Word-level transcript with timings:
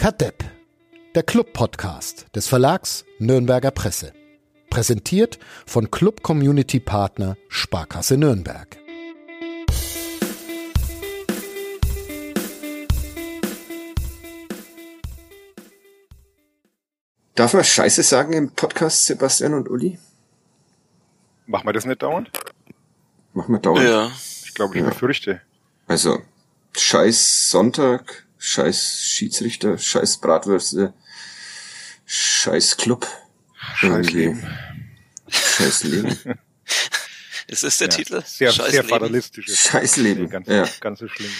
Kadepp, 0.00 0.42
der 1.14 1.22
Club-Podcast 1.22 2.34
des 2.34 2.48
Verlags 2.48 3.04
Nürnberger 3.18 3.70
Presse. 3.70 4.14
Präsentiert 4.70 5.38
von 5.66 5.90
Club 5.90 6.22
Community 6.22 6.80
Partner 6.80 7.36
Sparkasse 7.50 8.16
Nürnberg. 8.16 8.78
Darf 17.34 17.52
man 17.52 17.62
Scheiße 17.62 18.02
sagen 18.02 18.32
im 18.32 18.52
Podcast, 18.52 19.04
Sebastian 19.04 19.52
und 19.52 19.68
Uli? 19.68 19.98
Machen 21.44 21.66
wir 21.68 21.74
das 21.74 21.84
nicht 21.84 22.02
dauernd? 22.02 22.30
Machen 23.34 23.52
wir 23.52 23.60
dauernd. 23.60 23.86
Ja. 23.86 24.10
Ich 24.46 24.54
glaube, 24.54 24.76
ich 24.76 24.82
Ja. 24.82 24.88
befürchte. 24.88 25.42
Also, 25.86 26.22
Scheiß 26.74 27.50
Sonntag, 27.50 28.26
Scheiß 28.42 29.02
Schiedsrichter, 29.04 29.76
Scheiß 29.78 30.16
Bratwürste, 30.18 30.94
Scheiß 32.06 32.78
Club. 32.78 33.06
Scheiß 33.76 33.82
Irgendwie. 33.90 34.16
Leben. 34.16 34.58
Scheiß 35.28 35.84
Leben. 35.84 36.18
Ist 37.46 37.62
das 37.64 37.76
der 37.78 37.88
Ja. 37.88 37.96
Titel? 37.96 38.22
Sehr, 38.24 38.50
Scheiß 38.50 38.70
sehr 38.70 38.82
Leben. 38.82 38.88
fatalistisch. 38.88 39.46
ist. 39.48 39.68
Scheiß 39.68 39.96
Leben. 39.96 40.30
Ganz, 40.30 40.48
Ja. 40.48 40.66
ganz 40.80 41.00
so 41.00 41.08
schlimm. 41.08 41.30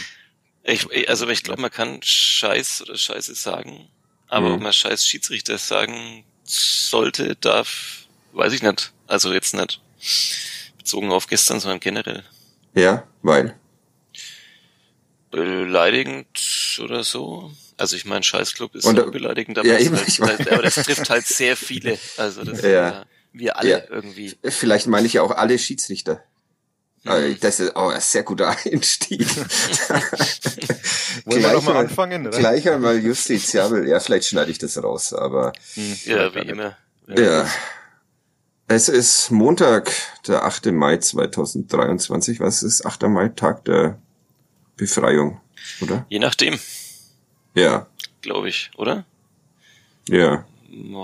Ich, 0.62 0.87
also 1.09 1.27
ich 1.29 1.43
glaube, 1.43 1.62
man 1.62 1.71
kann 1.71 2.01
Scheiß 2.02 2.83
oder 2.83 2.97
Scheiße 2.98 3.35
sagen, 3.35 3.88
aber 4.29 4.48
Mhm. 4.48 4.55
ob 4.57 4.60
man 4.60 4.73
Scheiß 4.74 5.07
Schiedsrichter 5.07 5.57
sagen 5.57 6.24
sollte, 6.45 7.35
darf, 7.37 8.05
weiß 8.32 8.52
ich 8.52 8.62
nicht. 8.62 8.93
Also 9.07 9.32
jetzt 9.32 9.55
nicht 9.55 9.80
bezogen 10.77 11.10
auf 11.12 11.29
gestern, 11.29 11.60
sondern 11.60 11.80
generell. 11.80 12.24
Ja, 12.74 13.07
weil. 13.23 13.57
Beleidigend 15.30 16.80
oder 16.83 17.05
so. 17.05 17.51
Also 17.77 17.97
ich 17.97 18.05
meine, 18.05 18.23
Scheißclub 18.23 18.75
ist 18.75 18.84
Und, 18.84 19.01
auch 19.01 19.11
beleidigend, 19.11 19.59
aber, 19.59 19.66
ja, 19.69 19.74
das 19.74 19.82
eben, 19.85 19.96
halt, 19.96 20.09
ich 20.09 20.18
mein- 20.18 20.37
das, 20.38 20.49
aber 20.49 20.63
das 20.63 20.74
trifft 20.74 21.09
halt 21.10 21.27
sehr 21.27 21.57
viele. 21.57 21.99
Also 22.16 22.45
das 22.45 22.60
Ja. 22.63 22.68
ja. 22.71 23.04
wir 23.32 23.57
alle 23.59 23.71
Ja. 23.71 23.80
irgendwie. 23.88 24.37
Vielleicht 24.45 24.87
meine 24.87 25.07
ich 25.07 25.15
ja 25.15 25.23
auch 25.23 25.30
alle 25.30 25.59
Schiedsrichter. 25.59 26.23
Mhm. 27.04 27.38
Das 27.41 27.60
ist 27.60 27.74
auch 27.77 27.91
ein 27.93 28.01
sehr 28.02 28.23
guter 28.24 28.49
Einstieg. 28.66 29.27
Wollen 31.24 31.43
wir 31.43 31.52
doch 31.52 31.63
mal 31.63 31.73
Gleich 31.73 31.88
anfangen? 31.88 32.26
Oder? 32.26 32.38
Gleich 32.38 32.69
einmal 32.69 32.99
justiziabel. 32.99 33.88
Ja, 33.88 34.01
vielleicht 34.01 34.29
schneide 34.29 34.51
ich 34.51 34.59
das 34.59 34.82
raus, 34.82 35.13
aber 35.15 35.52
Hm, 35.74 35.97
Ja, 36.04 36.35
wie 36.35 36.41
immer. 36.41 36.76
Ja. 37.09 37.49
Es 38.69 38.88
ist 38.88 39.30
Montag, 39.30 39.91
der 40.29 40.45
8. 40.45 40.66
Mai 40.66 40.99
2023. 40.99 42.38
Was 42.41 42.63
ist 42.63 42.85
8. 42.87 43.02
Mai? 43.09 43.29
Tag 43.29 43.65
der 43.65 43.99
Befreiung, 44.80 45.40
oder? 45.80 46.06
Je 46.09 46.18
nachdem, 46.18 46.59
Ja, 47.54 47.86
glaube 48.23 48.48
ich, 48.48 48.70
oder? 48.76 49.04
ja. 50.09 50.45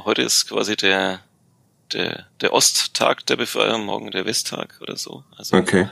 Heute 0.04 0.22
ist 0.22 0.48
quasi 0.48 0.76
der, 0.76 1.20
der, 1.92 2.26
der 2.40 2.52
Osttag 2.52 3.26
der 3.26 3.36
Befreiung, 3.36 3.84
morgen 3.84 4.10
der 4.12 4.24
Westtag 4.24 4.78
oder 4.80 4.96
so. 4.96 5.24
Also 5.36 5.56
Okay. 5.56 5.88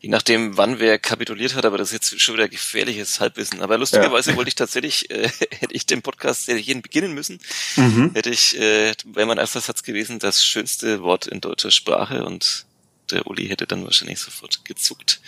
je 0.00 0.08
nachdem, 0.10 0.56
wann 0.56 0.78
wer 0.80 0.98
kapituliert 0.98 1.54
hat, 1.54 1.64
aber 1.64 1.78
das 1.78 1.92
ist 1.92 2.10
jetzt 2.12 2.20
schon 2.20 2.34
wieder 2.34 2.48
gefährliches 2.48 3.20
Halbwissen. 3.20 3.62
Aber 3.62 3.78
lustigerweise 3.78 4.34
wollte 4.36 4.48
ich 4.48 4.54
tatsächlich, 4.56 5.10
äh, 5.10 5.28
hätte 5.50 5.72
ich 5.74 5.86
den 5.86 6.02
Podcast 6.02 6.48
hätte 6.48 6.58
ich 6.58 6.66
jeden 6.66 6.82
beginnen 6.82 7.14
müssen, 7.14 7.40
Mhm. 7.76 8.10
hätte 8.14 8.30
ich, 8.30 8.58
äh, 8.58 8.94
wäre 9.04 9.26
mein 9.26 9.38
erster 9.38 9.60
Satz 9.60 9.82
gewesen, 9.82 10.18
das 10.18 10.44
schönste 10.44 11.02
Wort 11.02 11.26
in 11.26 11.40
deutscher 11.40 11.70
Sprache 11.70 12.24
und 12.24 12.66
der 13.12 13.26
Uli 13.28 13.46
hätte 13.48 13.66
dann 13.68 13.84
wahrscheinlich 13.84 14.18
sofort 14.18 14.64
gezuckt. 14.64 15.20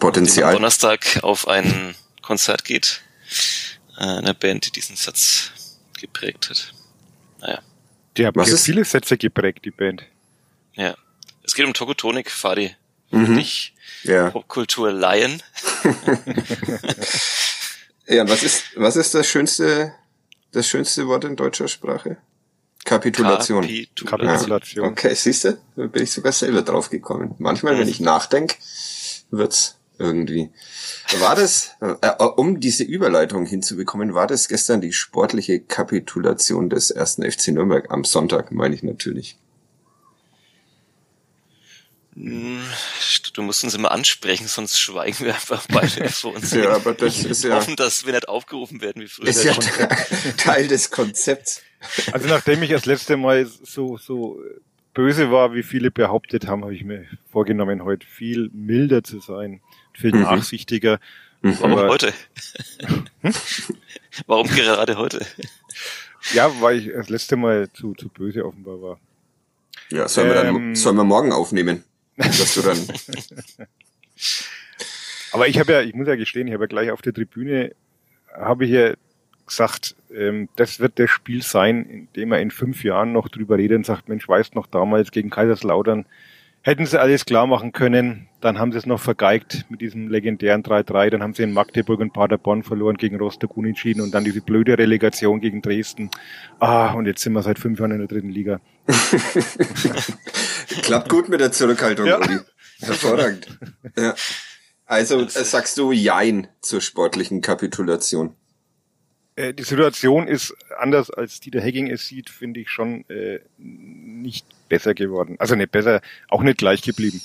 Potenzial. 0.00 0.52
Donnerstag 0.54 1.22
auf 1.22 1.46
ein 1.46 1.94
Konzert 2.22 2.64
geht, 2.64 3.02
äh, 3.98 4.02
einer 4.02 4.34
Band, 4.34 4.66
die 4.66 4.72
diesen 4.72 4.96
Satz 4.96 5.52
geprägt 6.00 6.50
hat. 6.50 6.72
Naja. 7.40 7.60
Die 8.16 8.26
haben 8.26 8.34
Was 8.36 8.48
ja 8.48 8.54
ist- 8.54 8.64
viele 8.64 8.84
Sätze 8.84 9.16
geprägt, 9.16 9.64
die 9.64 9.70
Band. 9.70 10.02
Ja. 10.74 10.96
Es 11.44 11.54
geht 11.54 11.64
um 11.66 11.74
Tokotonik, 11.74 12.30
Fadi. 12.30 12.74
Mhm. 13.10 13.36
Dich, 13.36 13.74
Ja. 14.02 14.30
Popkultur 14.30 14.92
Lion. 14.92 15.42
Ja, 18.06 18.28
was 18.28 18.42
ist, 18.42 18.64
was 18.74 18.96
ist 18.96 19.14
das 19.14 19.26
schönste, 19.28 19.94
das 20.50 20.66
schönste 20.66 21.06
Wort 21.06 21.22
in 21.24 21.36
deutscher 21.36 21.68
Sprache? 21.68 22.16
Kapitulation. 22.84 23.62
Kapitulation. 23.62 24.08
Kapitulation. 24.08 24.86
Okay, 24.88 25.14
siehst 25.14 25.44
du? 25.44 25.58
Da 25.76 25.86
bin 25.86 26.02
ich 26.02 26.10
sogar 26.10 26.32
selber 26.32 26.62
drauf 26.62 26.90
gekommen. 26.90 27.36
Manchmal, 27.38 27.78
wenn 27.78 27.86
ich 27.88 28.00
nachdenke, 28.00 28.56
wird's 29.30 29.76
irgendwie. 30.00 30.50
War 31.18 31.36
das, 31.36 31.76
äh, 31.80 32.10
um 32.36 32.58
diese 32.58 32.82
Überleitung 32.84 33.46
hinzubekommen, 33.46 34.14
war 34.14 34.26
das 34.26 34.48
gestern 34.48 34.80
die 34.80 34.92
sportliche 34.92 35.60
Kapitulation 35.60 36.68
des 36.70 36.90
ersten 36.90 37.22
FC 37.30 37.48
Nürnberg 37.48 37.90
am 37.90 38.04
Sonntag, 38.04 38.50
meine 38.50 38.74
ich 38.74 38.82
natürlich. 38.82 39.36
Hm, 42.14 42.60
Du 43.34 43.42
musst 43.42 43.62
uns 43.62 43.74
immer 43.74 43.92
ansprechen, 43.92 44.48
sonst 44.48 44.78
schweigen 44.80 45.20
wir 45.20 45.34
einfach 45.34 45.64
beide 45.68 46.08
vor 46.10 46.34
uns. 46.34 46.52
Ja, 46.52 46.70
aber 46.74 46.94
das 46.94 47.20
ich 47.20 47.26
ist 47.26 47.44
ja- 47.44 47.54
hoffen, 47.54 47.76
dass 47.76 48.04
wir 48.04 48.12
nicht 48.12 48.28
aufgerufen 48.28 48.80
werden 48.80 49.02
wie 49.02 49.06
früher. 49.08 49.28
Ist 49.28 49.44
ja 49.44 49.54
Teil 50.36 50.66
des 50.66 50.90
Konzepts. 50.90 51.62
Also 52.12 52.26
nachdem 52.28 52.62
ich 52.62 52.70
das 52.70 52.86
letzte 52.86 53.16
Mal 53.16 53.46
so, 53.46 53.96
so 53.98 54.42
böse 54.92 55.30
war, 55.30 55.54
wie 55.54 55.62
viele 55.62 55.90
behauptet 55.92 56.46
haben, 56.48 56.62
habe 56.64 56.74
ich 56.74 56.82
mir 56.84 57.06
vorgenommen, 57.30 57.84
heute 57.84 58.06
viel 58.06 58.50
milder 58.52 59.04
zu 59.04 59.20
sein, 59.20 59.62
viel 59.94 60.12
Mhm. 60.14 60.22
nachsichtiger. 60.22 60.98
Warum 61.42 61.72
aber- 61.78 61.88
heute? 61.88 62.12
Warum 64.26 64.46
gerade 64.48 64.96
heute? 64.96 65.24
Ja, 66.34 66.50
weil 66.60 66.78
ich 66.78 66.92
das 66.92 67.08
letzte 67.08 67.36
Mal 67.36 67.70
zu, 67.72 67.94
zu 67.94 68.08
böse 68.08 68.44
offenbar 68.44 68.82
war. 68.82 69.00
Ja, 69.90 70.06
sollen 70.08 70.28
wir 70.28 70.34
dann, 70.34 70.54
Ähm. 70.56 70.76
sollen 70.76 70.96
wir 70.96 71.04
morgen 71.04 71.32
aufnehmen? 71.32 71.84
Dass 72.16 72.54
du 72.54 72.62
dann, 72.62 72.78
Aber 75.32 75.48
ich 75.48 75.58
habe 75.58 75.72
ja, 75.72 75.80
ich 75.82 75.94
muss 75.94 76.08
ja 76.08 76.16
gestehen, 76.16 76.46
ich 76.48 76.54
habe 76.54 76.64
ja 76.64 76.68
gleich 76.68 76.90
auf 76.90 77.02
der 77.02 77.14
Tribüne, 77.14 77.72
habe 78.36 78.64
ich 78.64 78.70
ja 78.72 78.94
gesagt, 79.46 79.94
ähm, 80.14 80.48
das 80.56 80.80
wird 80.80 80.98
das 80.98 81.10
Spiel 81.10 81.42
sein, 81.42 81.84
in 81.84 82.08
dem 82.14 82.32
er 82.32 82.40
in 82.40 82.50
fünf 82.50 82.82
Jahren 82.84 83.12
noch 83.12 83.28
drüber 83.28 83.56
redet 83.58 83.78
und 83.78 83.86
sagt, 83.86 84.08
Mensch, 84.08 84.28
weißt 84.28 84.54
noch 84.54 84.66
damals 84.66 85.10
gegen 85.12 85.30
Kaiserslautern, 85.30 86.04
hätten 86.62 86.86
sie 86.86 87.00
alles 87.00 87.24
klar 87.24 87.46
machen 87.46 87.72
können, 87.72 88.28
dann 88.40 88.58
haben 88.58 88.72
sie 88.72 88.78
es 88.78 88.86
noch 88.86 89.00
vergeigt 89.00 89.66
mit 89.68 89.80
diesem 89.80 90.08
legendären 90.08 90.62
3-3, 90.62 91.10
dann 91.10 91.22
haben 91.22 91.34
sie 91.34 91.42
in 91.42 91.52
Magdeburg 91.52 92.00
und 92.00 92.12
Paderborn 92.12 92.62
verloren, 92.62 92.96
gegen 92.96 93.16
Rostock 93.16 93.56
unentschieden 93.56 94.00
und 94.00 94.12
dann 94.12 94.24
diese 94.24 94.40
blöde 94.40 94.78
Relegation 94.78 95.40
gegen 95.40 95.62
Dresden. 95.62 96.10
Ah, 96.58 96.92
und 96.92 97.06
jetzt 97.06 97.22
sind 97.22 97.32
wir 97.32 97.42
seit 97.42 97.58
fünf 97.58 97.78
Jahren 97.78 97.92
in 97.92 97.98
der 97.98 98.08
dritten 98.08 98.30
Liga. 98.30 98.60
klappt 100.82 101.08
gut 101.08 101.28
mit 101.28 101.40
der 101.40 101.52
Zurückhaltung, 101.52 102.06
Ja. 102.06 102.18
Uli. 102.18 102.38
Hervorragend. 102.80 103.58
Ja. 103.96 104.14
Also 104.86 105.20
äh, 105.20 105.28
sagst 105.28 105.78
du 105.78 105.92
Jein 105.92 106.48
zur 106.60 106.80
sportlichen 106.80 107.42
Kapitulation. 107.42 108.34
Äh, 109.36 109.54
die 109.54 109.62
Situation 109.62 110.26
ist 110.26 110.54
anders 110.78 111.10
als 111.10 111.40
Dieter 111.40 111.60
Hecking 111.60 111.88
es 111.88 112.06
sieht, 112.06 112.30
finde 112.30 112.60
ich 112.60 112.70
schon 112.70 113.08
äh, 113.08 113.40
nicht 113.58 114.46
besser 114.70 114.94
geworden. 114.94 115.36
Also 115.38 115.54
nicht 115.54 115.70
besser, 115.70 116.00
auch 116.30 116.42
nicht 116.42 116.56
gleich 116.56 116.80
geblieben. 116.80 117.20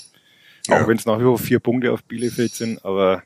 Ja. 0.66 0.82
Auch 0.82 0.88
wenn 0.88 0.98
es 0.98 1.06
nach 1.06 1.18
wie 1.18 1.22
vor 1.24 1.38
vier 1.38 1.60
Punkte 1.60 1.92
auf 1.92 2.04
Bielefeld 2.04 2.52
sind, 2.54 2.84
aber 2.84 3.22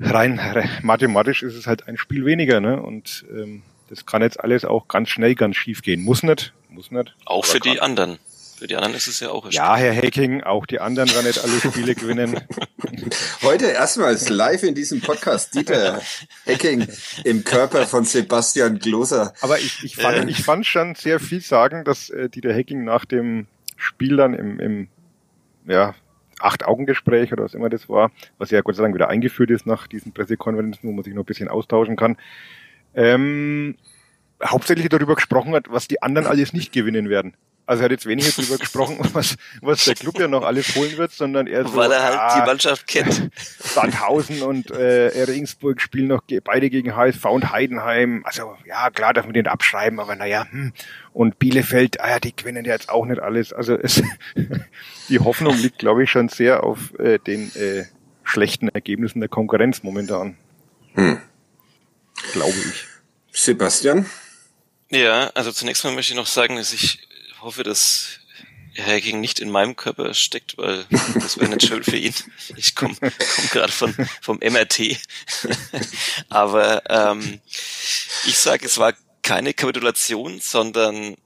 rein 0.00 0.40
re- 0.40 0.68
mathematisch 0.82 1.44
ist 1.44 1.54
es 1.54 1.68
halt 1.68 1.86
ein 1.86 1.96
Spiel 1.96 2.24
weniger, 2.24 2.60
ne? 2.60 2.82
Und 2.82 3.24
ähm, 3.30 3.62
das 3.88 4.06
kann 4.06 4.22
jetzt 4.22 4.40
alles 4.40 4.64
auch 4.64 4.88
ganz 4.88 5.10
schnell 5.10 5.34
ganz 5.36 5.56
schief 5.56 5.82
gehen. 5.82 6.02
Muss 6.02 6.22
nicht, 6.22 6.52
muss 6.70 6.90
nicht. 6.90 7.14
Auch 7.26 7.44
für 7.44 7.60
die 7.60 7.80
anderen. 7.80 8.18
Für 8.62 8.68
die 8.68 8.76
anderen 8.76 8.94
ist 8.94 9.08
es 9.08 9.18
ja 9.18 9.30
auch 9.30 9.50
Ja, 9.50 9.74
Herr 9.74 9.92
Hecking, 9.92 10.44
auch 10.44 10.66
die 10.66 10.78
anderen 10.78 11.10
werden 11.10 11.26
nicht 11.26 11.42
alle 11.42 11.58
Spiele 11.58 11.96
gewinnen. 11.96 12.40
Heute 13.42 13.66
erstmals 13.66 14.28
live 14.28 14.62
in 14.62 14.76
diesem 14.76 15.00
Podcast 15.00 15.52
Dieter 15.56 16.00
Hecking 16.44 16.86
im 17.24 17.42
Körper 17.42 17.88
von 17.88 18.04
Sebastian 18.04 18.78
Gloser. 18.78 19.34
Aber 19.40 19.58
ich, 19.58 19.82
ich, 19.82 19.96
fand, 19.96 20.28
Äh. 20.28 20.30
ich 20.30 20.44
fand 20.44 20.64
schon 20.64 20.94
sehr 20.94 21.18
viel 21.18 21.40
sagen, 21.40 21.82
dass 21.82 22.08
äh, 22.08 22.28
Dieter 22.28 22.54
Hecking 22.54 22.84
nach 22.84 23.04
dem 23.04 23.48
Spiel 23.76 24.16
dann 24.16 24.32
im, 24.32 24.60
im 24.60 24.88
ja, 25.66 25.96
Acht-Augen-Gespräch 26.38 27.32
oder 27.32 27.42
was 27.42 27.54
immer 27.54 27.68
das 27.68 27.88
war, 27.88 28.12
was 28.38 28.52
ja 28.52 28.60
Gott 28.60 28.76
sei 28.76 28.84
Dank 28.84 28.94
wieder 28.94 29.08
eingeführt 29.08 29.50
ist 29.50 29.66
nach 29.66 29.88
diesen 29.88 30.12
Pressekonferenzen, 30.12 30.88
wo 30.88 30.92
man 30.92 31.02
sich 31.02 31.14
noch 31.14 31.24
ein 31.24 31.26
bisschen 31.26 31.48
austauschen 31.48 31.96
kann, 31.96 32.16
ähm, 32.94 33.76
hauptsächlich 34.40 34.88
darüber 34.88 35.16
gesprochen 35.16 35.52
hat, 35.52 35.64
was 35.68 35.88
die 35.88 36.00
anderen 36.00 36.28
alles 36.28 36.52
nicht 36.52 36.72
gewinnen 36.72 37.08
werden. 37.08 37.34
Also 37.64 37.82
er 37.82 37.84
hat 37.84 37.92
jetzt 37.92 38.06
weniger 38.06 38.30
darüber 38.36 38.58
gesprochen, 38.58 38.98
was, 39.12 39.36
was 39.60 39.84
der 39.84 39.94
Club 39.94 40.18
ja 40.18 40.28
noch 40.28 40.42
alles 40.42 40.74
holen 40.74 40.96
wird, 40.96 41.12
sondern 41.12 41.46
er 41.46 41.66
so, 41.66 41.76
Weil 41.76 41.92
er 41.92 42.02
halt 42.02 42.18
ah, 42.18 42.40
die 42.40 42.46
Mannschaft 42.46 42.86
kennt. 42.86 43.30
Sandhausen 43.58 44.42
und 44.42 44.70
äh, 44.70 45.22
Regensburg 45.24 45.80
spielen 45.80 46.08
noch 46.08 46.22
beide 46.44 46.70
gegen 46.70 46.96
HSV 46.96 47.24
und 47.26 47.52
Heidenheim. 47.52 48.22
Also 48.24 48.56
ja, 48.66 48.90
klar 48.90 49.14
darf 49.14 49.24
man 49.24 49.34
den 49.34 49.46
abschreiben, 49.46 50.00
aber 50.00 50.16
naja, 50.16 50.46
hm. 50.50 50.72
Und 51.12 51.38
Bielefeld, 51.38 52.00
ah 52.00 52.08
ja, 52.08 52.20
die 52.20 52.34
gewinnen 52.34 52.64
ja 52.64 52.72
jetzt 52.72 52.88
auch 52.88 53.04
nicht 53.04 53.20
alles. 53.20 53.52
Also 53.52 53.76
es, 53.76 54.02
die 55.08 55.20
Hoffnung 55.20 55.56
liegt, 55.58 55.78
glaube 55.78 56.04
ich, 56.04 56.10
schon 56.10 56.30
sehr 56.30 56.64
auf 56.64 56.98
äh, 56.98 57.18
den 57.18 57.54
äh, 57.54 57.84
schlechten 58.24 58.68
Ergebnissen 58.68 59.20
der 59.20 59.28
Konkurrenz 59.28 59.82
momentan. 59.82 60.36
Hm. 60.94 61.20
Glaube 62.32 62.54
ich. 62.56 62.86
Sebastian? 63.32 64.06
Ja, 64.90 65.30
also 65.34 65.52
zunächst 65.52 65.84
mal 65.84 65.94
möchte 65.94 66.12
ich 66.12 66.18
noch 66.18 66.26
sagen, 66.26 66.56
dass 66.56 66.72
ich 66.72 67.08
hoffe, 67.42 67.62
dass 67.62 68.20
Hacking 68.78 69.20
nicht 69.20 69.38
in 69.40 69.50
meinem 69.50 69.76
Körper 69.76 70.14
steckt, 70.14 70.56
weil 70.56 70.86
das 71.14 71.38
wäre 71.38 71.50
nicht 71.50 71.66
schön 71.66 71.84
für 71.84 71.96
ihn. 71.96 72.14
Ich 72.56 72.74
komme 72.74 72.94
komm 72.98 73.48
gerade 73.50 73.72
von 73.72 73.94
vom 74.20 74.38
MRT. 74.38 74.98
Aber 76.28 76.82
ähm, 76.88 77.40
ich 78.26 78.38
sage, 78.38 78.64
es 78.64 78.78
war 78.78 78.94
keine 79.22 79.54
Kapitulation, 79.54 80.40
sondern 80.40 81.14
äh, 81.14 81.16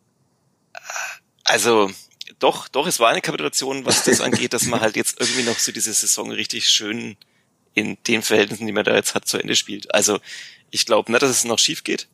also 1.45 1.91
doch, 2.39 2.69
doch, 2.69 2.87
es 2.87 2.99
war 2.99 3.11
eine 3.11 3.23
Kapitulation, 3.23 3.87
was 3.87 4.05
das 4.05 4.21
angeht, 4.21 4.53
dass 4.53 4.65
man 4.65 4.81
halt 4.81 4.97
jetzt 4.97 5.21
irgendwie 5.21 5.45
noch 5.45 5.59
so 5.59 5.73
diese 5.73 5.93
Saison 5.93 6.31
richtig 6.31 6.69
schön 6.69 7.17
in 7.75 7.97
den 8.07 8.23
Verhältnissen, 8.23 8.67
die 8.67 8.73
man 8.73 8.85
da 8.85 8.95
jetzt 8.95 9.15
hat, 9.15 9.27
zu 9.27 9.39
Ende 9.39 9.55
spielt. 9.55 9.95
Also 9.95 10.19
ich 10.71 10.85
glaube 10.85 11.13
nicht, 11.13 11.23
dass 11.23 11.31
es 11.31 11.45
noch 11.45 11.59
schief 11.59 11.85
geht, 11.85 12.09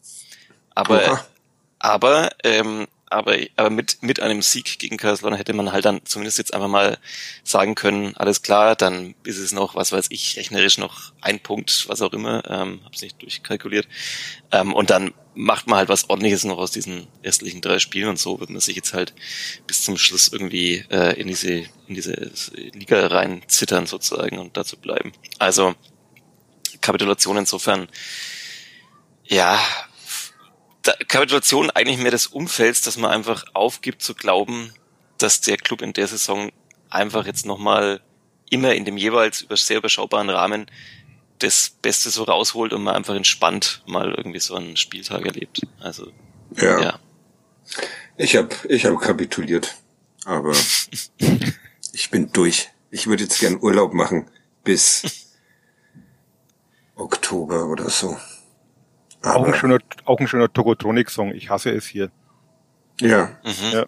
aber 0.74 1.04
Oha. 1.04 1.26
aber 1.78 2.30
ähm, 2.44 2.86
aber, 3.12 3.36
aber 3.56 3.70
mit, 3.70 4.02
mit 4.02 4.20
einem 4.20 4.42
Sieg 4.42 4.78
gegen 4.78 4.96
Kaiserslautern 4.96 5.36
hätte 5.36 5.52
man 5.52 5.72
halt 5.72 5.84
dann 5.84 6.00
zumindest 6.04 6.38
jetzt 6.38 6.54
einfach 6.54 6.68
mal 6.68 6.98
sagen 7.44 7.74
können, 7.74 8.16
alles 8.16 8.42
klar, 8.42 8.74
dann 8.74 9.14
ist 9.24 9.38
es 9.38 9.52
noch, 9.52 9.74
was 9.74 9.92
weiß 9.92 10.06
ich, 10.10 10.36
rechnerisch 10.36 10.78
noch 10.78 11.12
ein 11.20 11.40
Punkt, 11.40 11.88
was 11.88 12.02
auch 12.02 12.12
immer, 12.12 12.42
ähm, 12.48 12.80
hab's 12.84 13.02
nicht 13.02 13.20
durchkalkuliert. 13.20 13.86
Ähm, 14.50 14.72
und 14.72 14.90
dann 14.90 15.12
macht 15.34 15.66
man 15.66 15.78
halt 15.78 15.88
was 15.88 16.10
ordentliches 16.10 16.44
noch 16.44 16.58
aus 16.58 16.70
diesen 16.70 17.06
restlichen 17.24 17.60
drei 17.60 17.78
Spielen 17.78 18.08
und 18.08 18.18
so 18.18 18.40
wird 18.40 18.50
man 18.50 18.60
sich 18.60 18.76
jetzt 18.76 18.92
halt 18.92 19.14
bis 19.66 19.82
zum 19.82 19.96
Schluss 19.96 20.28
irgendwie 20.28 20.84
äh, 20.90 21.18
in 21.20 21.28
diese, 21.28 21.52
in 21.52 21.94
diese 21.94 22.30
Liga 22.74 23.06
rein 23.06 23.42
zittern 23.46 23.86
sozusagen 23.86 24.38
und 24.38 24.56
dazu 24.56 24.76
bleiben. 24.76 25.12
Also 25.38 25.74
Kapitulation 26.80 27.36
insofern, 27.36 27.88
ja, 29.24 29.58
Kapitulation 31.08 31.70
eigentlich 31.70 31.98
mehr 31.98 32.10
des 32.10 32.26
Umfelds, 32.26 32.80
dass 32.80 32.96
man 32.96 33.10
einfach 33.10 33.44
aufgibt 33.52 34.02
zu 34.02 34.14
glauben, 34.14 34.72
dass 35.18 35.40
der 35.40 35.56
Club 35.56 35.82
in 35.82 35.92
der 35.92 36.08
Saison 36.08 36.50
einfach 36.90 37.26
jetzt 37.26 37.46
nochmal 37.46 38.00
immer 38.50 38.74
in 38.74 38.84
dem 38.84 38.96
jeweils 38.96 39.42
über 39.42 39.56
sehr 39.56 39.78
überschaubaren 39.78 40.28
Rahmen 40.28 40.66
das 41.38 41.70
Beste 41.82 42.10
so 42.10 42.24
rausholt 42.24 42.72
und 42.72 42.82
man 42.82 42.94
einfach 42.94 43.14
entspannt 43.14 43.82
mal 43.86 44.12
irgendwie 44.14 44.40
so 44.40 44.54
einen 44.54 44.76
Spieltag 44.76 45.26
erlebt. 45.26 45.62
Also 45.80 46.12
ja. 46.56 46.80
ja. 46.80 46.98
Ich 48.16 48.36
habe 48.36 48.50
ich 48.68 48.84
hab 48.84 49.00
kapituliert, 49.00 49.74
aber 50.24 50.54
ich 51.92 52.10
bin 52.10 52.30
durch. 52.32 52.68
Ich 52.90 53.06
würde 53.06 53.24
jetzt 53.24 53.40
gern 53.40 53.58
Urlaub 53.60 53.94
machen 53.94 54.30
bis 54.64 55.26
Oktober 56.94 57.66
oder 57.66 57.88
so. 57.88 58.16
Auch 59.22 59.46
ein 59.46 59.54
schöner, 59.54 59.78
auch 60.04 60.18
ein 60.20 60.28
schöner 60.28 60.52
Tokotronik-Song. 60.52 61.32
Ich 61.34 61.50
hasse 61.50 61.70
es 61.70 61.86
hier. 61.86 62.10
Ja. 63.00 63.30
Mhm. 63.44 63.72
ja. 63.72 63.86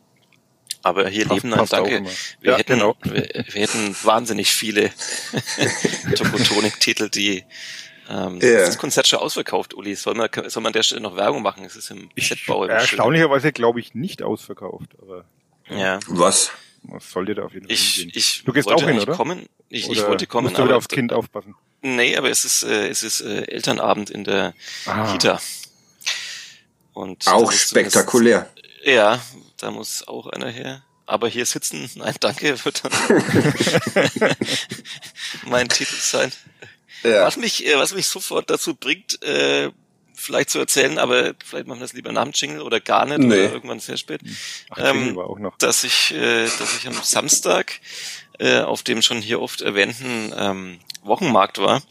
Aber 0.82 1.08
hier 1.08 1.26
passt, 1.26 1.44
leben 1.44 1.56
dann, 1.56 1.66
danke. 1.66 2.04
Wir, 2.40 2.52
ja, 2.52 2.58
hätten, 2.58 2.74
genau. 2.74 2.94
wir, 3.02 3.12
wir, 3.12 3.62
hätten 3.62 3.96
wahnsinnig 4.02 4.52
viele 4.52 4.90
Tokotronik-Titel, 6.14 7.08
die 7.08 7.44
ähm, 8.10 8.38
ja. 8.42 8.58
das 8.58 8.76
Konzert 8.76 9.06
schon 9.06 9.18
ausverkauft, 9.18 9.72
Uli. 9.72 9.94
Soll 9.94 10.14
man, 10.14 10.28
soll 10.48 10.62
man 10.62 10.70
an 10.70 10.72
der 10.74 10.82
Stelle 10.82 11.00
noch 11.00 11.16
Werbung 11.16 11.42
machen? 11.42 11.64
Es 11.64 11.74
ist 11.74 11.90
im 11.90 12.10
Setbau. 12.18 12.66
Erstaunlicherweise 12.66 13.52
glaube 13.52 13.80
ich 13.80 13.94
nicht 13.94 14.22
ausverkauft. 14.22 14.90
Aber, 15.00 15.24
ja. 15.70 16.00
Was? 16.08 16.50
Was 16.82 17.10
soll 17.10 17.24
dir 17.24 17.34
da 17.34 17.44
auf 17.44 17.54
jeden 17.54 17.66
Fall 17.66 17.72
ich, 17.72 17.94
hingehen? 17.94 18.12
Ich 18.14 18.42
du 18.44 18.52
gehst 18.52 18.68
auch 18.68 18.82
hin, 18.82 18.98
oder? 18.98 19.14
Kommen. 19.14 19.46
Ich, 19.70 19.88
oder 19.88 19.98
ich 19.98 20.06
wollte 20.06 20.26
kommen. 20.26 20.48
Musst 20.48 20.58
du 20.58 20.64
wieder 20.64 20.76
aufs 20.76 20.88
Kind 20.88 21.14
aufpassen? 21.14 21.54
Nee, 21.86 22.16
aber 22.16 22.30
es 22.30 22.46
ist, 22.46 22.62
äh, 22.62 22.88
es 22.88 23.02
ist 23.02 23.20
äh, 23.20 23.42
Elternabend 23.42 24.08
in 24.08 24.24
der 24.24 24.54
ah. 24.86 25.12
Kita. 25.12 25.38
Und 26.94 27.28
auch 27.28 27.52
spektakulär. 27.52 28.50
Ja, 28.84 29.20
da 29.58 29.70
muss 29.70 30.08
auch 30.08 30.28
einer 30.28 30.48
her. 30.48 30.82
Aber 31.04 31.28
hier 31.28 31.44
sitzen, 31.44 31.90
nein, 31.96 32.14
danke, 32.20 32.64
wird 32.64 32.84
dann 32.84 32.92
mein 35.46 35.68
Titel 35.68 35.96
sein. 35.96 36.32
Ja. 37.02 37.26
Was 37.26 37.36
mich, 37.36 37.66
äh, 37.66 37.76
was 37.76 37.92
mich 37.92 38.06
sofort 38.06 38.48
dazu 38.48 38.74
bringt, 38.74 39.22
äh, 39.22 39.70
vielleicht 40.14 40.48
zu 40.48 40.60
erzählen, 40.60 40.96
aber 40.96 41.34
vielleicht 41.44 41.66
machen 41.66 41.80
wir 41.80 41.84
das 41.84 41.92
lieber 41.92 42.12
nach 42.12 42.24
dem 42.24 42.32
Jingle 42.32 42.62
oder 42.62 42.80
gar 42.80 43.04
nicht 43.04 43.18
nee. 43.18 43.26
oder 43.26 43.52
irgendwann 43.52 43.80
sehr 43.80 43.98
spät. 43.98 44.22
Ach, 44.70 44.78
ähm, 44.78 45.16
war 45.16 45.26
auch 45.26 45.38
noch. 45.38 45.58
Dass 45.58 45.84
ich, 45.84 46.14
äh, 46.14 46.44
dass 46.44 46.78
ich 46.78 46.86
am 46.86 46.94
Samstag 46.94 47.78
äh, 48.38 48.60
auf 48.60 48.82
dem 48.82 49.02
schon 49.02 49.20
hier 49.20 49.40
oft 49.40 49.60
erwähnten 49.62 50.32
ähm, 50.36 50.78
Wochenmarkt 51.02 51.58
war 51.58 51.82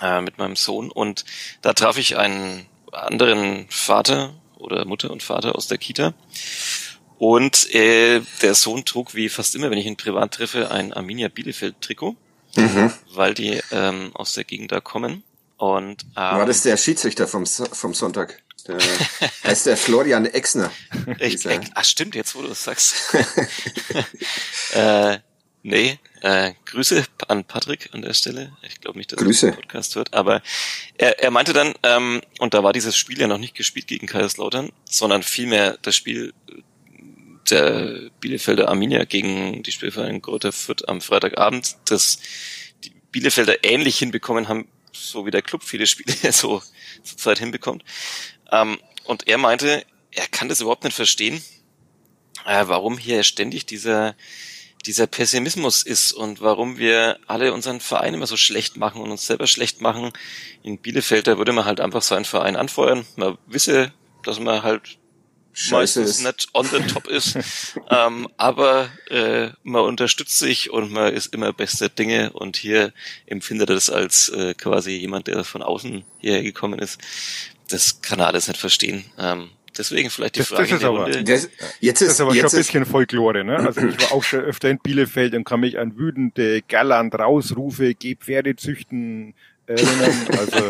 äh, 0.00 0.20
mit 0.20 0.38
meinem 0.38 0.56
Sohn 0.56 0.90
und 0.90 1.24
da 1.62 1.72
traf 1.72 1.98
ich 1.98 2.16
einen 2.16 2.66
anderen 2.92 3.66
Vater 3.68 4.34
oder 4.56 4.84
Mutter 4.84 5.10
und 5.10 5.22
Vater 5.22 5.56
aus 5.56 5.66
der 5.66 5.78
Kita. 5.78 6.14
Und 7.18 7.72
äh, 7.74 8.22
der 8.42 8.54
Sohn 8.54 8.84
trug 8.84 9.14
wie 9.14 9.28
fast 9.28 9.54
immer, 9.54 9.70
wenn 9.70 9.78
ich 9.78 9.86
ihn 9.86 9.96
privat 9.96 10.34
treffe, 10.34 10.70
ein 10.70 10.92
Arminia 10.92 11.28
Bielefeld 11.28 11.80
Trikot, 11.80 12.16
mhm. 12.56 12.92
weil 13.12 13.34
die 13.34 13.60
ähm, 13.70 14.10
aus 14.14 14.32
der 14.34 14.44
Gegend 14.44 14.72
da 14.72 14.80
kommen. 14.80 15.22
Und 15.56 16.02
ähm, 16.02 16.16
war 16.16 16.46
das 16.46 16.62
der 16.62 16.76
Schiedsrichter 16.76 17.28
vom 17.28 17.46
vom 17.46 17.94
Sonntag? 17.94 18.42
Der, 18.66 18.78
heißt 19.44 19.66
der 19.66 19.76
Florian 19.76 20.26
Exner. 20.26 20.70
Ich, 21.20 21.46
ach 21.74 21.84
stimmt, 21.84 22.14
jetzt 22.14 22.34
wo 22.34 22.42
du 22.42 22.48
es 22.48 22.64
sagst. 22.64 23.14
äh, 24.72 25.18
Nee, 25.66 25.98
äh, 26.20 26.52
Grüße 26.66 27.06
an 27.26 27.44
Patrick 27.44 27.88
an 27.94 28.02
der 28.02 28.12
Stelle. 28.12 28.54
Ich 28.60 28.82
glaube 28.82 28.98
nicht, 28.98 29.12
dass 29.12 29.18
Grüße. 29.18 29.46
er 29.46 29.52
den 29.52 29.56
Podcast 29.62 29.96
hört, 29.96 30.12
aber 30.12 30.42
er, 30.98 31.20
er 31.20 31.30
meinte 31.30 31.54
dann, 31.54 31.72
ähm, 31.82 32.20
und 32.38 32.52
da 32.52 32.62
war 32.62 32.74
dieses 32.74 32.98
Spiel 32.98 33.18
ja 33.18 33.26
noch 33.26 33.38
nicht 33.38 33.54
gespielt 33.54 33.86
gegen 33.86 34.06
Kaiserslautern, 34.06 34.72
sondern 34.84 35.22
vielmehr 35.22 35.78
das 35.80 35.96
Spiel 35.96 36.34
der 37.48 38.10
Bielefelder 38.20 38.68
Arminia 38.68 39.04
gegen 39.04 39.62
die 39.62 39.72
Spielverein 39.72 40.20
Grotter 40.20 40.52
Fürth 40.52 40.86
am 40.86 41.00
Freitagabend, 41.00 41.76
das 41.86 42.18
die 42.84 42.92
Bielefelder 43.10 43.64
ähnlich 43.64 43.98
hinbekommen 43.98 44.48
haben, 44.48 44.68
so 44.92 45.24
wie 45.24 45.30
der 45.30 45.40
Club 45.40 45.62
viele 45.62 45.86
Spiele 45.86 46.14
so 46.30 46.62
zur 47.02 47.16
Zeit 47.16 47.38
hinbekommt. 47.38 47.84
Ähm, 48.52 48.78
und 49.04 49.28
er 49.28 49.38
meinte, 49.38 49.82
er 50.10 50.26
kann 50.26 50.50
das 50.50 50.60
überhaupt 50.60 50.84
nicht 50.84 50.94
verstehen, 50.94 51.42
äh, 52.44 52.64
warum 52.66 52.98
hier 52.98 53.22
ständig 53.22 53.64
dieser 53.64 54.14
dieser 54.86 55.06
Pessimismus 55.06 55.82
ist 55.82 56.12
und 56.12 56.40
warum 56.40 56.78
wir 56.78 57.18
alle 57.26 57.52
unseren 57.52 57.80
Verein 57.80 58.14
immer 58.14 58.26
so 58.26 58.36
schlecht 58.36 58.76
machen 58.76 59.00
und 59.00 59.10
uns 59.10 59.26
selber 59.26 59.46
schlecht 59.46 59.80
machen. 59.80 60.12
In 60.62 60.78
Bielefeld, 60.78 61.26
da 61.26 61.38
würde 61.38 61.52
man 61.52 61.64
halt 61.64 61.80
einfach 61.80 62.02
seinen 62.02 62.24
Verein 62.24 62.56
anfeuern. 62.56 63.06
Man 63.16 63.38
wisse, 63.46 63.92
dass 64.22 64.40
man 64.40 64.62
halt 64.62 64.98
Scheiße 65.54 66.00
meistens 66.00 66.10
ist. 66.10 66.24
nicht 66.24 66.48
on 66.52 66.66
the 66.66 66.80
top 66.80 67.06
ist, 67.06 67.38
ähm, 67.90 68.28
aber 68.36 68.90
äh, 69.08 69.50
man 69.62 69.84
unterstützt 69.84 70.38
sich 70.38 70.70
und 70.70 70.90
man 70.90 71.12
ist 71.12 71.32
immer 71.32 71.52
beste 71.52 71.88
Dinge 71.88 72.32
und 72.32 72.56
hier 72.56 72.92
empfindet 73.26 73.70
er 73.70 73.76
das 73.76 73.88
als 73.88 74.28
äh, 74.30 74.54
quasi 74.54 74.96
jemand, 74.96 75.28
der 75.28 75.44
von 75.44 75.62
außen 75.62 76.04
hierher 76.18 76.42
gekommen 76.42 76.80
ist. 76.80 77.00
Das 77.68 78.02
kann 78.02 78.18
er 78.18 78.26
alles 78.26 78.48
nicht 78.48 78.58
verstehen. 78.58 79.04
Ähm, 79.16 79.50
Deswegen 79.76 80.10
vielleicht 80.10 80.36
die 80.36 80.40
das, 80.40 80.48
Frage. 80.48 80.68
Das 80.68 80.78
ist 80.78 80.84
aber, 80.84 81.10
das, 81.10 81.48
jetzt 81.80 82.00
ist, 82.02 82.08
das 82.08 82.14
ist 82.14 82.20
aber 82.20 82.34
schon 82.34 82.44
ein 82.44 82.56
bisschen 82.56 82.86
Folklore, 82.86 83.44
ne? 83.44 83.56
Also 83.56 83.80
ich 83.80 84.00
war 84.00 84.12
auch 84.12 84.22
schon 84.22 84.40
öfter 84.40 84.70
in 84.70 84.78
Bielefeld 84.78 85.34
und 85.34 85.44
kann 85.44 85.60
mich 85.60 85.78
an 85.78 85.96
wütende 85.96 86.62
Gerland 86.62 87.14
rausrufe, 87.14 87.94
geh 87.94 88.16
Pferde 88.16 88.56
züchten, 88.56 89.34
erinnern. 89.66 90.26
Also 90.30 90.66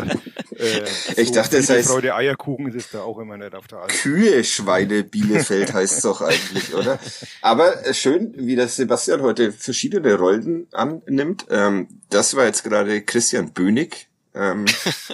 äh, 0.57 0.87
so 0.87 1.21
ich 1.21 1.33
dachte, 1.33 1.59
es 1.59 1.69
heißt 1.69 1.89
Freude 1.89 2.15
Eierkuchen 2.15 2.69
ist 2.69 2.77
es 2.77 2.91
da 2.91 3.03
auch 3.03 3.19
immer 3.19 3.37
nicht 3.37 3.55
auf 3.55 3.67
der 3.67 3.79
Alten. 3.79 3.95
Kühe 3.95 4.45
Schweine 4.45 5.05
Bielefeld 5.05 5.73
heißt 5.73 5.97
es 5.97 6.03
doch 6.03 6.21
eigentlich, 6.21 6.75
oder? 6.75 6.99
Aber 7.43 7.93
schön, 7.93 8.35
wie 8.37 8.57
das 8.57 8.77
Sebastian 8.77 9.23
heute 9.23 9.53
verschiedene 9.53 10.15
Rollen 10.15 10.69
annimmt. 10.73 11.47
Ähm, 11.51 11.89
das 12.11 12.37
war 12.37 12.47
jetzt 12.47 12.65
gerade 12.65 13.03
Christian 13.03 13.53
Bönig, 13.53 14.09
ähm, 14.35 14.65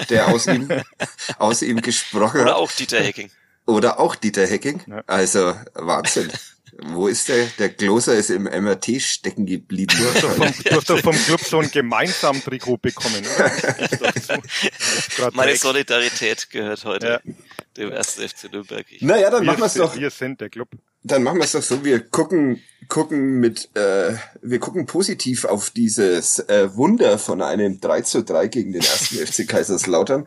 der 0.08 0.28
aus 0.28 0.46
ihm 0.46 0.68
aus 1.38 1.62
ihm 1.62 1.80
gesprochen 1.80 2.40
hat. 2.40 2.46
Oder 2.46 2.56
auch 2.56 2.72
Dieter 2.72 3.00
Hecking. 3.00 3.30
Oder 3.70 4.00
auch 4.00 4.16
Dieter 4.16 4.46
Hecking. 4.46 4.82
Ja. 4.86 5.02
Also 5.06 5.54
Wahnsinn. 5.74 6.30
Wo 6.82 7.08
ist 7.08 7.28
der? 7.28 7.46
Der 7.58 7.68
Gloser 7.68 8.14
ist 8.14 8.30
im 8.30 8.44
MRT 8.44 9.02
stecken 9.02 9.44
geblieben. 9.44 9.94
Du 9.98 10.04
hast 10.06 10.22
doch 10.22 10.30
vom, 10.30 10.52
du 10.64 10.76
hast 10.76 10.90
doch 10.90 10.98
vom 11.00 11.16
Club 11.26 11.40
so 11.40 11.58
ein 11.58 11.70
gemeinsamen 11.70 12.42
Trikot 12.42 12.78
bekommen. 12.78 13.22
so. 15.16 15.30
Meine 15.32 15.56
Solidarität 15.56 16.48
gehört 16.50 16.84
heute 16.84 17.20
ja. 17.24 17.32
dem 17.76 17.92
ersten 17.92 18.26
FC 18.26 18.50
Nürnberg. 18.50 18.86
naja, 19.00 19.30
dann 19.30 19.42
wir 19.42 19.46
machen 19.46 19.60
wir 19.60 19.66
es 19.66 19.74
doch. 19.74 19.94
Wir 19.96 20.10
sind 20.10 20.40
der 20.40 20.48
Club. 20.48 20.70
Dann 21.02 21.22
machen 21.22 21.38
wir 21.38 21.44
es 21.44 21.52
doch 21.52 21.62
so. 21.62 21.84
Wir 21.84 22.00
gucken, 22.00 22.62
gucken 22.88 23.40
mit, 23.40 23.76
äh, 23.76 24.14
wir 24.40 24.58
gucken 24.58 24.86
positiv 24.86 25.44
auf 25.44 25.70
dieses 25.70 26.38
äh, 26.38 26.74
Wunder 26.76 27.18
von 27.18 27.42
einem 27.42 27.80
3 27.80 28.02
zu 28.02 28.22
3 28.22 28.48
gegen 28.48 28.72
den 28.72 28.82
ersten 28.82 29.16
FC 29.16 29.46
Kaiserslautern 29.46 30.26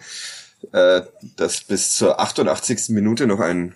äh, 0.72 1.02
das 1.36 1.62
bis 1.62 1.96
zur 1.96 2.20
88. 2.20 2.90
Minute 2.90 3.28
noch 3.28 3.40
ein 3.40 3.74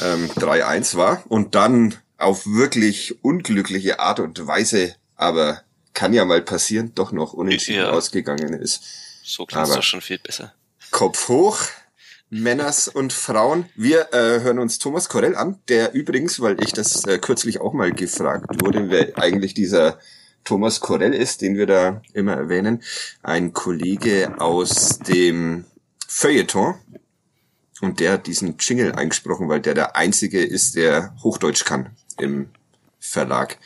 ähm, 0.00 0.30
3-1 0.30 0.96
war 0.96 1.22
und 1.28 1.54
dann 1.54 1.96
auf 2.18 2.46
wirklich 2.46 3.24
unglückliche 3.24 4.00
Art 4.00 4.20
und 4.20 4.46
Weise, 4.46 4.94
aber 5.16 5.62
kann 5.94 6.12
ja 6.12 6.24
mal 6.24 6.42
passieren, 6.42 6.92
doch 6.94 7.12
noch 7.12 7.32
unentschieden 7.32 7.82
ja. 7.82 7.90
ausgegangen 7.90 8.54
ist. 8.54 8.82
So 9.24 9.46
klingt 9.46 9.68
es 9.68 9.74
doch 9.74 9.82
schon 9.82 10.00
viel 10.00 10.18
besser. 10.18 10.54
Kopf 10.90 11.28
hoch 11.28 11.58
Männers 12.30 12.86
und 12.86 13.12
Frauen. 13.12 13.66
Wir 13.74 14.12
äh, 14.12 14.40
hören 14.40 14.60
uns 14.60 14.78
Thomas 14.78 15.08
Korell 15.08 15.34
an, 15.34 15.58
der 15.68 15.94
übrigens, 15.94 16.40
weil 16.40 16.62
ich 16.62 16.72
das 16.72 17.04
äh, 17.04 17.18
kürzlich 17.18 17.60
auch 17.60 17.72
mal 17.72 17.90
gefragt 17.92 18.62
wurde, 18.62 18.88
wer 18.88 19.18
eigentlich 19.18 19.52
dieser 19.52 19.98
Thomas 20.44 20.80
Korell 20.80 21.12
ist, 21.12 21.42
den 21.42 21.56
wir 21.56 21.66
da 21.66 22.02
immer 22.12 22.34
erwähnen, 22.34 22.82
ein 23.22 23.52
Kollege 23.52 24.36
aus 24.38 25.00
dem 25.00 25.64
Feuilleton. 26.12 26.74
Und 27.80 28.00
der 28.00 28.12
hat 28.12 28.26
diesen 28.26 28.56
Jingle 28.58 28.92
eingesprochen, 28.92 29.48
weil 29.48 29.60
der 29.60 29.74
der 29.74 29.96
einzige 29.96 30.42
ist, 30.44 30.74
der 30.74 31.14
Hochdeutsch 31.22 31.64
kann 31.64 31.96
im 32.18 32.50
Verlag. 32.98 33.56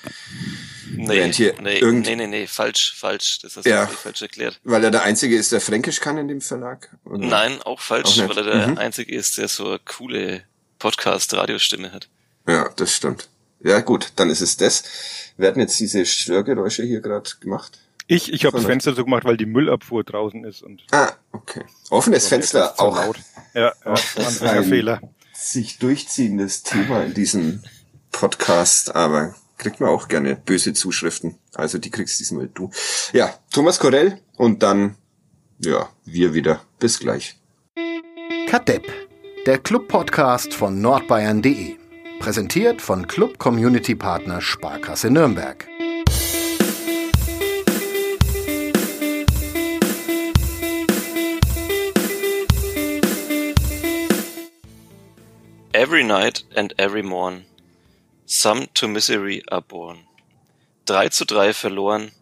Nee, 0.95 1.09
Während 1.09 1.35
hier 1.35 1.55
nee, 1.61 1.79
irgend- 1.79 2.07
nee, 2.07 2.15
nee, 2.15 2.27
nee, 2.29 2.47
falsch, 2.47 2.95
falsch. 2.97 3.41
Das 3.43 3.57
hast 3.57 3.65
Ja. 3.65 3.87
du 3.87 3.93
falsch 3.93 4.23
erklärt. 4.23 4.61
Weil 4.63 4.85
er 4.85 4.93
der 4.93 5.03
einzige 5.03 5.35
ist, 5.37 5.51
der 5.51 5.61
Fränkisch 5.61 5.99
kann 6.01 6.19
in 6.19 6.29
dem 6.29 6.41
Verlag? 6.43 6.91
Oder? 7.05 7.27
Nein, 7.27 7.61
auch 7.63 7.81
falsch, 7.81 8.21
Auch 8.21 8.29
weil 8.29 8.39
er 8.39 8.45
der 8.45 8.69
Mhm. 8.69 8.79
Einzige 8.79 9.13
ist, 9.13 9.39
der 9.39 9.49
so 9.49 9.67
eine 9.71 9.79
coole 9.81 10.45
Podcast-Radiostimme 10.79 11.91
hat. 11.93 12.09
Ja, 12.47 12.69
das 12.77 12.95
stimmt. 12.95 13.29
Ja, 13.61 13.81
gut, 13.81 14.13
dann 14.17 14.29
ist 14.31 14.43
es 14.43 14.57
das. 14.59 14.85
Wir 15.39 15.49
hatten 15.49 15.61
jetzt 15.61 15.81
diese 15.81 16.05
Störgeräusche 16.07 16.85
hier 16.85 17.01
gerade 17.01 17.29
gemacht. 17.41 17.81
Ich, 18.07 18.33
ich 18.33 18.45
habe 18.45 18.53
das 18.53 18.63
Sondern- 18.63 18.73
Fenster 18.81 18.95
so 18.95 19.05
gemacht, 19.05 19.25
weil 19.25 19.37
die 19.37 19.47
Müllabfuhr 19.47 20.05
draußen 20.05 20.45
ist 20.45 20.63
und 20.63 20.83
Ah, 20.93 21.13
okay. 21.33 21.63
Offenes 21.91 22.29
Fenster 22.29 22.79
auch 22.79 22.97
laut. 22.97 23.19
Ja, 23.55 23.73
ja 23.85 24.51
ein 24.51 24.65
Fehler. 24.65 25.01
sich 25.33 25.79
durchziehendes 25.79 26.63
Thema 26.65 27.03
in 27.05 27.15
diesem 27.15 27.63
Podcast, 28.13 28.95
aber 28.95 29.35
kriegt 29.57 29.81
man 29.81 29.89
auch 29.91 30.09
gerne 30.09 30.37
böse 30.37 30.75
Zuschriften. 30.75 31.39
Also 31.55 31.79
die 31.79 31.91
kriegst 31.91 32.21
diesmal 32.21 32.49
du. 32.53 32.71
Ja, 33.13 33.33
Thomas 33.53 33.79
Korell 33.81 34.21
und 34.37 34.63
dann, 34.63 34.97
ja, 35.59 35.89
wir 36.05 36.35
wieder. 36.35 36.61
Bis 36.79 36.99
gleich. 36.99 37.37
Kadepp, 38.49 38.87
der 39.47 39.59
Club-Podcast 39.59 40.53
von 40.55 40.81
nordbayern.de. 40.81 41.77
Präsentiert 42.21 42.83
von 42.83 43.09
Club 43.09 43.39
Community 43.39 43.95
Partner 43.95 44.41
Sparkasse 44.41 45.11
Nürnberg. 45.11 45.67
Every 55.85 56.03
night 56.03 56.45
and 56.57 56.73
every 56.79 57.03
morn, 57.03 57.45
some 58.25 58.69
to 58.73 58.89
misery 58.89 59.43
are 59.53 59.61
born. 59.61 60.07
3 60.87 61.11
zu 61.11 61.27
3 61.27 61.53
verloren, 61.53 62.13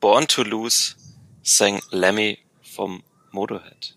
born 0.00 0.26
to 0.26 0.42
lose, 0.42 0.94
sang 1.42 1.82
Lemmy 1.90 2.38
vom 2.62 3.02
Motorhead. 3.30 3.92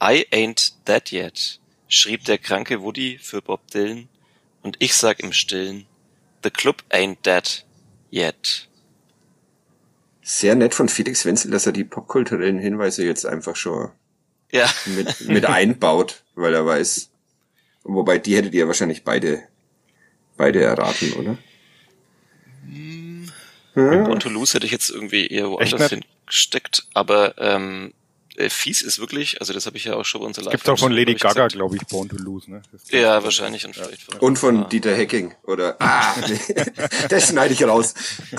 I 0.00 0.24
ain't 0.32 0.72
dead 0.86 1.12
yet, 1.12 1.58
schrieb 1.86 2.24
der 2.24 2.38
kranke 2.38 2.80
Woody 2.80 3.18
für 3.18 3.42
Bob 3.42 3.70
Dylan 3.70 4.08
und 4.62 4.76
ich 4.78 4.94
sag 4.94 5.20
im 5.20 5.34
Stillen, 5.34 5.84
the 6.42 6.50
club 6.50 6.82
ain't 6.88 7.26
dead 7.26 7.66
yet. 8.10 8.68
Sehr 10.22 10.54
nett 10.54 10.72
von 10.72 10.88
Felix 10.88 11.26
Wenzel, 11.26 11.50
dass 11.50 11.66
er 11.66 11.72
die 11.72 11.84
popkulturellen 11.84 12.58
Hinweise 12.58 13.04
jetzt 13.04 13.26
einfach 13.26 13.56
schon 13.56 13.90
Ja, 14.50 14.66
mit, 14.86 15.28
mit 15.28 15.44
einbaut, 15.44 16.24
weil 16.34 16.54
er 16.54 16.64
weiß. 16.64 17.10
Wobei 17.84 18.18
die 18.18 18.34
hättet 18.36 18.54
ihr 18.54 18.66
wahrscheinlich 18.66 19.04
beide, 19.04 19.42
beide 20.36 20.62
erraten, 20.62 21.12
oder? 21.14 21.38
Born 23.74 24.20
to 24.20 24.28
lose 24.28 24.54
hätte 24.54 24.66
ich 24.66 24.72
jetzt 24.72 24.90
irgendwie 24.90 25.26
eher 25.26 25.50
woanders 25.50 25.90
hingesteckt, 25.90 26.86
aber 26.94 27.34
ähm, 27.38 27.92
äh, 28.36 28.48
fies 28.48 28.82
ist 28.82 28.98
wirklich, 29.00 29.40
also 29.40 29.52
das 29.52 29.66
habe 29.66 29.76
ich 29.76 29.84
ja 29.84 29.94
auch 29.96 30.04
schon 30.04 30.20
bei 30.20 30.26
unserer 30.28 30.50
Gibt's 30.50 30.68
auch 30.68 30.78
von 30.78 30.92
Lady 30.92 31.14
Gaga, 31.14 31.48
glaub 31.48 31.72
glaube 31.72 31.76
ich, 31.76 31.86
Born 31.88 32.08
to 32.08 32.16
Lose, 32.16 32.50
ne? 32.50 32.62
Ja, 32.90 33.22
wahrscheinlich 33.24 33.66
und 33.66 33.74
vielleicht 33.74 34.02
von 34.02 34.18
Und 34.20 34.38
von 34.38 34.64
Ah. 34.64 34.68
Dieter 34.68 34.94
Hecking, 34.94 35.34
oder? 35.42 35.76
Ah, 35.80 36.14
nee, 36.28 36.38
das 37.08 37.28
schneide 37.28 37.52
ich 37.52 37.64
raus. 37.64 37.94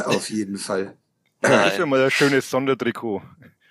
Auf 0.06 0.30
jeden 0.30 0.58
Fall. 0.58 0.96
Das 1.42 1.74
ist 1.74 1.80
ja 1.80 1.86
mal 1.86 2.02
ein 2.04 2.12
schönes 2.12 2.50
Sondertrikot. 2.50 3.22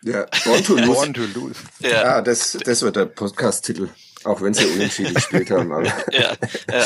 Ja, 0.02 0.26
Born 0.44 0.62
to 0.64 0.76
Lose. 0.76 0.86
Born 0.86 1.14
to 1.14 1.22
Lose. 1.34 1.60
Ja, 1.80 2.16
Ah, 2.16 2.22
das, 2.22 2.58
das 2.62 2.82
wird 2.82 2.96
der 2.96 3.06
Podcast-Titel. 3.06 3.88
Auch 4.24 4.40
wenn 4.40 4.54
sie 4.54 4.64
unentschieden 4.66 5.14
gespielt 5.14 5.50
haben. 5.50 5.70
Aber, 5.72 5.84
ja, 5.84 5.92
ja. 6.10 6.34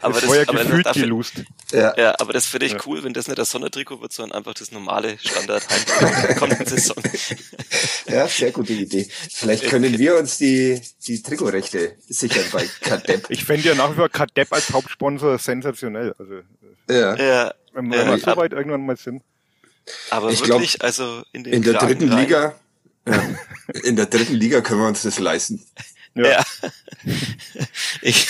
aber 0.00 0.20
Das 0.20 0.34
ja 0.34 0.42
aber 0.48 0.64
gefühlt 0.64 0.86
dafür- 0.86 1.02
gelust. 1.02 1.32
ja. 1.72 1.94
Ja, 1.96 2.14
aber 2.18 2.32
das 2.32 2.46
finde 2.46 2.66
ich 2.66 2.86
cool, 2.86 3.02
wenn 3.04 3.12
das 3.14 3.28
nicht 3.28 3.38
das 3.38 3.50
Sondertrikot 3.50 4.00
wird, 4.00 4.12
sondern 4.12 4.36
einfach 4.38 4.54
das 4.54 4.72
normale 4.72 5.16
Standard 5.18 5.64
der 6.28 6.34
kommenden 6.34 6.66
Saison. 6.66 6.96
ja, 8.08 8.26
sehr 8.28 8.50
gute 8.50 8.72
Idee. 8.72 9.08
Vielleicht 9.32 9.68
können 9.68 9.96
wir 9.98 10.16
uns 10.16 10.38
die, 10.38 10.80
die 11.06 11.22
Trikotrechte 11.22 11.96
sichern 12.08 12.44
bei 12.52 12.68
Kadepp. 12.80 13.26
Ich 13.28 13.44
fände 13.44 13.68
ja 13.68 13.74
nach 13.74 13.92
wie 13.92 13.96
vor 13.96 14.08
Kadepp 14.08 14.52
als 14.52 14.72
Hauptsponsor 14.72 15.38
sensationell. 15.38 16.14
Also, 16.18 16.40
Ja. 16.90 17.14
Ja, 17.16 17.54
wenn 17.74 17.86
wir 17.90 17.98
Ja, 17.98 18.04
mal 18.06 18.18
so 18.18 18.26
aber- 18.26 18.42
weit 18.42 18.52
irgendwann 18.52 18.84
mal 18.84 18.96
sind. 18.96 19.22
aber 20.10 20.30
Ich 20.30 20.42
glaub, 20.42 20.60
wirklich, 20.60 20.82
also 20.82 21.22
in 21.32 21.44
den 21.44 21.52
In 21.54 21.62
der 21.62 21.74
dritten 21.74 22.08
rein. 22.12 22.18
Liga, 22.20 22.54
ja, 23.06 23.22
in 23.82 23.96
der 23.96 24.06
dritten 24.06 24.34
Liga 24.34 24.60
können 24.60 24.80
wir 24.80 24.86
uns 24.88 25.02
das 25.02 25.18
leisten. 25.18 25.64
Ja. 26.14 26.24
Ja. 26.24 26.44
Ich, 28.00 28.26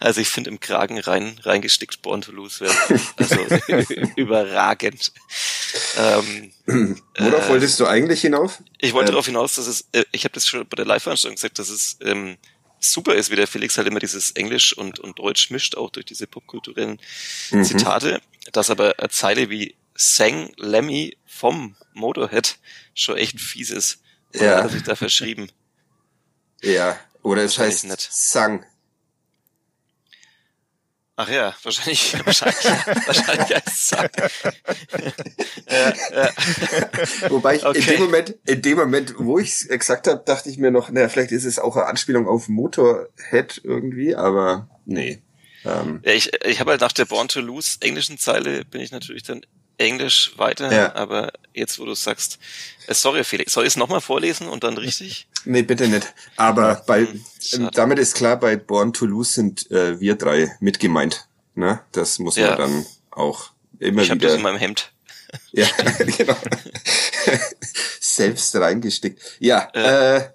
also 0.00 0.20
ich 0.20 0.28
finde 0.28 0.50
im 0.50 0.60
Kragen 0.60 0.98
rein 0.98 1.38
reingestickt 1.42 2.02
Born 2.02 2.20
to 2.22 2.32
Lose 2.32 2.60
wäre 2.60 2.74
also 3.16 4.04
überragend. 4.16 5.12
Ähm, 5.96 6.52
Worauf 6.66 7.46
Äh, 7.46 7.48
wolltest 7.48 7.80
du 7.80 7.86
eigentlich 7.86 8.20
hinauf? 8.20 8.62
Ich 8.78 8.92
wollte 8.92 9.08
Äh, 9.10 9.12
darauf 9.12 9.26
hinaus, 9.26 9.54
dass 9.54 9.66
es, 9.66 9.86
äh, 9.92 10.04
ich 10.12 10.24
habe 10.24 10.34
das 10.34 10.46
schon 10.46 10.66
bei 10.68 10.76
der 10.76 10.84
Live-Veranstaltung 10.86 11.36
gesagt, 11.36 11.58
dass 11.58 11.68
es 11.70 11.96
ähm, 12.02 12.36
super 12.78 13.14
ist, 13.14 13.30
wie 13.30 13.36
der 13.36 13.46
Felix 13.46 13.76
halt 13.78 13.86
immer 13.88 14.00
dieses 14.00 14.32
Englisch 14.32 14.76
und, 14.76 14.98
und 14.98 15.18
Deutsch 15.18 15.50
mischt, 15.50 15.76
auch 15.76 15.90
durch 15.90 16.06
diese 16.06 16.26
popkulturellen 16.26 16.98
Mhm. 17.50 17.64
Zitate, 17.64 18.20
dass 18.52 18.70
aber 18.70 18.94
eine 18.98 19.08
Zeile 19.10 19.48
wie 19.50 19.74
Sang 19.94 20.52
Lemmy 20.56 21.16
vom 21.26 21.76
Motorhead 21.94 22.58
schon 22.94 23.16
echt 23.16 23.40
fies 23.40 23.70
ist. 23.70 23.98
Ja. 24.34 24.58
hat 24.58 24.64
er 24.64 24.68
sich 24.70 24.82
da 24.84 24.94
verschrieben? 24.94 25.50
Ja, 26.62 26.98
oder 27.22 27.42
es 27.44 27.58
heißt 27.58 27.84
nicht. 27.84 28.08
Sang. 28.12 28.64
Ach 31.16 31.28
ja, 31.28 31.54
wahrscheinlich, 31.64 32.14
wahrscheinlich, 32.24 32.64
wahrscheinlich 33.06 33.54
als 33.54 33.88
Sang. 33.88 34.08
ja, 35.70 35.92
ja. 36.12 36.30
Wobei 37.28 37.56
ich 37.56 37.62
in 37.62 37.68
Okay. 37.68 37.80
dem 37.82 38.00
Moment, 38.00 38.34
in 38.46 38.62
dem 38.62 38.78
Moment, 38.78 39.14
wo 39.18 39.38
ich 39.38 39.50
es 39.50 39.68
gesagt 39.68 40.06
habe, 40.06 40.22
dachte 40.24 40.48
ich 40.48 40.56
mir 40.56 40.70
noch, 40.70 40.88
naja, 40.90 41.10
vielleicht 41.10 41.32
ist 41.32 41.44
es 41.44 41.58
auch 41.58 41.76
eine 41.76 41.86
Anspielung 41.86 42.26
auf 42.26 42.48
Motorhead 42.48 43.60
irgendwie, 43.64 44.14
aber 44.14 44.68
nee. 44.86 45.20
Ähm, 45.66 46.00
Ja, 46.06 46.12
ich, 46.12 46.32
ich 46.44 46.58
habe 46.60 46.70
halt 46.70 46.80
nach 46.80 46.92
der 46.92 47.04
Born 47.04 47.28
to 47.28 47.40
Lose 47.40 47.76
englischen 47.80 48.16
Zeile 48.16 48.64
bin 48.64 48.80
ich 48.80 48.90
natürlich 48.90 49.22
dann 49.22 49.44
Englisch 49.80 50.32
weiter, 50.36 50.72
Ja. 50.72 50.94
aber 50.94 51.32
jetzt, 51.54 51.78
wo 51.78 51.84
du 51.84 51.94
sagst, 51.94 52.38
äh, 52.86 52.94
sorry 52.94 53.24
Felix, 53.24 53.52
soll 53.52 53.64
ich 53.64 53.70
es 53.70 53.76
nochmal 53.76 54.00
vorlesen 54.00 54.48
und 54.48 54.62
dann 54.64 54.76
richtig? 54.76 55.26
nee, 55.44 55.62
bitte 55.62 55.88
nicht. 55.88 56.12
Aber 56.36 56.82
bei, 56.86 57.06
Hm, 57.06 57.24
schade. 57.40 57.62
ähm, 57.64 57.70
damit 57.74 57.98
ist 57.98 58.14
klar, 58.14 58.36
bei 58.38 58.56
Born 58.56 58.92
to 58.92 59.06
Lose 59.06 59.32
sind 59.32 59.70
äh, 59.70 59.98
wir 60.00 60.16
drei 60.16 60.54
mit 60.60 60.78
gemeint. 60.80 61.26
Ne? 61.54 61.80
Das 61.92 62.18
muss 62.18 62.36
man 62.36 62.44
Ja. 62.44 62.56
dann 62.56 62.86
auch 63.10 63.50
immer 63.78 64.02
Ich 64.02 64.10
habe 64.10 64.20
das 64.20 64.28
wieder. 64.32 64.36
in 64.36 64.42
meinem 64.42 64.58
Hemd. 64.58 64.92
Ja, 65.52 65.66
genau. 66.18 66.36
Selbst 68.00 68.54
reingestickt. 68.56 69.20
Ja, 69.38 69.68
äh, 69.74 70.30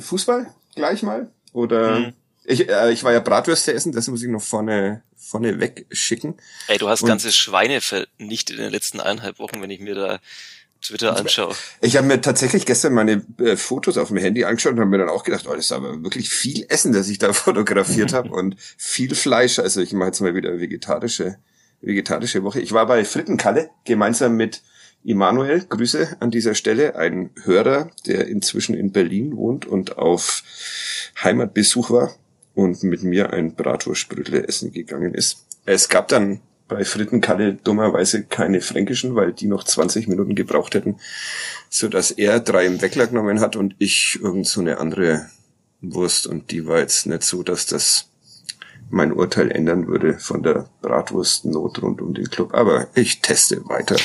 Fußball 0.00 0.52
gleich 0.74 1.02
mal? 1.02 1.30
Oder 1.52 2.00
Mhm. 2.00 2.12
Ich, 2.48 2.68
äh, 2.68 2.92
ich 2.92 3.04
war 3.04 3.12
ja 3.12 3.20
Bratwürste 3.20 3.74
essen, 3.74 3.92
das 3.92 4.08
muss 4.08 4.22
ich 4.22 4.28
noch 4.28 4.42
vorne, 4.42 5.02
vorne 5.16 5.60
wegschicken. 5.60 6.34
Ey, 6.66 6.78
du 6.78 6.88
hast 6.88 7.02
Und- 7.02 7.08
ganze 7.08 7.30
Schweine 7.30 7.80
vernichtet 7.80 8.56
in 8.56 8.62
den 8.62 8.72
letzten 8.72 9.00
eineinhalb 9.00 9.38
Wochen, 9.38 9.60
wenn 9.60 9.70
ich 9.70 9.80
mir 9.80 9.94
da 9.94 10.18
Twitter 10.80 11.16
anschaue. 11.16 11.54
Ich 11.80 11.96
habe 11.96 12.06
mir 12.06 12.20
tatsächlich 12.20 12.64
gestern 12.64 12.94
meine 12.94 13.24
äh, 13.38 13.56
Fotos 13.56 13.98
auf 13.98 14.08
dem 14.08 14.16
Handy 14.16 14.44
angeschaut 14.44 14.72
und 14.74 14.80
habe 14.80 14.90
mir 14.90 14.98
dann 14.98 15.08
auch 15.08 15.24
gedacht, 15.24 15.46
oh, 15.48 15.54
das 15.54 15.66
ist 15.66 15.72
aber 15.72 16.02
wirklich 16.02 16.30
viel 16.30 16.64
Essen, 16.68 16.92
das 16.92 17.08
ich 17.08 17.18
da 17.18 17.32
fotografiert 17.34 18.12
habe 18.12 18.30
und 18.30 18.56
viel 18.76 19.14
Fleisch. 19.14 19.58
Also 19.58 19.80
ich 19.82 19.92
mache 19.92 20.08
jetzt 20.08 20.20
mal 20.20 20.34
wieder 20.34 20.58
vegetarische, 20.58 21.36
vegetarische 21.82 22.44
Woche. 22.44 22.60
Ich 22.60 22.72
war 22.72 22.86
bei 22.86 23.04
Frittenkalle 23.04 23.70
gemeinsam 23.84 24.36
mit 24.36 24.62
Immanuel, 25.04 25.64
Grüße 25.68 26.16
an 26.20 26.30
dieser 26.30 26.54
Stelle, 26.54 26.96
ein 26.96 27.30
Hörer, 27.42 27.90
der 28.06 28.26
inzwischen 28.28 28.74
in 28.74 28.92
Berlin 28.92 29.36
wohnt 29.36 29.66
und 29.66 29.98
auf 29.98 30.42
Heimatbesuch 31.22 31.90
war 31.90 32.14
und 32.58 32.82
mit 32.82 33.04
mir 33.04 33.32
ein 33.32 33.54
Bratwurstbrötle 33.54 34.48
essen 34.48 34.72
gegangen 34.72 35.14
ist. 35.14 35.46
Es 35.64 35.88
gab 35.88 36.08
dann 36.08 36.40
bei 36.66 36.84
Frittenkalle 36.84 37.54
dummerweise 37.54 38.24
keine 38.24 38.60
fränkischen, 38.60 39.14
weil 39.14 39.32
die 39.32 39.46
noch 39.46 39.62
20 39.62 40.08
Minuten 40.08 40.34
gebraucht 40.34 40.74
hätten, 40.74 40.98
so 41.70 41.86
dass 41.88 42.10
er 42.10 42.40
drei 42.40 42.66
im 42.66 42.82
Weckler 42.82 43.06
genommen 43.06 43.38
hat 43.38 43.54
und 43.54 43.76
ich 43.78 44.18
irgend 44.20 44.48
so 44.48 44.60
eine 44.60 44.78
andere 44.78 45.30
Wurst 45.80 46.26
und 46.26 46.50
die 46.50 46.66
war 46.66 46.80
jetzt 46.80 47.06
nicht 47.06 47.22
so, 47.22 47.44
dass 47.44 47.66
das 47.66 48.10
mein 48.90 49.12
Urteil 49.12 49.52
ändern 49.52 49.86
würde 49.86 50.18
von 50.18 50.42
der 50.42 50.68
Bratwurstnot 50.82 51.80
rund 51.80 52.02
um 52.02 52.12
den 52.12 52.28
Club. 52.28 52.54
Aber 52.54 52.88
ich 52.96 53.20
teste 53.20 53.68
weiter. 53.68 53.96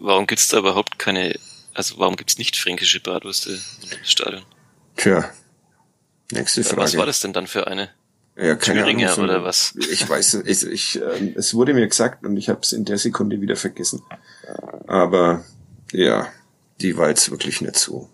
Warum 0.00 0.26
gibt's 0.26 0.48
da 0.48 0.58
überhaupt 0.58 0.98
keine, 0.98 1.34
also 1.72 1.94
warum 1.96 2.16
gibt's 2.16 2.36
nicht 2.36 2.56
fränkische 2.56 3.00
Bratwürste 3.00 3.52
im 3.52 4.04
Stadion? 4.04 4.42
Tja, 4.96 5.30
Nächste 6.32 6.64
Frage. 6.64 6.82
Was 6.82 6.96
war 6.96 7.06
das 7.06 7.20
denn 7.20 7.32
dann 7.32 7.46
für 7.46 7.66
eine? 7.66 7.90
Ja, 8.36 8.54
keine 8.56 8.80
Thüringer 8.80 9.12
Ahnung, 9.12 9.16
so- 9.16 9.22
oder 9.22 9.44
was? 9.44 9.74
Ich 9.76 10.06
weiß, 10.08 10.42
ich, 10.44 10.66
ich, 10.66 10.96
ähm, 10.96 11.34
es 11.36 11.54
wurde 11.54 11.72
mir 11.72 11.86
gesagt 11.86 12.24
und 12.24 12.36
ich 12.36 12.48
habe 12.48 12.60
es 12.62 12.72
in 12.72 12.84
der 12.84 12.98
Sekunde 12.98 13.40
wieder 13.40 13.56
vergessen. 13.56 14.02
Aber 14.86 15.44
ja, 15.92 16.30
die 16.80 16.96
war 16.98 17.08
jetzt 17.08 17.30
wirklich 17.30 17.60
nicht 17.62 17.76
so. 17.76 18.10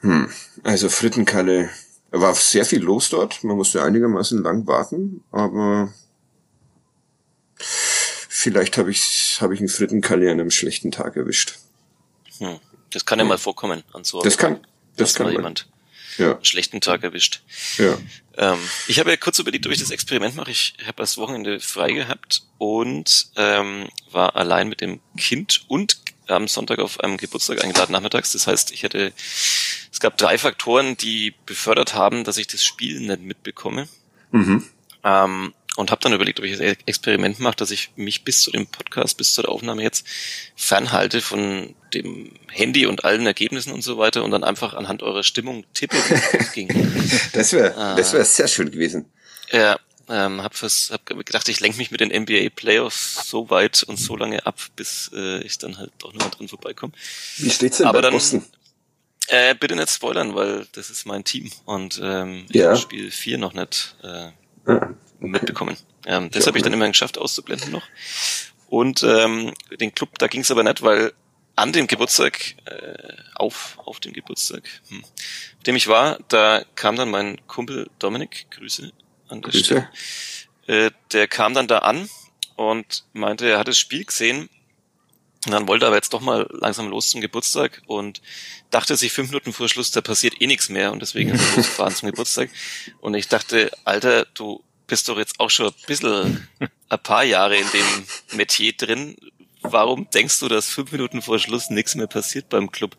Hm. 0.00 0.28
Also 0.64 0.88
Frittenkalle, 0.88 1.70
war 2.10 2.34
sehr 2.34 2.64
viel 2.64 2.80
los 2.82 3.08
dort. 3.10 3.44
Man 3.44 3.56
musste 3.56 3.82
einigermaßen 3.82 4.42
lang 4.42 4.66
warten, 4.66 5.22
aber 5.30 5.92
vielleicht 7.56 8.78
habe 8.78 8.90
ich, 8.90 9.38
habe 9.40 9.54
ich 9.54 9.60
einen 9.60 9.68
Frittenkalle 9.68 10.26
an 10.30 10.40
einem 10.40 10.50
schlechten 10.50 10.90
Tag 10.90 11.16
erwischt. 11.16 11.58
Hm. 12.38 12.58
Das 12.90 13.06
kann 13.06 13.20
ja 13.20 13.24
mal 13.24 13.38
vorkommen 13.38 13.84
an 13.92 14.02
so 14.02 14.20
Das 14.22 14.36
kann, 14.36 14.66
das 14.96 15.14
kann 15.14 15.30
jemand 15.30 15.68
Ja, 16.20 16.38
schlechten 16.42 16.80
Tag 16.80 17.02
erwischt. 17.02 17.40
ja. 17.78 17.98
Ähm, 18.36 18.58
ich 18.86 18.98
habe 18.98 19.10
ja 19.10 19.16
kurz 19.16 19.38
überlegt, 19.38 19.66
ob 19.66 19.72
ich 19.72 19.80
das 19.80 19.90
Experiment 19.90 20.36
mache. 20.36 20.50
Ich 20.50 20.74
habe 20.86 20.96
das 20.96 21.18
Wochenende 21.18 21.60
frei 21.60 21.92
gehabt 21.92 22.42
und 22.58 23.28
ähm, 23.36 23.88
war 24.10 24.36
allein 24.36 24.68
mit 24.68 24.80
dem 24.80 25.00
Kind 25.18 25.64
und 25.68 25.98
am 26.26 26.48
Sonntag 26.48 26.78
auf 26.78 27.00
einem 27.00 27.16
Geburtstag 27.16 27.62
eingeladen 27.62 27.92
nachmittags. 27.92 28.32
Das 28.32 28.46
heißt, 28.46 28.70
ich 28.70 28.82
hätte, 28.82 29.12
es 29.92 30.00
gab 30.00 30.16
drei 30.16 30.38
Faktoren, 30.38 30.96
die 30.96 31.34
befördert 31.44 31.94
haben, 31.94 32.24
dass 32.24 32.36
ich 32.38 32.46
das 32.46 32.64
Spiel 32.64 33.00
nicht 33.00 33.22
mitbekomme. 33.22 33.88
Mhm. 34.30 34.64
Ähm, 35.02 35.54
und 35.76 35.90
habe 35.90 36.00
dann 36.02 36.12
überlegt, 36.12 36.38
ob 36.40 36.44
ich 36.46 36.58
das 36.58 36.76
Experiment 36.86 37.38
mache, 37.40 37.56
dass 37.56 37.70
ich 37.70 37.90
mich 37.96 38.24
bis 38.24 38.40
zu 38.42 38.50
dem 38.50 38.66
Podcast, 38.66 39.16
bis 39.16 39.32
zur 39.34 39.48
Aufnahme 39.48 39.82
jetzt 39.82 40.06
fernhalte 40.56 41.20
von 41.20 41.74
dem 41.94 42.32
Handy 42.48 42.86
und 42.86 43.04
allen 43.04 43.26
Ergebnissen 43.26 43.72
und 43.72 43.82
so 43.82 43.96
weiter 43.98 44.24
und 44.24 44.30
dann 44.32 44.44
einfach 44.44 44.74
anhand 44.74 45.02
eurer 45.02 45.22
Stimmung 45.22 45.64
tippe, 45.74 45.96
wie 45.96 46.38
es 46.38 46.52
ging. 46.52 46.68
Das 47.32 47.52
wäre, 47.52 47.76
Ah. 47.76 47.94
das 47.94 48.12
wäre 48.12 48.24
sehr 48.24 48.48
schön 48.48 48.70
gewesen. 48.70 49.06
Ja, 49.52 49.78
ähm, 50.08 50.42
hab, 50.42 50.54
fürs, 50.56 50.90
hab 50.92 51.06
gedacht, 51.06 51.48
ich 51.48 51.60
lenke 51.60 51.78
mich 51.78 51.90
mit 51.92 52.00
den 52.00 52.10
NBA 52.10 52.50
Playoffs 52.54 53.28
so 53.28 53.48
weit 53.50 53.82
und 53.84 53.96
so 53.96 54.16
lange 54.16 54.44
ab, 54.46 54.58
bis 54.76 55.10
äh, 55.14 55.40
ich 55.42 55.58
dann 55.58 55.78
halt 55.78 55.92
doch 55.98 56.12
noch 56.12 56.20
mal 56.24 56.30
dran 56.30 56.48
vorbeikomme. 56.48 56.92
Wie 57.38 57.50
steht's 57.50 57.78
denn 57.78 57.86
Aber 57.86 57.98
bei 57.98 58.02
dann- 58.02 58.12
Boston? 58.12 58.44
Äh, 59.28 59.54
bitte 59.54 59.76
nicht 59.76 59.90
spoilern, 59.90 60.34
weil 60.34 60.66
das 60.72 60.90
ist 60.90 61.06
mein 61.06 61.22
Team 61.22 61.50
und 61.64 62.00
ähm, 62.02 62.46
ich 62.48 62.56
Ja. 62.56 62.70
habe 62.70 62.76
Spiel 62.76 63.12
4 63.12 63.38
noch 63.38 63.52
nicht 63.54 63.94
äh, 64.02 64.30
Ah, 64.66 64.88
mitbekommen. 65.20 65.76
Ähm, 66.06 66.30
das 66.30 66.44
Ja, 66.44 66.48
habe 66.48 66.58
ich 66.58 66.62
dann 66.62 66.72
okay. 66.72 66.76
immerhin 66.76 66.92
geschafft 66.92 67.18
auszublenden 67.18 67.70
noch. 67.70 67.82
Und 68.68 69.02
ähm, 69.02 69.52
den 69.80 69.94
Club, 69.94 70.18
da 70.18 70.26
ging 70.28 70.42
es 70.42 70.50
aber 70.50 70.62
nicht, 70.62 70.82
weil 70.82 71.12
an 71.56 71.72
dem 71.72 71.86
Geburtstag, 71.86 72.54
äh, 72.66 73.12
auf, 73.34 73.78
auf 73.84 74.00
dem 74.00 74.12
Geburtstag, 74.12 74.62
hm, 74.88 75.04
auf 75.04 75.62
dem 75.66 75.76
ich 75.76 75.88
war, 75.88 76.18
da 76.28 76.64
kam 76.74 76.96
dann 76.96 77.10
mein 77.10 77.44
Kumpel 77.46 77.90
Dominik, 77.98 78.46
Grüße 78.50 78.92
an 79.28 79.42
der 79.42 79.50
Grüße. 79.50 79.64
Stelle, 79.64 80.86
äh, 80.86 80.90
der 81.12 81.28
kam 81.28 81.52
dann 81.54 81.68
da 81.68 81.78
an 81.78 82.08
und 82.56 83.04
meinte, 83.12 83.48
er 83.50 83.58
hat 83.58 83.68
das 83.68 83.78
Spiel 83.78 84.04
gesehen 84.04 84.48
und 85.46 85.52
dann 85.52 85.66
wollte 85.68 85.86
er 85.86 85.88
aber 85.88 85.96
jetzt 85.96 86.12
doch 86.12 86.20
mal 86.20 86.46
langsam 86.50 86.88
los 86.88 87.10
zum 87.10 87.20
Geburtstag 87.20 87.82
und 87.86 88.20
dachte 88.70 88.96
sich 88.96 89.12
fünf 89.12 89.30
Minuten 89.30 89.52
vor 89.52 89.68
Schluss, 89.68 89.90
da 89.90 90.00
passiert 90.00 90.40
eh 90.40 90.46
nichts 90.46 90.68
mehr 90.68 90.92
und 90.92 91.00
deswegen 91.00 91.30
ist 91.30 91.40
er 91.40 91.56
losgefahren 91.56 91.94
zum 91.94 92.10
Geburtstag. 92.10 92.50
Und 93.00 93.14
ich 93.14 93.28
dachte, 93.28 93.70
Alter, 93.84 94.26
du 94.34 94.62
bist 94.90 95.08
doch 95.08 95.16
jetzt 95.16 95.40
auch 95.40 95.48
schon 95.48 95.68
ein 95.68 95.74
bisschen 95.86 96.46
ein 96.90 96.98
paar 97.02 97.24
Jahre 97.24 97.56
in 97.56 97.66
dem 97.72 98.36
Metier 98.36 98.72
drin. 98.74 99.16
Warum 99.62 100.08
denkst 100.10 100.40
du, 100.40 100.48
dass 100.48 100.68
fünf 100.68 100.92
Minuten 100.92 101.22
vor 101.22 101.38
Schluss 101.38 101.70
nichts 101.70 101.94
mehr 101.94 102.06
passiert 102.06 102.48
beim 102.50 102.70
Club? 102.70 102.96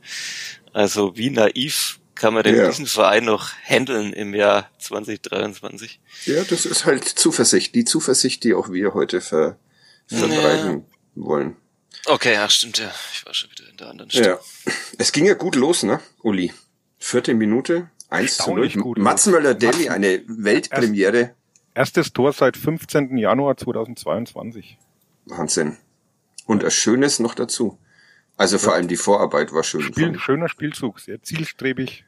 Also 0.73 1.15
wie 1.17 1.29
naiv 1.29 1.99
kann 2.15 2.33
man 2.33 2.43
denn 2.43 2.55
Ja. 2.55 2.67
diesen 2.69 2.85
Verein 2.87 3.25
noch 3.25 3.49
handeln 3.67 4.13
im 4.13 4.33
Jahr 4.33 4.69
2023? 4.79 5.99
Ja, 6.25 6.43
das 6.43 6.65
ist 6.65 6.85
halt 6.85 7.03
Zuversicht. 7.03 7.75
Die 7.75 7.83
Zuversicht, 7.85 8.43
die 8.43 8.53
auch 8.53 8.71
wir 8.71 8.93
heute 8.93 9.21
ver 9.21 9.57
verbreiten 10.07 10.85
wollen. 11.15 11.55
Okay, 12.05 12.33
ja, 12.33 12.49
stimmt 12.49 12.79
ja. 12.79 12.91
Ich 13.13 13.25
war 13.25 13.33
schon 13.33 13.49
wieder 13.51 13.69
in 13.69 13.77
der 13.77 13.89
anderen 13.89 14.09
Stimme. 14.11 14.27
Ja. 14.27 14.39
Es 14.97 15.11
ging 15.11 15.25
ja 15.25 15.33
gut 15.33 15.55
los, 15.55 15.83
ne, 15.83 15.99
Uli? 16.21 16.53
Vierte 16.99 17.33
Minute, 17.33 17.89
1 18.09 18.37
zu 18.37 18.51
0. 18.53 18.63
Erstaunlich 18.65 18.75
gut. 18.77 18.97
Matzenmöller-Deli, 18.97 19.89
eine 19.89 20.21
Weltpremiere. 20.27 21.35
Erstes 21.73 22.11
Tor 22.13 22.33
seit 22.33 22.57
15. 22.57 23.17
Januar 23.17 23.57
2022. 23.57 24.77
Wahnsinn. 25.25 25.77
Und 26.45 26.63
ein 26.63 26.71
schönes 26.71 27.19
noch 27.19 27.35
dazu. 27.35 27.77
Also 28.37 28.57
vor 28.57 28.73
allem 28.73 28.87
die 28.87 28.97
Vorarbeit 28.97 29.53
war 29.53 29.63
schön. 29.63 29.81
Spiel, 29.81 30.17
schöner 30.19 30.49
Spielzug, 30.49 30.99
sehr 30.99 31.21
zielstrebig. 31.21 32.03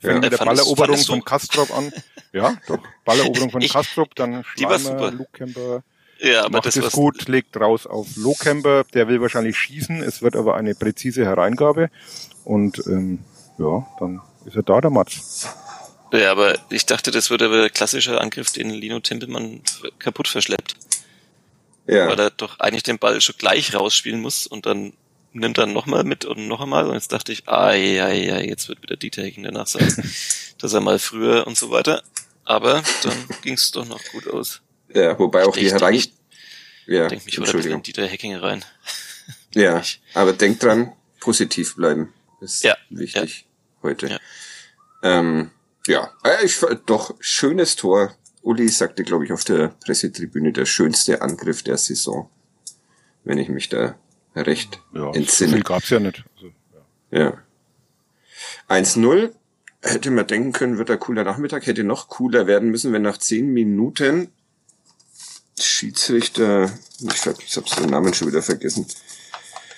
Ja. 0.00 0.10
Fängt 0.10 0.22
mit 0.22 0.32
der 0.32 0.38
Balleroberung 0.44 0.98
von 0.98 1.24
Kastrop 1.24 1.70
an. 1.76 1.92
Ja, 2.32 2.54
doch. 2.66 2.78
Balleroberung 3.06 3.50
von 3.50 3.62
Ich- 3.62 3.72
Kastrop, 3.72 4.14
dann 4.14 4.44
Schleimer, 4.44 4.78
super. 4.78 5.10
Luke 5.10 5.30
Kemper. 5.32 5.82
Ja, 6.18 6.40
aber 6.40 6.50
macht 6.58 6.66
das 6.66 6.82
was 6.82 6.92
gut, 6.92 7.28
legt 7.28 7.58
raus 7.58 7.86
auf 7.86 8.14
Lohkemper, 8.16 8.84
der 8.92 9.08
will 9.08 9.20
wahrscheinlich 9.22 9.56
schießen, 9.56 10.02
es 10.02 10.20
wird 10.22 10.34
aber 10.36 10.54
eine 10.54 10.74
präzise 10.74 11.24
Hereingabe 11.24 11.90
und 12.44 12.82
ähm, 12.86 13.20
ja, 13.58 13.86
dann 14.00 14.20
ist 14.44 14.56
er 14.56 14.62
da, 14.64 14.80
der 14.82 14.90
Matz. 14.90 15.48
Ja, 16.12 16.30
aber 16.30 16.58
ich 16.70 16.86
dachte, 16.86 17.10
das 17.10 17.30
wird 17.30 17.42
aber 17.42 17.58
der 17.62 17.70
klassische 17.70 18.20
Angriff, 18.20 18.52
den 18.52 18.70
Lino 18.70 19.00
Tempelmann 19.00 19.62
kaputt 19.98 20.28
verschleppt. 20.28 20.74
Ja. 21.86 22.08
Weil 22.08 22.18
er 22.18 22.30
doch 22.30 22.58
eigentlich 22.60 22.82
den 22.84 22.98
Ball 22.98 23.20
schon 23.20 23.36
gleich 23.38 23.74
rausspielen 23.74 24.20
muss 24.20 24.46
und 24.46 24.66
dann 24.66 24.92
nimmt 25.32 25.58
er 25.58 25.66
nochmal 25.66 26.04
mit 26.04 26.24
und 26.24 26.48
noch 26.48 26.60
einmal. 26.60 26.86
Und 26.86 26.94
jetzt 26.94 27.12
dachte 27.12 27.32
ich, 27.32 27.48
ah 27.48 27.74
ja, 27.74 28.08
ja, 28.08 28.38
jetzt 28.40 28.68
wird 28.68 28.82
wieder 28.82 28.96
Dieter 28.96 29.22
Hecking 29.22 29.44
danach 29.44 29.66
sagen, 29.66 29.94
dass 30.58 30.72
er 30.72 30.80
mal 30.80 30.98
früher 30.98 31.46
und 31.46 31.56
so 31.56 31.70
weiter. 31.70 32.02
Aber 32.44 32.82
dann 33.02 33.28
ging 33.42 33.54
es 33.54 33.70
doch 33.72 33.84
noch 33.86 34.02
gut 34.12 34.28
aus. 34.28 34.62
ja, 34.94 35.18
wobei 35.18 35.44
auch 35.44 35.52
die 35.56 35.60
denk- 35.68 35.72
Herein... 35.80 35.94
ich 35.94 36.12
Ja, 36.86 37.08
denke 37.08 37.24
mich 37.24 37.36
in 37.36 37.42
Entschuldigung. 37.42 37.82
Dieter 37.82 38.06
Hecking 38.06 38.34
rein. 38.36 38.64
Ja, 39.54 39.82
aber 40.12 40.34
denk 40.34 40.60
dran, 40.60 40.92
positiv 41.18 41.76
bleiben. 41.76 42.12
ist 42.42 42.62
Ja, 42.62 42.76
wichtig 42.90 43.46
heute. 43.82 44.06
Ja. 44.08 44.18
Ähm, 45.02 45.50
ja, 45.86 46.10
äh, 46.24 46.44
ich 46.44 46.58
doch 46.86 47.14
schönes 47.20 47.76
Tor. 47.76 48.14
Uli 48.42 48.68
sagte, 48.68 49.02
glaube 49.02 49.24
ich, 49.24 49.32
auf 49.32 49.44
der 49.44 49.68
Pressetribüne 49.84 50.52
der 50.52 50.66
schönste 50.66 51.20
Angriff 51.22 51.62
der 51.62 51.76
Saison, 51.78 52.30
wenn 53.24 53.38
ich 53.38 53.48
mich 53.48 53.68
da 53.68 53.96
recht 54.36 54.80
Ja, 54.92 55.00
so 55.00 55.12
viel 55.12 55.22
entsinne. 55.22 55.60
gab's 55.60 55.90
ja 55.90 55.98
nicht. 55.98 56.24
Also, 56.36 56.52
ja. 57.10 57.18
Ja. 57.18 57.38
1-0 58.68 59.32
hätte 59.82 60.10
man 60.10 60.26
denken 60.26 60.52
können, 60.52 60.78
wird 60.78 60.90
ein 60.90 60.98
cooler 61.00 61.24
Nachmittag, 61.24 61.66
hätte 61.66 61.84
noch 61.84 62.08
cooler 62.08 62.46
werden 62.46 62.70
müssen, 62.70 62.92
wenn 62.92 63.02
nach 63.02 63.18
10 63.18 63.52
Minuten 63.52 64.32
Schiedsrichter, 65.58 66.70
ich 67.00 67.26
ich 67.26 67.56
hab 67.56 67.76
den 67.76 67.90
Namen 67.90 68.12
schon 68.12 68.28
wieder 68.28 68.42
vergessen, 68.42 68.86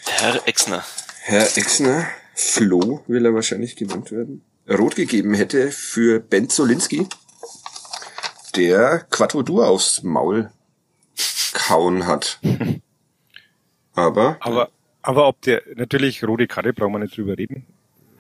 Herr 0.05 0.47
Exner. 0.49 0.85
Herr 1.23 1.57
Exner, 1.57 2.09
Flo 2.35 3.05
will 3.07 3.25
er 3.25 3.35
wahrscheinlich 3.35 3.77
genannt 3.77 4.11
werden, 4.11 4.43
rot 4.69 4.97
gegeben 4.97 5.35
hätte 5.35 5.71
für 5.71 6.21
Ben 6.21 6.49
Zolinski, 6.49 7.07
der 8.57 9.07
Quattro 9.11 9.41
aufs 9.65 10.03
Maul 10.03 10.51
kauen 11.55 12.07
hat. 12.07 12.41
Aber, 13.95 14.37
Aber, 14.41 14.71
aber 15.03 15.27
ob 15.27 15.43
der, 15.43 15.63
natürlich, 15.75 16.23
rote 16.23 16.47
Karte 16.47 16.73
brauchen 16.73 16.93
wir 16.93 17.01
nicht 17.01 17.17
drüber 17.17 17.37
reden. 17.37 17.67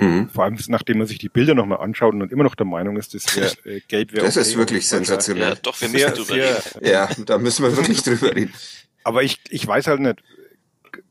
mhm, 0.01 0.29
Vor 0.29 0.43
allem, 0.43 0.59
nachdem 0.67 0.99
man 0.99 1.07
sich 1.07 1.19
die 1.19 1.29
Bilder 1.29 1.55
nochmal 1.55 1.79
anschaut 1.79 2.15
und 2.15 2.33
immer 2.33 2.43
noch 2.43 2.57
der 2.57 2.67
Meinung 2.67 2.97
ist, 2.97 3.15
das 3.15 3.37
wäre 3.37 3.53
äh, 3.65 3.81
gelb 3.87 4.13
wäre 4.13 4.27
das 4.27 4.37
ist 4.37 4.57
wirklich 4.57 4.89
sensationell. 4.89 5.51
Ja, 5.51 5.55
doch, 5.55 5.81
wir 5.81 5.89
Sehr, 5.89 6.11
müssen 6.11 6.25
drüber 6.25 6.35
sehr, 6.35 6.57
reden. 6.57 6.87
Ja, 6.87 7.09
da 7.27 7.39
müssen 7.39 7.63
wir 7.63 7.77
wirklich 7.77 8.03
drüber 8.03 8.35
reden. 8.35 8.53
Aber 9.05 9.23
ich, 9.23 9.39
ich 9.51 9.65
weiß 9.65 9.87
halt 9.87 10.01
nicht, 10.01 10.21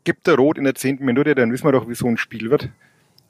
gibt 0.04 0.28
der 0.28 0.36
Rot 0.36 0.58
in 0.58 0.66
der 0.66 0.76
zehnten 0.76 1.06
Minute, 1.06 1.34
dann 1.34 1.52
wissen 1.54 1.64
wir 1.66 1.72
doch, 1.72 1.88
wie 1.88 1.96
so 1.96 2.08
ein 2.08 2.18
Spiel 2.18 2.50
wird. 2.50 2.70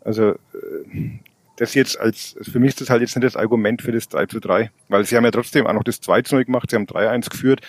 Also 0.01 0.31
äh, 0.31 1.19
das 1.57 1.73
jetzt 1.73 1.99
als, 1.99 2.35
für 2.41 2.59
mich 2.59 2.69
ist 2.69 2.81
das 2.81 2.89
halt 2.89 3.01
jetzt 3.01 3.15
nicht 3.15 3.25
das 3.25 3.35
Argument 3.35 3.81
für 3.81 3.91
das 3.91 4.07
3 4.07 4.27
zu 4.27 4.39
3, 4.39 4.71
weil 4.89 5.05
sie 5.05 5.17
haben 5.17 5.25
ja 5.25 5.31
trotzdem 5.31 5.67
auch 5.67 5.73
noch 5.73 5.83
das 5.83 5.99
2 6.01 6.21
zu 6.21 6.35
0 6.35 6.45
gemacht, 6.45 6.69
sie 6.69 6.75
haben 6.75 6.85
3-1 6.85 7.29
geführt 7.29 7.61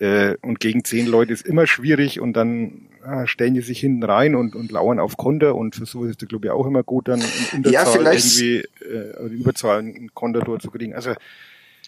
äh, 0.00 0.34
und 0.42 0.60
gegen 0.60 0.84
zehn 0.84 1.06
Leute 1.06 1.32
ist 1.32 1.46
immer 1.46 1.66
schwierig 1.66 2.20
und 2.20 2.32
dann 2.32 2.88
ah, 3.04 3.26
stellen 3.26 3.54
die 3.54 3.60
sich 3.60 3.80
hinten 3.80 4.02
rein 4.02 4.34
und, 4.34 4.56
und 4.56 4.72
lauern 4.72 4.98
auf 4.98 5.16
Konter 5.16 5.54
und 5.54 5.74
sowas 5.74 6.10
ist 6.10 6.20
der 6.20 6.28
Club 6.28 6.44
ja 6.44 6.54
auch 6.54 6.66
immer 6.66 6.82
gut, 6.82 7.08
dann 7.08 7.20
in 7.20 7.58
Unterzahl 7.58 7.92
vielleicht- 7.92 8.38
irgendwie 8.40 8.68
äh, 8.84 9.28
die 9.28 9.36
Überzahl 9.36 9.78
ein 9.80 10.10
Kontertor 10.14 10.58
zu 10.58 10.70
kriegen. 10.70 10.94
Also 10.94 11.12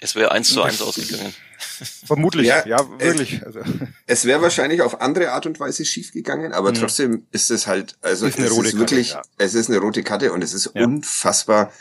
Es 0.01 0.15
wäre 0.15 0.33
eins 0.33 0.49
zu 0.49 0.63
eins 0.63 0.83
ausgegangen. 0.83 1.33
vermutlich, 2.07 2.47
Ja, 2.47 2.67
ja, 2.67 2.81
äh, 2.99 3.01
wirklich. 3.01 3.45
Also, 3.45 3.61
Es 4.07 4.25
wäre 4.27 4.43
wahrscheinlich 4.43 4.83
auf 4.83 5.01
andere 5.01 5.31
Art 5.33 5.47
und 5.47 5.59
Weise 5.61 5.85
schiefgegangen, 5.85 6.53
aber 6.53 6.71
Mhm. 6.71 6.75
trotzdem 6.75 7.27
ist 7.33 7.51
es 7.51 7.67
halt, 7.67 7.97
also 8.03 8.27
Ist 8.27 8.39
es 8.39 8.51
ist 8.51 8.79
wirklich, 8.79 9.11
Karte, 9.13 9.29
es 9.39 9.55
ist 9.55 9.71
eine 9.71 9.79
rote 9.79 10.03
Karte 10.03 10.33
und 10.33 10.43
es 10.43 10.53
ist 10.53 10.71
Ja. 10.75 10.85
unfassbar, 10.85 11.73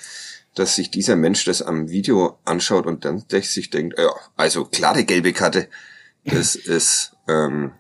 dass 0.56 0.76
sich 0.76 0.92
dieser 0.92 1.16
Mensch 1.16 1.44
das 1.46 1.62
am 1.62 1.90
Video 1.90 2.38
anschaut 2.46 2.86
und 2.86 3.04
dann 3.06 3.24
sich- 3.30 3.50
sich 3.50 3.70
denkt, 3.72 3.98
ja, 3.98 4.12
also 4.38 4.66
klare 4.66 5.04
gelbe 5.04 5.34
Karte. 5.34 5.68
Das 6.24 6.56
ist, 6.56 7.14
ähm, 7.28 7.74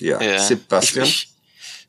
ja, 0.00 0.20
Ja, 0.22 0.38
Sebastian. 0.38 1.04
Ich, 1.06 1.34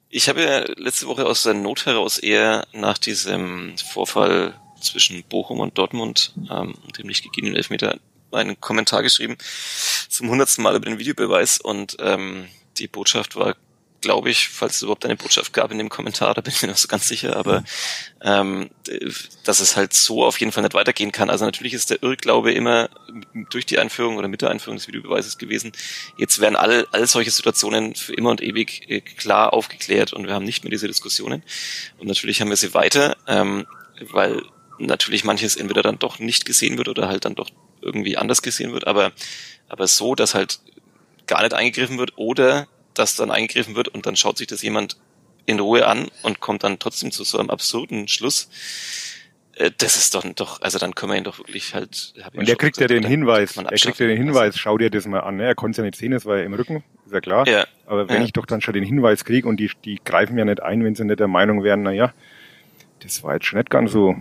ich, 0.09 0.23
ich 0.23 0.29
habe 0.29 0.41
ja 0.43 0.59
letzte 0.77 1.07
Woche 1.07 1.25
aus 1.25 1.43
der 1.43 1.53
Not 1.53 1.85
heraus 1.85 2.17
eher 2.17 2.67
nach 2.73 2.97
diesem 2.97 3.75
Vorfall 3.77 4.59
zwischen 4.83 5.23
Bochum 5.23 5.59
und 5.59 5.77
Dortmund 5.77 6.33
ähm, 6.51 6.75
dem 6.97 7.07
nicht 7.07 7.23
gegebenen 7.23 7.55
Elfmeter 7.55 7.99
einen 8.31 8.59
Kommentar 8.59 9.03
geschrieben 9.03 9.37
zum 10.09 10.29
hundertsten 10.29 10.63
Mal 10.63 10.75
über 10.75 10.85
den 10.85 10.99
Videobeweis 10.99 11.59
und 11.59 11.97
ähm, 11.99 12.47
die 12.77 12.87
Botschaft 12.87 13.35
war 13.35 13.55
glaube 14.03 14.29
ich, 14.29 14.49
falls 14.49 14.75
es 14.75 14.81
überhaupt 14.81 15.05
eine 15.05 15.15
Botschaft 15.15 15.53
gab 15.53 15.71
in 15.71 15.77
dem 15.77 15.89
Kommentar, 15.89 16.33
da 16.33 16.41
bin 16.41 16.53
ich 16.53 16.61
mir 16.61 16.67
noch 16.67 16.77
so 16.77 16.89
ganz 16.89 17.07
sicher, 17.07 17.37
aber 17.37 17.63
ähm, 18.21 18.69
dass 19.45 19.61
es 19.61 19.77
halt 19.77 19.93
so 19.93 20.25
auf 20.25 20.39
jeden 20.39 20.51
Fall 20.51 20.61
nicht 20.61 20.73
weitergehen 20.73 21.13
kann. 21.13 21.29
Also 21.29 21.45
natürlich 21.45 21.73
ist 21.73 21.89
der 21.89 22.03
Irrglaube 22.03 22.51
immer 22.51 22.89
durch 23.49 23.65
die 23.65 23.79
Einführung 23.79 24.17
oder 24.17 24.27
mit 24.27 24.41
der 24.41 24.51
Einführung 24.51 24.77
des 24.77 24.87
Videobeweises 24.87 25.37
gewesen. 25.37 25.71
Jetzt 26.17 26.39
werden 26.41 26.57
alle, 26.57 26.85
all 26.91 27.07
solche 27.07 27.31
Situationen 27.31 27.95
für 27.95 28.13
immer 28.13 28.29
und 28.29 28.41
ewig 28.41 28.89
äh, 28.89 28.99
klar 28.99 29.53
aufgeklärt 29.53 30.11
und 30.11 30.27
wir 30.27 30.33
haben 30.33 30.45
nicht 30.45 30.63
mehr 30.63 30.71
diese 30.71 30.87
Diskussionen. 30.87 31.41
Und 31.97 32.07
natürlich 32.07 32.41
haben 32.41 32.49
wir 32.49 32.57
sie 32.57 32.73
weiter, 32.73 33.15
ähm, 33.25 33.65
weil 34.11 34.43
natürlich 34.79 35.23
manches 35.23 35.55
entweder 35.55 35.81
dann 35.81 35.99
doch 35.99 36.19
nicht 36.19 36.45
gesehen 36.45 36.77
wird 36.77 36.89
oder 36.89 37.07
halt 37.07 37.25
dann 37.25 37.35
doch 37.35 37.49
irgendwie 37.81 38.17
anders 38.17 38.41
gesehen 38.41 38.71
wird, 38.73 38.87
aber, 38.87 39.11
aber 39.69 39.87
so, 39.87 40.15
dass 40.15 40.33
halt 40.33 40.59
gar 41.27 41.43
nicht 41.43 41.53
eingegriffen 41.53 41.97
wird 41.97 42.13
oder 42.17 42.67
dass 42.93 43.15
dann 43.15 43.31
eingegriffen 43.31 43.75
wird 43.75 43.87
und 43.87 44.05
dann 44.05 44.15
schaut 44.15 44.37
sich 44.37 44.47
das 44.47 44.61
jemand 44.61 44.97
in 45.45 45.59
Ruhe 45.59 45.87
an 45.87 46.07
und 46.21 46.39
kommt 46.39 46.63
dann 46.63 46.79
trotzdem 46.79 47.11
zu 47.11 47.23
so 47.23 47.37
einem 47.37 47.49
absurden 47.49 48.07
Schluss. 48.07 48.49
Äh, 49.55 49.71
das 49.77 49.97
ist 49.97 50.15
doch, 50.15 50.23
doch, 50.35 50.61
also 50.61 50.79
dann 50.79 50.95
können 50.95 51.11
wir 51.11 51.17
ihn 51.17 51.23
doch 51.23 51.37
wirklich 51.39 51.73
halt. 51.73 52.13
Und 52.33 52.47
er 52.47 52.55
kriegt 52.55 52.77
ja 52.77 52.87
den 52.87 53.03
Hinweis, 53.03 53.57
er 53.57 53.63
kriegt 53.65 53.99
ja 53.99 54.07
den 54.07 54.17
Hinweis, 54.17 54.57
schau 54.57 54.77
dir 54.77 54.89
das 54.89 55.05
mal 55.05 55.19
an. 55.19 55.37
Ne? 55.37 55.45
Er 55.45 55.55
konnte 55.55 55.71
es 55.71 55.77
ja 55.77 55.83
nicht 55.83 55.95
sehen, 55.95 56.11
das 56.11 56.25
war 56.25 56.37
ja 56.37 56.43
im 56.43 56.53
Rücken, 56.53 56.83
ist 57.05 57.13
ja 57.13 57.21
klar. 57.21 57.47
Ja. 57.47 57.65
Aber 57.85 58.07
wenn 58.09 58.21
ja. 58.21 58.25
ich 58.25 58.33
doch 58.33 58.45
dann 58.45 58.61
schon 58.61 58.73
den 58.73 58.83
Hinweis 58.83 59.25
kriege 59.25 59.47
und 59.47 59.57
die, 59.57 59.71
die 59.83 59.99
greifen 60.03 60.37
ja 60.37 60.45
nicht 60.45 60.61
ein, 60.61 60.83
wenn 60.83 60.95
sie 60.95 61.03
nicht 61.03 61.19
der 61.19 61.27
Meinung 61.27 61.63
wären, 61.63 61.83
na 61.83 61.91
ja, 61.91 62.13
das 63.01 63.23
war 63.23 63.33
jetzt 63.33 63.45
schon 63.45 63.59
nicht 63.59 63.69
ganz 63.69 63.91
so 63.91 64.15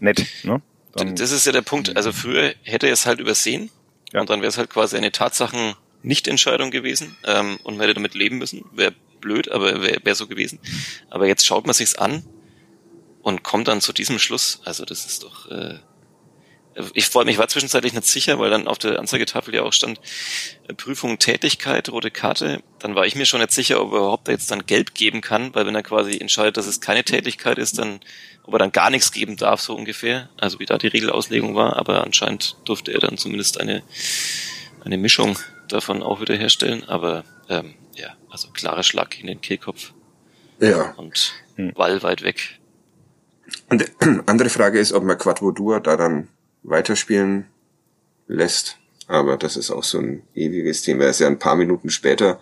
nett. 0.00 0.26
Ne? 0.42 0.62
Dann, 0.94 1.16
das 1.16 1.30
ist 1.30 1.46
ja 1.46 1.52
der 1.52 1.62
Punkt. 1.62 1.96
Also 1.96 2.12
früher 2.12 2.54
hätte 2.62 2.86
er 2.86 2.92
es 2.92 3.06
halt 3.06 3.20
übersehen 3.20 3.70
ja. 4.12 4.20
und 4.20 4.30
dann 4.30 4.40
wäre 4.40 4.48
es 4.48 4.58
halt 4.58 4.70
quasi 4.70 4.96
eine 4.96 5.12
Tatsachen 5.12 5.74
nicht-Entscheidung 6.02 6.70
gewesen 6.70 7.16
ähm, 7.24 7.58
und 7.64 7.76
man 7.76 7.82
hätte 7.82 7.94
damit 7.94 8.14
leben 8.14 8.38
müssen. 8.38 8.64
Wäre 8.72 8.94
blöd, 9.20 9.50
aber 9.50 9.82
wäre 9.82 10.00
wär 10.02 10.14
so 10.14 10.26
gewesen. 10.26 10.58
Aber 11.10 11.26
jetzt 11.26 11.44
schaut 11.44 11.66
man 11.66 11.74
sich's 11.74 11.96
an 11.96 12.24
und 13.22 13.42
kommt 13.42 13.68
dann 13.68 13.80
zu 13.80 13.92
diesem 13.92 14.18
Schluss. 14.18 14.60
Also 14.64 14.84
das 14.84 15.04
ist 15.04 15.24
doch. 15.24 15.50
Äh, 15.50 15.78
ich 16.92 17.06
vor 17.06 17.22
allem, 17.22 17.28
ich 17.28 17.38
war 17.38 17.48
zwischenzeitlich 17.48 17.94
nicht 17.94 18.06
sicher, 18.06 18.38
weil 18.38 18.50
dann 18.50 18.68
auf 18.68 18.78
der 18.78 18.98
Anzeigetafel 18.98 19.54
ja 19.54 19.62
auch 19.62 19.72
stand 19.72 19.98
äh, 20.68 20.74
Prüfung 20.74 21.18
Tätigkeit, 21.18 21.88
rote 21.88 22.10
Karte. 22.10 22.62
Dann 22.78 22.94
war 22.94 23.06
ich 23.06 23.16
mir 23.16 23.26
schon 23.26 23.40
nicht 23.40 23.52
sicher, 23.52 23.80
ob 23.80 23.92
er 23.92 23.98
überhaupt 23.98 24.28
da 24.28 24.32
jetzt 24.32 24.50
dann 24.50 24.66
gelb 24.66 24.94
geben 24.94 25.22
kann, 25.22 25.54
weil 25.54 25.66
wenn 25.66 25.74
er 25.74 25.82
quasi 25.82 26.18
entscheidet, 26.18 26.56
dass 26.56 26.66
es 26.66 26.80
keine 26.80 27.02
Tätigkeit 27.02 27.58
ist, 27.58 27.78
dann 27.78 28.00
ob 28.46 28.54
er 28.54 28.58
dann 28.58 28.72
gar 28.72 28.90
nichts 28.90 29.12
geben 29.12 29.36
darf, 29.36 29.60
so 29.60 29.74
ungefähr. 29.74 30.28
Also 30.38 30.58
wie 30.58 30.66
da 30.66 30.78
die 30.78 30.86
Regelauslegung 30.86 31.54
war, 31.54 31.76
aber 31.76 32.04
anscheinend 32.04 32.56
durfte 32.64 32.92
er 32.92 33.00
dann 33.00 33.18
zumindest 33.18 33.60
eine 33.60 33.82
eine 34.86 34.98
Mischung 34.98 35.36
davon 35.68 36.02
auch 36.02 36.20
wieder 36.20 36.36
herstellen, 36.36 36.84
aber 36.84 37.24
ähm, 37.48 37.74
ja, 37.96 38.14
also 38.30 38.48
klarer 38.50 38.84
Schlag 38.84 39.20
in 39.20 39.26
den 39.26 39.40
Kehlkopf. 39.40 39.92
Ja. 40.60 40.92
Und 40.92 41.34
hm. 41.56 41.72
Ball 41.74 42.02
weit 42.04 42.22
weg. 42.22 42.60
Und 43.68 43.84
andere 44.26 44.48
Frage 44.48 44.78
ist, 44.78 44.92
ob 44.92 45.02
man 45.02 45.18
Quadvodua 45.18 45.80
da 45.80 45.96
dann 45.96 46.28
weiterspielen 46.62 47.46
lässt. 48.28 48.78
Aber 49.08 49.36
das 49.36 49.56
ist 49.56 49.70
auch 49.72 49.84
so 49.84 49.98
ein 49.98 50.22
ewiges 50.34 50.82
Thema. 50.82 51.04
Er 51.04 51.10
ist 51.10 51.20
ja 51.20 51.26
ein 51.26 51.38
paar 51.38 51.56
Minuten 51.56 51.90
später, 51.90 52.40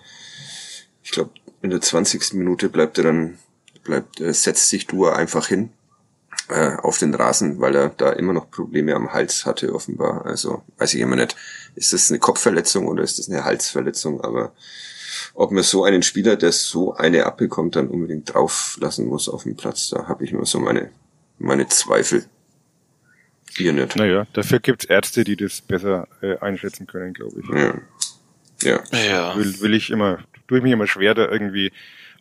ich 1.02 1.10
glaube 1.10 1.30
in 1.62 1.70
der 1.70 1.80
20. 1.80 2.34
Minute 2.34 2.68
bleibt 2.68 2.98
er 2.98 3.04
dann, 3.04 3.38
bleibt, 3.84 4.20
äh, 4.20 4.34
setzt 4.34 4.68
sich 4.68 4.86
Dua 4.86 5.16
einfach 5.16 5.48
hin 5.48 5.70
äh, 6.48 6.76
auf 6.76 6.98
den 6.98 7.14
Rasen, 7.14 7.60
weil 7.60 7.74
er 7.74 7.88
da 7.90 8.12
immer 8.12 8.32
noch 8.32 8.50
Probleme 8.50 8.94
am 8.94 9.12
Hals 9.12 9.46
hatte, 9.46 9.74
offenbar. 9.74 10.26
Also 10.26 10.62
weiß 10.78 10.94
ich 10.94 11.00
immer 11.00 11.16
nicht, 11.16 11.36
ist 11.74 11.92
das 11.92 12.10
eine 12.10 12.18
Kopfverletzung 12.18 12.86
oder 12.86 13.02
ist 13.02 13.18
das 13.18 13.28
eine 13.28 13.44
Halsverletzung, 13.44 14.20
aber 14.20 14.52
ob 15.34 15.50
man 15.50 15.62
so 15.62 15.84
einen 15.84 16.02
Spieler, 16.02 16.36
der 16.36 16.52
so 16.52 16.94
eine 16.94 17.26
abbekommt, 17.26 17.76
dann 17.76 17.88
unbedingt 17.88 18.32
drauf 18.32 18.76
lassen 18.80 19.06
muss 19.06 19.28
auf 19.28 19.44
dem 19.44 19.56
Platz, 19.56 19.90
da 19.90 20.06
habe 20.06 20.24
ich 20.24 20.32
immer 20.32 20.46
so 20.46 20.60
meine, 20.60 20.90
meine 21.38 21.66
Zweifel. 21.68 22.24
Hier 23.56 23.72
nicht. 23.72 23.96
Naja, 23.96 24.26
dafür 24.32 24.60
gibt's 24.60 24.84
Ärzte, 24.84 25.24
die 25.24 25.36
das 25.36 25.60
besser 25.60 26.08
äh, 26.20 26.38
einschätzen 26.38 26.86
können, 26.86 27.14
glaube 27.14 27.40
ich. 27.40 27.48
Ja. 27.48 27.74
Ja. 28.62 28.82
ja. 28.92 29.36
Will, 29.36 29.60
will 29.60 29.74
ich 29.74 29.90
immer, 29.90 30.18
tue 30.48 30.58
ich 30.58 30.64
mich 30.64 30.72
immer 30.72 30.86
schwer, 30.86 31.14
da 31.14 31.28
irgendwie 31.28 31.72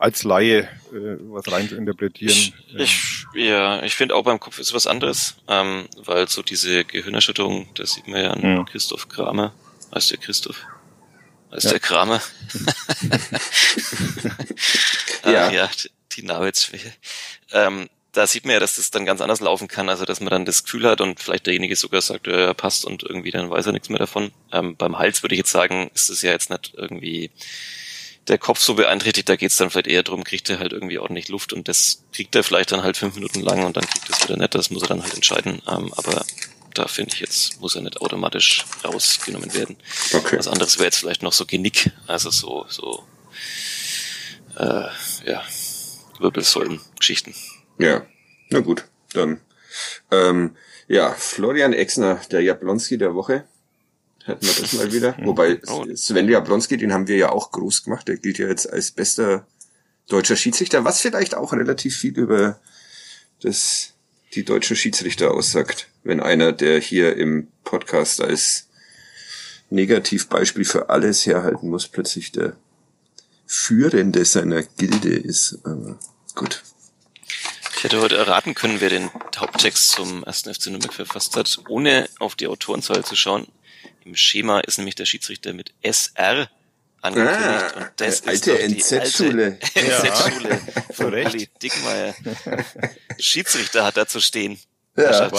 als 0.03 0.23
Laie 0.23 0.63
äh, 0.91 1.17
was 1.31 1.49
rein 1.49 1.69
zu 1.69 1.75
interpretieren. 1.75 2.35
Ich, 2.35 2.53
ich, 2.75 3.25
ja, 3.35 3.81
ich 3.83 3.95
finde 3.95 4.15
auch 4.15 4.23
beim 4.23 4.37
Kopf 4.37 4.59
ist 4.59 4.73
was 4.73 4.85
anderes, 4.85 5.37
ähm, 5.47 5.87
weil 5.95 6.27
so 6.27 6.41
diese 6.41 6.83
Gehirnerschütterung, 6.83 7.69
das 7.75 7.93
sieht 7.93 8.09
man 8.09 8.21
ja 8.21 8.31
an 8.31 8.41
ja. 8.41 8.63
Christoph 8.65 9.07
Kramer. 9.07 9.53
Heißt 9.95 10.11
der 10.11 10.17
Christoph? 10.17 10.61
Heißt 11.53 11.63
ja. 11.65 11.71
der 11.71 11.79
Kramer? 11.79 12.21
ja. 15.25 15.47
Ach, 15.47 15.51
ja, 15.53 15.69
die 16.17 16.23
Nabelschwäche. 16.23 16.91
Ähm, 17.53 17.87
da 18.11 18.27
sieht 18.27 18.43
man 18.43 18.55
ja, 18.55 18.59
dass 18.59 18.75
das 18.75 18.91
dann 18.91 19.05
ganz 19.05 19.21
anders 19.21 19.39
laufen 19.39 19.69
kann, 19.69 19.87
also 19.87 20.03
dass 20.03 20.19
man 20.19 20.31
dann 20.31 20.43
das 20.43 20.65
Gefühl 20.65 20.85
hat 20.85 20.99
und 20.99 21.21
vielleicht 21.21 21.45
derjenige 21.45 21.77
sogar 21.77 22.01
sagt, 22.01 22.27
ja, 22.27 22.53
passt 22.53 22.83
und 22.83 23.03
irgendwie 23.03 23.31
dann 23.31 23.49
weiß 23.49 23.67
er 23.67 23.71
nichts 23.71 23.87
mehr 23.87 23.99
davon. 23.99 24.33
Ähm, 24.51 24.75
beim 24.75 24.97
Hals 24.99 25.23
würde 25.23 25.35
ich 25.35 25.39
jetzt 25.39 25.51
sagen, 25.51 25.89
ist 25.95 26.09
es 26.09 26.21
ja 26.23 26.31
jetzt 26.31 26.49
nicht 26.49 26.73
irgendwie 26.75 27.31
der 28.27 28.37
Kopf 28.37 28.59
so 28.59 28.75
beeinträchtigt, 28.75 29.27
da 29.27 29.35
geht's 29.35 29.57
dann 29.57 29.69
vielleicht 29.69 29.87
eher 29.87 30.03
drum, 30.03 30.23
kriegt 30.23 30.49
er 30.49 30.59
halt 30.59 30.73
irgendwie 30.73 30.97
ordentlich 30.97 31.27
Luft 31.29 31.53
und 31.53 31.67
das 31.67 32.03
kriegt 32.13 32.35
er 32.35 32.43
vielleicht 32.43 32.71
dann 32.71 32.83
halt 32.83 32.97
fünf 32.97 33.15
Minuten 33.15 33.41
lang 33.41 33.63
und 33.65 33.75
dann 33.75 33.85
kriegt 33.85 34.09
es 34.09 34.23
wieder 34.23 34.37
nicht, 34.37 34.55
das 34.55 34.69
muss 34.69 34.81
er 34.83 34.89
dann 34.89 35.03
halt 35.03 35.13
entscheiden. 35.13 35.61
Ähm, 35.67 35.93
aber 35.95 36.25
da 36.73 36.87
finde 36.87 37.13
ich 37.13 37.19
jetzt, 37.19 37.59
muss 37.59 37.75
er 37.75 37.81
nicht 37.81 38.01
automatisch 38.01 38.65
rausgenommen 38.83 39.53
werden. 39.53 39.75
Okay. 40.13 40.37
Was 40.37 40.47
anderes 40.47 40.77
wäre 40.77 40.85
jetzt 40.85 40.97
vielleicht 40.99 41.23
noch 41.23 41.33
so 41.33 41.45
Genick, 41.45 41.91
also 42.07 42.29
so, 42.29 42.65
so 42.69 43.03
äh, 44.57 44.87
ja, 45.25 45.43
Wirbelsäulen-Geschichten. 46.19 47.35
Ja, 47.77 48.05
na 48.49 48.59
gut, 48.59 48.85
dann 49.13 49.41
ähm, 50.11 50.55
ja, 50.87 51.13
Florian 51.13 51.73
Exner, 51.73 52.21
der 52.31 52.41
Jablonski 52.41 52.97
der 52.97 53.15
Woche 53.15 53.45
hätten 54.25 54.45
wir 54.45 54.53
das 54.53 54.73
mal 54.73 54.91
wieder. 54.91 55.15
Wobei. 55.23 55.59
Sven 55.95 56.29
Jablonski, 56.29 56.77
den 56.77 56.93
haben 56.93 57.07
wir 57.07 57.17
ja 57.17 57.31
auch 57.31 57.51
groß 57.51 57.83
gemacht. 57.83 58.07
Der 58.07 58.17
gilt 58.17 58.37
ja 58.37 58.47
jetzt 58.47 58.71
als 58.71 58.91
bester 58.91 59.45
deutscher 60.07 60.35
Schiedsrichter, 60.35 60.83
was 60.83 61.01
vielleicht 61.01 61.35
auch 61.35 61.53
relativ 61.53 61.97
viel 61.97 62.17
über 62.17 62.59
das, 63.41 63.93
die 64.33 64.43
deutschen 64.43 64.75
Schiedsrichter 64.75 65.31
aussagt. 65.31 65.87
Wenn 66.03 66.19
einer, 66.19 66.51
der 66.51 66.79
hier 66.79 67.15
im 67.15 67.47
Podcast 67.63 68.21
als 68.21 68.67
Negativbeispiel 69.69 70.65
für 70.65 70.89
alles 70.89 71.25
herhalten 71.25 71.69
muss, 71.69 71.87
plötzlich 71.87 72.31
der 72.31 72.55
Führende 73.45 74.25
seiner 74.25 74.63
Gilde 74.63 75.15
ist. 75.15 75.59
Aber 75.63 75.97
gut. 76.35 76.63
Ich 77.75 77.83
hätte 77.83 77.99
heute 77.99 78.17
erraten 78.17 78.53
können, 78.53 78.79
wer 78.79 78.89
den 78.89 79.09
Haupttext 79.35 79.89
zum 79.89 80.23
ersten 80.23 80.53
FC 80.53 80.67
Nürnberg 80.67 80.93
verfasst 80.93 81.35
hat, 81.35 81.59
ohne 81.67 82.07
auf 82.19 82.35
die 82.35 82.47
Autorenzahl 82.47 83.03
zu 83.03 83.15
schauen. 83.15 83.47
Im 84.05 84.15
Schema 84.15 84.59
ist 84.59 84.77
nämlich 84.77 84.95
der 84.95 85.05
Schiedsrichter 85.05 85.53
mit 85.53 85.73
SR 85.81 86.49
angekündigt. 87.01 87.39
Ah, 87.39 87.77
und 87.77 87.91
das 87.97 88.15
ist 88.15 88.27
alte 88.27 88.59
NZ-Schule. 88.59 89.57
NZ-Schule 89.75 90.61
von 90.93 91.13
Uli 91.13 91.49
Dickmeier. 91.61 92.13
Schiedsrichter 93.19 93.85
hat 93.85 93.97
da 93.97 94.05
zu 94.05 94.19
stehen. 94.19 94.57
Ja, 94.95 95.29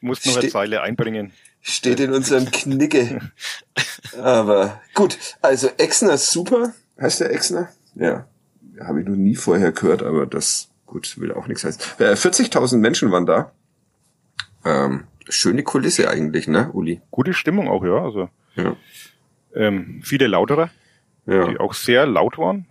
Muss 0.00 0.24
noch 0.26 0.36
eine 0.36 0.48
Zeile 0.48 0.82
einbringen. 0.82 1.32
Steht 1.60 2.00
in 2.00 2.12
unserem 2.12 2.50
Knicke. 2.50 3.32
Aber 4.20 4.80
gut, 4.94 5.16
also 5.40 5.68
Exner 5.78 6.18
super. 6.18 6.74
Heißt 7.00 7.20
der 7.20 7.30
Exner? 7.30 7.68
Ja. 7.94 8.26
Habe 8.80 9.00
ich 9.00 9.06
noch 9.06 9.16
nie 9.16 9.36
vorher 9.36 9.70
gehört, 9.72 10.02
aber 10.02 10.26
das, 10.26 10.68
gut, 10.86 11.18
will 11.20 11.30
auch 11.32 11.46
nichts 11.46 11.62
heißen. 11.62 11.80
40.000 11.98 12.74
äh, 12.74 12.76
Menschen 12.78 13.12
waren 13.12 13.26
da. 13.26 13.52
Ähm, 14.64 15.04
schöne 15.28 15.62
Kulisse 15.62 16.08
eigentlich, 16.10 16.48
ne, 16.48 16.70
Uli? 16.72 17.00
Gute 17.10 17.34
Stimmung 17.34 17.68
auch, 17.68 17.84
ja. 17.84 18.02
Also 18.02 18.28
ja. 18.56 18.76
Ähm, 19.54 20.00
viele 20.02 20.26
Lauterer, 20.26 20.70
ja. 21.26 21.48
die 21.48 21.58
auch 21.58 21.74
sehr 21.74 22.06
laut 22.06 22.38
waren. 22.38 22.66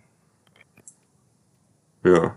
Ja. 2.04 2.36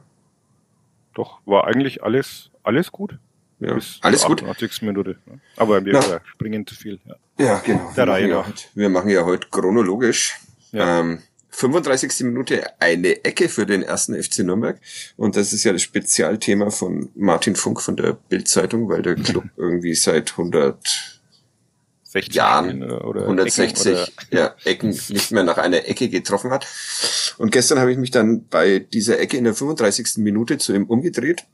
Doch, 1.14 1.40
war 1.46 1.66
eigentlich 1.66 2.02
alles, 2.02 2.50
alles 2.62 2.92
gut. 2.92 3.18
Ja. 3.60 3.74
Bis 3.74 3.98
alles 4.02 4.24
gut. 4.24 4.42
Minute. 4.82 5.16
Ne? 5.26 5.40
Aber 5.56 5.84
wir 5.84 5.92
Na, 5.94 6.20
springen 6.24 6.66
zu 6.66 6.74
viel. 6.74 6.98
Ja, 7.04 7.14
ja 7.38 7.62
genau. 7.64 7.92
Der 7.96 8.08
Reihe 8.08 8.28
nach. 8.28 8.48
Wir 8.74 8.88
machen 8.88 9.08
ja 9.10 9.24
heute 9.24 9.48
chronologisch. 9.48 10.36
Ja. 10.72 11.00
Ähm, 11.00 11.22
35. 11.54 12.24
Minute 12.24 12.80
eine 12.80 13.24
Ecke 13.24 13.48
für 13.48 13.66
den 13.66 13.82
ersten 13.82 14.20
FC 14.20 14.40
Nürnberg. 14.40 14.80
Und 15.16 15.36
das 15.36 15.52
ist 15.52 15.64
ja 15.64 15.72
das 15.72 15.82
Spezialthema 15.82 16.70
von 16.70 17.10
Martin 17.14 17.56
Funk 17.56 17.80
von 17.80 17.96
der 17.96 18.14
Bildzeitung, 18.28 18.88
weil 18.88 19.02
der 19.02 19.14
Club 19.14 19.44
irgendwie 19.56 19.94
seit 19.94 20.32
100 20.32 21.20
Jahren 22.30 22.82
oder 22.82 23.22
160 23.22 23.86
Ecken 23.86 23.92
oder 23.92 24.08
ja, 24.30 24.54
Ecken 24.64 24.90
nicht 24.90 25.32
mehr 25.32 25.42
nach 25.42 25.58
einer 25.58 25.88
Ecke 25.88 26.08
getroffen 26.08 26.50
hat. 26.50 26.66
Und 27.38 27.50
gestern 27.50 27.78
habe 27.80 27.90
ich 27.90 27.98
mich 27.98 28.12
dann 28.12 28.46
bei 28.46 28.78
dieser 28.78 29.18
Ecke 29.18 29.36
in 29.36 29.44
der 29.44 29.54
35. 29.54 30.18
Minute 30.18 30.58
zu 30.58 30.74
ihm 30.74 30.84
umgedreht 30.84 31.44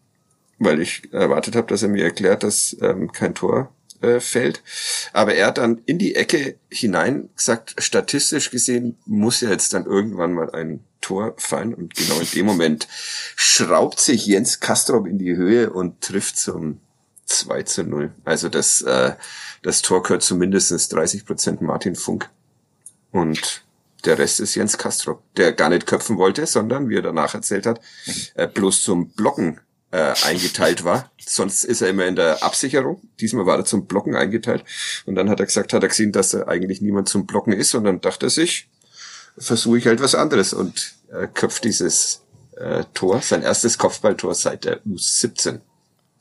weil 0.61 0.81
ich 0.81 1.13
erwartet 1.13 1.57
habe, 1.57 1.67
dass 1.67 1.83
er 1.83 1.89
mir 1.89 2.05
erklärt, 2.05 2.45
dass 2.45 2.77
ähm, 2.81 3.11
kein 3.11 3.35
Tor 3.35 3.73
äh, 4.01 4.21
fällt. 4.21 4.63
Aber 5.13 5.35
er 5.35 5.49
hat 5.49 5.59
dann 5.59 5.83
in 5.87 5.99
die 5.99 6.15
Ecke 6.15 6.57
hinein 6.71 7.29
gesagt, 7.37 7.75
statistisch 7.79 8.51
gesehen 8.51 8.97
muss 9.07 9.41
ja 9.41 9.51
jetzt 9.51 9.73
dann 9.75 9.87
irgendwann 9.87 10.33
mal 10.33 10.51
ein 10.51 10.85
Tor 11.01 11.35
fallen. 11.37 11.75
Und 11.75 11.95
genau 11.95 12.19
in 12.21 12.31
dem 12.35 12.47
Moment 12.47 12.89
schraubt 13.37 14.01
sich 14.01 14.27
Jens 14.27 14.61
Kastrop 14.61 15.07
in 15.07 15.19
die 15.19 15.37
Höhe 15.37 15.71
und 15.71 16.01
trifft 16.01 16.39
zum 16.39 16.81
2 17.27 17.63
zu 17.63 17.85
0. 17.85 18.13
Also 18.25 18.49
das, 18.49 18.83
äh, 18.83 19.15
das 19.63 19.83
Tor 19.83 20.03
gehört 20.03 20.23
zumindest 20.23 20.93
30 20.93 21.25
Prozent 21.25 21.61
Martin 21.61 21.95
Funk. 21.95 22.29
Und 23.13 23.65
der 24.05 24.19
Rest 24.19 24.41
ist 24.41 24.55
Jens 24.55 24.79
Kastrop, 24.79 25.23
der 25.37 25.53
gar 25.53 25.69
nicht 25.69 25.87
köpfen 25.87 26.17
wollte, 26.17 26.47
sondern, 26.47 26.89
wie 26.89 26.97
er 26.97 27.03
danach 27.03 27.35
erzählt 27.35 27.67
hat, 27.67 27.81
äh, 28.35 28.47
bloß 28.47 28.83
zum 28.83 29.11
Blocken 29.11 29.61
äh, 29.91 30.15
eingeteilt 30.25 30.85
war. 30.85 31.11
Sonst 31.19 31.65
ist 31.65 31.83
er 31.83 31.89
immer 31.89 32.07
in 32.07 32.17
der 32.17 32.43
Absicherung. 32.43 33.01
Diesmal 33.21 33.47
war 33.47 33.59
er 33.59 33.65
zum 33.65 33.87
Blocken 33.87 34.15
eingeteilt. 34.15 34.65
Und 35.05 35.15
dann 35.17 35.29
hat 35.29 35.41
er 35.41 35.47
gesagt, 35.47 35.73
hat 35.73 35.83
er 35.83 35.89
gesehen, 35.89 36.13
dass 36.13 36.35
er 36.35 36.49
eigentlich 36.49 36.81
niemand 36.81 37.09
zum 37.09 37.27
Blocken 37.27 37.53
ist. 37.53 37.75
Und 37.75 37.85
dann 37.85 38.01
dachte 38.01 38.27
er 38.27 38.31
sich, 38.31 38.69
versuche 39.37 39.79
ich 39.79 39.87
halt 39.87 40.01
was 40.01 40.15
anderes 40.15 40.53
und 40.53 40.95
äh, 41.13 41.27
köpft 41.27 41.65
dieses 41.65 42.23
äh, 42.57 42.85
Tor, 42.95 43.21
sein 43.23 43.43
erstes 43.43 43.79
Kopfballtor 43.79 44.35
seit 44.35 44.65
der 44.65 44.83
U17. 44.85 45.61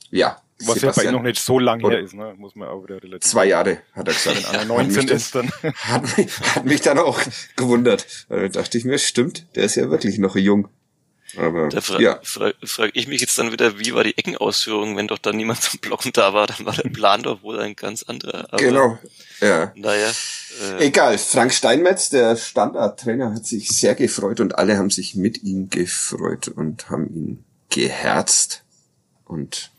Ja. 0.10 0.42
Was 0.66 0.82
ja 0.82 0.92
bei 0.92 1.06
ihm 1.06 1.14
noch 1.14 1.22
nicht 1.22 1.42
so 1.42 1.58
lang 1.58 1.80
her 1.80 2.02
ist, 2.02 2.14
ne? 2.14 2.34
muss 2.38 2.54
man 2.54 2.68
auch 2.68 2.84
wieder 2.84 3.02
relativ. 3.02 3.30
Zwei 3.30 3.46
Jahre, 3.46 3.78
hat 3.94 4.10
er 4.10 4.14
gesagt. 4.14 4.44
Wenn 4.44 4.60
einer 4.60 4.66
19 4.66 5.08
ist, 5.08 5.34
dann. 5.34 5.50
Hat 5.62 6.18
mich, 6.18 6.28
hat 6.42 6.66
mich 6.66 6.82
dann 6.82 7.00
auch 7.00 7.18
gewundert. 7.56 8.26
Da 8.28 8.46
dachte 8.50 8.78
ich 8.78 8.84
mir, 8.84 8.98
stimmt, 8.98 9.46
der 9.56 9.64
ist 9.64 9.76
ja 9.76 9.90
wirklich 9.90 10.18
noch 10.18 10.36
jung. 10.36 10.68
Aber, 11.38 11.70
da 11.70 11.82
fra 11.82 12.00
ja. 12.00 12.20
frage 12.24 12.56
frag 12.64 12.92
ich 12.94 13.08
mich 13.08 13.22
jetzt 13.22 13.38
dann 13.38 13.52
wieder, 13.52 13.80
wie 13.80 13.94
war 13.94 14.04
die 14.04 14.18
Eckenausführung, 14.18 14.98
wenn 14.98 15.08
doch 15.08 15.20
da 15.20 15.32
niemand 15.32 15.62
zum 15.62 15.80
Blocken 15.80 16.12
da 16.14 16.34
war, 16.34 16.48
dann 16.48 16.66
war 16.66 16.74
der 16.74 16.90
Plan 16.90 17.22
doch 17.24 17.44
wohl 17.44 17.60
ein 17.60 17.76
ganz 17.76 18.04
anderer. 18.04 18.48
Aber, 18.52 18.58
genau, 18.58 18.98
ja. 19.42 19.72
Naja. 19.76 20.12
Äh, 20.80 20.88
Egal, 20.88 21.18
Frank 21.18 21.54
Steinmetz, 21.54 22.10
der 22.10 22.36
Standardtrainer, 22.36 23.34
hat 23.34 23.46
sich 23.46 23.70
sehr 23.70 23.96
gefreut 23.96 24.40
und 24.40 24.58
alle 24.58 24.78
haben 24.78 24.90
sich 24.90 25.16
mit 25.16 25.44
ihm 25.44 25.70
gefreut 25.70 26.48
und 26.48 26.90
haben 26.90 27.08
ihn 27.14 27.44
geherzt 27.70 28.64
und 29.26 29.72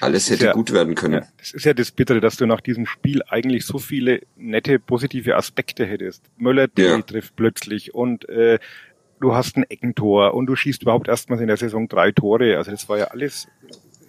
alles 0.00 0.30
hätte 0.30 0.46
ja, 0.46 0.52
gut 0.52 0.72
werden 0.72 0.94
können. 0.94 1.14
Ja, 1.14 1.28
das 1.38 1.52
ist 1.52 1.64
ja 1.64 1.74
das 1.74 1.90
Bittere, 1.90 2.20
dass 2.20 2.36
du 2.36 2.46
nach 2.46 2.60
diesem 2.60 2.86
Spiel 2.86 3.22
eigentlich 3.26 3.66
so 3.66 3.78
viele 3.78 4.20
nette, 4.36 4.78
positive 4.78 5.36
Aspekte 5.36 5.86
hättest. 5.86 6.22
Möller 6.36 6.68
ja. 6.76 7.00
trifft 7.02 7.34
plötzlich 7.34 7.94
und 7.94 8.28
äh, 8.28 8.58
du 9.20 9.34
hast 9.34 9.56
ein 9.56 9.64
Eckentor 9.64 10.34
und 10.34 10.46
du 10.46 10.56
schießt 10.56 10.82
überhaupt 10.82 11.08
erstmals 11.08 11.40
in 11.40 11.48
der 11.48 11.56
Saison 11.56 11.88
drei 11.88 12.12
Tore. 12.12 12.56
Also 12.56 12.70
das 12.70 12.88
war 12.88 12.98
ja 12.98 13.06
alles 13.06 13.48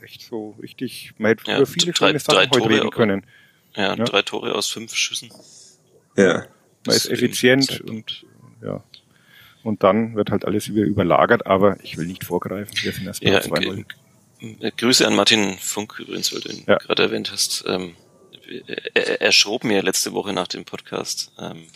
echt 0.04 0.22
so 0.24 0.56
richtig, 0.62 1.14
man 1.18 1.30
hätte 1.30 1.52
ja, 1.52 1.66
viele 1.66 1.92
drei, 1.92 2.08
schöne 2.08 2.20
Sachen 2.20 2.36
drei 2.36 2.46
heute 2.48 2.60
Tore, 2.60 2.70
reden 2.70 2.90
können. 2.90 3.26
Ja, 3.76 3.96
ja, 3.96 4.06
drei 4.06 4.22
Tore 4.22 4.56
aus 4.56 4.70
fünf 4.70 4.96
Schüssen. 4.96 5.30
Ja. 6.18 6.46
Man 6.86 6.96
ist 6.96 7.10
effizient 7.10 7.82
und 7.82 8.26
ja. 8.64 8.84
Und 9.64 9.84
dann 9.84 10.16
wird 10.16 10.32
halt 10.32 10.46
alles 10.46 10.68
über, 10.68 10.82
überlagert, 10.82 11.46
aber 11.46 11.78
ich 11.84 11.98
will 11.98 12.08
nicht 12.08 12.24
vorgreifen. 12.24 12.74
Wir 12.82 12.92
sind 12.94 13.08
erst 13.08 13.22
ja, 13.22 13.42
zwei 13.42 13.58
okay. 13.58 13.86
Äh, 14.62 14.72
Grüße 14.76 15.06
an 15.06 15.16
Martin 15.16 15.58
Funk 15.60 16.00
übrigens, 16.00 16.34
weil 16.34 16.42
du 16.42 16.50
ihn 16.50 16.64
ja. 16.66 16.78
gerade 16.78 17.04
erwähnt 17.04 17.32
hast. 17.32 17.66
Ähm, 17.68 17.96
er, 18.94 19.22
er 19.22 19.32
schrob 19.32 19.64
mir 19.64 19.84
letzte 19.84 20.14
Woche 20.14 20.34
nach 20.34 20.48
dem 20.48 20.64
Podcast 20.64 21.34
ähm, 21.38 21.68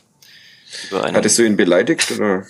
über 0.89 1.03
einen. 1.03 1.15
Hattest 1.15 1.37
du 1.39 1.43
ihn 1.43 1.57
beleidigt 1.57 2.11
oder? 2.11 2.45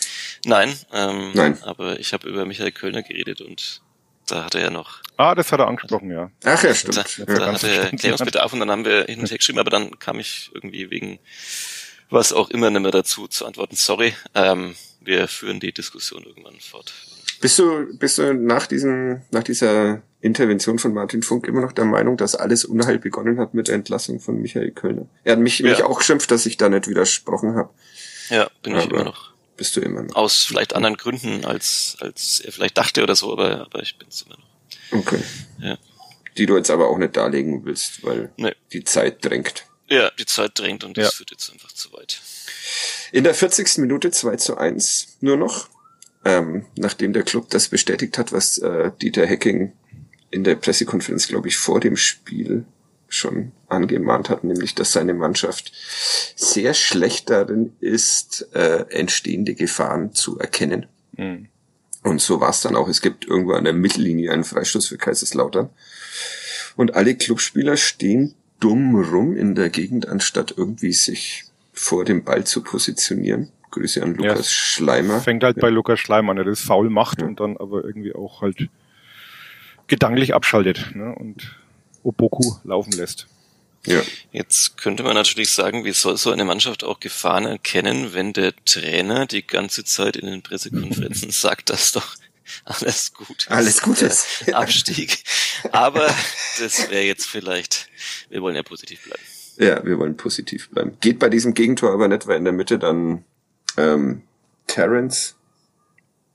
Nein, 0.45 0.73
ähm, 0.91 1.31
Nein. 1.33 1.61
aber 1.63 1.99
ich 1.99 2.13
habe 2.13 2.27
über 2.27 2.45
Michael 2.45 2.71
Kölner 2.71 3.03
geredet 3.03 3.41
und 3.41 3.81
da 4.27 4.45
hat 4.45 4.55
er 4.55 4.61
ja 4.61 4.69
noch. 4.69 5.01
Ah, 5.17 5.35
das 5.35 5.51
hat 5.51 5.59
er 5.59 5.67
angesprochen, 5.67 6.11
ja. 6.11 6.31
Ach 6.43 6.63
ja, 6.63 6.73
stimmt. 6.73 6.97
Da, 6.97 7.03
da 7.25 7.33
ja, 7.33 7.53
hat 7.53 7.63
er 7.63 7.83
Erklärungsbedarf 7.91 8.53
und 8.53 8.59
dann 8.59 8.71
haben 8.71 8.85
wir 8.85 9.05
hin 9.05 9.19
und 9.19 9.29
her 9.29 9.37
geschrieben, 9.37 9.59
aber 9.59 9.69
dann 9.69 9.99
kam 9.99 10.19
ich 10.19 10.51
irgendwie 10.53 10.89
wegen 10.89 11.19
was 12.09 12.31
auch 12.31 12.49
immer 12.49 12.69
nicht 12.69 12.81
mehr 12.81 12.91
dazu 12.91 13.27
zu 13.27 13.45
antworten. 13.45 13.75
Sorry, 13.75 14.13
ähm, 14.35 14.75
wir 15.01 15.27
führen 15.27 15.59
die 15.59 15.73
Diskussion 15.73 16.23
irgendwann 16.23 16.59
fort. 16.59 16.93
Bist 17.41 17.59
du, 17.59 17.97
bist 17.97 18.19
du 18.19 18.33
nach 18.33 18.67
diesem, 18.67 19.21
nach 19.31 19.43
dieser 19.43 20.01
Intervention 20.21 20.79
von 20.79 20.93
Martin 20.93 21.23
Funk 21.23 21.45
immer 21.45 21.59
noch 21.59 21.73
der 21.73 21.83
Meinung, 21.83 22.15
dass 22.15 22.35
alles 22.35 22.63
Unheil 22.63 22.99
begonnen 22.99 23.37
hat 23.37 23.53
mit 23.53 23.67
der 23.67 23.75
Entlassung 23.75 24.21
von 24.21 24.41
Michael 24.41 24.71
Kölner? 24.71 25.07
Er 25.25 25.33
hat 25.33 25.39
mich, 25.39 25.59
ja. 25.59 25.69
mich 25.69 25.83
auch 25.83 25.97
geschimpft, 25.97 26.31
dass 26.31 26.45
ich 26.45 26.55
da 26.55 26.69
nicht 26.69 26.87
widersprochen 26.87 27.55
habe. 27.55 27.69
Ja, 28.33 28.49
bin 28.63 28.73
aber 28.73 28.83
ich 28.83 28.89
immer 28.89 29.03
noch. 29.03 29.31
Bist 29.55 29.75
du 29.75 29.81
immer 29.81 30.01
noch. 30.01 30.15
Aus 30.15 30.43
vielleicht 30.43 30.75
anderen 30.75 30.97
Gründen, 30.97 31.45
als, 31.45 31.97
als 31.99 32.39
er 32.39 32.51
vielleicht 32.51 32.77
dachte 32.77 33.03
oder 33.03 33.15
so, 33.15 33.31
aber, 33.31 33.61
aber 33.61 33.83
ich 33.83 33.97
bin's 33.99 34.23
immer 34.23 34.37
noch. 34.37 34.99
Okay. 34.99 35.19
Ja. 35.59 35.77
Die 36.37 36.47
du 36.47 36.57
jetzt 36.57 36.71
aber 36.71 36.87
auch 36.87 36.97
nicht 36.97 37.15
darlegen 37.15 37.63
willst, 37.63 38.03
weil 38.03 38.31
nee. 38.37 38.55
die 38.71 38.83
Zeit 38.83 39.23
drängt. 39.23 39.65
Ja, 39.87 40.09
die 40.17 40.25
Zeit 40.25 40.57
drängt 40.57 40.83
und 40.83 40.97
das 40.97 41.05
ja. 41.05 41.11
führt 41.11 41.29
jetzt 41.29 41.51
einfach 41.51 41.71
zu 41.71 41.93
weit. 41.93 42.19
In 43.11 43.23
der 43.23 43.35
40. 43.35 43.77
Minute 43.77 44.09
2 44.09 44.37
zu 44.37 44.57
1 44.57 45.17
nur 45.21 45.37
noch, 45.37 45.69
ähm, 46.25 46.65
nachdem 46.75 47.13
der 47.13 47.21
Club 47.21 47.51
das 47.51 47.67
bestätigt 47.67 48.17
hat, 48.17 48.31
was 48.31 48.57
äh, 48.57 48.89
Dieter 48.99 49.27
Hecking 49.27 49.73
in 50.31 50.43
der 50.43 50.55
Pressekonferenz, 50.55 51.27
glaube 51.27 51.49
ich, 51.49 51.57
vor 51.57 51.79
dem 51.79 51.97
Spiel 51.97 52.65
schon 53.13 53.51
angemahnt 53.67 54.29
hat, 54.29 54.43
nämlich 54.43 54.75
dass 54.75 54.93
seine 54.93 55.13
Mannschaft 55.13 55.71
sehr 56.35 56.73
schlecht 56.73 57.29
darin 57.29 57.73
ist, 57.79 58.49
äh, 58.53 58.85
entstehende 58.89 59.55
Gefahren 59.55 60.13
zu 60.13 60.39
erkennen. 60.39 60.87
Mhm. 61.17 61.47
Und 62.03 62.21
so 62.21 62.41
war 62.41 62.49
es 62.49 62.61
dann 62.61 62.75
auch. 62.75 62.89
Es 62.89 63.01
gibt 63.01 63.25
irgendwo 63.25 63.53
an 63.53 63.63
der 63.63 63.73
Mittellinie 63.73 64.31
einen 64.31 64.43
Freistoß 64.43 64.87
für 64.87 64.97
Kaiserslautern. 64.97 65.69
Und 66.75 66.95
alle 66.95 67.15
Clubspieler 67.15 67.77
stehen 67.77 68.35
dumm 68.59 68.95
rum 68.95 69.35
in 69.35 69.55
der 69.55 69.69
Gegend, 69.69 70.07
anstatt 70.07 70.53
irgendwie 70.57 70.93
sich 70.93 71.45
vor 71.71 72.05
dem 72.05 72.23
Ball 72.23 72.45
zu 72.45 72.61
positionieren. 72.61 73.49
Grüße 73.71 74.03
an 74.03 74.15
Lukas 74.15 74.37
ja, 74.37 74.43
Schleimer. 74.43 75.19
Fängt 75.19 75.43
halt 75.43 75.57
ja. 75.57 75.61
bei 75.61 75.69
Lukas 75.69 75.99
Schleimer 75.99 76.31
an, 76.31 76.37
der 76.37 76.45
das 76.45 76.61
faul 76.61 76.89
macht 76.89 77.21
ja. 77.21 77.27
und 77.27 77.39
dann 77.39 77.57
aber 77.57 77.83
irgendwie 77.83 78.13
auch 78.13 78.41
halt 78.41 78.69
gedanklich 79.87 80.33
abschaltet 80.33 80.95
ne? 80.95 81.13
und 81.15 81.55
Opoku 82.03 82.55
laufen 82.63 82.93
lässt. 82.93 83.27
Ja. 83.85 84.01
Jetzt 84.31 84.77
könnte 84.77 85.03
man 85.03 85.13
natürlich 85.13 85.51
sagen, 85.51 85.83
wie 85.83 85.91
soll 85.91 86.15
so 86.17 86.31
eine 86.31 86.45
Mannschaft 86.45 86.83
auch 86.83 86.99
Gefahren 86.99 87.45
erkennen, 87.45 88.13
wenn 88.13 88.31
der 88.31 88.53
Trainer 88.65 89.25
die 89.25 89.45
ganze 89.45 89.83
Zeit 89.83 90.15
in 90.15 90.27
den 90.27 90.41
Pressekonferenzen 90.41 91.31
sagt, 91.31 91.69
dass 91.69 91.91
doch 91.91 92.15
alles 92.65 93.13
gut 93.13 93.39
ist. 93.39 93.51
Alles 93.51 93.81
gut 93.81 94.01
ist. 94.01 94.25
Abstieg. 94.53 95.23
Aber 95.71 96.07
das 96.59 96.89
wäre 96.89 97.03
jetzt 97.03 97.25
vielleicht, 97.25 97.89
wir 98.29 98.41
wollen 98.41 98.55
ja 98.55 98.63
positiv 98.63 99.03
bleiben. 99.03 99.23
Ja, 99.57 99.85
wir 99.85 99.99
wollen 99.99 100.17
positiv 100.17 100.69
bleiben. 100.69 100.97
Geht 100.99 101.19
bei 101.19 101.29
diesem 101.29 101.53
Gegentor 101.53 101.91
aber 101.91 102.07
nicht, 102.07 102.25
weil 102.27 102.37
in 102.37 102.43
der 102.45 102.53
Mitte 102.53 102.79
dann 102.79 103.23
ähm, 103.77 104.23
Terence 104.67 105.35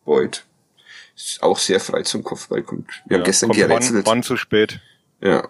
Boyd 0.04 0.44
ist 1.16 1.42
auch 1.42 1.58
sehr 1.58 1.80
frei 1.80 2.02
zum 2.02 2.22
Kopfball 2.22 2.62
kommt. 2.62 2.88
Wir 3.06 3.16
ja, 3.16 3.18
haben 3.18 3.24
gestern 3.24 3.50
gerätselt. 3.50 4.06
Wann, 4.06 4.18
wann 4.18 4.22
zu 4.22 4.36
spät. 4.36 4.80
Ja, 5.20 5.48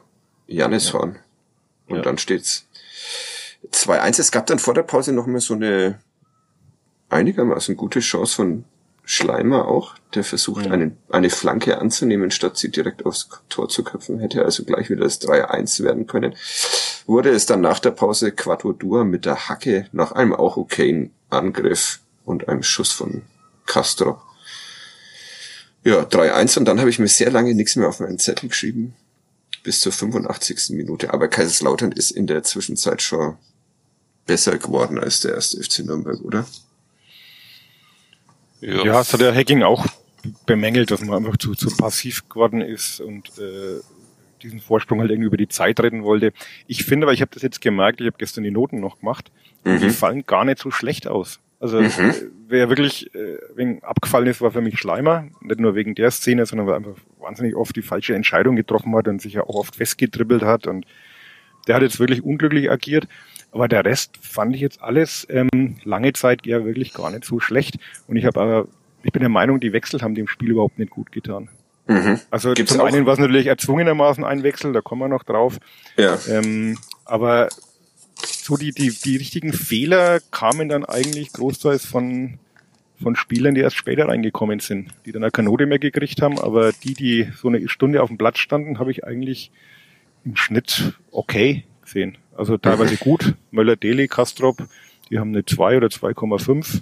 Janis 0.49 0.93
ja. 0.93 1.01
Und 1.01 1.97
ja. 1.97 2.03
dann 2.03 2.19
steht's 2.19 2.67
2-1. 3.73 4.21
Es 4.21 4.33
gab 4.33 4.47
dann 4.47 4.59
vor 4.59 4.75
der 4.75 4.83
Pause 4.83 5.13
noch 5.13 5.27
mal 5.27 5.41
so 5.41 5.55
eine 5.55 6.01
einigermaßen 7.11 7.77
gute 7.77 8.01
Chance 8.01 8.35
von 8.35 8.65
Schleimer 9.05 9.69
auch, 9.69 9.95
der 10.15 10.23
versucht, 10.23 10.67
ja. 10.67 10.73
eine, 10.73 10.93
eine 11.09 11.31
Flanke 11.31 11.79
anzunehmen, 11.79 12.31
statt 12.31 12.59
sie 12.59 12.71
direkt 12.71 13.07
aufs 13.07 13.29
Tor 13.49 13.69
zu 13.69 13.83
köpfen. 13.83 14.19
Hätte 14.19 14.45
also 14.45 14.65
gleich 14.65 14.91
wieder 14.91 15.05
das 15.05 15.21
3-1 15.23 15.83
werden 15.83 16.07
können. 16.07 16.35
Wurde 17.07 17.31
es 17.31 17.47
dann 17.47 17.63
nach 17.63 17.79
der 17.79 17.93
Pause 17.93 18.33
Quattro 18.33 18.75
mit 19.05 19.25
der 19.25 19.49
Hacke 19.49 19.87
nach 19.93 20.13
einem 20.13 20.35
auch 20.35 20.59
okayen 20.59 21.13
Angriff 21.31 22.01
und 22.27 22.49
einem 22.49 22.63
Schuss 22.63 22.93
von 22.93 23.23
Castro. 23.65 24.21
Ja, 25.85 26.03
3-1 26.03 26.59
und 26.59 26.65
dann 26.67 26.79
habe 26.79 26.91
ich 26.91 26.99
mir 26.99 27.09
sehr 27.09 27.31
lange 27.31 27.55
nichts 27.55 27.77
mehr 27.77 27.89
auf 27.89 28.01
meinen 28.01 28.19
Zettel 28.19 28.51
geschrieben 28.51 28.95
bis 29.63 29.81
zur 29.81 29.93
85. 29.93 30.71
Minute. 30.71 31.13
Aber 31.13 31.29
Kaiserslautern 31.29 31.93
ist 31.93 32.11
in 32.11 32.27
der 32.27 32.43
Zwischenzeit 32.43 33.03
schon 33.03 33.37
besser 34.27 34.59
geworden 34.59 34.99
als 34.99 35.21
der 35.21 35.35
erste 35.35 35.63
FC 35.63 35.81
Nürnberg, 35.81 36.21
oder? 36.21 36.47
Ja, 38.61 38.85
ja 38.85 38.93
das 38.93 39.13
hat 39.13 39.21
der 39.21 39.35
Hacking 39.35 39.63
auch 39.63 39.87
bemängelt, 40.47 40.91
dass 40.91 41.01
man 41.01 41.19
einfach 41.19 41.37
zu, 41.37 41.55
zu 41.55 41.75
passiv 41.77 42.29
geworden 42.29 42.61
ist 42.61 43.01
und 43.01 43.29
äh, 43.39 43.81
diesen 44.43 44.61
Vorsprung 44.61 45.01
halt 45.01 45.11
irgendwie 45.11 45.29
über 45.29 45.37
die 45.37 45.49
Zeit 45.49 45.81
retten 45.81 46.03
wollte. 46.03 46.33
Ich 46.67 46.85
finde, 46.85 47.07
aber 47.07 47.13
ich 47.13 47.21
habe 47.21 47.31
das 47.33 47.43
jetzt 47.43 47.61
gemerkt, 47.61 48.01
ich 48.01 48.07
habe 48.07 48.19
gestern 48.19 48.45
die 48.45 48.51
Noten 48.51 48.81
noch 48.81 49.01
gemacht, 49.01 49.31
mhm. 49.65 49.81
die 49.81 49.91
fallen 49.91 50.25
gar 50.27 50.45
nicht 50.45 50.59
so 50.59 50.71
schlecht 50.71 51.07
aus. 51.07 51.41
Also 51.61 51.81
mhm. 51.81 52.15
wer 52.47 52.69
wirklich 52.69 53.13
äh, 53.15 53.39
wegen 53.57 53.83
abgefallen 53.83 54.29
ist, 54.29 54.41
war 54.41 54.53
für 54.53 54.61
mich 54.61 54.79
Schleimer. 54.79 55.27
Nicht 55.41 55.59
nur 55.59 55.75
wegen 55.75 55.95
der 55.95 56.11
Szene, 56.11 56.47
sondern 56.47 56.67
weil 56.69 56.75
er 56.75 56.77
einfach 56.77 57.03
wahnsinnig 57.29 57.55
oft 57.55 57.77
die 57.77 57.83
falsche 57.83 58.15
Entscheidung 58.15 58.57
getroffen 58.57 58.95
hat 58.97 59.09
und 59.09 59.21
sich 59.21 59.35
ja 59.35 59.43
auch 59.43 59.55
oft 59.55 59.77
festgedribbelt 59.77 60.43
hat. 60.43 60.67
Und 60.67 60.87
der 61.67 61.77
hat 61.77 61.83
jetzt 61.83 62.01
wirklich 62.01 62.25
unglücklich 62.25 62.71
agiert. 62.71 63.07
Aber 63.53 63.69
der 63.69 63.85
Rest 63.85 64.19
fand 64.21 64.55
ich 64.55 64.61
jetzt 64.61 64.83
alles 64.83 65.27
ähm, 65.31 65.77
lange 65.85 66.13
Zeit 66.13 66.47
ja 66.47 66.65
wirklich 66.65 66.93
gar 66.93 67.11
nicht 67.11 67.25
so 67.25 67.41
schlecht. 67.41 67.79
Und 68.07 68.17
ich 68.17 68.25
habe 68.25 68.41
aber, 68.41 68.69
ich 69.03 69.13
bin 69.13 69.21
der 69.21 69.31
Meinung, 69.31 69.61
die 69.61 69.73
Wechsel 69.73 70.01
haben 70.01 70.15
dem 70.15 70.29
Spiel 70.29 70.51
überhaupt 70.51 70.79
nicht 70.79 70.91
gut 70.91 71.13
getan. 71.13 71.49
Mhm. 71.87 72.21
Also 72.31 72.53
Gibt's 72.53 72.73
zum 72.73 72.83
auch? 72.83 72.87
einen 72.87 73.07
war 73.07 73.15
es 73.15 73.19
natürlich 73.19 73.47
erzwungenermaßen 73.47 74.23
ein 74.25 74.43
Wechsel, 74.43 74.73
da 74.73 74.83
kommen 74.83 75.01
wir 75.01 75.09
noch 75.09 75.25
drauf. 75.25 75.59
Ja. 75.97 76.19
Ähm, 76.29 76.79
aber 77.07 77.49
so 78.21 78.57
die, 78.57 78.73
die, 78.73 78.91
die 78.91 79.17
richtigen 79.17 79.55
Fehler 79.55 80.21
kamen 80.31 80.69
dann 80.69 80.85
eigentlich 80.85 81.33
großteils 81.33 81.87
von, 81.87 82.39
von 83.01 83.17
Spielern, 83.17 83.55
die 83.55 83.61
erst 83.61 83.77
später 83.77 84.09
reingekommen 84.09 84.61
sind, 84.61 84.91
die 85.07 85.13
dann 85.13 85.31
keine 85.31 85.49
Note 85.49 85.67
mehr 85.67 85.79
gekriegt 85.79 86.21
haben, 86.23 86.39
aber 86.39 86.73
die, 86.73 86.95
die 86.95 87.29
so 87.37 87.49
eine 87.49 87.69
Stunde 87.69 88.03
auf 88.03 88.09
dem 88.09 88.19
Platz 88.19 88.39
standen, 88.39 88.79
habe 88.79 88.91
ich 88.91 89.05
eigentlich 89.05 89.53
im 90.25 90.37
Schnitt 90.37 90.95
okay 91.11 91.65
gesehen. 91.83 92.19
Also 92.37 92.57
teilweise 92.57 92.97
gut. 93.01 93.35
Möller, 93.51 93.77
Deli, 93.77 94.09
Kastrop, 94.09 94.59
die 95.11 95.19
haben 95.19 95.31
eine 95.31 95.45
2 95.45 95.77
oder 95.77 95.89
2,5. 95.89 96.81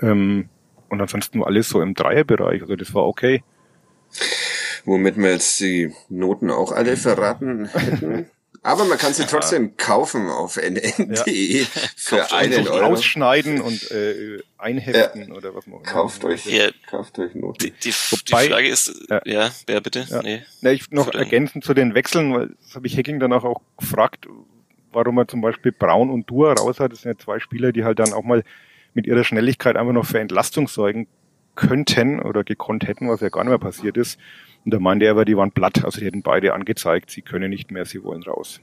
Ähm, 0.00 0.48
und 0.88 1.00
ansonsten 1.00 1.40
war 1.40 1.46
alles 1.46 1.68
so 1.68 1.80
im 1.80 1.94
Dreierbereich. 1.94 2.62
Also 2.62 2.76
das 2.76 2.94
war 2.94 3.06
okay. 3.06 3.42
Womit 4.84 5.16
wir 5.16 5.30
jetzt 5.30 5.60
die 5.60 5.92
Noten 6.08 6.50
auch 6.50 6.72
alle 6.72 6.96
verraten 6.96 7.66
hätten. 7.66 8.26
Aber 8.64 8.84
man 8.84 8.96
kann 8.96 9.12
sie 9.12 9.26
trotzdem 9.26 9.76
kaufen 9.76 10.28
auf 10.28 10.56
nn.de 10.56 11.60
ja. 11.62 11.66
für 11.96 12.32
einen 12.32 12.68
Euro. 12.68 12.92
Ausschneiden 12.92 13.60
und 13.60 13.90
äh, 13.90 14.40
einheften 14.56 15.28
ja. 15.28 15.34
oder 15.34 15.54
was 15.54 15.66
man 15.66 15.82
Kauft 15.82 16.24
euch, 16.24 16.46
ja. 16.46 16.68
kauft 16.88 17.18
euch 17.18 17.34
Noten. 17.34 17.58
Die, 17.58 17.72
die, 17.72 17.90
Wobei, 17.90 18.44
die 18.44 18.52
Frage 18.52 18.68
ist, 18.68 19.06
ja, 19.10 19.20
ja 19.24 19.50
wer 19.66 19.80
bitte? 19.80 20.06
Ja. 20.08 20.22
Nee. 20.22 20.42
Ja, 20.60 20.70
ich 20.70 20.90
noch 20.92 21.12
ergänzend 21.12 21.64
zu 21.64 21.74
den 21.74 21.94
Wechseln, 21.94 22.32
weil 22.34 22.50
das 22.62 22.76
habe 22.76 22.86
ich 22.86 22.96
Hacking 22.96 23.18
danach 23.18 23.42
auch 23.42 23.60
gefragt, 23.76 24.28
warum 24.92 25.18
er 25.18 25.26
zum 25.26 25.40
Beispiel 25.40 25.72
Braun 25.72 26.10
und 26.10 26.30
Dua 26.30 26.52
raus 26.52 26.78
hat. 26.78 26.92
Das 26.92 27.02
sind 27.02 27.18
ja 27.18 27.18
zwei 27.18 27.40
Spieler, 27.40 27.72
die 27.72 27.84
halt 27.84 27.98
dann 27.98 28.12
auch 28.12 28.22
mal 28.22 28.44
mit 28.94 29.08
ihrer 29.08 29.24
Schnelligkeit 29.24 29.76
einfach 29.76 29.92
noch 29.92 30.06
für 30.06 30.20
Entlastung 30.20 30.68
sorgen 30.68 31.08
könnten 31.56 32.20
oder 32.20 32.44
gekonnt 32.44 32.86
hätten, 32.86 33.08
was 33.08 33.20
ja 33.20 33.28
gar 33.28 33.42
nicht 33.42 33.50
mehr 33.50 33.58
passiert 33.58 33.96
ist. 33.96 34.18
Und 34.64 34.72
da 34.72 34.78
meinte 34.78 35.06
er 35.06 35.12
aber, 35.12 35.24
die 35.24 35.36
waren 35.36 35.52
platt, 35.52 35.84
also 35.84 36.00
die 36.00 36.06
hätten 36.06 36.22
beide 36.22 36.54
angezeigt, 36.54 37.10
sie 37.10 37.22
können 37.22 37.50
nicht 37.50 37.70
mehr, 37.70 37.84
sie 37.84 38.02
wollen 38.02 38.22
raus. 38.22 38.60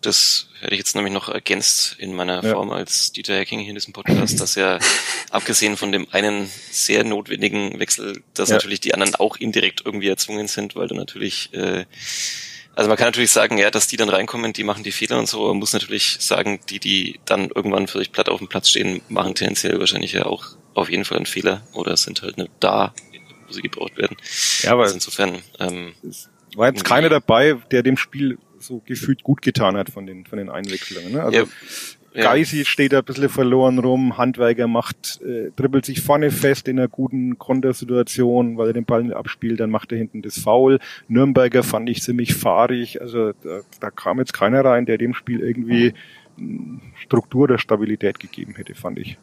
Das 0.00 0.48
hätte 0.60 0.74
ich 0.74 0.78
jetzt 0.78 0.94
nämlich 0.94 1.14
noch 1.14 1.28
ergänzt 1.28 1.96
in 1.98 2.14
meiner 2.14 2.44
ja. 2.44 2.52
Form 2.52 2.70
als 2.70 3.12
Dieter 3.12 3.38
Hacking 3.38 3.60
hier 3.60 3.70
in 3.70 3.74
diesem 3.74 3.94
Podcast, 3.94 4.38
dass 4.38 4.54
ja 4.54 4.78
abgesehen 5.30 5.76
von 5.76 5.92
dem 5.92 6.06
einen 6.12 6.50
sehr 6.70 7.04
notwendigen 7.04 7.78
Wechsel, 7.80 8.22
dass 8.34 8.50
ja. 8.50 8.56
natürlich 8.56 8.80
die 8.80 8.92
anderen 8.92 9.14
auch 9.14 9.36
indirekt 9.36 9.82
irgendwie 9.84 10.08
erzwungen 10.08 10.46
sind, 10.46 10.76
weil 10.76 10.88
du 10.88 10.94
natürlich 10.94 11.52
äh, 11.54 11.86
also 12.76 12.88
man 12.88 12.98
kann 12.98 13.06
natürlich 13.06 13.30
sagen, 13.30 13.56
ja, 13.56 13.70
dass 13.70 13.86
die 13.86 13.96
dann 13.96 14.08
reinkommen, 14.08 14.52
die 14.52 14.64
machen 14.64 14.82
die 14.82 14.90
Fehler 14.90 15.18
und 15.18 15.28
so. 15.28 15.46
Man 15.46 15.58
muss 15.58 15.72
natürlich 15.72 16.16
sagen, 16.18 16.58
die, 16.68 16.80
die 16.80 17.20
dann 17.24 17.50
irgendwann 17.54 17.86
vielleicht 17.86 18.12
platt 18.12 18.28
auf 18.28 18.38
dem 18.38 18.48
Platz 18.48 18.68
stehen, 18.68 19.00
machen 19.08 19.34
tendenziell 19.34 19.78
wahrscheinlich 19.78 20.12
ja 20.12 20.26
auch 20.26 20.44
auf 20.74 20.90
jeden 20.90 21.04
Fall 21.04 21.18
einen 21.18 21.26
Fehler 21.26 21.62
oder 21.72 21.96
sind 21.96 22.22
halt 22.22 22.36
nicht 22.36 22.50
da, 22.58 22.92
sie 23.54 23.62
gebraucht 23.62 23.96
werden. 23.96 24.16
Ja, 24.62 24.72
aber 24.72 24.82
also 24.82 24.94
insofern 24.94 25.38
ähm, 25.58 25.94
war 26.56 26.68
jetzt 26.68 26.84
keiner 26.84 27.08
dabei, 27.08 27.56
der 27.70 27.82
dem 27.82 27.96
Spiel 27.96 28.38
so 28.58 28.82
gefühlt 28.84 29.22
gut 29.22 29.42
getan 29.42 29.76
hat 29.76 29.90
von 29.90 30.06
den 30.06 30.26
von 30.26 30.38
den 30.38 30.50
Einwechslungen. 30.50 31.12
Ne? 31.12 31.22
Also 31.22 31.38
ja, 32.14 32.22
Geisi 32.22 32.64
steht 32.64 32.92
da 32.92 32.98
ein 32.98 33.04
bisschen 33.04 33.28
verloren 33.28 33.80
rum, 33.80 34.16
Handwerker 34.16 34.68
macht, 34.68 35.20
äh, 35.22 35.50
dribbelt 35.56 35.84
sich 35.84 36.00
vorne 36.00 36.30
fest 36.30 36.68
in 36.68 36.78
einer 36.78 36.86
guten 36.86 37.38
Kontersituation, 37.38 38.56
weil 38.56 38.68
er 38.68 38.72
den 38.72 38.84
Ball 38.84 39.02
nicht 39.02 39.16
abspielt, 39.16 39.58
dann 39.58 39.70
macht 39.70 39.90
er 39.90 39.98
hinten 39.98 40.22
das 40.22 40.38
Foul. 40.38 40.78
Nürnberger 41.08 41.64
fand 41.64 41.90
ich 41.90 42.02
ziemlich 42.02 42.34
fahrig, 42.34 43.00
also 43.00 43.32
da, 43.42 43.62
da 43.80 43.90
kam 43.90 44.20
jetzt 44.20 44.32
keiner 44.32 44.64
rein, 44.64 44.86
der 44.86 44.96
dem 44.96 45.12
Spiel 45.12 45.40
irgendwie 45.40 45.92
Struktur 47.02 47.48
der 47.48 47.58
Stabilität 47.58 48.20
gegeben 48.20 48.54
hätte, 48.54 48.74
fand 48.74 48.98
ich. 48.98 49.18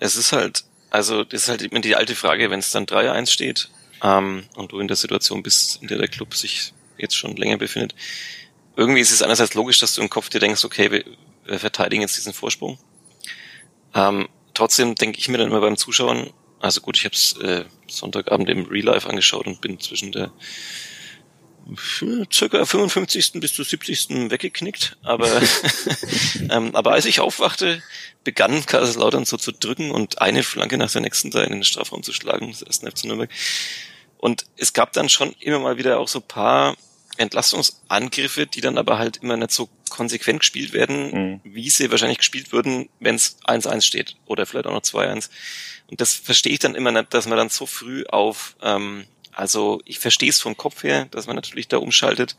Es 0.00 0.16
ist 0.16 0.32
halt, 0.32 0.64
also 0.92 1.24
das 1.24 1.44
ist 1.44 1.48
halt 1.48 1.62
immer 1.62 1.80
die 1.80 1.96
alte 1.96 2.14
Frage, 2.14 2.50
wenn 2.50 2.58
es 2.58 2.70
dann 2.70 2.84
3-1 2.84 3.30
steht 3.30 3.70
ähm, 4.02 4.44
und 4.56 4.72
du 4.72 4.78
in 4.78 4.88
der 4.88 4.96
Situation 4.96 5.42
bist, 5.42 5.80
in 5.80 5.88
der 5.88 5.96
der 5.96 6.08
Club 6.08 6.34
sich 6.34 6.74
jetzt 6.98 7.16
schon 7.16 7.34
länger 7.34 7.56
befindet, 7.56 7.94
irgendwie 8.76 9.00
ist 9.00 9.10
es 9.10 9.22
einerseits 9.22 9.54
logisch, 9.54 9.78
dass 9.78 9.94
du 9.94 10.02
im 10.02 10.10
Kopf 10.10 10.28
dir 10.28 10.38
denkst, 10.38 10.66
okay, 10.66 10.90
wir, 10.90 11.04
wir 11.46 11.58
verteidigen 11.58 12.02
jetzt 12.02 12.18
diesen 12.18 12.34
Vorsprung. 12.34 12.78
Ähm, 13.94 14.28
trotzdem 14.52 14.94
denke 14.94 15.18
ich 15.18 15.28
mir 15.28 15.38
dann 15.38 15.48
immer 15.48 15.62
beim 15.62 15.78
Zuschauen, 15.78 16.30
also 16.60 16.82
gut, 16.82 16.98
ich 16.98 17.06
habe 17.06 17.14
es 17.14 17.38
äh, 17.38 17.64
Sonntagabend 17.88 18.50
im 18.50 18.66
Real 18.66 18.84
Life 18.84 19.08
angeschaut 19.08 19.46
und 19.46 19.62
bin 19.62 19.80
zwischen 19.80 20.12
der 20.12 20.30
circa 22.32 22.64
55. 22.64 23.32
bis 23.34 23.54
zu 23.54 23.62
70. 23.62 24.30
weggeknickt, 24.30 24.96
aber 25.02 25.28
ähm, 26.50 26.74
aber 26.74 26.92
als 26.92 27.04
ich 27.04 27.20
aufwachte, 27.20 27.82
begann 28.24 28.66
Kaiserslautern 28.66 29.24
so 29.24 29.36
zu 29.36 29.52
drücken 29.52 29.90
und 29.90 30.20
eine 30.20 30.42
Flanke 30.42 30.78
nach 30.78 30.90
der 30.90 31.00
nächsten 31.00 31.30
da 31.30 31.42
in 31.42 31.52
den 31.52 31.64
Strafraum 31.64 32.02
zu 32.02 32.12
schlagen, 32.12 32.50
das 32.50 32.62
erste 32.62 32.90
FC 32.90 33.04
Nürnberg. 33.04 33.30
Und 34.18 34.46
es 34.56 34.72
gab 34.72 34.92
dann 34.92 35.08
schon 35.08 35.34
immer 35.40 35.58
mal 35.58 35.76
wieder 35.76 35.98
auch 35.98 36.08
so 36.08 36.20
paar 36.20 36.76
Entlastungsangriffe, 37.16 38.46
die 38.46 38.60
dann 38.60 38.78
aber 38.78 38.98
halt 38.98 39.18
immer 39.18 39.36
nicht 39.36 39.50
so 39.50 39.68
konsequent 39.90 40.40
gespielt 40.40 40.72
werden, 40.72 41.10
mhm. 41.10 41.40
wie 41.44 41.68
sie 41.68 41.90
wahrscheinlich 41.90 42.18
gespielt 42.18 42.52
würden, 42.52 42.88
wenn 43.00 43.16
es 43.16 43.36
1-1 43.44 43.82
steht 43.82 44.16
oder 44.26 44.46
vielleicht 44.46 44.66
auch 44.66 44.72
noch 44.72 44.82
2-1. 44.82 45.28
Und 45.90 46.00
das 46.00 46.14
verstehe 46.14 46.52
ich 46.52 46.58
dann 46.58 46.74
immer 46.74 46.92
nicht, 46.92 47.12
dass 47.12 47.26
man 47.26 47.36
dann 47.36 47.50
so 47.50 47.66
früh 47.66 48.04
auf, 48.06 48.56
ähm, 48.62 49.04
also 49.32 49.80
ich 49.84 49.98
verstehe 49.98 50.30
es 50.30 50.40
vom 50.40 50.56
Kopf 50.56 50.82
her, 50.82 51.06
dass 51.10 51.26
man 51.26 51.36
natürlich 51.36 51.68
da 51.68 51.78
umschaltet 51.78 52.36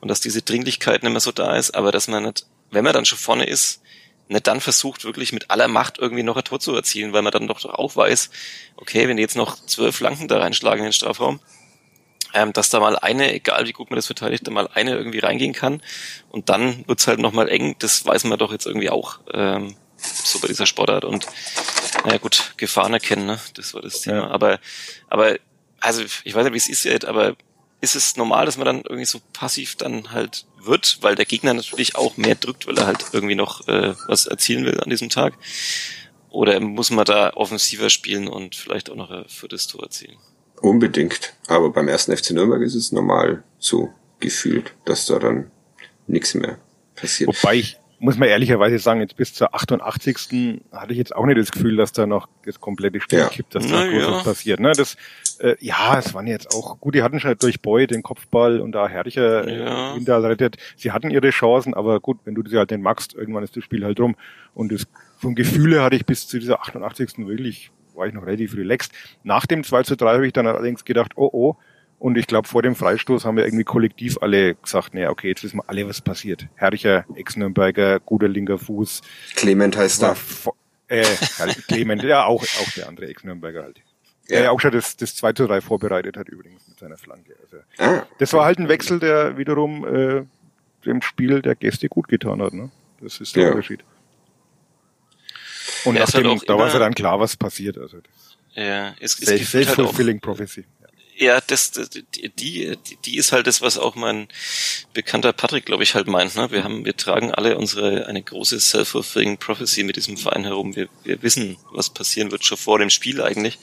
und 0.00 0.08
dass 0.08 0.20
diese 0.20 0.42
Dringlichkeit 0.42 1.02
nicht 1.02 1.12
mehr 1.12 1.20
so 1.20 1.32
da 1.32 1.56
ist, 1.56 1.72
aber 1.74 1.92
dass 1.92 2.08
man 2.08 2.24
nicht, 2.24 2.46
wenn 2.70 2.84
man 2.84 2.92
dann 2.92 3.04
schon 3.04 3.18
vorne 3.18 3.46
ist, 3.46 3.80
nicht 4.28 4.46
dann 4.46 4.60
versucht, 4.60 5.04
wirklich 5.04 5.32
mit 5.32 5.50
aller 5.50 5.68
Macht 5.68 5.98
irgendwie 5.98 6.22
noch 6.22 6.36
ein 6.36 6.44
Tor 6.44 6.60
zu 6.60 6.74
erzielen, 6.74 7.12
weil 7.12 7.22
man 7.22 7.32
dann 7.32 7.46
doch 7.46 7.64
auch 7.66 7.94
weiß, 7.94 8.30
okay, 8.76 9.06
wenn 9.06 9.16
die 9.16 9.22
jetzt 9.22 9.36
noch 9.36 9.56
zwölf 9.66 9.96
Flanken 9.96 10.28
da 10.28 10.38
reinschlagen 10.38 10.80
in 10.80 10.86
den 10.86 10.92
Strafraum, 10.92 11.40
ähm, 12.32 12.52
dass 12.52 12.70
da 12.70 12.80
mal 12.80 12.98
eine, 12.98 13.32
egal 13.32 13.66
wie 13.66 13.72
gut 13.72 13.90
man 13.90 13.96
das 13.96 14.06
verteidigt, 14.06 14.46
da 14.46 14.50
mal 14.50 14.68
eine 14.74 14.96
irgendwie 14.96 15.20
reingehen 15.20 15.52
kann. 15.52 15.82
Und 16.30 16.48
dann 16.48 16.86
wird's 16.88 17.06
halt 17.06 17.20
nochmal 17.20 17.48
eng. 17.48 17.76
Das 17.78 18.04
weiß 18.04 18.24
man 18.24 18.38
doch 18.38 18.50
jetzt 18.50 18.66
irgendwie 18.66 18.90
auch 18.90 19.20
ähm, 19.32 19.76
so 19.96 20.40
bei 20.40 20.48
dieser 20.48 20.66
Sportart. 20.66 21.04
Und 21.04 21.26
naja 22.04 22.18
gut, 22.18 22.54
Gefahren 22.56 22.92
erkennen, 22.92 23.26
ne? 23.26 23.40
das 23.54 23.72
war 23.74 23.82
das 23.82 24.00
Thema. 24.00 24.16
Ja. 24.16 24.30
Aber, 24.30 24.58
aber 25.08 25.36
also 25.84 26.02
ich 26.02 26.34
weiß 26.34 26.44
nicht, 26.44 26.54
wie 26.54 26.58
es 26.58 26.68
ist 26.68 26.84
jetzt, 26.84 27.04
aber 27.04 27.36
ist 27.80 27.94
es 27.94 28.16
normal, 28.16 28.46
dass 28.46 28.56
man 28.56 28.64
dann 28.64 28.82
irgendwie 28.82 29.04
so 29.04 29.20
passiv 29.32 29.76
dann 29.76 30.10
halt 30.10 30.46
wird, 30.62 30.98
weil 31.02 31.14
der 31.14 31.26
Gegner 31.26 31.52
natürlich 31.52 31.96
auch 31.96 32.16
mehr 32.16 32.34
drückt, 32.34 32.66
weil 32.66 32.78
er 32.78 32.86
halt 32.86 33.04
irgendwie 33.12 33.34
noch 33.34 33.68
äh, 33.68 33.94
was 34.08 34.26
erzielen 34.26 34.64
will 34.64 34.80
an 34.80 34.88
diesem 34.88 35.10
Tag? 35.10 35.34
Oder 36.30 36.58
muss 36.58 36.90
man 36.90 37.04
da 37.04 37.34
offensiver 37.34 37.90
spielen 37.90 38.26
und 38.26 38.56
vielleicht 38.56 38.90
auch 38.90 38.96
noch 38.96 39.10
ein 39.10 39.26
viertes 39.28 39.66
Tor 39.66 39.84
erzielen? 39.84 40.16
Unbedingt. 40.60 41.34
Aber 41.46 41.70
beim 41.70 41.88
ersten 41.88 42.16
FC 42.16 42.30
Nürnberg 42.30 42.62
ist 42.62 42.74
es 42.74 42.90
normal 42.90 43.44
so 43.58 43.92
gefühlt, 44.18 44.74
dass 44.86 45.06
da 45.06 45.18
dann 45.18 45.50
nichts 46.06 46.34
mehr 46.34 46.58
passiert. 46.96 47.28
Wobei 47.28 47.56
ich, 47.56 47.78
muss 48.04 48.18
man 48.18 48.28
ehrlicherweise 48.28 48.78
sagen, 48.78 49.00
jetzt 49.00 49.16
bis 49.16 49.32
zur 49.32 49.54
88. 49.54 50.60
hatte 50.72 50.92
ich 50.92 50.98
jetzt 50.98 51.16
auch 51.16 51.24
nicht 51.24 51.38
das 51.38 51.50
Gefühl, 51.50 51.76
dass 51.76 51.92
da 51.92 52.06
noch 52.06 52.28
das 52.44 52.60
komplette 52.60 53.00
Spiel 53.00 53.20
ja. 53.20 53.28
kippt, 53.28 53.54
dass 53.54 53.66
da 53.66 53.86
großes 53.86 54.08
ja. 54.08 54.22
passiert. 54.22 54.60
Ne? 54.60 54.72
Das, 54.76 54.98
äh, 55.38 55.56
ja, 55.60 55.98
es 55.98 56.12
waren 56.12 56.26
jetzt 56.26 56.54
auch, 56.54 56.78
gut, 56.80 56.94
die 56.94 57.02
hatten 57.02 57.18
schon 57.18 57.34
durch 57.38 57.62
Boy 57.62 57.86
den 57.86 58.02
Kopfball 58.02 58.60
und 58.60 58.72
da 58.72 58.88
Herrlicher 58.88 59.48
ja. 59.48 59.96
Winterl 59.96 60.26
rettet. 60.26 60.58
Sie 60.76 60.92
hatten 60.92 61.10
ihre 61.10 61.30
Chancen, 61.30 61.72
aber 61.72 61.98
gut, 61.98 62.18
wenn 62.26 62.34
du 62.34 62.46
sie 62.46 62.58
halt 62.58 62.70
nicht 62.70 62.82
magst, 62.82 63.14
irgendwann 63.14 63.42
ist 63.42 63.56
das 63.56 63.64
Spiel 63.64 63.86
halt 63.86 63.98
rum. 63.98 64.16
Und 64.52 64.70
das, 64.70 64.86
vom 65.16 65.34
Gefühle 65.34 65.82
hatte 65.82 65.96
ich 65.96 66.04
bis 66.04 66.28
zu 66.28 66.38
dieser 66.38 66.60
88. 66.60 67.26
wirklich 67.26 67.70
war 67.94 68.06
ich 68.06 68.12
noch 68.12 68.26
relativ 68.26 68.54
relaxed. 68.54 68.92
Nach 69.22 69.46
dem 69.46 69.64
2 69.64 69.84
zu 69.84 69.96
3 69.96 70.14
habe 70.14 70.26
ich 70.26 70.34
dann 70.34 70.46
allerdings 70.46 70.84
gedacht, 70.84 71.12
oh 71.16 71.30
oh, 71.32 71.56
und 72.04 72.18
ich 72.18 72.26
glaube, 72.26 72.46
vor 72.46 72.60
dem 72.60 72.76
Freistoß 72.76 73.24
haben 73.24 73.38
wir 73.38 73.46
irgendwie 73.46 73.64
kollektiv 73.64 74.18
alle 74.20 74.56
gesagt, 74.56 74.92
naja, 74.92 75.08
okay, 75.08 75.28
jetzt 75.28 75.42
wissen 75.42 75.56
wir 75.56 75.70
alle, 75.70 75.88
was 75.88 76.02
passiert. 76.02 76.48
Herrlicher 76.54 77.06
Ex-Nürnberger, 77.14 77.98
guter 77.98 78.28
linker 78.28 78.58
Fuß. 78.58 79.00
Clement 79.34 79.74
heißt 79.74 80.02
er. 80.02 80.14
Äh, 80.88 81.06
Clement, 81.66 82.02
ja, 82.02 82.26
auch, 82.26 82.42
auch 82.42 82.72
der 82.76 82.88
andere 82.88 83.06
Ex-Nürnberger 83.06 83.62
halt. 83.62 83.78
Ja. 84.28 84.36
Der 84.36 84.42
ja 84.42 84.50
auch 84.50 84.60
schon 84.60 84.72
das, 84.72 84.98
das 84.98 85.16
2 85.16 85.32
zu 85.32 85.46
3 85.46 85.62
vorbereitet 85.62 86.18
hat 86.18 86.28
übrigens 86.28 86.68
mit 86.68 86.78
seiner 86.78 86.98
Flanke. 86.98 87.36
Also, 87.42 87.64
ah. 87.78 88.06
Das 88.18 88.34
war 88.34 88.44
halt 88.44 88.58
ein 88.58 88.68
Wechsel, 88.68 89.00
der 89.00 89.38
wiederum 89.38 89.86
äh, 89.86 90.26
dem 90.84 91.00
Spiel 91.00 91.40
der 91.40 91.54
Gäste 91.54 91.88
gut 91.88 92.08
getan 92.08 92.42
hat. 92.42 92.52
Ne? 92.52 92.70
Das 93.00 93.18
ist 93.18 93.34
der 93.34 93.44
ja. 93.44 93.50
Unterschied. 93.52 93.82
Und 95.86 95.94
nach 95.94 96.10
dem, 96.10 96.28
halt 96.28 96.50
da 96.50 96.58
war 96.58 96.66
es 96.66 96.74
ja 96.74 96.80
dann 96.80 96.94
klar, 96.94 97.18
was 97.18 97.34
passiert. 97.34 97.78
Also 97.78 97.96
das 97.96 98.34
ja, 98.54 98.94
es, 99.00 99.20
es 99.20 99.50
Self-fulfilling 99.50 100.16
halt 100.16 100.22
Prophecy. 100.22 100.64
Ja, 101.16 101.40
das, 101.40 101.70
die, 101.70 102.28
die, 102.28 102.76
die 103.04 103.16
ist 103.16 103.30
halt 103.30 103.46
das, 103.46 103.62
was 103.62 103.78
auch 103.78 103.94
mein 103.94 104.26
bekannter 104.94 105.32
Patrick, 105.32 105.66
glaube 105.66 105.84
ich, 105.84 105.94
halt 105.94 106.08
meint. 106.08 106.34
Ne? 106.34 106.50
Wir 106.50 106.64
haben, 106.64 106.84
wir 106.84 106.96
tragen 106.96 107.32
alle 107.32 107.56
unsere 107.56 108.06
eine 108.06 108.22
große 108.22 108.58
self-fulfilling 108.58 109.38
prophecy 109.38 109.84
mit 109.84 109.96
diesem 109.96 110.16
Verein 110.16 110.44
herum. 110.44 110.74
Wir, 110.74 110.88
wir 111.04 111.22
wissen, 111.22 111.56
was 111.70 111.90
passieren 111.90 112.32
wird 112.32 112.44
schon 112.44 112.58
vor 112.58 112.80
dem 112.80 112.90
Spiel 112.90 113.22
eigentlich. 113.22 113.58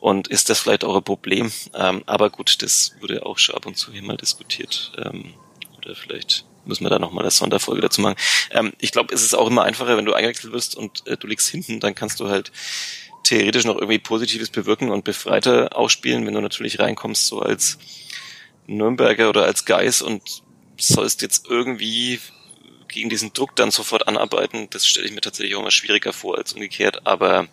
Und 0.00 0.28
ist 0.28 0.50
das 0.50 0.60
vielleicht 0.60 0.84
auch 0.84 0.96
ein 0.96 1.04
Problem? 1.04 1.52
Ähm, 1.74 2.02
aber 2.06 2.30
gut, 2.30 2.62
das 2.62 2.92
wurde 3.00 3.24
auch 3.24 3.38
schon 3.38 3.54
ab 3.54 3.66
und 3.66 3.76
zu 3.76 3.92
hier 3.92 4.02
mal 4.02 4.16
diskutiert. 4.16 4.92
Ähm, 4.98 5.34
oder 5.78 5.94
vielleicht 5.94 6.44
müssen 6.64 6.84
wir 6.84 6.90
da 6.90 6.98
nochmal 6.98 7.24
eine 7.24 7.30
Sonderfolge 7.30 7.80
dazu 7.80 8.00
machen. 8.00 8.16
Ähm, 8.50 8.72
ich 8.78 8.92
glaube, 8.92 9.14
es 9.14 9.22
ist 9.22 9.34
auch 9.34 9.46
immer 9.46 9.62
einfacher, 9.62 9.96
wenn 9.96 10.04
du 10.04 10.14
eingewechselt 10.14 10.52
wirst 10.52 10.74
und 10.74 11.06
äh, 11.06 11.16
du 11.16 11.26
liegst 11.26 11.48
hinten, 11.48 11.80
dann 11.80 11.94
kannst 11.94 12.20
du 12.20 12.28
halt 12.28 12.50
theoretisch 13.26 13.64
noch 13.64 13.76
irgendwie 13.76 13.98
Positives 13.98 14.50
bewirken 14.50 14.90
und 14.90 15.04
befreiter 15.04 15.76
ausspielen, 15.76 16.26
wenn 16.26 16.34
du 16.34 16.40
natürlich 16.40 16.78
reinkommst, 16.78 17.26
so 17.26 17.40
als 17.40 17.78
Nürnberger 18.66 19.28
oder 19.28 19.44
als 19.44 19.64
Geis 19.64 20.02
und 20.02 20.22
sollst 20.76 21.22
jetzt 21.22 21.46
irgendwie 21.48 22.20
gegen 22.88 23.08
diesen 23.08 23.32
Druck 23.32 23.56
dann 23.56 23.70
sofort 23.70 24.06
anarbeiten, 24.06 24.68
das 24.70 24.86
stelle 24.86 25.06
ich 25.06 25.12
mir 25.12 25.20
tatsächlich 25.20 25.56
auch 25.56 25.62
mal 25.62 25.70
schwieriger 25.70 26.12
vor 26.12 26.38
als 26.38 26.52
umgekehrt. 26.52 27.06
Aber 27.06 27.48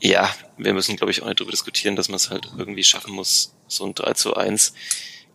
ja, 0.00 0.34
wir 0.58 0.74
müssen, 0.74 0.96
glaube 0.96 1.12
ich, 1.12 1.22
auch 1.22 1.26
nicht 1.26 1.40
darüber 1.40 1.52
diskutieren, 1.52 1.96
dass 1.96 2.08
man 2.08 2.16
es 2.16 2.30
halt 2.30 2.48
irgendwie 2.58 2.84
schaffen 2.84 3.14
muss, 3.14 3.54
so 3.68 3.84
ein 3.84 3.94
3 3.94 4.12
zu 4.14 4.34
1 4.34 4.74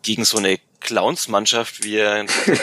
gegen 0.02 0.26
so 0.26 0.38
eine 0.38 0.60
Clowns-Mannschaft, 0.80 1.84
wie 1.84 2.02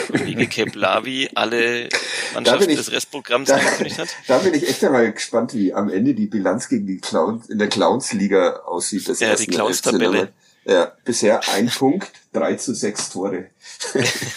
Kollege 0.07 0.47
Keplavi 0.47 1.29
alle 1.35 1.89
Mannschaften 2.33 2.75
des 2.75 2.91
Restprogramms 2.91 3.49
da, 3.49 3.55
angekündigt 3.55 3.99
hat. 3.99 4.09
Da 4.27 4.39
bin 4.39 4.53
ich 4.53 4.67
echt 4.67 4.83
einmal 4.83 5.11
gespannt, 5.11 5.53
wie 5.53 5.73
am 5.73 5.89
Ende 5.89 6.13
die 6.13 6.27
Bilanz 6.27 6.69
gegen 6.69 6.87
die 6.87 6.99
Clowns 6.99 7.49
in 7.49 7.59
der 7.59 7.69
Clowns-Liga 7.69 8.61
aussieht. 8.65 9.07
Das 9.07 9.19
ja, 9.19 9.35
die 9.35 9.47
Clowns-Tabelle. 9.47 10.33
Ja, 10.65 10.91
bisher 11.05 11.47
ein 11.53 11.67
Punkt, 11.67 12.11
drei 12.33 12.55
zu 12.55 12.75
sechs 12.75 13.09
Tore. 13.09 13.51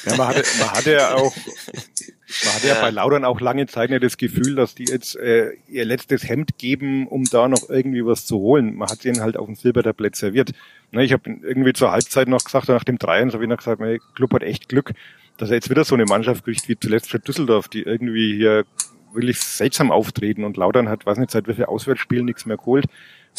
Ja, 0.06 0.16
man 0.16 0.28
hatte, 0.28 0.44
man 0.60 0.70
hatte 0.70 0.92
ja 0.92 1.14
auch, 1.14 1.34
man 2.44 2.54
hatte 2.54 2.68
ja. 2.68 2.74
ja 2.74 2.80
bei 2.80 2.90
Laudern 2.90 3.24
auch 3.24 3.40
lange 3.40 3.66
Zeit 3.66 3.90
nicht 3.90 4.02
das 4.02 4.16
Gefühl, 4.16 4.54
dass 4.54 4.74
die 4.74 4.84
jetzt 4.84 5.16
äh, 5.16 5.52
ihr 5.68 5.84
letztes 5.84 6.28
Hemd 6.28 6.58
geben, 6.58 7.06
um 7.06 7.24
da 7.24 7.48
noch 7.48 7.68
irgendwie 7.68 8.04
was 8.04 8.26
zu 8.26 8.38
holen. 8.38 8.76
Man 8.76 8.88
hat 8.88 9.04
ihnen 9.04 9.20
halt 9.20 9.36
auf 9.36 9.46
dem 9.46 9.54
Silbertablett 9.54 10.16
serviert. 10.16 10.52
Ne, 10.92 11.04
ich 11.04 11.12
habe 11.12 11.30
irgendwie 11.42 11.72
zur 11.72 11.92
Halbzeit 11.92 12.28
noch 12.28 12.44
gesagt, 12.44 12.68
nach 12.68 12.84
dem 12.84 12.98
3 12.98 13.30
habe 13.30 13.42
ich 13.42 13.48
noch 13.48 13.58
gesagt, 13.58 13.80
mein 13.80 13.98
Club 14.14 14.32
hat 14.32 14.42
echt 14.42 14.68
Glück, 14.68 14.92
dass 15.36 15.50
er 15.50 15.56
jetzt 15.56 15.70
wieder 15.70 15.84
so 15.84 15.94
eine 15.94 16.04
Mannschaft 16.04 16.44
kriegt 16.44 16.68
wie 16.68 16.78
zuletzt 16.78 17.10
für 17.10 17.18
Düsseldorf, 17.18 17.68
die 17.68 17.82
irgendwie 17.82 18.36
hier 18.36 18.64
wirklich 19.12 19.40
seltsam 19.40 19.90
auftreten 19.90 20.44
und 20.44 20.56
Laudern 20.56 20.88
hat, 20.88 21.06
weiß 21.06 21.18
nicht, 21.18 21.30
seit 21.30 21.48
wie 21.48 21.54
viel 21.54 21.64
Auswärtsspielen 21.64 22.24
nichts 22.24 22.46
mehr 22.46 22.56
geholt. 22.56 22.86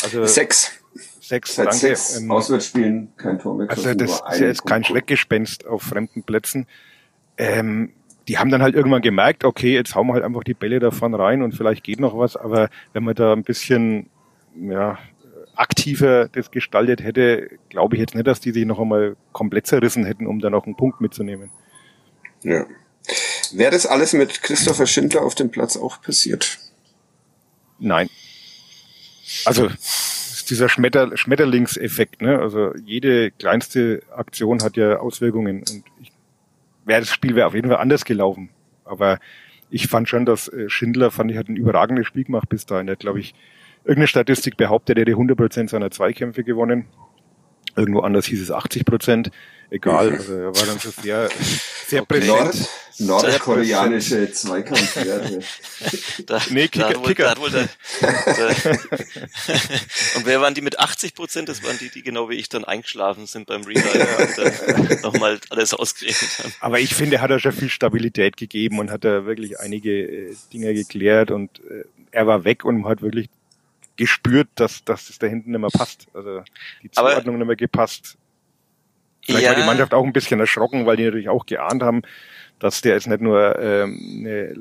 Also 0.03 0.25
sechs. 0.25 0.71
Sechs, 1.19 1.55
seit 1.55 1.67
danke. 1.67 1.79
Sechs 1.79 2.17
ähm, 2.17 2.31
Auswärtsspielen 2.31 3.13
kein 3.15 3.39
Tor 3.39 3.55
mehr. 3.55 3.69
Also 3.69 3.93
das 3.93 4.21
ist 4.31 4.39
ja 4.39 4.47
jetzt 4.47 4.65
kein 4.65 4.83
Schreckgespenst 4.83 5.65
auf 5.65 5.83
fremden 5.83 6.23
Plätzen. 6.23 6.67
Ähm, 7.37 7.93
die 8.32 8.38
haben 8.38 8.49
dann 8.49 8.61
halt 8.61 8.75
irgendwann 8.75 9.01
gemerkt, 9.01 9.43
okay, 9.43 9.73
jetzt 9.73 9.93
hauen 9.93 10.07
wir 10.07 10.13
halt 10.13 10.23
einfach 10.23 10.45
die 10.45 10.53
Bälle 10.53 10.79
davon 10.79 11.13
rein 11.13 11.41
und 11.41 11.53
vielleicht 11.53 11.84
geht 11.84 11.99
noch 11.99 12.17
was, 12.17 12.38
aber 12.38 12.69
wenn 12.93 13.03
man 13.03 13.13
da 13.13 13.34
ein 13.34 13.43
bisschen 13.43 14.09
ja, 14.55 14.97
aktiver 15.53 16.29
das 16.29 16.49
gestaltet 16.49 17.03
hätte, 17.03 17.49
glaube 17.67 17.97
ich 17.97 17.99
jetzt 17.99 18.15
nicht, 18.15 18.25
dass 18.25 18.39
die 18.39 18.51
sich 18.51 18.65
noch 18.65 18.79
einmal 18.79 19.17
komplett 19.34 19.67
zerrissen 19.67 20.05
hätten, 20.05 20.27
um 20.27 20.39
da 20.39 20.49
noch 20.49 20.65
einen 20.65 20.77
Punkt 20.77 21.01
mitzunehmen. 21.01 21.51
Ja. 22.41 22.65
Wäre 23.51 23.71
das 23.71 23.86
alles 23.86 24.13
mit 24.13 24.41
Christopher 24.41 24.88
Schindler 24.88 25.23
auf 25.23 25.36
dem 25.36 25.51
Platz 25.51 25.75
auch 25.75 26.01
passiert? 26.01 26.57
Nein. 27.79 28.09
Also 29.43 29.67
dieser 30.49 30.69
Schmetter, 30.69 31.17
Schmetterlingseffekt, 31.17 32.21
ne? 32.21 32.39
Also 32.39 32.73
jede 32.86 33.32
kleinste 33.32 34.03
Aktion 34.15 34.63
hat 34.63 34.77
ja 34.77 34.99
Auswirkungen 34.99 35.65
und 35.69 35.84
ich, 36.82 36.88
wär, 36.88 36.99
das 36.99 37.09
Spiel 37.09 37.36
wäre 37.36 37.47
auf 37.47 37.53
jeden 37.55 37.69
Fall 37.69 37.79
anders 37.79 38.05
gelaufen. 38.05 38.49
Aber 38.86 39.19
ich 39.69 39.88
fand 39.88 40.09
schon, 40.09 40.25
dass 40.25 40.47
äh, 40.49 40.69
Schindler 40.69 41.11
fand 41.11 41.32
ich 41.32 41.38
hat 41.38 41.49
ein 41.49 41.55
überragendes 41.55 42.07
Spiel 42.07 42.25
gemacht 42.25 42.49
bis 42.49 42.65
dahin. 42.65 42.88
Er 42.88 42.93
hat, 42.93 42.99
glaube 42.99 43.19
ich, 43.19 43.34
irgendeine 43.84 44.07
Statistik 44.07 44.57
behauptet, 44.57 44.97
er 44.97 45.01
hätte 45.01 45.13
100% 45.13 45.69
seiner 45.69 45.91
Zweikämpfe 45.91 46.43
gewonnen. 46.43 46.86
Irgendwo 47.76 48.01
anders 48.01 48.26
hieß 48.26 48.41
es 48.41 48.51
80 48.51 48.86
Prozent. 48.86 49.32
Egal, 49.69 50.11
mhm. 50.11 50.17
also 50.17 50.34
er 50.34 50.55
war 50.55 50.65
dann 50.65 50.80
so 50.80 50.89
sehr, 50.89 51.30
sehr 51.88 52.01
okay. 52.01 52.19
präsent. 52.19 52.67
Nord 52.99 53.24
nordkoreanische 53.24 54.32
Zweikampfwerte. 54.32 55.39
da, 56.26 56.41
nee, 56.49 56.67
Kicker. 56.67 56.89
Da 56.89 56.99
wohl, 56.99 57.07
Kicker. 57.07 57.36
Da 57.36 57.41
wohl 57.41 57.49
der, 57.49 57.69
der 58.01 58.80
und 60.17 60.26
wer 60.26 60.41
waren 60.41 60.53
die 60.53 60.61
mit 60.61 60.78
80 60.78 61.15
Prozent? 61.15 61.47
Das 61.47 61.63
waren 61.63 61.78
die, 61.80 61.89
die 61.89 62.03
genau 62.03 62.30
wie 62.30 62.36
ich 62.36 62.49
dann 62.49 62.65
eingeschlafen 62.65 63.28
sind 63.28 63.47
beim 63.47 63.61
Revive 63.61 64.17
und 64.17 64.38
dann 64.38 65.01
nochmal 65.01 65.39
alles 65.49 65.74
ausgerechnet 65.74 66.39
haben. 66.39 66.53
Aber 66.59 66.80
ich 66.80 66.93
finde, 66.93 67.15
er 67.15 67.22
hat 67.22 67.32
er 67.32 67.39
schon 67.39 67.53
viel 67.53 67.69
Stabilität 67.69 68.36
gegeben 68.36 68.80
und 68.80 68.91
hat 68.91 69.05
da 69.05 69.26
wirklich 69.26 69.59
einige 69.59 69.91
äh, 69.91 70.36
Dinge 70.51 70.74
geklärt 70.74 71.32
und 71.32 71.61
äh, 71.69 71.86
er 72.11 72.28
war 72.28 72.43
weg 72.43 72.65
und 72.65 72.86
hat 72.86 73.01
wirklich 73.01 73.30
gespürt, 74.02 74.47
dass, 74.56 74.84
dass 74.84 75.12
es 75.12 75.20
da 75.20 75.28
hinten 75.28 75.52
nicht 75.52 75.62
mehr 75.62 75.70
passt. 75.70 76.08
Also 76.16 76.43
die 76.82 76.89
Zuordnung 76.89 77.36
Aber, 77.36 77.38
nicht 77.38 77.47
mehr 77.47 77.56
gepasst. 77.56 78.18
Vielleicht 79.24 79.43
ja. 79.43 79.49
war 79.52 79.56
die 79.56 79.64
Mannschaft 79.64 79.93
auch 79.93 80.04
ein 80.04 80.12
bisschen 80.12 80.39
erschrocken, 80.39 80.88
weil 80.88 80.97
die 80.97 81.04
natürlich 81.04 81.30
auch 81.30 81.45
geahnt 81.45 81.84
haben, 81.84 82.02
dass 82.58 82.82
der 82.82 82.95
jetzt 82.95 83.06
nicht 83.06 83.22
nur 83.22 83.60
ähm, 83.60 84.18
eine, 84.18 84.56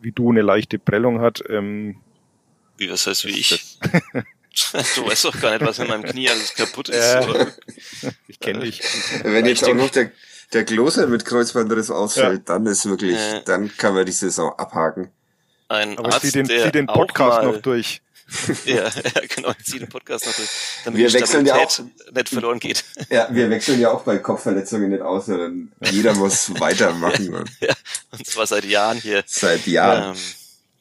wie 0.00 0.10
du 0.10 0.30
eine 0.30 0.42
leichte 0.42 0.80
Prellung 0.80 1.20
hat. 1.20 1.40
Ähm, 1.48 2.00
wie 2.78 2.90
was 2.90 3.06
heißt 3.06 3.26
wie 3.26 3.38
ich? 3.38 3.78
du 4.96 5.06
weißt 5.06 5.24
doch 5.26 5.40
gar 5.40 5.52
nicht, 5.52 5.64
was 5.64 5.78
in 5.78 5.86
meinem 5.86 6.02
Knie 6.02 6.28
alles 6.28 6.52
kaputt 6.56 6.88
ist. 6.88 7.14
Äh, 7.14 7.46
ich 8.26 8.40
kenne 8.40 8.64
dich. 8.64 8.82
Wenn 9.22 9.46
jetzt 9.46 9.62
auch 9.62 9.74
noch 9.74 9.90
der, 9.90 10.10
der 10.52 10.64
Klose 10.64 11.06
mit 11.06 11.24
Kreuzbandriss 11.24 11.92
ausfällt, 11.92 12.48
ja. 12.48 12.54
dann 12.54 12.66
ist 12.66 12.86
wirklich, 12.86 13.16
äh, 13.16 13.42
dann 13.44 13.70
kann 13.76 13.94
man 13.94 14.04
die 14.04 14.10
Saison 14.10 14.52
abhaken. 14.58 15.12
Ein 15.68 15.96
Aber 15.96 16.12
Arzt, 16.12 16.22
zieh 16.22 16.32
den, 16.32 16.46
zieh 16.46 16.72
den 16.72 16.88
Podcast 16.88 17.44
noch 17.44 17.58
durch. 17.58 18.02
ja, 18.64 18.84
ja, 18.84 19.22
genau, 19.34 19.52
ziehe 19.62 19.80
den 19.80 19.88
Podcast 19.88 20.26
noch 20.26 20.34
durch, 20.34 20.48
damit 20.84 20.98
wir 20.98 21.08
die 21.08 21.14
wechseln 21.14 21.46
ja 21.46 21.56
auch, 21.56 21.78
nicht 22.12 22.28
verloren 22.28 22.58
geht. 22.58 22.84
Ja, 23.10 23.28
wir 23.30 23.50
wechseln 23.50 23.80
ja 23.80 23.90
auch 23.90 24.02
bei 24.02 24.18
Kopfverletzungen 24.18 24.90
nicht 24.90 25.02
aus, 25.02 25.26
sondern 25.26 25.72
jeder 25.90 26.14
muss 26.14 26.50
weitermachen. 26.60 27.44
ja, 27.60 27.74
und 28.12 28.26
zwar 28.26 28.46
seit 28.46 28.64
Jahren 28.64 28.98
hier. 28.98 29.24
Seit 29.26 29.66
Jahren. 29.66 30.16
Ähm, 30.16 30.22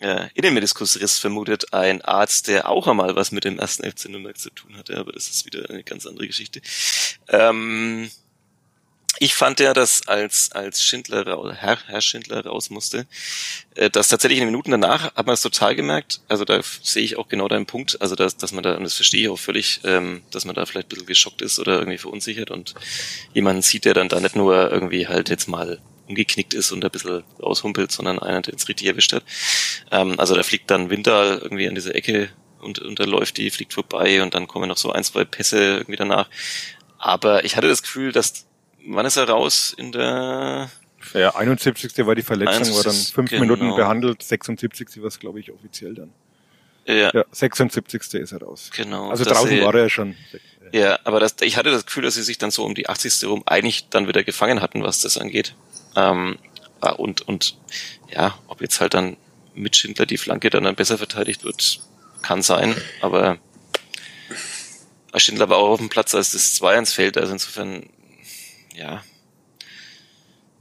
ja, 0.01 0.29
Innenmeniskusriss 0.33 1.17
vermutet 1.17 1.73
ein 1.73 2.01
Arzt, 2.01 2.47
der 2.47 2.69
auch 2.69 2.87
einmal 2.87 3.15
was 3.15 3.31
mit 3.31 3.43
dem 3.43 3.59
ersten 3.59 3.89
FC 3.89 4.09
Nürnberg 4.09 4.37
zu 4.37 4.49
tun 4.51 4.77
hatte, 4.77 4.97
aber 4.97 5.11
das 5.11 5.27
ist 5.27 5.45
wieder 5.45 5.69
eine 5.69 5.83
ganz 5.83 6.05
andere 6.05 6.27
Geschichte. 6.27 6.61
Ähm, 7.27 8.09
ich 9.19 9.35
fand 9.35 9.59
ja, 9.59 9.73
dass 9.73 10.07
als, 10.07 10.51
als 10.53 10.81
Schindler, 10.81 11.25
Herr, 11.53 11.77
Herr 11.85 12.01
Schindler 12.01 12.45
raus 12.45 12.69
musste, 12.69 13.05
äh, 13.75 13.89
dass 13.89 14.07
tatsächlich 14.07 14.39
in 14.39 14.45
den 14.45 14.51
Minuten 14.51 14.71
danach 14.71 15.13
hat 15.13 15.25
man 15.25 15.33
es 15.33 15.41
total 15.41 15.75
gemerkt, 15.75 16.21
also 16.29 16.45
da 16.45 16.61
sehe 16.63 17.03
ich 17.03 17.17
auch 17.17 17.27
genau 17.27 17.49
deinen 17.49 17.65
Punkt, 17.65 18.01
also 18.01 18.15
dass, 18.15 18.37
dass 18.37 18.53
man 18.53 18.63
da, 18.63 18.75
und 18.75 18.83
das 18.83 18.93
verstehe 18.93 19.23
ich 19.23 19.29
auch 19.29 19.37
völlig, 19.37 19.81
ähm, 19.83 20.21
dass 20.31 20.45
man 20.45 20.55
da 20.55 20.65
vielleicht 20.65 20.87
ein 20.87 20.89
bisschen 20.89 21.05
geschockt 21.05 21.41
ist 21.41 21.59
oder 21.59 21.79
irgendwie 21.79 21.97
verunsichert 21.97 22.49
und 22.49 22.75
jemanden 23.33 23.61
sieht, 23.61 23.85
der 23.85 23.93
dann 23.93 24.07
da 24.07 24.21
nicht 24.21 24.37
nur 24.37 24.71
irgendwie 24.71 25.07
halt 25.07 25.29
jetzt 25.29 25.47
mal 25.47 25.79
umgeknickt 26.07 26.53
ist 26.53 26.71
und 26.71 26.83
ein 26.83 26.91
bisschen 26.91 27.23
raushumpelt, 27.41 27.91
sondern 27.91 28.19
einer, 28.19 28.41
der 28.41 28.53
ins 28.53 28.67
richtig 28.67 28.87
erwischt 28.87 29.13
hat. 29.13 29.23
Ähm, 29.91 30.17
also 30.17 30.33
da 30.33 30.43
fliegt 30.43 30.71
dann 30.71 30.89
Winter 30.89 31.41
irgendwie 31.41 31.67
an 31.67 31.75
dieser 31.75 31.93
Ecke 31.93 32.29
und, 32.61 32.79
und 32.79 32.99
da 32.99 33.03
läuft 33.03 33.37
die, 33.37 33.51
fliegt 33.51 33.73
vorbei 33.73 34.23
und 34.23 34.33
dann 34.33 34.47
kommen 34.47 34.69
noch 34.69 34.77
so 34.77 34.91
ein, 34.91 35.03
zwei 35.03 35.25
Pässe 35.25 35.77
irgendwie 35.77 35.97
danach. 35.97 36.29
Aber 36.97 37.45
ich 37.45 37.55
hatte 37.55 37.67
das 37.67 37.81
Gefühl, 37.81 38.11
dass 38.11 38.48
wann 38.89 39.05
ist 39.05 39.17
er 39.17 39.29
raus? 39.29 39.73
In 39.77 39.91
der 39.91 40.69
ja, 41.13 41.35
71. 41.35 42.05
war 42.05 42.15
die 42.15 42.23
Verletzung, 42.23 42.55
71, 42.55 42.75
war 42.75 42.83
dann 42.91 43.01
fünf 43.01 43.29
genau. 43.29 43.41
Minuten 43.41 43.75
behandelt, 43.75 44.21
76. 44.21 45.01
war 45.01 45.07
es, 45.07 45.19
glaube 45.19 45.39
ich, 45.39 45.51
offiziell 45.51 45.93
dann. 45.93 46.11
Ja. 46.85 47.11
ja. 47.13 47.25
76. 47.31 48.15
ist 48.15 48.31
er 48.31 48.41
raus. 48.41 48.69
Genau. 48.75 49.09
Also 49.09 49.23
draußen 49.23 49.51
er, 49.51 49.65
war 49.65 49.75
er 49.75 49.83
ja 49.83 49.89
schon. 49.89 50.15
Ja, 50.71 50.99
aber 51.03 51.19
das, 51.19 51.35
ich 51.41 51.57
hatte 51.57 51.71
das 51.71 51.85
Gefühl, 51.85 52.03
dass 52.03 52.15
sie 52.15 52.23
sich 52.23 52.37
dann 52.37 52.51
so 52.51 52.65
um 52.65 52.75
die 52.75 52.89
80. 52.89 53.27
rum 53.29 53.43
eigentlich 53.45 53.89
dann 53.89 54.07
wieder 54.07 54.23
gefangen 54.23 54.61
hatten, 54.61 54.83
was 54.83 55.01
das 55.01 55.17
angeht. 55.17 55.55
Ähm, 55.95 56.37
ah, 56.81 56.91
und, 56.91 57.21
und 57.27 57.57
ja, 58.11 58.37
ob 58.47 58.61
jetzt 58.61 58.81
halt 58.81 58.93
dann 58.93 59.17
mit 59.55 59.75
Schindler 59.75 60.05
die 60.05 60.17
Flanke 60.17 60.49
dann, 60.49 60.63
dann 60.63 60.75
besser 60.75 60.97
verteidigt 60.97 61.43
wird, 61.43 61.81
kann 62.21 62.41
sein, 62.41 62.75
aber 63.01 63.37
Schindler 65.15 65.49
war 65.49 65.57
auch 65.57 65.69
auf 65.69 65.79
dem 65.79 65.89
Platz, 65.89 66.13
als 66.13 66.31
das 66.31 66.53
2 66.55 66.77
ins 66.77 66.93
Feld, 66.93 67.17
also 67.17 67.33
insofern 67.33 67.89
ja, 68.73 69.03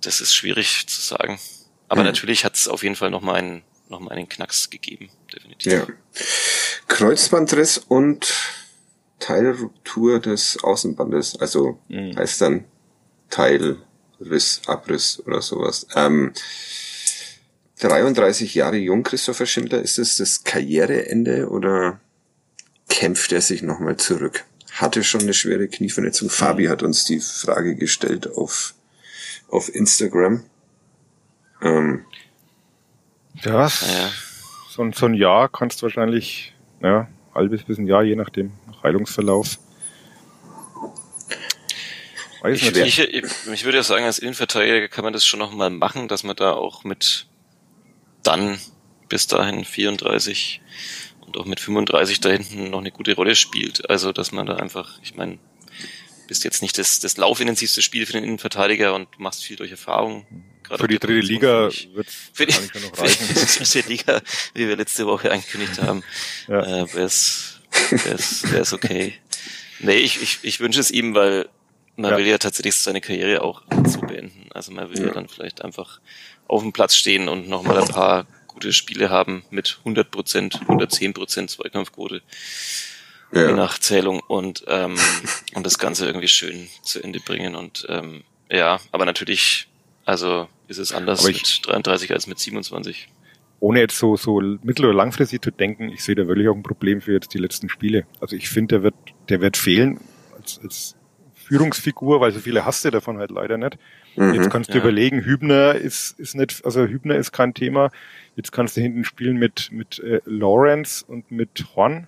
das 0.00 0.20
ist 0.20 0.34
schwierig 0.34 0.86
zu 0.86 1.00
sagen. 1.00 1.38
Aber 1.88 2.02
mhm. 2.02 2.08
natürlich 2.08 2.44
hat 2.44 2.56
es 2.56 2.68
auf 2.68 2.82
jeden 2.82 2.96
Fall 2.96 3.10
nochmal 3.10 3.36
einen, 3.36 3.62
noch 3.88 4.00
mal 4.00 4.10
einen 4.10 4.28
Knacks 4.28 4.70
gegeben, 4.70 5.10
definitiv. 5.32 5.72
Ja. 5.72 5.86
Kreuzbandriss 6.88 7.78
und 7.78 8.32
Teilruptur 9.18 10.20
des 10.20 10.62
Außenbandes, 10.62 11.40
also 11.40 11.80
mhm. 11.88 12.16
heißt 12.16 12.40
dann 12.40 12.64
Teilriss, 13.30 14.62
Abriss 14.66 15.22
oder 15.26 15.42
sowas. 15.42 15.86
Ähm, 15.94 16.32
33 17.80 18.54
Jahre 18.54 18.76
jung, 18.76 19.02
Christopher 19.02 19.46
Schindler, 19.46 19.80
ist 19.80 19.98
es 19.98 20.16
das 20.16 20.44
Karriereende 20.44 21.48
oder 21.48 22.00
kämpft 22.88 23.32
er 23.32 23.40
sich 23.40 23.62
nochmal 23.62 23.96
zurück? 23.96 24.44
Hatte 24.80 25.02
schon 25.02 25.22
eine 25.22 25.34
schwere 25.34 25.68
Knieverletzung. 25.68 26.30
Fabi 26.30 26.66
hat 26.66 26.82
uns 26.82 27.04
die 27.04 27.20
Frage 27.20 27.74
gestellt 27.74 28.30
auf, 28.36 28.74
auf 29.48 29.74
Instagram. 29.74 30.44
Ähm, 31.62 32.04
ja, 33.42 33.62
ja. 33.62 34.10
So, 34.70 34.90
so 34.92 35.06
ein 35.06 35.14
Jahr 35.14 35.48
kannst 35.48 35.80
du 35.80 35.82
wahrscheinlich, 35.84 36.54
ja, 36.80 37.08
halbes 37.34 37.64
bis 37.64 37.78
ein 37.78 37.86
Jahr, 37.86 38.04
je 38.04 38.16
nachdem, 38.16 38.52
Heilungsverlauf. 38.82 39.58
Weiß 42.42 42.62
ich, 42.62 42.76
ich, 42.76 42.98
ich, 43.00 43.24
ich 43.52 43.64
würde 43.64 43.78
ja 43.78 43.82
sagen, 43.82 44.04
als 44.04 44.20
Innenverteidiger 44.20 44.86
kann 44.86 45.02
man 45.02 45.12
das 45.12 45.26
schon 45.26 45.40
nochmal 45.40 45.70
machen, 45.70 46.06
dass 46.06 46.22
man 46.22 46.36
da 46.36 46.52
auch 46.52 46.84
mit 46.84 47.26
dann 48.22 48.58
bis 49.08 49.26
dahin 49.26 49.64
34 49.64 50.60
und 51.28 51.36
auch 51.36 51.44
mit 51.44 51.60
35 51.60 52.20
da 52.20 52.30
hinten 52.30 52.70
noch 52.70 52.80
eine 52.80 52.90
gute 52.90 53.14
Rolle 53.14 53.36
spielt. 53.36 53.88
Also, 53.88 54.12
dass 54.12 54.32
man 54.32 54.46
da 54.46 54.56
einfach, 54.56 54.98
ich 55.02 55.14
meine, 55.14 55.38
bist 56.26 56.44
jetzt 56.44 56.62
nicht 56.62 56.78
das, 56.78 57.00
das 57.00 57.16
laufintensivste 57.16 57.82
Spiel 57.82 58.06
für 58.06 58.14
den 58.14 58.24
Innenverteidiger 58.24 58.94
und 58.94 59.08
machst 59.18 59.44
viel 59.44 59.56
durch 59.56 59.70
Erfahrung. 59.70 60.26
Gerade 60.62 60.82
für 60.82 60.88
die 60.88 60.98
dritte 60.98 61.20
Liga 61.20 61.70
wird 61.94 62.08
für 62.32 62.46
die, 62.46 62.52
noch 62.52 62.98
reichen. 62.98 63.24
Für 63.26 63.62
die 63.64 63.64
dritte 63.64 63.88
Liga, 63.88 64.22
wie 64.54 64.68
wir 64.68 64.76
letzte 64.76 65.06
Woche 65.06 65.30
angekündigt 65.30 65.80
haben, 65.80 66.02
ja. 66.46 66.82
äh, 66.82 66.94
wäre 66.94 67.06
es 67.06 68.72
okay. 68.72 69.14
Nee, 69.80 69.96
ich, 69.96 70.20
ich, 70.20 70.38
ich 70.42 70.60
wünsche 70.60 70.80
es 70.80 70.90
ihm, 70.90 71.14
weil 71.14 71.48
man 71.96 72.12
ja. 72.12 72.18
will 72.18 72.26
ja 72.26 72.38
tatsächlich 72.38 72.74
seine 72.74 73.00
Karriere 73.00 73.42
auch 73.42 73.62
so 73.86 74.00
beenden. 74.00 74.48
Also 74.52 74.72
man 74.72 74.90
will 74.90 74.98
ja. 74.98 75.06
ja 75.06 75.12
dann 75.12 75.28
vielleicht 75.28 75.62
einfach 75.64 76.00
auf 76.46 76.62
dem 76.62 76.72
Platz 76.72 76.96
stehen 76.96 77.28
und 77.28 77.48
nochmal 77.48 77.78
ein 77.78 77.88
paar 77.88 78.26
gute 78.58 78.72
Spiele 78.72 79.08
haben 79.08 79.44
mit 79.50 79.76
100 79.84 80.10
Prozent, 80.10 80.60
110 80.62 81.14
Prozent 81.14 81.48
Zweikampfquote 81.48 82.22
ja. 83.32 83.46
je 83.46 83.52
nach 83.52 83.78
Zählung 83.78 84.20
und, 84.26 84.64
ähm, 84.66 84.96
und 85.54 85.64
das 85.64 85.78
Ganze 85.78 86.06
irgendwie 86.06 86.26
schön 86.26 86.66
zu 86.82 87.00
Ende 87.00 87.20
bringen. 87.20 87.54
Und 87.54 87.86
ähm, 87.88 88.24
ja, 88.50 88.80
aber 88.90 89.04
natürlich, 89.04 89.68
also 90.04 90.48
ist 90.66 90.78
es 90.78 90.92
anders 90.92 91.24
ich, 91.28 91.36
mit 91.36 91.66
33 91.66 92.12
als 92.12 92.26
mit 92.26 92.40
27. 92.40 93.08
Ohne 93.60 93.78
jetzt 93.78 93.96
so, 93.96 94.16
so 94.16 94.40
mittel- 94.40 94.86
oder 94.86 94.94
langfristig 94.94 95.40
zu 95.40 95.52
denken, 95.52 95.90
ich 95.90 96.02
sehe 96.02 96.16
da 96.16 96.26
wirklich 96.26 96.48
auch 96.48 96.56
ein 96.56 96.64
Problem 96.64 97.00
für 97.00 97.12
jetzt 97.12 97.32
die 97.34 97.38
letzten 97.38 97.68
Spiele. 97.68 98.06
Also 98.20 98.34
ich 98.34 98.48
finde, 98.48 98.76
der 98.76 98.82
wird, 98.82 98.94
der 99.28 99.40
wird 99.40 99.56
fehlen 99.56 100.00
als, 100.36 100.58
als 100.64 100.96
Führungsfigur, 101.34 102.20
weil 102.20 102.32
so 102.32 102.40
viele 102.40 102.64
hast 102.64 102.84
du 102.84 102.90
davon 102.90 103.18
halt 103.18 103.30
leider 103.30 103.56
nicht. 103.56 103.78
Mhm, 104.16 104.34
jetzt 104.34 104.50
kannst 104.50 104.70
du 104.70 104.74
ja. 104.74 104.80
überlegen, 104.80 105.24
Hübner 105.24 105.74
ist, 105.74 106.18
ist 106.18 106.34
nicht, 106.34 106.64
also 106.64 106.86
Hübner 106.86 107.16
ist 107.16 107.32
kein 107.32 107.54
Thema. 107.54 107.90
Jetzt 108.38 108.52
kannst 108.52 108.76
du 108.76 108.80
hinten 108.80 109.02
spielen 109.02 109.36
mit, 109.36 109.70
mit 109.72 109.98
äh, 109.98 110.20
Lawrence 110.24 111.04
und 111.04 111.32
mit 111.32 111.66
Horn 111.74 112.06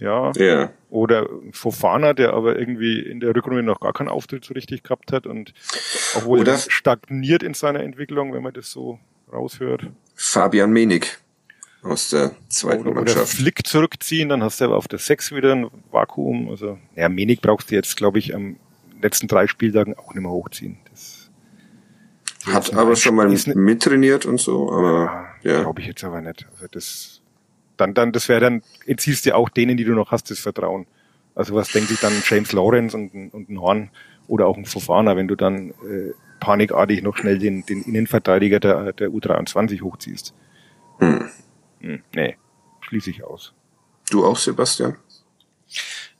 ja. 0.00 0.32
ja. 0.32 0.72
Oder 0.90 1.28
Fofana, 1.52 2.14
der 2.14 2.32
aber 2.32 2.58
irgendwie 2.58 2.98
in 2.98 3.20
der 3.20 3.32
Rückrunde 3.32 3.62
noch 3.62 3.78
gar 3.78 3.92
keinen 3.92 4.08
Auftritt 4.08 4.44
so 4.44 4.54
richtig 4.54 4.82
gehabt 4.82 5.12
hat 5.12 5.24
und 5.24 5.54
obwohl 6.16 6.40
Oder 6.40 6.54
er 6.54 6.58
stagniert 6.58 7.44
in 7.44 7.54
seiner 7.54 7.80
Entwicklung, 7.80 8.32
wenn 8.34 8.42
man 8.42 8.54
das 8.54 8.72
so 8.72 8.98
raushört. 9.32 9.86
Fabian 10.16 10.72
Menig 10.72 11.16
aus 11.82 12.10
der 12.10 12.32
zweiten 12.48 12.82
oder, 12.82 12.94
Mannschaft. 12.94 13.18
Oder 13.18 13.26
Flick 13.26 13.64
zurückziehen, 13.64 14.28
dann 14.28 14.42
hast 14.42 14.60
du 14.60 14.64
aber 14.64 14.76
auf 14.76 14.88
der 14.88 14.98
Sechs 14.98 15.32
wieder 15.32 15.52
ein 15.52 15.70
Vakuum. 15.92 16.50
Also, 16.50 16.76
ja, 16.96 17.08
Menig 17.08 17.40
brauchst 17.40 17.70
du 17.70 17.76
jetzt, 17.76 17.96
glaube 17.96 18.18
ich, 18.18 18.34
am 18.34 18.56
letzten 19.00 19.28
drei 19.28 19.46
Spieltagen 19.46 19.94
auch 19.94 20.12
nicht 20.12 20.22
mehr 20.22 20.32
hochziehen. 20.32 20.78
Das, 20.90 21.30
hat 22.46 22.74
aber 22.74 22.96
schon 22.96 23.14
mal 23.14 23.28
mittrainiert 23.28 24.24
und 24.24 24.40
so, 24.40 24.72
aber 24.72 25.04
ja. 25.04 25.35
Ja. 25.46 25.60
Glaube 25.62 25.80
ich 25.80 25.86
jetzt 25.86 26.04
aber 26.04 26.20
nicht. 26.20 26.46
Also 26.52 26.66
das 26.70 27.22
dann, 27.76 27.94
dann, 27.94 28.12
das 28.12 28.28
wäre 28.28 28.40
dann, 28.40 28.62
entziehst 28.86 29.26
du 29.26 29.34
auch 29.34 29.48
denen, 29.48 29.76
die 29.76 29.84
du 29.84 29.92
noch 29.92 30.10
hast, 30.10 30.30
das 30.30 30.38
Vertrauen. 30.38 30.86
Also 31.34 31.54
was 31.54 31.70
denke 31.70 31.92
ich 31.92 32.00
dann 32.00 32.12
James 32.26 32.52
Lawrence 32.52 32.96
und, 32.96 33.12
und 33.32 33.50
ein 33.50 33.60
Horn 33.60 33.90
oder 34.26 34.46
auch 34.46 34.56
ein 34.56 34.64
Fofana, 34.64 35.16
wenn 35.16 35.28
du 35.28 35.36
dann 35.36 35.70
äh, 35.70 36.12
panikartig 36.40 37.02
noch 37.02 37.16
schnell 37.16 37.38
den, 37.38 37.64
den 37.66 37.82
Innenverteidiger 37.82 38.60
der, 38.60 38.92
der 38.92 39.08
U23 39.10 39.82
hochziehst. 39.82 40.34
Hm. 40.98 41.28
Hm, 41.80 42.02
nee, 42.14 42.36
schließe 42.80 43.10
ich 43.10 43.22
aus. 43.22 43.52
Du 44.10 44.24
auch, 44.24 44.38
Sebastian? 44.38 44.96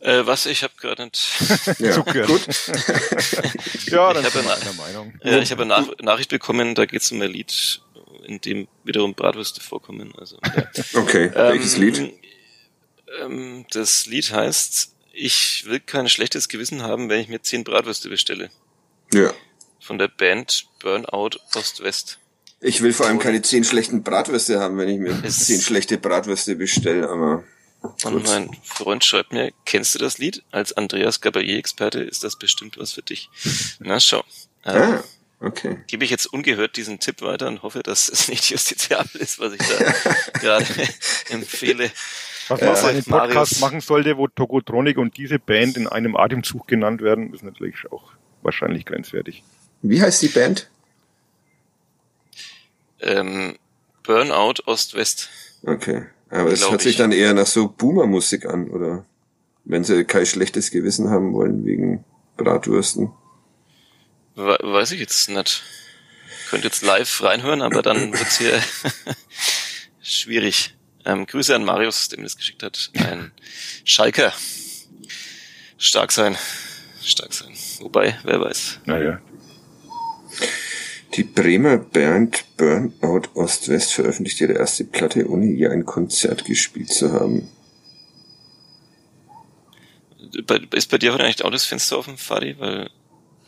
Äh, 0.01 0.27
was? 0.27 0.45
Ich 0.47 0.63
habe 0.63 0.75
gerade 0.79 1.05
nicht. 1.05 1.79
ja, 1.79 1.93
Zugehört. 1.93 2.29
gut. 2.29 2.47
ja, 3.87 4.13
dann 4.13 4.25
ich 4.25 4.35
habe 4.35 4.51
eine 4.51 4.75
Meinung. 4.77 5.15
Ja, 5.23 5.39
ich 5.39 5.51
habe 5.51 5.63
eine 5.63 5.71
Nach 5.71 5.89
Nachricht 6.03 6.31
bekommen, 6.31 6.75
da 6.75 6.85
geht 6.85 7.01
es 7.01 7.11
um 7.11 7.23
ein 7.23 7.31
Lied 7.31 7.81
in 8.27 8.41
dem 8.41 8.69
wiederum 8.85 9.15
Bratwürste 9.15 9.61
vorkommen. 9.61 10.13
Also, 10.19 10.39
ja. 10.45 10.69
Okay, 10.95 11.27
ähm, 11.27 11.35
welches 11.35 11.77
Lied? 11.77 12.13
Ähm, 13.23 13.67
das 13.71 14.07
Lied 14.07 14.33
heißt, 14.33 14.93
ich 15.13 15.65
will 15.67 15.81
kein 15.81 16.09
schlechtes 16.09 16.49
Gewissen 16.49 16.83
haben, 16.83 17.09
wenn 17.09 17.21
ich 17.21 17.29
mir 17.29 17.41
zehn 17.41 17.65
Bratwürste 17.65 18.09
bestelle. 18.09 18.51
Ja. 19.13 19.33
Von 19.81 19.99
der 19.99 20.09
Band 20.09 20.67
Burnout 20.81 21.39
Ost-West. 21.55 22.19
Ich 22.61 22.83
will 22.83 22.93
vor 22.93 23.07
allem 23.07 23.19
keine 23.19 23.43
zehn 23.43 23.65
schlechten 23.65 24.03
Bratwürste 24.03 24.59
haben, 24.61 24.79
wenn 24.79 24.89
ich 24.89 24.99
mir 24.99 25.23
zehn 25.29 25.61
schlechte 25.61 25.99
Bratwürste 25.99 26.57
bestelle, 26.57 27.09
aber. 27.09 27.45
Und 28.05 28.27
mein 28.27 28.51
Freund 28.65 29.05
schreibt 29.05 29.33
mir, 29.33 29.53
kennst 29.65 29.95
du 29.95 29.99
das 29.99 30.19
Lied? 30.19 30.43
Als 30.51 30.73
Andreas 30.73 31.21
Gabalier-Experte 31.21 32.01
ist 32.01 32.25
das 32.25 32.37
bestimmt 32.37 32.79
was 32.79 32.93
für 32.93 33.03
dich. 33.03 33.29
Na 33.79 34.01
schau. 34.01 34.25
Ah. 34.65 35.05
Okay. 35.39 35.79
Gebe 35.87 36.05
ich 36.05 36.11
jetzt 36.11 36.27
ungehört 36.27 36.77
diesen 36.77 36.99
Tipp 36.99 37.21
weiter 37.21 37.49
und 37.49 37.63
hoffe, 37.63 37.83
dass 37.83 38.09
es 38.09 38.29
nicht 38.29 38.49
justiziabel 38.51 39.21
ist, 39.21 39.39
was 39.39 39.53
ich 39.53 39.61
da 39.61 40.13
gerade 40.41 40.67
empfehle. 41.31 41.91
Was 42.49 42.61
man 42.61 42.75
äh, 42.75 42.89
einen 42.89 43.05
Podcast 43.05 43.61
machen 43.61 43.81
sollte, 43.81 44.17
wo 44.17 44.29
Tokotronic 44.29 44.99
und 44.99 45.17
diese 45.17 45.39
Band 45.39 45.77
in 45.77 45.89
einem 45.89 46.17
Atemzug 46.17 46.67
genannt 46.69 47.03
werden, 47.03 47.35
ist 47.35 47.43
natürlich 47.43 47.91
auch 47.91 48.13
wahrscheinlich 48.43 48.87
grenzwertig. 48.87 49.43
Wie 49.83 50.01
heißt 50.01 50.23
die 50.23 50.29
Band? 50.29 50.71
Ähm, 53.01 53.57
Burnout 54.05 54.63
Ost-West. 54.65 55.29
Okay. 55.65 56.07
Aber 56.31 56.51
es 56.51 56.69
hört 56.69 56.81
sich 56.81 56.93
ich. 56.93 56.97
dann 56.97 57.13
eher 57.13 57.35
nach 57.35 57.47
so 57.47 57.69
Boomer-Musik 57.69 58.47
an, 58.47 58.71
oder? 58.71 59.05
Wenn 59.65 59.85
sie 59.85 60.05
kein 60.05 60.27
schlechtes 60.27 60.71
Gewissen 60.71 61.11
haben 61.11 61.33
wollen 61.33 61.65
wegen 61.65 62.05
Bratwürsten. 62.37 63.11
Weiß 64.37 64.93
ich 64.93 65.01
jetzt 65.01 65.31
nicht. 65.31 65.63
Könnt 66.51 66.65
jetzt 66.65 66.83
live 66.83 67.23
reinhören, 67.23 67.63
aber 67.63 67.83
dann 67.83 68.13
wird's 68.13 68.39
hier 68.39 68.63
schwierig. 70.03 70.75
Ähm, 71.07 71.27
Grüße 71.27 71.55
an 71.55 71.65
Marius, 71.65 72.09
dem 72.09 72.23
das 72.23 72.37
geschickt 72.37 72.63
hat. 72.63 72.91
Ein 72.95 73.33
Schalker. 73.85 74.33
Stark 75.79 76.13
sein. 76.13 76.37
Stark 77.03 77.33
sein. 77.33 77.53
Wobei, 77.81 78.19
wer 78.25 78.41
weiß. 78.41 78.81
Naja. 78.85 79.21
Die 81.15 81.25
Bremer 81.25 81.79
Band 81.79 82.45
Burnout 82.59 83.29
Ost-West 83.35 83.95
veröffentlicht 83.95 84.41
ihre 84.41 84.53
erste 84.53 84.85
Platte, 84.85 85.29
ohne 85.29 85.47
je 85.47 85.69
ein 85.69 85.87
Konzert 85.87 86.45
gespielt 86.45 86.93
zu 86.93 87.13
haben. 87.13 87.49
Ist 90.73 90.91
bei 90.91 90.99
dir 90.99 91.15
vielleicht 91.15 91.43
auch 91.43 91.51
das 91.51 91.65
Fenster 91.65 91.99
offen, 91.99 92.19
Fadi? 92.19 92.57
Weil 92.59 92.91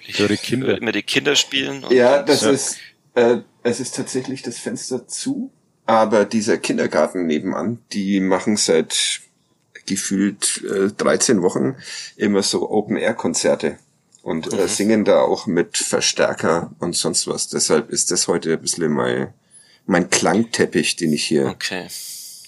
ich 0.09 0.19
höre 0.19 0.37
Kinder. 0.37 0.79
Immer 0.79 0.93
die 0.93 1.03
Kinder 1.03 1.37
spielen. 1.37 1.85
ja, 1.91 2.23
das 2.23 2.43
ja. 2.43 2.51
ist, 2.51 2.79
äh, 3.15 3.39
es 3.63 3.81
ist 3.81 3.95
tatsächlich 3.95 4.43
das 4.43 4.59
Fenster 4.59 5.07
zu, 5.07 5.53
aber 5.85 6.25
dieser 6.25 6.59
Kindergarten 6.59 7.27
nebenan, 7.27 7.79
die 7.93 8.21
machen 8.21 8.57
seit 8.57 9.21
gefühlt 9.87 10.63
äh, 10.65 10.89
13 10.89 11.43
Wochen 11.43 11.77
immer 12.17 12.43
so 12.43 12.71
Open-Air-Konzerte 12.71 13.79
und 14.23 14.53
äh, 14.53 14.57
mhm. 14.57 14.69
singen 14.69 15.05
da 15.05 15.21
auch 15.21 15.47
mit 15.47 15.77
Verstärker 15.77 16.75
und 16.79 16.95
sonst 16.95 17.27
was. 17.27 17.49
Deshalb 17.49 17.91
ist 17.91 18.11
das 18.11 18.29
heute 18.29 18.53
ein 18.53 18.61
bisschen 18.61 18.91
mein, 18.93 19.35
mein 19.87 20.11
Klangteppich, 20.11 20.97
den 20.97 21.13
ich 21.13 21.25
hier, 21.25 21.47
okay. 21.47 21.87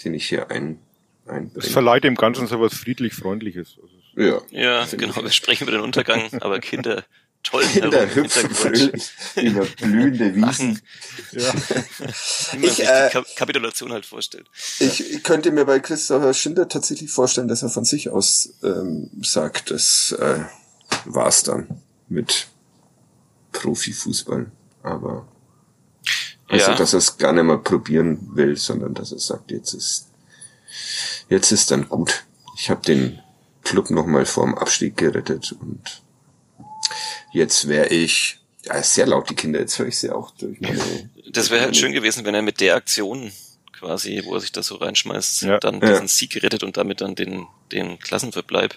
den 0.04 0.14
ich 0.14 0.28
hier 0.28 0.50
ein, 0.50 0.78
einbringe. 1.26 1.50
Das 1.54 1.68
verleiht 1.68 2.04
dem 2.04 2.14
Ganzen 2.14 2.46
so 2.46 2.60
was 2.60 2.74
friedlich-freundliches. 2.74 3.78
Also 3.80 4.00
ja. 4.16 4.40
Ja, 4.50 4.86
genau. 4.96 5.16
Wir 5.22 5.30
sprechen 5.30 5.64
über 5.64 5.72
den 5.72 5.80
Untergang, 5.80 6.28
aber 6.40 6.58
Kinder 6.60 7.04
toll 7.42 7.64
Kinder 7.64 8.14
hüpfen 8.14 8.50
fröhlich 8.50 9.10
über 9.36 9.64
blühende 9.64 10.34
Wiesen. 10.34 10.80
Ja. 11.32 11.52
Wie 12.52 12.66
ich, 12.66 12.80
äh, 12.80 13.10
die 13.10 13.34
Kapitulation 13.34 13.92
halt 13.92 14.06
vorstellt. 14.06 14.48
Ich 14.78 15.22
könnte 15.22 15.50
mir 15.50 15.64
bei 15.64 15.80
Christopher 15.80 16.34
Schinder 16.34 16.68
tatsächlich 16.68 17.10
vorstellen, 17.10 17.48
dass 17.48 17.62
er 17.62 17.68
von 17.68 17.84
sich 17.84 18.10
aus 18.10 18.54
ähm, 18.62 19.10
sagt, 19.22 19.70
das 19.70 20.12
äh, 20.12 20.44
war's 21.04 21.42
dann 21.42 21.80
mit 22.08 22.48
Profifußball. 23.52 24.50
Aber 24.82 25.28
also, 26.48 26.70
ja. 26.70 26.76
dass 26.76 26.94
er 26.94 26.98
es 26.98 27.16
gar 27.16 27.32
nicht 27.32 27.44
mehr 27.44 27.58
probieren 27.58 28.18
will, 28.34 28.56
sondern 28.56 28.94
dass 28.94 29.12
er 29.12 29.20
sagt, 29.20 29.50
jetzt 29.50 29.72
ist 29.72 30.08
jetzt 31.28 31.52
ist 31.52 31.70
dann 31.70 31.88
gut. 31.88 32.24
Ich 32.56 32.70
habe 32.70 32.82
den 32.82 33.20
Club 33.62 33.90
nochmal 33.90 34.26
vorm 34.26 34.54
Abstieg 34.54 34.96
gerettet 34.96 35.52
und 35.52 36.02
Jetzt 37.32 37.68
wäre 37.68 37.88
ich, 37.88 38.40
ja, 38.64 38.82
sehr 38.82 39.06
laut, 39.06 39.30
die 39.30 39.34
Kinder, 39.34 39.60
jetzt 39.60 39.78
höre 39.78 39.86
ich 39.86 39.98
sie 39.98 40.10
auch 40.10 40.30
durch 40.32 40.60
meine. 40.60 41.10
Das 41.30 41.50
wäre 41.50 41.62
halt 41.62 41.76
schön 41.76 41.92
gewesen, 41.92 42.24
wenn 42.24 42.34
er 42.34 42.42
mit 42.42 42.60
der 42.60 42.76
Aktion 42.76 43.32
quasi, 43.80 44.22
wo 44.24 44.34
er 44.34 44.40
sich 44.40 44.52
da 44.52 44.62
so 44.62 44.76
reinschmeißt, 44.76 45.42
ja. 45.42 45.58
dann 45.58 45.80
diesen 45.80 45.94
ja. 46.02 46.08
Sieg 46.08 46.30
gerettet 46.30 46.62
und 46.62 46.76
damit 46.76 47.00
dann 47.00 47.14
den, 47.14 47.46
den 47.72 47.98
Klassenverbleib. 47.98 48.74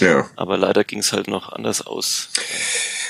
Ja. 0.00 0.28
Aber 0.36 0.56
leider 0.56 0.84
ging 0.84 1.00
es 1.00 1.12
halt 1.12 1.28
noch 1.28 1.52
anders 1.52 1.86
aus. 1.86 2.30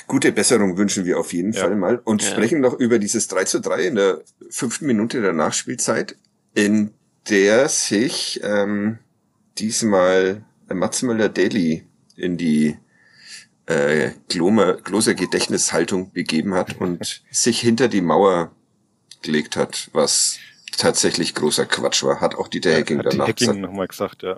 Gute 0.08 0.32
Besserung 0.32 0.76
wünschen 0.76 1.04
wir 1.04 1.18
auf 1.18 1.32
jeden 1.32 1.52
ja. 1.52 1.60
Fall 1.60 1.76
mal 1.76 2.00
und 2.02 2.22
ja. 2.22 2.30
sprechen 2.30 2.60
noch 2.60 2.74
über 2.74 2.98
dieses 2.98 3.28
3 3.28 3.44
zu 3.44 3.60
3 3.60 3.82
in 3.86 3.94
der 3.94 4.20
fünften 4.50 4.86
Minute 4.86 5.20
der 5.20 5.32
Nachspielzeit, 5.32 6.16
in 6.54 6.92
der 7.28 7.68
sich 7.68 8.40
ähm, 8.42 8.98
diesmal 9.58 10.42
Mats 10.68 11.02
Müller-Daly 11.02 11.84
in 12.16 12.36
die 12.36 12.76
äh, 13.68 14.12
Gloser 14.28 15.14
Gedächtnishaltung 15.14 16.12
begeben 16.12 16.54
hat 16.54 16.80
und 16.80 17.22
sich 17.30 17.60
hinter 17.60 17.88
die 17.88 18.00
Mauer 18.00 18.50
gelegt 19.22 19.56
hat, 19.56 19.90
was 19.92 20.38
tatsächlich 20.76 21.34
großer 21.34 21.66
Quatsch 21.66 22.02
war, 22.02 22.20
hat 22.20 22.34
auch 22.34 22.48
Dieter 22.48 22.72
Hecking 22.72 22.98
Hat 22.98 23.06
die 23.06 23.10
danach 23.10 23.28
Hacking 23.28 23.46
gesagt. 23.46 23.60
nochmal 23.60 23.88
gesagt, 23.88 24.22
ja. 24.22 24.36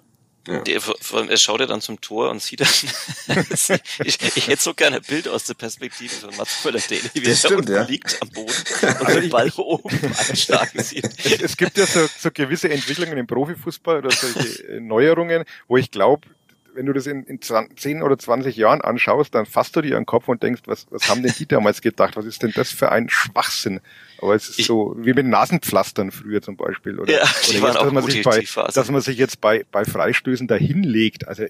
Ja. 0.49 0.63
Der, 0.63 0.81
vor 0.81 0.97
vor 1.01 1.19
allem, 1.21 1.29
er 1.29 1.37
schaut 1.37 1.61
ja 1.61 1.67
dann 1.67 1.83
zum 1.83 2.01
Tor 2.01 2.31
und 2.31 2.41
sieht 2.43 2.61
dann, 2.61 2.69
ich, 4.05 4.19
ich 4.37 4.49
hätte 4.49 4.63
so 4.63 4.73
gerne 4.73 4.97
ein 4.97 5.03
Bild 5.03 5.29
aus 5.29 5.45
der 5.45 5.53
Perspektive 5.53 6.13
von 6.13 6.35
Mats 6.35 6.65
Möller-Deli, 6.65 7.11
wie 7.13 7.21
Das 7.21 7.45
er 7.45 7.51
stimmt, 7.51 7.69
ja. 7.69 7.83
liegt 7.83 8.21
am 8.23 8.31
Boden 8.31 8.55
und 9.01 9.09
den 9.09 9.29
Ball 9.29 9.51
oben 9.57 10.01
einschlagen 10.29 10.83
sieht. 10.83 11.05
Es 11.43 11.59
gibt 11.59 11.77
ja 11.77 11.87
so, 11.87 12.09
so 12.19 12.31
gewisse 12.33 12.71
Entwicklungen 12.71 13.19
im 13.19 13.27
Profifußball 13.27 13.99
oder 13.99 14.11
solche 14.11 14.67
äh, 14.67 14.81
Neuerungen, 14.81 15.45
wo 15.69 15.77
ich 15.77 15.91
glaube, 15.91 16.27
wenn 16.75 16.87
du 16.87 16.93
das 16.93 17.07
in, 17.07 17.25
in 17.25 17.41
20, 17.41 17.79
10 17.79 18.03
oder 18.03 18.19
20 18.19 18.57
Jahren 18.57 18.81
anschaust, 18.81 19.35
dann 19.35 19.47
fasst 19.47 19.75
du 19.77 19.81
dir 19.83 19.97
an 19.97 20.03
den 20.03 20.07
Kopf 20.07 20.29
und 20.29 20.43
denkst, 20.43 20.63
was, 20.67 20.87
was 20.91 21.09
haben 21.09 21.23
denn 21.23 21.33
die 21.39 21.47
damals 21.47 21.81
gedacht? 21.81 22.17
Was 22.17 22.25
ist 22.25 22.43
denn 22.43 22.53
das 22.55 22.71
für 22.71 22.91
ein 22.93 23.09
Schwachsinn? 23.09 23.81
Aber 24.23 24.35
es 24.35 24.49
ist 24.49 24.59
Ich- 24.61 24.67
so 24.67 24.95
wie 24.99 25.13
mit 25.15 25.27
Nasenpflastern 25.27 26.11
früher 26.11 26.43
zum 26.43 26.57
Beispiel. 26.57 26.99
Oder, 26.99 27.13
Ja, 27.13 27.23
oder 27.23 27.53
jetzt, 27.53 27.75
dass, 27.77 27.93
man 27.93 28.05
sich 28.07 28.23
bei, 28.23 28.45
dass 28.75 28.91
man 28.91 29.01
sich 29.01 29.19
jetzt 29.19 29.41
bei, 29.41 29.65
bei 29.71 29.85
Freistößen 29.85 30.47
dahinlegt. 30.49 31.27
Also 31.29 31.45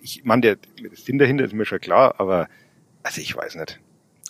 ich 0.00 0.22
meine, 0.24 0.42
der 0.42 0.56
der 0.56 0.90
Sinn 0.96 1.18
dahinter 1.18 1.44
ist 1.44 1.54
mir 1.54 1.64
schon 1.66 1.80
klar, 1.80 2.14
aber 2.18 2.48
also 3.02 3.20
ich 3.20 3.34
weiß 3.36 3.54
nicht. 3.56 3.78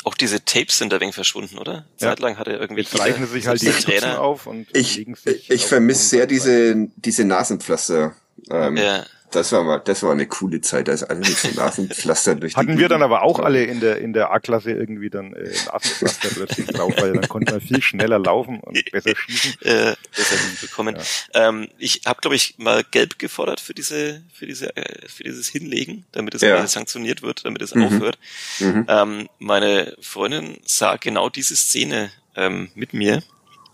Auch 0.05 0.15
diese 0.15 0.45
Tapes 0.45 0.79
sind 0.79 0.93
da 0.93 1.01
wegen 1.01 1.13
verschwunden, 1.13 1.59
oder? 1.59 1.85
Ja. 1.99 2.09
Zeitlang 2.11 2.39
hatte 2.39 2.53
irgendwie 2.53 2.83
Jetzt 2.83 2.99
reichen 2.99 3.27
sich 3.27 3.47
halt 3.49 3.61
die 3.61 3.67
Trainer. 3.71 4.21
auf 4.21 4.47
und 4.47 4.69
Ich, 4.75 4.97
legen 4.97 5.15
sich. 5.17 5.51
ich 5.51 5.67
vermisse 5.67 6.05
sehr 6.09 6.27
diese, 6.27 6.89
diese 6.97 7.25
Nasenpflaster. 7.25 8.15
Ähm, 8.51 8.77
Ja. 8.77 9.05
Das 9.31 9.53
war 9.53 9.63
mal, 9.63 9.79
das 9.85 10.03
war 10.03 10.13
eine 10.13 10.27
coole 10.27 10.63
Zeit, 10.63 10.89
als 10.89 11.03
alle 11.03 11.19
mit 11.19 11.37
so 11.37 11.49
Nasenpflastern 11.51 12.41
durch 12.41 12.55
die 12.55 12.59
Hatten 12.59 12.79
wir 12.79 12.89
dann 12.89 13.03
aber 13.03 13.21
auch 13.21 13.39
alle 13.41 13.63
in 13.63 13.79
der 13.79 13.99
in 13.99 14.15
der 14.15 14.31
A-Klasse 14.33 14.71
irgendwie 14.73 15.11
dann 15.11 15.35
äh, 15.35 15.51
Nasenpflaster 15.67 16.31
plötzlich 16.31 16.67
drauf, 16.69 16.95
weil 16.97 17.13
dann 17.13 17.29
konnte 17.29 17.53
man 17.53 17.61
viel 17.61 17.83
schneller 17.83 18.19
laufen 18.19 18.59
und 18.61 18.91
besser 18.91 19.15
schießen. 19.15 19.53
äh, 19.61 19.95
besser 20.17 20.37
bekommen. 20.63 20.97
Ähm, 21.35 21.69
ich 21.77 22.01
habe, 22.07 22.23
glaube 22.23 22.37
ich, 22.37 22.55
mal 22.57 22.83
gelb 22.91 23.19
gefordert 23.19 23.61
für 23.61 23.75
diese, 23.75 24.23
für 24.33 24.47
diese, 24.47 24.75
äh, 24.75 25.07
für 25.09 25.25
dieses 25.25 25.47
Hinlegen, 25.49 26.07
damit 26.13 26.35
es 26.35 26.41
Ja. 26.41 26.67
sanktioniert 26.67 27.21
wird, 27.21 27.45
damit 27.45 27.61
es 27.61 27.75
Mhm. 27.75 27.83
aufhört. 27.85 28.19
Mhm. 28.61 28.87
Ähm, 28.89 29.29
meine 29.39 29.95
Freundin 30.01 30.57
sah 30.65 30.97
genau 30.97 31.29
diese 31.29 31.55
Szene 31.55 32.11
ähm, 32.35 32.71
mit 32.75 32.95
mir 32.95 33.23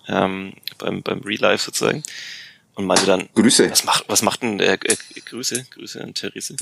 ähm, 0.09 0.55
beim 0.79 1.01
beim 1.05 1.21
Real 1.21 1.41
Life 1.43 1.65
sozusagen 1.65 2.03
und 2.75 2.87
meinte 2.87 3.07
dann, 3.07 3.29
Grüße. 3.35 3.71
was 3.71 3.85
macht, 3.85 4.05
was 4.09 4.23
macht 4.23 4.43
denn 4.43 4.59
der, 4.59 4.73
äh, 4.73 4.97
Grüße, 5.25 5.67
Grüße 5.71 6.03
an 6.03 6.15
Therese. 6.15 6.57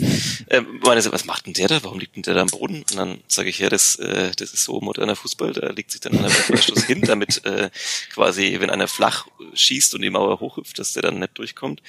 Meine 0.84 1.02
sie, 1.02 1.12
was 1.12 1.24
macht 1.24 1.46
denn 1.46 1.54
der 1.54 1.68
da? 1.68 1.82
Warum 1.82 1.98
liegt 1.98 2.16
denn 2.16 2.22
der 2.22 2.34
da 2.34 2.42
am 2.42 2.48
Boden? 2.48 2.76
Und 2.76 2.96
dann 2.96 3.20
sage 3.28 3.48
ich, 3.48 3.58
ja, 3.58 3.68
das, 3.68 3.96
äh, 3.96 4.32
das 4.36 4.52
ist 4.52 4.64
so 4.64 4.80
moderner 4.80 5.16
Fußball, 5.16 5.52
da 5.52 5.70
legt 5.70 5.90
sich 5.90 6.00
dann 6.00 6.12
einer 6.12 6.28
beim 6.28 6.32
Freistoß 6.32 6.84
hin, 6.84 7.02
damit 7.02 7.44
äh, 7.44 7.70
quasi, 8.12 8.56
wenn 8.60 8.70
einer 8.70 8.88
flach 8.88 9.26
schießt 9.54 9.94
und 9.94 10.02
die 10.02 10.10
Mauer 10.10 10.40
hochhüpft, 10.40 10.78
dass 10.78 10.92
der 10.92 11.02
dann 11.02 11.18
nicht 11.18 11.38
durchkommt. 11.38 11.82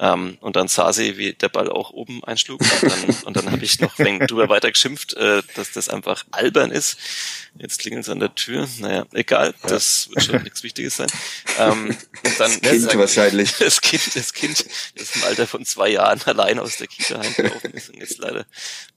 Ähm, 0.00 0.38
und 0.40 0.54
dann 0.54 0.68
sah 0.68 0.92
sie, 0.92 1.18
wie 1.18 1.32
der 1.32 1.48
Ball 1.48 1.68
auch 1.68 1.90
oben 1.90 2.22
einschlug. 2.22 2.60
Und 2.60 2.82
dann, 2.92 3.16
und 3.24 3.36
dann 3.36 3.50
habe 3.50 3.64
ich 3.64 3.80
noch 3.80 3.94
drüber 3.96 4.48
weiter 4.48 4.70
geschimpft, 4.70 5.14
äh, 5.14 5.42
dass 5.56 5.72
das 5.72 5.88
einfach 5.88 6.24
albern 6.30 6.70
ist. 6.70 6.98
Jetzt 7.58 7.80
klingelt 7.80 8.04
es 8.04 8.08
an 8.08 8.20
der 8.20 8.32
Tür. 8.36 8.68
Naja, 8.78 9.06
egal, 9.12 9.54
das 9.62 10.08
wird 10.10 10.24
schon 10.24 10.42
nichts 10.44 10.62
Wichtiges 10.62 10.98
sein. 10.98 11.08
Ähm, 11.58 11.96
und 12.24 12.40
dann 12.40 12.60
Kind 12.60 12.82
sag 12.82 12.92
ich- 12.92 12.98
wahrscheinlich. 12.98 13.52
das 13.58 13.80
Kind, 13.80 14.14
das 14.14 14.32
Kind, 14.32 14.64
das 14.96 15.16
im 15.16 15.24
Alter 15.24 15.48
von 15.48 15.64
zwei 15.64 15.88
Jahren 15.88 16.20
allein 16.26 16.60
aus 16.60 16.76
der 16.76 16.86
Kita 16.86 17.18
heimgelaufen 17.18 17.72
ist 17.72 17.88
und 17.88 17.98
jetzt 17.98 18.18
leider 18.18 18.46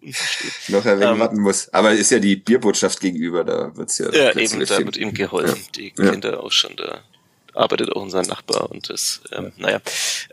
unversteht. 0.02 0.52
Noch 0.68 0.86
ein 0.86 1.00
wenig 1.00 1.14
Ähm, 1.14 1.20
warten 1.20 1.40
muss. 1.40 1.70
Aber 1.74 1.94
ist 1.94 2.12
ja 2.12 2.20
die 2.20 2.36
Bierbotschaft 2.36 3.00
gegenüber, 3.00 3.44
da 3.44 3.76
wird's 3.76 3.98
ja. 3.98 4.12
Ja, 4.12 4.36
eben, 4.38 4.64
da 4.66 4.78
wird 4.78 4.98
ihm 4.98 5.14
geholfen. 5.16 5.60
Die 5.76 5.94
Ja. 5.98 6.12
Kinder 6.12 6.44
auch 6.44 6.52
schon, 6.52 6.76
da 6.76 7.04
arbeitet 7.54 7.92
auch 7.92 8.02
unser 8.04 8.22
Nachbar 8.22 8.70
und 8.70 8.90
das, 8.90 9.22
ähm, 9.32 9.52
naja. 9.58 9.82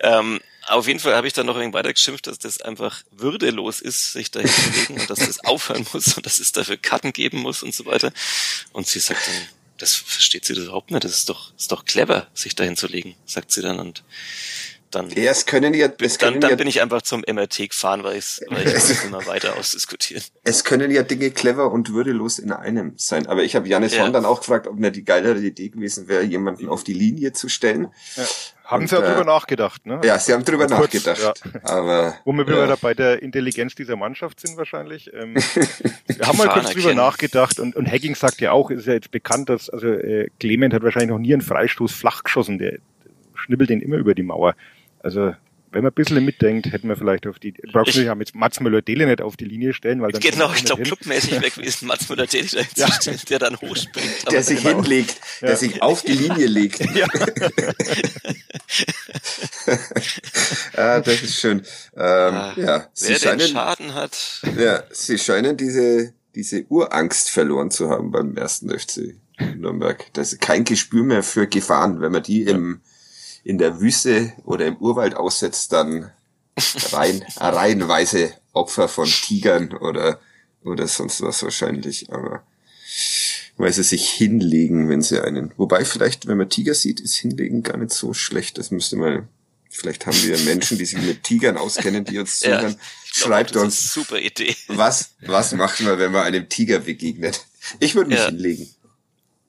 Ähm, 0.01 0.41
auf 0.69 0.87
jeden 0.87 1.01
Fall 1.01 1.15
habe 1.15 1.27
ich 1.27 1.33
dann 1.33 1.47
noch 1.47 1.59
wenig 1.59 1.73
weiter 1.73 1.93
geschimpft, 1.93 2.27
dass 2.27 2.39
das 2.39 2.61
einfach 2.61 3.03
würdelos 3.11 3.81
ist, 3.81 4.13
sich 4.13 4.31
da 4.31 4.41
hinzulegen 4.41 5.01
und 5.01 5.11
dass 5.11 5.19
das 5.19 5.41
aufhören 5.45 5.87
muss 5.93 6.17
und 6.17 6.27
dass 6.27 6.39
es 6.39 6.53
dafür 6.53 6.77
Karten 6.77 7.13
geben 7.13 7.39
muss 7.39 7.63
und 7.63 7.75
so 7.75 7.87
weiter. 7.87 8.13
Und 8.73 8.87
sie 8.87 8.99
sagt 8.99 9.27
dann, 9.27 9.49
das 9.79 9.95
versteht 9.95 10.45
sie 10.45 10.55
das 10.55 10.65
überhaupt 10.65 10.91
nicht, 10.91 11.05
das 11.05 11.13
ist 11.13 11.29
doch, 11.29 11.53
ist 11.57 11.73
doch 11.73 11.85
clever, 11.85 12.27
sich 12.35 12.55
da 12.55 12.65
hinzulegen, 12.65 13.15
sagt 13.25 13.53
sie 13.53 13.63
dann 13.63 13.79
und 13.79 14.03
dann, 14.91 15.11
Ja, 15.11 15.31
es 15.31 15.47
können 15.47 15.75
ja, 15.75 15.89
es 16.01 16.19
dann, 16.19 16.29
können 16.31 16.41
dann 16.41 16.51
ja, 16.51 16.57
bin 16.57 16.67
ich 16.67 16.81
einfach 16.81 17.03
zum 17.03 17.23
MRT 17.27 17.71
gefahren, 17.71 18.03
weil, 18.05 18.17
ich's, 18.17 18.41
weil 18.49 18.67
ich 18.67 18.75
es 18.75 19.05
immer 19.05 19.27
weiter 19.27 19.57
ausdiskutieren. 19.57 20.23
es 20.45 20.65
können 20.65 20.91
ja 20.91 21.03
Dinge 21.03 21.31
clever 21.31 21.71
und 21.71 21.93
würdelos 21.93 22.39
in 22.39 22.53
einem 22.53 22.95
sein. 22.97 23.27
Aber 23.27 23.43
ich 23.43 23.55
habe 23.57 23.69
Janis 23.69 23.95
Ja. 23.95 24.03
Horn 24.03 24.13
dann 24.13 24.25
auch 24.25 24.41
gefragt, 24.41 24.67
ob 24.67 24.79
mir 24.79 24.91
die 24.91 25.05
geilere 25.05 25.39
Idee 25.39 25.69
gewesen 25.69 26.09
wäre, 26.09 26.23
jemanden 26.23 26.69
auf 26.69 26.85
die 26.85 26.95
Linie 26.95 27.33
zu 27.33 27.49
stellen. 27.49 27.89
Haben 28.65 28.83
Und, 28.83 28.89
sie 28.91 28.97
ja 28.97 29.03
äh, 29.03 29.09
drüber 29.09 29.25
nachgedacht, 29.25 29.87
ne? 29.87 30.01
Ja, 30.05 30.19
sie 30.19 30.35
haben 30.35 30.45
drüber 30.45 30.67
Kurz, 30.67 30.93
nachgedacht. 30.93 31.43
ja. 31.55 31.61
Aber 31.63 32.17
Wo 32.27 32.33
wir 32.33 32.47
ja. 32.47 32.77
bei 32.77 32.93
der 32.93 33.23
Intelligenz 33.23 33.75
dieser 33.75 33.97
Mannschaft 33.97 34.41
sind 34.41 34.59
wahrscheinlich. 34.59 35.11
Ähm, 35.15 35.35
wir 36.07 36.27
haben 36.27 36.37
mal 36.37 36.49
kurz 36.49 36.67
drüber 36.67 36.91
erkennen. 36.91 36.97
nachgedacht 36.97 37.61
und, 37.61 37.75
und 37.77 37.91
Hacking 37.91 38.15
sagt 38.15 38.43
ja 38.43 38.53
auch, 38.53 38.71
ist 38.71 38.87
ja 38.87 38.93
jetzt 38.93 39.11
bekannt, 39.11 39.49
dass 39.49 39.71
also 39.71 39.87
äh, 39.87 40.29
Clement 40.39 40.75
hat 40.75 40.83
wahrscheinlich 40.83 41.09
noch 41.11 41.19
nie 41.19 41.33
einen 41.33 41.41
Freistoß 41.41 41.93
flach 41.93 42.25
geschossen, 42.25 42.59
der 42.59 42.79
schnibbelt 43.35 43.71
den 43.71 43.81
immer 43.81 43.97
über 43.97 44.15
die 44.15 44.23
Mauer. 44.23 44.55
Also 45.09 45.33
wenn 45.71 45.83
man 45.83 45.91
ein 45.93 45.95
bisschen 45.95 46.23
mitdenkt, 46.23 46.67
hätten 46.71 46.87
wir 46.89 46.97
vielleicht 46.97 47.27
auf 47.27 47.39
die, 47.39 47.53
brauchst 47.73 47.95
du 47.97 48.01
Ich- 48.01 48.07
ja 48.07 48.15
mit 48.15 48.35
Mats 48.35 48.61
Müller-Dele 48.61 49.07
nicht 49.07 49.23
auf 49.23 49.39
die 49.39 49.47
Linie 49.47 49.73
stellen, 49.73 50.03
weil 50.03 50.13
dann 50.13 50.21
Genau, 50.21 50.53
ich 50.55 50.65
glaube, 50.67 50.83
clubmäßig 50.83 51.31
wäre 51.33 51.51
gewesen, 51.51 51.87
Mats 51.89 52.11
Müller-Deli 52.11 52.47
da 52.77 52.87
Ja. 52.87 53.15
der 53.31 53.39
dann 53.39 53.57
hochspringt. 53.59 54.31
der 54.31 54.43
sich 54.43 54.63
genau. 54.63 54.83
hinlegt, 54.83 55.19
der 55.41 55.49
Ja. 55.51 55.57
sich 55.57 55.81
auf 55.81 56.03
die 56.03 56.13
Linie 56.13 56.47
legt. 56.47 56.81
Ja. 56.95 57.07
ah, 60.77 61.01
das 61.01 61.23
ist 61.23 61.37
schön. 61.41 61.59
Ähm, 61.97 62.35
Ah, 62.35 62.53
ja, 62.57 62.87
sie 62.93 63.09
Wer 63.11 63.19
den 63.19 63.23
scheinen, 63.23 63.49
Schaden 63.49 63.95
hat, 63.95 64.43
ja, 64.59 64.83
sie 64.91 65.19
scheinen 65.19 65.57
diese, 65.57 66.13
diese 66.35 66.65
Urangst 66.69 67.31
verloren 67.31 67.71
zu 67.71 67.89
haben 67.89 68.11
beim 68.11 68.37
ersten 68.37 68.71
FC 68.71 69.17
Nürnberg. 69.57 70.05
Das 70.15 70.33
ist 70.35 70.41
kein 70.43 70.65
Gespür 70.65 71.05
mehr 71.05 71.23
für 71.23 71.47
Gefahren. 71.47 72.01
Wenn 72.01 72.13
man 72.13 72.23
die 72.23 72.43
im, 72.43 72.81
in 73.45 73.59
der 73.59 73.81
Wüste 73.81 74.33
oder 74.45 74.67
im 74.67 74.77
Urwald 74.77 75.15
aussetzt, 75.15 75.73
dann 75.73 76.11
rein, 76.93 77.25
reihenweise 77.37 78.33
Opfer 78.53 78.89
von 78.89 79.07
Tigern 79.09 79.73
oder, 79.75 80.21
oder 80.65 80.87
sonst 80.89 81.21
was 81.23 81.43
wahrscheinlich. 81.43 82.13
Aber 82.13 82.43
weil 83.57 83.73
sie 83.73 83.83
sich 83.83 84.09
hinlegen, 84.11 84.89
wenn 84.89 85.03
sie 85.03 85.21
einen. 85.23 85.53
Wobei 85.57 85.85
vielleicht, 85.85 86.27
wenn 86.27 86.39
man 86.39 86.49
Tiger 86.49 86.75
sieht, 86.75 87.01
ist 87.01 87.17
hinlegen 87.17 87.63
gar 87.63 87.77
nicht 87.77 87.93
so 87.93 88.15
schlecht. 88.15 88.59
Das 88.59 88.71
müsste 88.71 88.97
mal. 88.97 89.27
Vielleicht 89.71 90.07
haben 90.07 90.21
wir 90.23 90.39
Menschen, 90.41 90.79
die 90.79 90.87
sich 90.87 91.01
mit 91.01 91.23
Tigern 91.25 91.57
auskennen, 91.57 92.05
die 92.05 92.19
uns 92.19 92.41
ja, 92.41 92.57
zuhören. 92.59 92.75
glaub, 92.77 92.81
Schreibt 93.15 93.55
das 93.55 93.63
uns, 93.63 93.93
super 93.93 94.19
Idee. 94.19 94.57
was, 94.69 95.11
was 95.21 95.53
macht 95.53 95.81
man, 95.81 95.99
wenn 95.99 96.11
man 96.13 96.23
einem 96.25 96.49
Tiger 96.49 96.81
begegnet? 96.81 97.45
Ich 97.79 97.95
würde 97.95 98.11
mich 98.11 98.19
Ja. 98.19 98.27
hinlegen. 98.27 98.69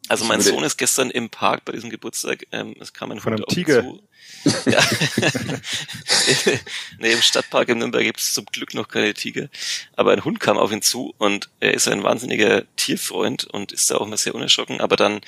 Also 0.09 0.25
mein 0.25 0.41
Sohn 0.41 0.63
ist 0.63 0.77
gestern 0.77 1.09
im 1.11 1.29
Park 1.29 1.63
bei 1.65 1.71
diesem 1.71 1.89
Geburtstag, 1.89 2.45
ähm, 2.51 2.75
es 2.81 2.91
kam 2.93 3.11
ein 3.11 3.19
Von 3.19 3.33
Hund 3.33 3.41
einem 3.41 3.45
auf 3.45 3.57
ihn 3.57 3.65
Tiger? 3.65 3.81
zu. 3.83 4.01
Ja. 4.69 4.79
nee, 6.99 7.11
im 7.11 7.21
Stadtpark 7.21 7.69
in 7.69 7.77
Nürnberg 7.79 8.03
gibt 8.03 8.19
es 8.19 8.33
zum 8.33 8.45
Glück 8.45 8.73
noch 8.73 8.87
keine 8.87 9.13
Tiger. 9.13 9.49
Aber 9.95 10.11
ein 10.11 10.23
Hund 10.23 10.39
kam 10.39 10.57
auf 10.57 10.71
ihn 10.71 10.81
zu 10.81 11.13
und 11.17 11.49
er 11.59 11.73
ist 11.73 11.87
ein 11.87 12.03
wahnsinniger 12.03 12.63
Tierfreund 12.75 13.45
und 13.45 13.71
ist 13.71 13.89
da 13.91 13.95
auch 13.97 14.07
mal 14.07 14.17
sehr 14.17 14.35
unerschrocken. 14.35 14.81
Aber 14.81 14.95
dann 14.95 15.21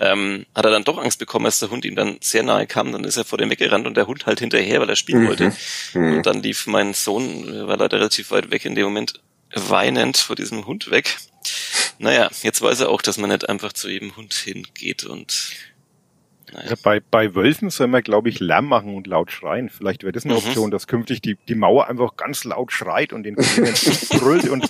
ähm, 0.00 0.46
hat 0.54 0.64
er 0.64 0.70
dann 0.70 0.84
doch 0.84 0.98
Angst 0.98 1.18
bekommen, 1.18 1.46
als 1.46 1.58
der 1.58 1.70
Hund 1.70 1.84
ihm 1.84 1.96
dann 1.96 2.18
sehr 2.20 2.42
nahe 2.42 2.66
kam. 2.66 2.92
Dann 2.92 3.04
ist 3.04 3.16
er 3.16 3.24
vor 3.24 3.38
dem 3.38 3.50
weggerannt 3.50 3.86
und 3.86 3.96
der 3.96 4.06
Hund 4.06 4.26
halt 4.26 4.40
hinterher, 4.40 4.80
weil 4.80 4.88
er 4.90 4.96
spielen 4.96 5.22
Mhm. 5.24 5.28
wollte. 5.28 5.52
Mhm. 5.94 6.16
Und 6.18 6.26
dann 6.26 6.42
lief 6.42 6.66
mein 6.66 6.94
Sohn, 6.94 7.66
war 7.66 7.76
leider 7.76 7.98
relativ 7.98 8.30
weit 8.30 8.50
weg 8.50 8.64
in 8.64 8.74
dem 8.74 8.84
Moment, 8.84 9.20
weinend 9.54 10.16
vor 10.18 10.36
diesem 10.36 10.66
Hund 10.66 10.90
weg. 10.90 11.16
Naja, 11.98 12.28
jetzt 12.42 12.60
weiß 12.62 12.80
er 12.80 12.88
auch, 12.90 13.02
dass 13.02 13.18
man 13.18 13.30
nicht 13.30 13.48
einfach 13.48 13.72
zu 13.72 13.88
jedem 13.88 14.16
Hund 14.16 14.34
hingeht 14.34 15.04
und 15.04 15.52
naja. 16.52 16.70
Ja, 16.70 16.76
bei, 16.80 17.00
bei 17.00 17.34
Wölfen 17.34 17.70
soll 17.70 17.88
man, 17.88 18.02
glaube 18.02 18.28
ich, 18.28 18.38
Lärm 18.38 18.66
machen 18.66 18.94
und 18.94 19.08
laut 19.08 19.32
schreien. 19.32 19.68
Vielleicht 19.68 20.04
wäre 20.04 20.12
das 20.12 20.24
eine 20.24 20.34
Mhm. 20.34 20.38
Option, 20.38 20.70
dass 20.70 20.86
künftig 20.86 21.20
die, 21.20 21.36
die 21.48 21.56
Mauer 21.56 21.88
einfach 21.88 22.16
ganz 22.16 22.44
laut 22.44 22.70
schreit 22.70 23.12
und 23.12 23.24
den 23.24 23.34
Kollegen 23.34 23.74
brüllt 24.20 24.48
und 24.48 24.64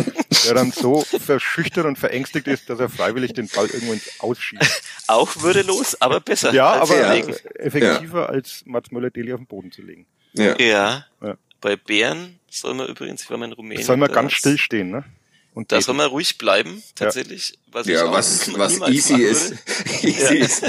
der 0.47 0.55
dann 0.55 0.73
so 0.73 1.03
verschüchtert 1.03 1.85
und 1.85 1.99
verängstigt 1.99 2.47
ist, 2.47 2.71
dass 2.71 2.81
er 2.81 2.89
freiwillig 2.89 3.35
den 3.35 3.49
Ball 3.49 3.67
irgendwo 3.67 3.93
ins 3.93 4.09
Ausschießt. 4.21 4.83
Auch 5.09 5.43
würdelos, 5.43 6.01
aber 6.01 6.21
besser. 6.21 6.55
Ja, 6.55 6.81
als 6.81 6.91
aber 6.91 7.01
ja. 7.01 7.15
effektiver 7.57 8.31
als 8.31 8.63
Mats 8.65 8.91
Möller-Deli 8.91 9.35
auf 9.35 9.41
den 9.41 9.47
Boden 9.47 9.71
zu 9.71 9.83
legen. 9.83 10.07
Ja. 10.33 10.59
Ja. 10.59 11.05
Ja. 11.21 11.37
Bei 11.61 11.77
Bären 11.77 12.39
soll 12.51 12.73
man 12.73 12.89
übrigens, 12.89 13.23
ich 13.23 13.31
war 13.31 13.37
mal 13.37 13.47
in 13.47 13.53
Rumänien. 13.53 13.85
Soll 13.85 13.99
man 13.99 14.11
ganz 14.11 14.33
still 14.33 14.57
stehen, 14.57 14.91
ne? 14.91 15.05
Und 15.57 15.73
Da 15.73 15.81
soll 15.81 15.95
man 15.95 16.09
ruhig 16.09 16.37
bleiben, 16.37 16.83
tatsächlich. 16.95 17.59
Was 17.73 17.87
ich 17.87 17.95
Ja, 17.95 18.05
auch 18.05 18.13
was, 18.13 18.53
was 18.59 18.79
easy 18.91 19.15
ist. 19.23 19.55
easy 20.03 20.37
Ja. 20.39 20.45
ist. 20.45 20.63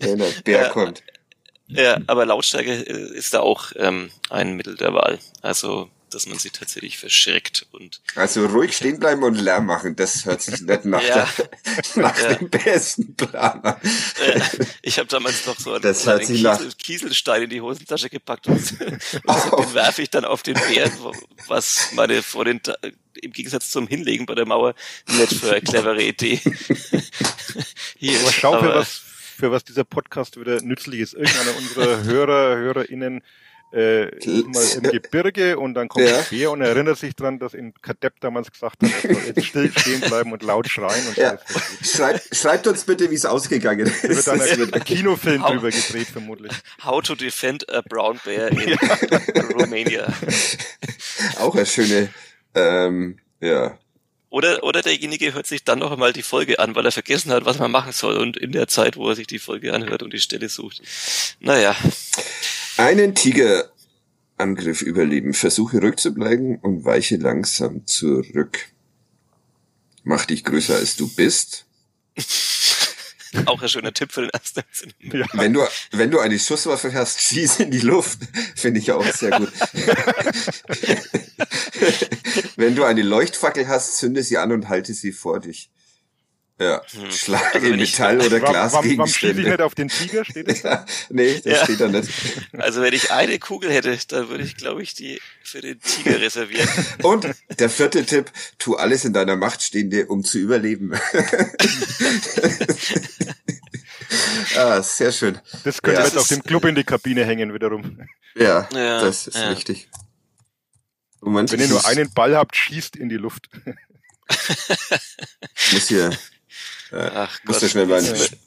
Wenn 0.00 0.18
der 0.18 0.30
Bär 0.44 0.62
Ja. 0.62 0.68
kommt. 0.70 1.04
Ja, 1.68 1.98
aber 2.08 2.26
Lautstärke 2.26 2.72
äh, 2.72 3.16
ist 3.16 3.34
da 3.34 3.40
auch 3.40 3.70
ähm, 3.76 4.10
ein 4.30 4.54
Mittel 4.54 4.76
der 4.76 4.92
Wahl. 4.94 5.20
Also 5.42 5.88
dass 6.10 6.26
man 6.26 6.38
sie 6.38 6.50
tatsächlich 6.50 6.98
verschreckt 6.98 7.66
und. 7.72 8.00
Also 8.14 8.46
ruhig 8.46 8.76
stehen 8.76 8.98
bleiben 9.00 9.24
und 9.24 9.34
Lärm 9.34 9.66
machen, 9.66 9.96
das 9.96 10.24
hört 10.24 10.40
sich 10.40 10.60
nicht 10.62 10.84
nach, 10.84 11.02
Ja. 11.02 11.28
der, 11.36 12.02
nach 12.02 12.18
Ja. 12.18 12.34
dem 12.34 12.48
besten 12.48 13.14
Plan 13.16 13.60
an. 13.62 13.76
Ich 14.82 14.98
habe 14.98 15.08
damals 15.08 15.44
noch 15.46 15.58
so 15.58 15.72
einen 15.72 15.82
Das 15.82 16.02
kleinen 16.02 16.24
sich 16.24 16.42
nach- 16.42 16.58
Kiesel, 16.58 16.72
Kieselstein 16.78 17.42
in 17.42 17.50
die 17.50 17.60
Hosentasche 17.60 18.08
gepackt 18.08 18.46
und, 18.46 18.80
und 18.80 19.00
Oh. 19.26 19.56
den 19.62 19.74
werfe 19.74 20.02
ich 20.02 20.08
dann 20.10 20.24
auf 20.24 20.42
den 20.44 20.54
Bären, 20.54 20.92
wo- 21.00 21.12
was 21.48 21.88
meine 21.92 22.22
Freundin 22.22 22.60
im 23.18 23.32
Gegensatz 23.32 23.70
zum 23.70 23.86
Hinlegen 23.86 24.26
bei 24.26 24.34
der 24.34 24.46
Mauer 24.46 24.74
nicht 25.18 25.34
für 25.34 25.50
eine 25.52 25.60
clevere 25.62 26.02
Idee. 26.06 26.40
Hier, 27.98 28.18
Aber 28.20 28.32
schau, 28.32 28.60
für 28.60 28.74
was, 28.74 28.88
für 29.36 29.50
was 29.50 29.64
dieser 29.64 29.84
Podcast 29.84 30.38
wieder 30.38 30.60
nützlich 30.62 31.00
ist. 31.00 31.14
Irgendeiner 31.14 31.56
unserer 31.56 32.04
Hörer, 32.04 32.56
HörerInnen 32.56 33.22
äh, 33.72 34.08
ist 34.18 34.46
mal 34.46 34.64
im 34.76 34.82
Gebirge 34.92 35.58
und 35.58 35.74
dann 35.74 35.88
kommt 35.88 36.06
Ja. 36.06 36.18
ein 36.18 36.24
Bär 36.30 36.50
und 36.52 36.60
erinnert 36.60 36.98
sich 36.98 37.16
dran, 37.16 37.40
dass 37.40 37.52
in 37.52 37.74
Kadepp 37.82 38.14
damals 38.20 38.50
gesagt 38.52 38.76
hat, 38.82 38.90
er 39.04 39.14
soll 39.14 39.22
jetzt 39.26 39.44
still 39.44 39.72
stehen 39.76 40.00
bleiben 40.02 40.32
und 40.32 40.42
laut 40.44 40.68
schreien 40.68 41.06
und 41.08 41.16
Ja. 41.16 41.36
Schreibt, 41.82 42.34
schreibt 42.34 42.66
uns 42.68 42.84
bitte, 42.84 43.10
wie 43.10 43.16
es 43.16 43.26
ausgegangen 43.26 43.86
Da 43.86 44.02
wird 44.08 44.18
ist. 44.18 44.28
dann 44.28 44.38
Das 44.38 44.50
ein, 44.52 44.58
wird- 44.60 44.72
ein 44.74 44.84
Kinofilm 44.84 45.42
Hau- 45.42 45.50
drüber 45.54 45.70
gedreht, 45.70 46.06
vermutlich. 46.06 46.52
How 46.84 47.02
to 47.02 47.16
defend 47.16 47.68
a 47.68 47.82
brown 47.82 48.20
bear 48.24 48.48
in 48.52 48.78
Romania. 49.58 50.06
auch 51.40 51.54
eine 51.56 51.66
schöne, 51.66 52.08
ähm, 52.56 53.18
ja. 53.40 53.78
Oder, 54.30 54.64
oder 54.64 54.82
derjenige 54.82 55.34
hört 55.34 55.46
sich 55.46 55.62
dann 55.62 55.78
noch 55.78 55.92
einmal 55.92 56.12
die 56.12 56.22
Folge 56.22 56.58
an, 56.58 56.74
weil 56.74 56.84
er 56.84 56.92
vergessen 56.92 57.30
hat, 57.30 57.44
was 57.44 57.58
man 57.58 57.70
machen 57.70 57.92
soll 57.92 58.16
und 58.16 58.36
in 58.36 58.50
der 58.52 58.66
Zeit, 58.66 58.96
wo 58.96 59.08
er 59.08 59.14
sich 59.14 59.26
die 59.28 59.38
Folge 59.38 59.72
anhört 59.72 60.02
und 60.02 60.12
die 60.12 60.18
Stelle 60.18 60.48
sucht. 60.48 60.82
Naja, 61.38 61.76
Einen 62.76 63.14
Tigerangriff 63.14 64.82
überleben. 64.82 65.32
Versuche 65.32 65.80
rückzubleiben 65.80 66.56
und 66.56 66.84
weiche 66.84 67.16
langsam 67.16 67.86
zurück. 67.86 68.68
Mach 70.02 70.26
dich 70.26 70.44
größer 70.44 70.76
als 70.76 70.96
du 70.96 71.08
bist. 71.14 71.66
auch 73.46 73.62
ein 73.62 73.68
schöner 73.68 73.92
Tipp 73.92 74.12
für 74.12 74.22
den 74.22 74.30
ersten. 74.30 74.62
Ja. 75.00 75.26
Wenn 75.32 75.52
du, 75.52 75.66
wenn 75.92 76.10
du 76.10 76.18
eine 76.18 76.38
Schusswaffe 76.38 76.92
hast, 76.94 77.20
schieß 77.22 77.60
in 77.60 77.70
die 77.70 77.80
Luft. 77.80 78.18
Finde 78.54 78.80
ich 78.80 78.92
auch 78.92 79.04
sehr 79.04 79.38
gut. 79.38 79.52
wenn 82.56 82.74
du 82.74 82.84
eine 82.84 83.02
Leuchtfackel 83.02 83.68
hast, 83.68 83.98
zünde 83.98 84.22
sie 84.22 84.38
an 84.38 84.52
und 84.52 84.68
halte 84.68 84.94
sie 84.94 85.12
vor 85.12 85.40
dich. 85.40 85.70
Ja, 86.58 86.80
schlage 87.10 87.44
Also 87.54 87.66
wenn 87.70 87.78
ich- 87.80 87.92
Metall 87.98 88.18
oder 88.22 88.40
Warum, 88.40 88.54
warum, 88.54 88.72
warum 88.72 88.90
ich 88.90 88.96
Glasgegenstände. 88.96 89.42
nicht 89.50 89.60
auf 89.60 89.74
den 89.74 89.88
Tiger? 89.88 90.24
Steht 90.24 90.48
es 90.48 90.62
da? 90.62 90.86
nee, 91.10 91.34
das 91.44 91.44
Ja. 91.58 91.64
steht 91.64 91.80
da 91.80 91.88
nicht. 91.88 92.08
Also 92.58 92.80
wenn 92.80 92.94
ich 92.94 93.10
eine 93.10 93.38
Kugel 93.38 93.70
hätte, 93.70 93.96
dann 94.08 94.28
würde 94.30 94.42
ich, 94.44 94.56
glaube 94.56 94.82
ich, 94.82 94.94
die 94.94 95.20
für 95.42 95.60
den 95.60 95.78
Tiger 95.80 96.18
reservieren. 96.18 96.66
Und 97.02 97.28
der 97.58 97.68
vierte 97.68 98.06
Tipp, 98.06 98.30
tu 98.58 98.74
alles 98.76 99.04
in 99.04 99.12
deiner 99.12 99.36
Macht 99.36 99.62
Stehende, 99.62 100.06
um 100.06 100.24
zu 100.24 100.38
überleben. 100.38 100.92
ah, 104.56 104.82
sehr 104.82 105.12
schön. 105.12 105.38
Das 105.64 105.82
könnte 105.82 106.00
Ja. 106.00 106.06
jetzt 106.06 106.16
auf 106.16 106.28
dem 106.28 106.42
Club 106.42 106.64
in 106.64 106.74
die 106.74 106.84
Kabine 106.84 107.24
hängen 107.24 107.52
wiederum. 107.52 108.00
Ja, 108.34 108.68
Ja, 108.72 109.00
das 109.00 109.26
ist 109.26 109.36
ja. 109.36 109.48
richtig. 109.50 109.88
Moment, 111.20 111.50
Wenn 111.52 111.58
ihr 111.60 111.66
ich 111.66 111.70
nur 111.70 111.84
einen 111.86 112.12
Ball 112.12 112.36
habt, 112.36 112.56
schießt 112.56 112.96
in 112.96 113.08
die 113.08 113.16
Luft. 113.16 113.48
ich 114.28 115.72
muss 115.72 115.88
hier, 115.88 116.10
Ach 116.92 117.38
muss 117.44 117.60
Gott, 117.60 117.70
schnell 117.70 117.86
wie, 117.86 117.90
mal 117.92 118.00
sind 118.00 118.18
wir, 118.18 118.38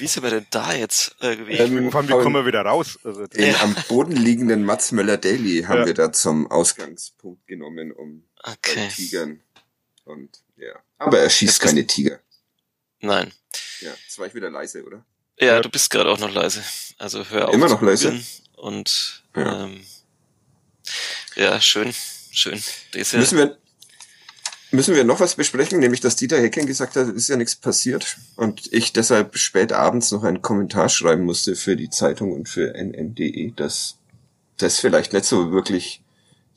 wie 0.00 0.06
sind 0.06 0.22
wir 0.22 0.30
denn 0.30 0.46
da 0.50 0.72
jetzt 0.74 1.14
irgendwie? 1.20 1.52
Ähm, 1.52 1.90
Vor 1.90 2.00
allem, 2.00 2.08
wie 2.08 2.12
kommen 2.12 2.34
wir 2.36 2.46
wieder 2.46 2.62
raus? 2.62 2.98
Also, 3.04 3.26
den 3.26 3.54
am 3.56 3.74
Boden 3.88 4.12
liegenden 4.16 4.64
Mats 4.64 4.92
Möller 4.92 5.16
Daily 5.16 5.62
haben 5.62 5.80
Ja. 5.80 5.86
wir 5.86 5.94
da 5.94 6.12
zum 6.12 6.50
Ausgangspunkt 6.50 7.46
genommen, 7.46 7.92
um 7.92 8.24
okay, 8.42 8.88
Tigern 8.94 9.40
und 10.04 10.30
ja. 10.56 10.74
Aber 10.98 11.18
er 11.18 11.30
schießt 11.30 11.54
ist- 11.54 11.60
keine 11.60 11.86
Tiger. 11.86 12.20
nein. 13.00 13.32
Ja, 13.80 13.90
jetzt 14.04 14.18
war 14.18 14.26
ich 14.26 14.34
wieder 14.34 14.50
leise, 14.50 14.84
oder? 14.84 15.04
Ja, 15.40 15.46
Ja. 15.54 15.60
du 15.60 15.68
bist 15.68 15.90
gerade 15.90 16.10
auch 16.10 16.18
noch 16.18 16.30
leise. 16.32 16.62
Also 16.98 17.24
hör 17.28 17.48
auf 17.48 17.54
Immer 17.54 17.68
noch 17.68 17.82
leise? 17.82 18.20
Und 18.56 19.24
Ja. 19.34 19.64
ähm, 19.64 19.80
ja, 21.34 21.60
schön, 21.60 21.92
schön. 22.30 22.62
Diese, 22.94 23.16
Müssen 23.18 23.38
wir, 23.38 23.58
müssen 24.72 24.94
wir 24.94 25.04
noch 25.04 25.20
was 25.20 25.34
besprechen, 25.34 25.78
nämlich 25.78 26.00
dass 26.00 26.16
Dieter 26.16 26.40
Hecking 26.40 26.66
gesagt 26.66 26.96
hat, 26.96 27.08
es 27.08 27.14
ist 27.14 27.28
ja 27.28 27.36
nichts 27.36 27.56
passiert 27.56 28.16
und 28.36 28.72
ich 28.72 28.92
deshalb 28.92 29.36
spät 29.36 29.72
abends 29.72 30.10
noch 30.10 30.24
einen 30.24 30.42
Kommentar 30.42 30.88
schreiben 30.88 31.24
musste 31.24 31.56
für 31.56 31.76
die 31.76 31.90
Zeitung 31.90 32.32
und 32.32 32.48
für 32.48 32.74
nn.de, 32.74 33.52
dass 33.54 33.98
das 34.58 34.80
vielleicht 34.80 35.12
nicht 35.12 35.24
so 35.24 35.52
wirklich 35.52 36.02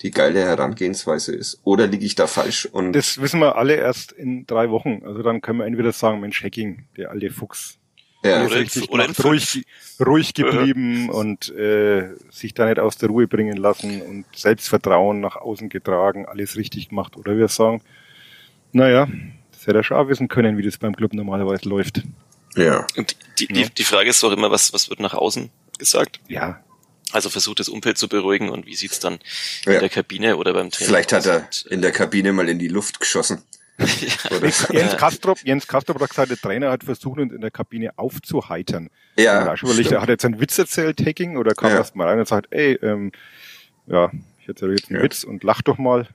die 0.02 0.12
geile 0.12 0.42
Herangehensweise 0.42 1.34
ist. 1.34 1.60
Oder 1.64 1.88
liege 1.88 2.06
ich 2.06 2.16
da 2.16 2.28
falsch? 2.28 2.66
Und 2.66 2.94
das 2.94 3.20
wissen 3.20 3.40
wir 3.40 3.56
alle 3.56 3.76
erst 3.76 4.12
in 4.12 4.46
drei 4.46 4.70
Wochen. 4.70 5.02
Also 5.06 5.24
dann 5.24 5.42
können 5.42 5.60
wir 5.60 5.66
entweder 5.66 5.92
sagen, 5.94 6.20
Mensch, 6.20 6.44
Hacking, 6.44 6.86
der 6.98 7.12
alte 7.12 7.32
Fuchs, 7.32 7.80
ja, 8.24 8.38
alles 8.38 8.52
Oder 8.52 8.60
richtig 8.60 8.90
oder 8.90 9.06
in 9.06 9.14
gemacht, 9.14 9.26
ruhig, 9.26 9.66
ruhig 10.06 10.34
geblieben 10.34 11.10
und 11.10 11.50
äh, 11.50 12.16
sich 12.30 12.54
da 12.54 12.66
nicht 12.66 12.80
aus 12.80 12.98
der 12.98 13.10
Ruhe 13.10 13.28
bringen 13.28 13.58
lassen 13.58 14.02
und 14.02 14.26
Selbstvertrauen 14.36 15.20
nach 15.20 15.36
außen 15.36 15.70
getragen, 15.70 16.26
alles 16.26 16.56
richtig 16.56 16.90
gemacht. 16.90 17.18
Oder 17.18 17.38
wir 17.38 17.48
sagen, 17.48 17.82
naja, 18.76 19.08
das 19.52 19.66
hätte 19.68 19.78
er 19.80 19.84
schon 19.84 19.98
auch 19.98 20.08
wissen 20.10 20.28
können, 20.28 20.58
wie 20.58 20.64
das 20.64 20.78
beim 20.78 20.96
Club 20.96 21.14
normalerweise 21.14 21.68
läuft. 21.70 22.04
ja. 22.56 22.86
und 22.98 23.16
die, 23.40 23.48
Ja. 23.48 23.64
die, 23.68 23.74
die 23.74 23.84
Frage 23.84 24.10
ist 24.10 24.22
doch 24.24 24.32
immer, 24.32 24.52
was, 24.52 24.72
was 24.74 24.90
wird 24.90 25.00
nach 25.00 25.14
außen 25.14 25.50
gesagt? 25.80 26.20
Ja, 26.28 26.62
Also 27.12 27.30
versucht 27.30 27.60
das 27.60 27.70
Umfeld 27.70 27.98
zu 27.98 28.08
beruhigen 28.10 28.50
und 28.50 28.66
wie 28.66 28.76
sieht's 28.76 29.00
dann 29.00 29.20
Ja. 29.66 29.74
in 29.74 29.80
der 29.80 29.90
Kabine 29.90 30.38
oder 30.38 30.54
beim 30.54 30.70
Training 30.72 30.88
Vielleicht 30.90 31.14
hat 31.14 31.26
er? 31.26 31.38
Und, 31.44 31.66
in 31.70 31.82
der 31.82 31.92
Kabine 31.92 32.34
mal 32.34 32.48
in 32.50 32.60
die 32.60 32.68
Luft 32.68 33.00
geschossen. 33.00 33.42
Oder? 34.32 34.50
Jens 34.72 34.96
Kastrop, 34.96 35.38
Jens 35.44 35.68
Kastrop 35.68 36.00
hat 36.00 36.10
gesagt, 36.10 36.30
der 36.32 36.38
Trainer 36.38 36.72
hat 36.72 36.86
versucht, 36.86 37.20
uns 37.20 37.34
in 37.34 37.42
der 37.42 37.52
Kabine 37.52 37.92
aufzuheitern. 37.98 38.90
Ja, 39.18 39.46
Ja, 39.46 39.54
überlegt, 39.62 39.88
stimmt. 39.88 40.02
hat 40.02 40.08
er 40.10 40.14
jetzt 40.14 40.24
einen 40.26 40.40
Witz 40.40 40.58
erzählt, 40.58 41.06
Hacking, 41.06 41.36
oder 41.36 41.54
kam 41.54 41.72
Ja. 41.72 41.78
erst 41.80 41.94
mal 41.94 42.08
rein 42.08 42.20
und 42.20 42.26
sagt, 42.28 42.48
ey, 42.54 42.80
ähm, 42.82 43.12
ja, 43.88 44.12
ich 44.42 44.48
erzähle 44.48 44.72
jetzt 44.76 44.90
einen 44.90 45.00
Ja. 45.00 45.04
Witz 45.04 45.26
und 45.26 45.44
lach 45.44 45.62
doch 45.62 45.78
mal. 45.78 46.08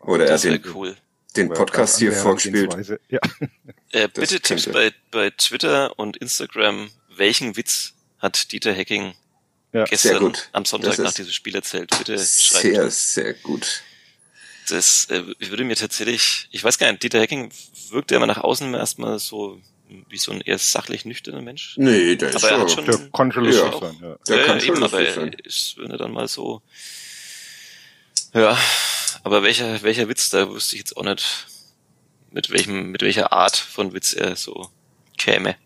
Oder 0.00 0.26
er 0.28 0.34
hat 0.34 0.44
den, 0.44 0.60
cool. 0.74 0.96
Den 1.38 1.48
Podcast 1.48 1.98
hier 1.98 2.12
vorgespielt. 2.12 2.74
Ja. 3.08 3.20
Äh, 3.90 4.06
bitte 4.12 4.38
Tipps 4.38 4.66
bei, 4.66 4.92
bei 5.10 5.30
Twitter 5.30 5.98
und 5.98 6.18
Instagram. 6.18 6.90
Welchen 7.08 7.56
Witz 7.56 7.94
hat 8.18 8.52
Dieter 8.52 8.74
Hacking 8.76 9.14
Ja. 9.72 9.84
gestern 9.84 10.18
gut. 10.18 10.50
am 10.52 10.66
Sonntag 10.66 10.90
ist 10.92 10.98
nach 10.98 11.14
diesem 11.14 11.32
Spiel 11.32 11.54
erzählt? 11.54 11.88
Bitte 11.96 12.18
schreibt 12.18 12.62
Sehr, 12.62 12.84
uns. 12.84 13.14
sehr 13.14 13.32
gut. 13.32 13.82
Das 14.68 15.06
äh, 15.08 15.22
würde 15.38 15.64
mir 15.64 15.74
tatsächlich, 15.76 16.48
ich 16.50 16.62
weiß 16.62 16.76
gar 16.76 16.90
nicht, 16.90 17.02
Dieter 17.02 17.18
Hacking 17.22 17.50
wirkt 17.88 18.10
ja 18.10 18.18
immer 18.18 18.26
nach 18.26 18.36
außen 18.44 18.74
erstmal 18.74 19.18
so 19.18 19.58
wie 20.10 20.18
so 20.18 20.32
ein 20.32 20.42
eher 20.42 20.58
sachlich 20.58 21.06
nüchterner 21.06 21.40
Mensch. 21.40 21.72
Nee, 21.78 22.14
der 22.16 22.28
ist 22.28 22.36
Aber 22.36 22.50
er 22.50 22.60
hat 22.60 22.70
schon, 22.70 22.84
Der 22.84 23.08
kann 23.10 23.32
schon 23.32 23.44
Ja. 23.46 23.50
lustig 23.62 23.80
sein, 23.80 23.96
ja. 24.02 24.16
Der 24.28 24.36
ja, 24.36 24.44
kann 24.44 24.58
ja, 24.58 24.64
schon 24.66 24.74
eben, 24.76 24.84
aber 24.84 25.12
sein. 25.14 25.32
ist, 25.44 25.76
wenn 25.78 25.90
er 25.90 25.96
dann 25.96 26.12
mal 26.12 26.28
so, 26.28 26.60
ja, 28.34 28.56
aber 29.24 29.42
welcher, 29.42 29.82
welcher 29.82 30.08
Witz, 30.08 30.30
da 30.30 30.50
wüsste 30.50 30.74
ich 30.76 30.80
jetzt 30.80 30.96
auch 30.96 31.02
nicht, 31.02 31.46
mit 32.30 32.50
welchem, 32.50 32.90
mit 32.90 33.02
welcher 33.02 33.32
Art 33.32 33.56
von 33.56 33.92
Witz 33.94 34.12
er 34.12 34.36
so 34.36 34.68
käme. 35.16 35.56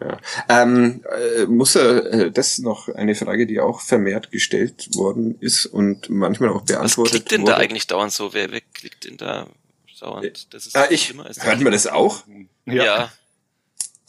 Ja. 0.00 0.18
Ähm, 0.48 1.04
äh, 1.12 1.44
muss 1.46 1.74
er, 1.76 2.06
äh, 2.12 2.30
das 2.30 2.52
ist 2.52 2.58
noch 2.60 2.88
eine 2.88 3.14
Frage, 3.14 3.46
die 3.46 3.60
auch 3.60 3.80
vermehrt 3.80 4.30
gestellt 4.30 4.88
worden 4.94 5.36
ist 5.40 5.66
und 5.66 6.08
manchmal 6.08 6.50
auch 6.50 6.62
Was 6.62 6.64
beantwortet 6.66 7.12
klickt 7.12 7.32
denn 7.32 7.42
wurde. 7.42 7.52
da 7.52 7.58
eigentlich 7.58 7.86
dauernd 7.86 8.12
so? 8.12 8.32
Wer, 8.32 8.50
wer 8.50 8.62
klickt 8.62 9.04
denn 9.04 9.18
da 9.18 9.46
dauernd? 10.00 10.52
Das 10.54 10.66
ist 10.66 10.74
Ah, 10.76 10.86
ich, 10.88 11.14
der 11.14 11.44
hört 11.44 11.60
man 11.60 11.72
das 11.72 11.86
auch? 11.86 12.22
Ja. 12.64 13.12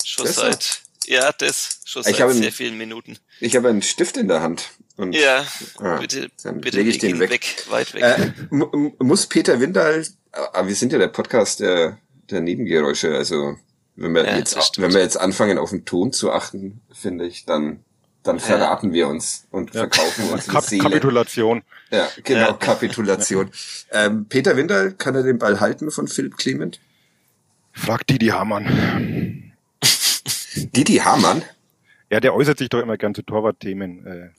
Schon 0.04 0.26
Das 0.26 0.36
seit, 0.36 0.82
ja, 1.08 1.32
das, 1.38 1.80
schon 1.86 2.02
Ich 2.02 2.18
seit 2.18 2.22
einen- 2.22 2.42
sehr 2.42 2.52
vielen 2.52 2.78
Minuten. 2.78 3.18
Ich 3.40 3.56
habe 3.56 3.70
einen 3.70 3.82
Stift 3.82 4.18
in 4.18 4.28
der 4.28 4.42
Hand. 4.42 4.70
Und, 4.98 5.14
Ja, 5.16 5.46
Ah, 5.80 5.98
bitte, 5.98 6.30
dann 6.44 6.62
bitte 6.62 6.78
leg 6.78 6.88
ich 6.88 7.00
den 7.00 7.12
ihn 7.16 7.20
weg. 7.20 7.30
weg. 7.32 7.66
weit 7.70 7.94
weg. 7.94 8.04
Äh, 8.04 8.32
mu- 8.50 8.92
muss 9.00 9.26
Peter 9.28 9.60
Windal, 9.60 10.06
aber 10.32 10.68
wir 10.68 10.76
sind 10.76 10.92
ja 10.94 11.00
der 11.00 11.08
Podcast 11.08 11.60
der, 11.60 11.98
der 12.30 12.42
Nebengeräusche, 12.42 13.16
also 13.16 13.56
wenn 13.96 14.14
wir 14.14 14.26
Ja, 14.26 14.38
jetzt, 14.38 14.56
wenn 14.80 14.94
wir 14.94 15.02
jetzt 15.02 15.20
anfangen 15.20 15.58
auf 15.58 15.72
den 15.72 15.86
Ton 15.86 16.14
zu 16.14 16.32
achten, 16.32 16.82
finde 16.94 17.26
ich, 17.26 17.46
dann, 17.46 17.84
dann 18.24 18.40
verraten 18.40 18.94
wir 18.94 19.08
uns 19.08 19.48
und 19.50 19.72
verkaufen 19.72 20.26
unsere 20.32 20.52
Kap 20.52 20.64
Seele. 20.64 20.84
Kapitulation. 20.84 21.64
Ja, 21.90 22.08
genau, 22.24 22.40
Ja. 22.48 22.54
Kapitulation. 22.54 23.50
Ähm, 23.92 24.26
Peter 24.30 24.56
Windal, 24.56 24.94
kann 24.94 25.16
er 25.16 25.24
den 25.24 25.38
Ball 25.40 25.60
halten 25.60 25.90
von 25.92 26.08
Philipp 26.08 26.38
Clement? 26.38 26.80
Fragt 27.74 28.10
Didi 28.10 28.28
Hamann. 28.28 29.41
Didi 30.76 30.98
Hamann? 30.98 31.44
Ja, 32.10 32.20
der 32.20 32.34
äußert 32.34 32.58
sich 32.60 32.70
doch 32.70 32.80
immer 32.82 32.98
gern 32.98 33.16
zu 33.16 33.22
Torwartthemen. 33.22 34.06
Äh, 34.06 34.30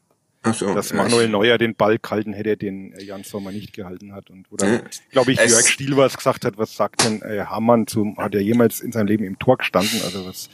Ach 0.42 0.54
so, 0.54 0.74
dass 0.74 0.90
ja, 0.90 0.96
Manuel 0.96 1.26
ich- 1.26 1.30
Neuer 1.30 1.56
den 1.58 1.74
Ball 1.76 1.98
gehalten 1.98 2.32
hätte, 2.32 2.56
den 2.56 2.92
äh, 2.94 3.02
Jan 3.04 3.22
Sommer 3.24 3.52
nicht 3.52 3.72
gehalten 3.72 4.12
hat. 4.12 4.28
Und 4.30 4.50
oder, 4.50 4.66
Ja. 4.74 4.80
glaube 5.10 5.32
ich, 5.32 5.38
Jörg 5.38 5.66
Stiel 5.68 5.96
was 5.96 6.16
gesagt 6.16 6.44
hat, 6.44 6.58
was 6.58 6.74
sagt 6.74 7.04
denn 7.04 7.22
äh, 7.22 7.44
Hamann 7.46 7.86
zum, 7.86 8.16
hat 8.18 8.34
er 8.34 8.40
jemals 8.42 8.80
in 8.80 8.92
seinem 8.92 9.06
Leben 9.06 9.24
im 9.24 9.38
Tor 9.38 9.58
gestanden? 9.58 10.00
Also 10.04 10.26
was 10.26 10.48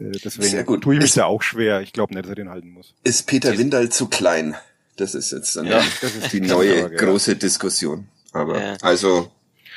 äh, 0.00 0.10
deswegen 0.24 0.64
gut. 0.64 0.82
tue 0.82 0.94
ich 0.94 0.98
mich 1.00 1.08
Ist- 1.10 1.16
da 1.18 1.26
auch 1.26 1.42
schwer. 1.42 1.82
Ich 1.82 1.92
glaube 1.92 2.14
nicht, 2.14 2.24
dass 2.24 2.30
er 2.30 2.36
den 2.36 2.48
halten 2.48 2.70
muss. 2.70 2.94
Ist 3.04 3.26
Peter 3.26 3.56
Windal 3.58 3.90
zu 3.90 4.08
klein? 4.08 4.56
Das 4.96 5.14
ist 5.14 5.30
jetzt 5.32 5.54
dann 5.56 5.66
Ja, 5.66 5.80
die, 5.80 5.88
das 6.00 6.16
ist 6.16 6.32
die 6.32 6.40
neue 6.40 6.80
Frage, 6.82 6.94
ja. 6.96 7.00
große 7.04 7.36
Diskussion. 7.36 8.08
Aber 8.32 8.58
Ja. 8.58 8.76
also 8.80 9.30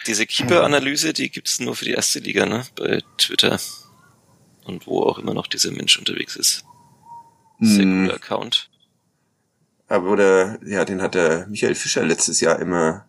Diese 0.07 0.25
Keeper-Analyse, 0.25 1.11
die 1.11 1.29
gibt's 1.29 1.59
nur 1.59 1.75
für 1.75 1.83
die 1.83 1.91
erste 1.91 2.19
Liga, 2.19 2.45
ne? 2.45 2.63
Bei 2.77 3.01
Twitter. 3.17 3.59
Und 4.69 4.85
wo 4.85 5.01
auch 5.01 5.17
immer 5.17 5.33
noch 5.33 5.47
dieser 5.47 5.71
Mensch 5.71 5.97
unterwegs 5.97 6.35
ist. 6.35 6.63
Sehr 7.59 7.83
Hm. 7.83 8.05
cooler 8.05 8.15
Account. 8.15 8.69
Aber 9.87 10.11
oder, 10.11 10.59
ja, 10.63 10.85
den 10.85 11.01
hat 11.01 11.15
der 11.15 11.47
Michael 11.47 11.73
Fischer 11.73 12.05
letztes 12.05 12.39
Jahr 12.39 12.59
immer 12.59 13.05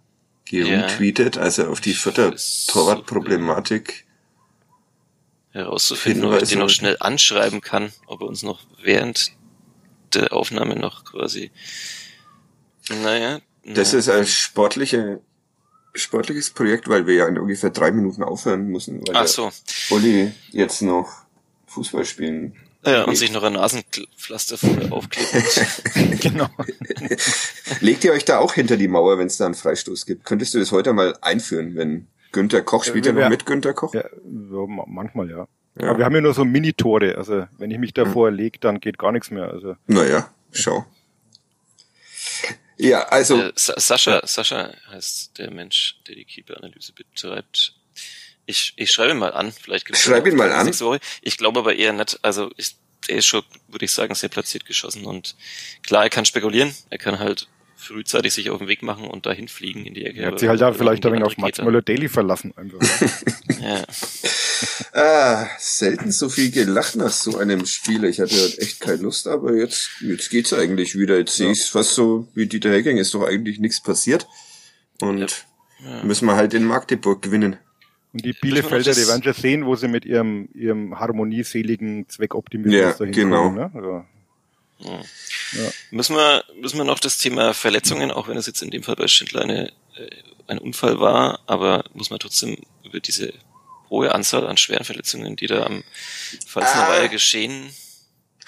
geretweetet, 0.46 1.36
als 1.36 1.58
er 1.58 1.68
auf 1.68 1.82
die 1.82 1.92
Vierter 1.92 2.32
Ist 2.32 2.70
Torwartproblematik. 2.70 4.06
Herauszufinden, 5.50 6.24
ob 6.24 6.40
ich 6.40 6.48
den 6.48 6.61
noch 6.61 6.70
schnell 6.70 6.96
anschreiben 7.00 7.61
kann, 7.61 7.92
ob 8.06 8.22
er 8.22 8.28
uns 8.28 8.42
noch 8.42 8.61
während 8.82 9.32
der 10.14 10.32
Aufnahme 10.32 10.76
noch 10.76 11.04
quasi. 11.04 11.50
Naja. 12.88 13.40
Das 13.64 13.92
naja. 13.92 13.98
ist 13.98 14.08
ein 14.08 14.26
sportliche, 14.26 15.20
sportliches 15.94 16.50
Projekt, 16.50 16.88
weil 16.88 17.06
wir 17.06 17.14
ja 17.14 17.28
in 17.28 17.38
ungefähr 17.38 17.70
drei 17.70 17.90
Minuten 17.90 18.22
aufhören 18.22 18.68
müssen, 18.68 19.06
weil 19.06 19.16
Ach 19.16 19.26
so. 19.26 19.50
Uli 19.90 20.32
jetzt 20.50 20.80
noch 20.82 21.24
Fußball 21.70 22.04
spielen. 22.04 22.54
Ja, 22.84 23.04
und 23.04 23.14
sich 23.16 23.30
noch 23.30 23.42
ein 23.42 23.52
Nasenpflaster 23.54 24.56
aufklebt. 24.90 26.20
genau. 26.22 26.48
Legt 27.80 28.04
ihr 28.04 28.12
euch 28.12 28.24
da 28.24 28.38
auch 28.38 28.54
hinter 28.54 28.76
die 28.78 28.88
Mauer, 28.88 29.18
wenn 29.18 29.26
es 29.26 29.36
da 29.36 29.44
einen 29.46 29.54
Freistoß 29.54 30.06
gibt? 30.06 30.24
Könntest 30.24 30.54
du 30.54 30.58
das 30.58 30.72
heute 30.72 30.92
mal 30.94 31.16
einführen, 31.20 31.74
wenn 31.76 32.06
Günther 32.32 32.62
Koch 32.62 32.84
spielt 32.84 33.04
Ja, 33.06 33.12
ja 33.12 33.16
wir- 33.18 33.24
noch 33.24 33.30
mit 33.30 33.44
Günther 33.46 33.74
Koch? 33.74 33.92
Ja, 33.94 34.04
so, 34.50 34.66
ma- 34.66 34.86
manchmal 34.86 35.28
ja. 35.30 35.46
Ja. 35.80 35.90
Aber 35.90 35.98
wir 35.98 36.04
haben 36.06 36.14
ja 36.14 36.20
nur 36.22 36.34
so 36.34 36.44
Mini-Tore. 36.44 37.16
Also 37.16 37.46
wenn 37.58 37.70
ich 37.70 37.78
mich 37.78 37.92
davor 37.94 38.30
lege, 38.30 38.58
dann 38.58 38.80
geht 38.80 38.98
gar 38.98 39.12
nichts 39.12 39.30
mehr. 39.30 39.44
Also 39.50 39.76
Naja, 39.86 40.30
schau. 40.52 40.84
Ja, 42.76 43.02
also 43.08 43.36
Äh, 43.42 43.52
Sa 43.56 43.74
Sascha, 43.78 44.22
Sascha 44.26 44.72
heißt 44.90 45.38
der 45.38 45.50
Mensch, 45.50 45.96
der 46.08 46.14
die 46.14 46.24
Keeper-Analyse 46.24 46.92
betreibt. 46.94 47.74
Ich, 48.51 48.72
ich 48.76 48.90
schreibe 48.90 49.12
ihn 49.12 49.18
mal 49.18 49.32
an, 49.32 49.53
vielleicht 49.53 49.86
gibt's 49.86 50.03
Schreib 50.03 50.26
ja 50.26 50.32
ihn 50.32 50.36
mal 50.38 50.51
an. 50.53 50.66
nächste 50.66 50.84
Woche. 50.84 51.01
Ich 51.22 51.36
glaube 51.38 51.61
aber 51.61 51.76
eher 51.76 51.92
nicht, 51.92 52.18
also 52.22 52.51
ich, 52.57 52.76
der 53.09 53.16
ist 53.18 53.26
schon, 53.26 53.42
würde 53.68 53.84
ich 53.84 53.92
sagen, 53.92 54.14
sehr 54.14 54.28
platziert 54.28 54.66
geschossen 54.66 55.05
und 55.05 55.36
klar, 55.82 56.03
er 56.05 56.11
kann 56.11 56.24
spekulieren, 56.24 56.74
er 56.90 56.98
kann 56.98 57.18
halt 57.18 57.48
frühzeitig 57.76 58.34
sich 58.34 58.51
auf 58.51 58.59
den 58.59 58.68
Weg 58.68 58.82
machen 58.82 59.05
und 59.07 59.24
dahin 59.24 59.48
fliegen 59.48 59.86
in 59.86 59.94
die 59.94 60.05
Ecke. 60.05 60.20
er 60.20 60.26
hat 60.26 60.32
aber 60.32 60.38
sich 60.40 60.48
halt 60.48 60.61
da 60.61 60.66
irgendwie 60.66 60.78
vielleicht 60.84 61.07
ein 61.07 61.12
wenig 61.12 61.24
auf 61.24 61.36
Mats 61.38 61.62
Möller 61.62 61.80
Daily 61.82 62.09
verlassen. 62.09 62.53
Einfach. 62.57 62.78
er. 63.61 63.61
Ja. 63.61 63.84
ah, 64.92 65.48
selten 65.59 66.11
so 66.12 66.28
viel 66.28 66.51
gelacht 66.51 66.96
nach 66.96 67.11
so 67.11 67.38
einem 67.38 67.66
Spiel. 67.66 68.05
Ich 68.05 68.20
hatte 68.20 68.34
halt 68.34 68.59
echt 68.59 68.80
keine 68.80 69.03
Lust, 69.03 69.26
aber 69.28 69.55
jetzt, 69.55 69.90
jetzt 70.01 70.30
geht's 70.30 70.53
eigentlich 70.53 70.98
wieder. 70.98 71.18
Jetzt 71.18 71.36
sehe 71.36 71.51
ich's 71.51 71.68
fast 71.68 71.94
so 71.94 72.28
wie 72.34 72.46
Dieter 72.46 72.70
Hecking, 72.70 72.96
ist 72.98 73.14
doch 73.14 73.22
eigentlich 73.26 73.59
nichts 73.59 73.82
passiert. 73.82 74.26
Und 75.01 75.44
Ja. 75.84 76.03
müssen 76.05 76.26
wir 76.26 76.36
halt 76.36 76.53
in 76.55 76.64
Magdeburg 76.64 77.22
gewinnen. 77.22 77.57
Und 78.12 78.24
die 78.24 78.32
Bielefelder, 78.32 78.92
die 78.92 79.06
werden 79.06 79.22
schon 79.22 79.34
sehen, 79.34 79.66
wo 79.66 79.76
sie 79.76 79.86
mit 79.88 80.04
ihrem, 80.04 80.48
ihrem 80.54 80.98
harmonieseligen 80.98 82.08
Zweckoptimismus 82.08 82.74
Ja, 82.80 82.92
dahin 82.92 83.12
genau. 83.12 83.44
kommen. 83.44 83.56
Ne? 83.56 83.70
Also, 83.74 84.04
Müssen 85.90 86.16
wir, 86.16 86.44
müssen 86.61 86.78
wir 86.78 86.84
noch 86.84 87.00
das 87.00 87.18
Thema 87.18 87.52
Verletzungen, 87.54 88.11
auch 88.11 88.28
wenn 88.28 88.36
es 88.36 88.46
jetzt 88.46 88.62
in 88.62 88.70
dem 88.70 88.82
Fall 88.82 88.96
bei 88.96 89.08
Schindler 89.08 89.42
eine, 89.42 89.68
äh, 89.96 90.11
ein 90.46 90.58
Unfall 90.58 90.98
war, 91.00 91.40
aber 91.46 91.84
muss 91.92 92.11
man 92.11 92.18
trotzdem 92.18 92.56
über 92.84 93.00
diese 93.00 93.32
hohe 93.90 94.14
Anzahl 94.14 94.46
an 94.46 94.56
schweren 94.56 94.84
Verletzungen, 94.84 95.36
die 95.36 95.46
da 95.48 95.64
am 95.66 95.82
Pfalzner 96.46 96.86
Ah. 96.86 96.88
Weiher 96.88 97.08
geschehen, 97.08 97.70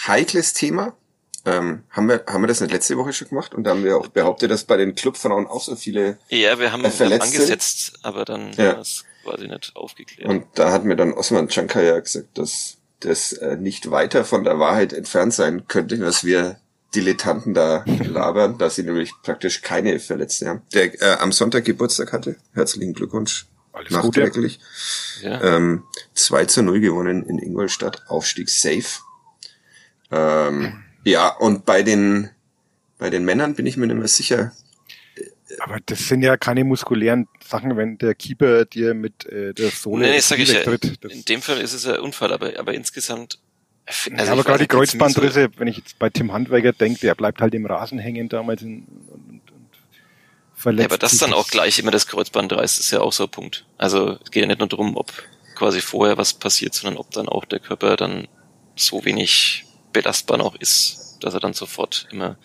Heikles 0.06 0.52
Thema. 0.54 0.96
Ähm, 1.44 1.82
haben 1.90 2.08
wir, 2.08 2.24
haben 2.28 2.42
wir 2.42 2.48
das 2.48 2.60
nicht 2.60 2.72
letzte 2.72 2.96
Woche 2.96 3.12
schon 3.12 3.28
gemacht? 3.28 3.54
Und 3.54 3.64
da 3.64 3.70
haben 3.70 3.84
wir 3.84 3.96
auch 3.96 4.06
behauptet, 4.08 4.50
dass 4.50 4.64
bei 4.64 4.76
den 4.76 4.94
Clubfrauen 4.94 5.46
auch 5.46 5.62
so 5.62 5.74
viele 5.76 6.18
ja, 6.28 6.58
wir 6.58 6.72
haben, 6.72 6.80
Äh, 6.80 6.84
wir 6.84 6.90
haben 6.90 6.96
verletzt 6.96 7.26
sind? 7.32 7.34
angesetzt, 7.40 7.92
aber 8.02 8.24
dann 8.24 8.52
Ja. 8.54 8.74
war 8.74 8.78
es 8.80 9.04
quasi 9.22 9.48
nicht 9.48 9.72
aufgeklärt. 9.74 10.28
Und 10.28 10.46
da 10.54 10.72
hat 10.72 10.84
mir 10.84 10.96
dann 10.96 11.12
Osman 11.12 11.48
Chankaya 11.48 11.98
gesagt, 12.00 12.38
dass 12.38 12.76
das 13.00 13.32
äh, 13.32 13.56
nicht 13.56 13.90
weiter 13.90 14.24
von 14.24 14.44
der 14.44 14.58
Wahrheit 14.58 14.92
entfernt 14.92 15.34
sein 15.34 15.66
könnte, 15.68 16.00
was 16.00 16.24
wir 16.24 16.58
Dilettanten 16.94 17.54
da 17.54 17.84
labern, 18.04 18.58
dass 18.58 18.76
sie 18.76 18.82
nämlich 18.82 19.12
praktisch 19.22 19.62
keine 19.62 19.98
Verletzten 19.98 20.48
haben. 20.48 20.62
Der 20.74 21.00
äh, 21.00 21.16
am 21.18 21.32
Sonntag 21.32 21.64
Geburtstag 21.64 22.12
hatte. 22.12 22.36
Herzlichen 22.52 22.92
Glückwunsch. 22.92 23.46
Alles 23.72 23.88
Gute. 23.88 24.20
Nachträglich. 24.20 24.60
ja. 25.22 25.40
Ähm, 25.42 25.84
2 26.14 26.44
zu 26.44 26.62
0 26.62 26.80
gewonnen 26.80 27.24
in 27.24 27.38
Ingolstadt. 27.38 28.02
Aufstieg 28.08 28.50
safe. 28.50 29.00
Ähm, 30.10 30.84
ja, 31.04 31.28
und 31.28 31.64
bei 31.64 31.82
den, 31.82 32.30
bei 32.98 33.08
den 33.08 33.24
Männern 33.24 33.54
bin 33.54 33.66
ich 33.66 33.78
mir 33.78 33.86
nicht 33.86 33.96
mehr 33.96 34.08
sicher. 34.08 34.52
Aber 35.60 35.78
das 35.84 36.08
sind 36.08 36.22
ja 36.22 36.36
keine 36.36 36.64
muskulären 36.64 37.28
Sachen, 37.44 37.76
wenn 37.76 37.98
der 37.98 38.14
Keeper 38.14 38.64
dir 38.64 38.94
mit 38.94 39.26
äh, 39.26 39.52
der 39.54 39.70
Sohle 39.70 40.06
nee, 40.06 40.12
nee, 40.12 40.20
sag 40.20 40.38
ich 40.38 40.52
ja. 40.52 40.62
Das- 40.64 41.12
In 41.12 41.24
dem 41.24 41.42
Fall 41.42 41.58
ist 41.58 41.72
es 41.72 41.86
ein 41.86 41.98
Unfall, 42.00 42.32
aber, 42.32 42.58
aber 42.58 42.74
insgesamt, 42.74 43.38
also 43.86 44.10
ja, 44.24 44.32
aber 44.32 44.44
gerade 44.44 44.58
die 44.66 44.74
mir 44.76 44.86
so- 44.86 44.92
Kreuzbandrisse, 44.98 45.50
wenn 45.56 45.68
ich 45.68 45.76
jetzt 45.78 45.98
bei 45.98 46.08
Tim 46.10 46.32
Handwerker 46.32 46.72
denke, 46.72 47.00
der 47.00 47.14
bleibt 47.14 47.40
halt 47.40 47.54
im 47.54 47.66
Rasen 47.66 47.98
hängen 47.98 48.28
damals 48.28 48.62
in, 48.62 48.84
und, 48.84 49.20
und, 49.30 49.50
und 49.52 49.68
verletzt 50.54 50.82
Ja, 50.82 50.86
aber 50.94 50.98
das 50.98 51.18
dann 51.18 51.32
auch 51.32 51.48
gleich 51.48 51.78
immer 51.78 51.90
das 51.90 52.06
Kreuzband 52.06 52.52
reißt, 52.52 52.78
ist 52.80 52.90
ja 52.92 53.00
auch 53.00 53.12
so 53.12 53.24
ein 53.24 53.30
Punkt. 53.30 53.66
Also 53.78 54.18
es 54.24 54.30
geht 54.30 54.42
ja 54.42 54.46
nicht 54.46 54.60
nur 54.60 54.68
darum, 54.68 54.96
ob 54.96 55.12
quasi 55.56 55.80
vorher 55.80 56.16
was 56.16 56.32
passiert, 56.34 56.74
sondern 56.74 56.96
ob 56.98 57.10
dann 57.10 57.28
auch 57.28 57.44
der 57.44 57.58
Körper 57.60 57.96
dann 57.96 58.28
so 58.76 59.04
wenig 59.04 59.64
belastbar 59.92 60.38
noch 60.38 60.54
ist, 60.56 61.18
dass 61.20 61.34
er 61.34 61.40
dann 61.40 61.52
sofort 61.52 62.06
immer. 62.10 62.38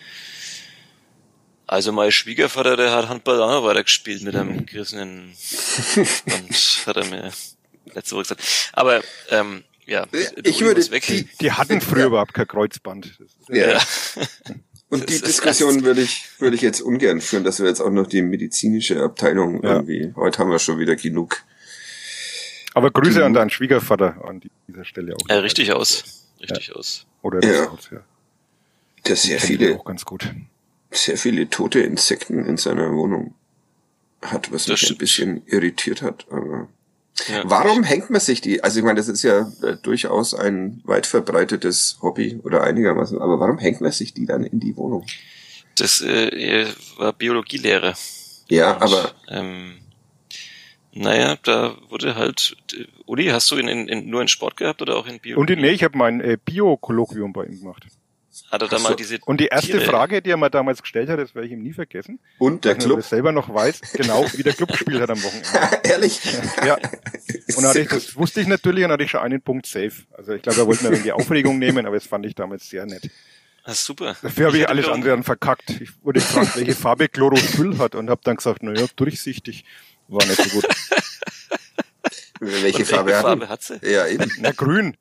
Also 1.68 1.92
mein 1.92 2.12
Schwiegervater, 2.12 2.78
der 2.78 2.92
hat 2.92 3.10
Handball 3.10 3.42
auch 3.42 3.50
noch 3.52 3.64
weitergespielt 3.64 4.24
mit 4.24 4.36
einem 4.36 4.66
gerissenen 4.66 5.34
Band, 6.26 6.84
hat 6.86 6.96
er 6.98 7.06
mir 7.06 7.32
letzte 7.94 8.16
Woche 8.16 8.24
gesagt. 8.24 8.70
Aber 8.74 9.02
ähm, 9.30 9.64
ja, 9.86 10.06
Ich 10.14 10.30
der 10.34 10.54
Uli 10.56 10.60
würde 10.62 10.82
die- 10.82 11.28
Die 11.42 11.52
hatten 11.52 11.82
früher 11.82 12.06
überhaupt 12.08 12.34
kein 12.34 12.48
Kreuzband. 12.48 13.06
Das 13.20 13.28
ist 13.28 13.50
Ja. 13.50 13.72
Ja. 13.74 13.82
Und 14.90 15.02
Das 15.02 15.08
die 15.08 15.14
ist 15.16 15.28
Diskussion 15.28 15.84
würde 15.84 16.02
ich, 16.02 16.24
würde 16.40 16.56
ich 16.56 16.62
jetzt 16.62 16.80
ungern 16.80 17.20
führen, 17.20 17.44
dass 17.44 17.60
wir 17.60 17.68
jetzt 17.68 17.82
auch 17.82 17.90
noch 17.90 18.08
die 18.08 18.22
medizinische 18.22 19.04
Abteilung 19.04 19.62
Ja. 19.62 19.74
irgendwie, 19.74 20.14
heute 20.16 20.38
haben 20.40 20.50
wir 20.50 20.60
schon 20.60 20.80
wieder 20.80 20.96
genug. 20.96 21.44
Aber 22.74 22.92
Grüße 22.92 23.20
Du- 23.20 23.26
an 23.26 23.34
deinen 23.34 23.50
Schwiegervater 23.50 24.24
an 24.26 24.42
dieser 24.70 24.86
Stelle 24.86 25.14
auch. 25.16 25.28
Äh, 25.30 25.34
richtig 25.40 25.74
aus. 25.74 26.06
Richtig 26.40 26.74
aus. 26.74 27.06
Oder 27.22 27.42
das 27.42 27.52
Ja. 27.52 27.70
Haus, 27.72 27.90
ja. 27.92 28.00
Der 29.06 29.16
sehr 29.18 29.38
Kenn 29.40 29.52
ich 29.52 29.58
viele, 29.60 29.76
auch 29.78 29.84
ganz 29.84 30.06
gut. 30.06 30.30
Sehr 30.92 31.18
viele 31.18 31.50
tote 31.50 31.80
Insekten 31.82 32.46
in 32.46 32.58
seiner 32.58 32.92
Wohnung 32.94 33.34
hat, 34.22 34.52
was 34.52 34.64
Das 34.66 34.70
mich 34.70 34.82
ein 34.82 34.86
stimmt. 34.86 35.00
bisschen 35.00 35.42
irritiert 35.48 36.02
hat. 36.02 36.26
Aber 36.32 36.70
Ja. 37.28 37.42
warum 37.46 37.84
hängt 37.84 38.10
man 38.10 38.22
sich 38.22 38.42
die? 38.42 38.64
Also 38.64 38.80
ich 38.80 38.86
meine, 38.86 38.98
das 38.98 39.08
ist 39.08 39.24
ja 39.24 39.52
äh, 39.64 39.76
durchaus 39.82 40.34
ein 40.34 40.82
weit 40.86 41.06
verbreitetes 41.08 41.98
Hobby 42.02 42.40
oder 42.44 42.64
einigermaßen, 42.64 43.20
aber 43.20 43.40
warum 43.40 43.58
hängt 43.60 43.82
man 43.82 43.92
sich 43.92 44.14
die 44.14 44.26
dann 44.26 44.44
in 44.44 44.60
die 44.60 44.76
Wohnung? 44.78 45.06
Das 45.76 46.02
äh, 46.02 46.66
war 46.98 47.14
Biologielehre. 47.14 47.94
Ja, 48.50 48.74
Und, 48.74 48.82
aber 48.84 49.12
Ähm, 49.28 49.76
naja, 50.94 51.38
da 51.44 51.78
wurde 51.90 52.16
halt. 52.16 52.56
Uli, 53.06 53.26
hast 53.28 53.52
du 53.52 53.58
ihn 53.58 53.68
in, 53.68 53.88
in, 53.88 54.10
nur 54.10 54.22
in 54.22 54.28
Sport 54.28 54.58
gehabt 54.58 54.82
oder 54.82 54.96
auch 54.98 55.06
in 55.06 55.20
Biologie? 55.20 55.40
Und 55.40 55.50
die, 55.50 55.56
nee, 55.62 55.70
ich 55.72 55.84
habe 55.84 55.98
mein 55.98 56.22
äh, 56.22 56.38
Bio-Kolloquium 56.44 57.34
bei 57.34 57.46
ihm 57.46 57.60
gemacht. 57.60 57.86
Hat 58.52 58.62
er 58.62 58.68
da 58.68 58.76
Ach 58.76 58.80
so. 58.80 58.90
mal 58.90 58.96
diese. 58.96 59.18
Und 59.26 59.40
die 59.42 59.48
erste 59.48 59.72
Tiere- 59.74 59.86
Frage, 59.86 60.22
die 60.22 60.30
er 60.32 60.38
mir 60.38 60.50
damals 60.50 60.82
gestellt 60.82 61.10
hat, 61.10 61.20
das 61.20 61.34
werde 61.36 61.48
ich 61.48 61.54
ihm 61.54 61.62
nie 61.64 61.74
vergessen. 61.74 62.20
und 62.40 62.66
der 62.66 62.74
Wenn 62.74 62.80
er 62.82 62.86
Club, 62.86 62.98
das 63.00 63.10
selber 63.10 63.32
noch 63.32 63.54
weiß, 63.54 63.82
genau 63.94 64.26
wie 64.34 64.44
der 64.44 64.54
Club 64.54 64.70
gespielt 64.74 65.02
hat 65.02 65.10
am 65.10 65.22
Wochenende. 65.24 65.80
ehrlich? 65.84 66.20
Ja. 66.66 66.78
Und 67.58 67.66
hatte 67.66 67.80
ich, 67.82 67.88
das 67.90 68.16
wusste 68.16 68.42
ich 68.42 68.48
natürlich 68.48 68.84
und 68.86 68.92
hatte 68.92 69.04
ich 69.04 69.10
schon 69.12 69.22
einen 69.22 69.42
Punkt 69.42 69.66
safe. 69.66 69.94
Also 70.16 70.34
ich 70.34 70.42
glaube, 70.42 70.60
er 70.60 70.68
wollte 70.68 70.90
mir 70.90 71.00
die 71.00 71.12
Aufregung 71.12 71.58
nehmen, 71.60 71.86
aber 71.86 71.96
das 71.96 72.06
fand 72.06 72.26
ich 72.26 72.36
damals 72.36 72.70
sehr 72.70 72.86
nett. 72.86 73.10
Ah, 73.64 73.74
super. 73.74 74.16
Dafür 74.22 74.46
habe 74.48 74.58
ich 74.58 74.64
hätte 74.64 74.70
alles 74.72 74.88
andere 74.88 75.12
dann 75.12 75.24
verkackt. 75.24 75.70
Ich 75.82 75.90
wurde 76.04 76.20
gefragt, 76.20 76.56
welche 76.56 76.76
Farbe 76.76 77.08
Chlorophyll 77.10 77.78
hat 77.80 77.96
und 77.96 78.10
habe 78.10 78.22
dann 78.24 78.36
gesagt, 78.38 78.64
naja, 78.64 78.86
durchsichtig. 78.96 79.66
War 80.08 80.26
nicht 80.28 80.42
so 80.42 80.50
gut. 80.50 80.68
Welche 82.40 82.80
Und 82.80 82.86
Farbe 82.86 83.16
hat 83.16 83.22
Farbe 83.24 83.50
hat 83.50 83.64
sie? 83.64 83.80
Ja, 83.84 84.06
eben. 84.08 84.32
Na, 84.40 84.52
grün. 84.52 84.96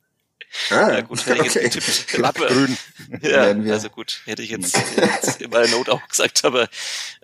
Ah, 0.71 0.93
Ja 0.95 1.01
gut, 1.03 1.25
hätte 1.27 1.39
ich 1.47 1.55
jetzt 1.55 1.57
okay. 1.57 1.65
getippt. 1.69 2.09
Glattgrün. 2.09 2.77
Ja, 3.23 3.43
also 3.73 3.89
gut, 3.91 4.21
hätte 4.25 4.43
ich 4.43 4.51
jetzt, 4.51 4.77
jetzt 4.97 5.43
in 5.43 5.51
meiner 5.51 5.69
Not 5.69 5.89
auch 5.91 6.07
gesagt, 6.09 6.45
aber 6.45 6.69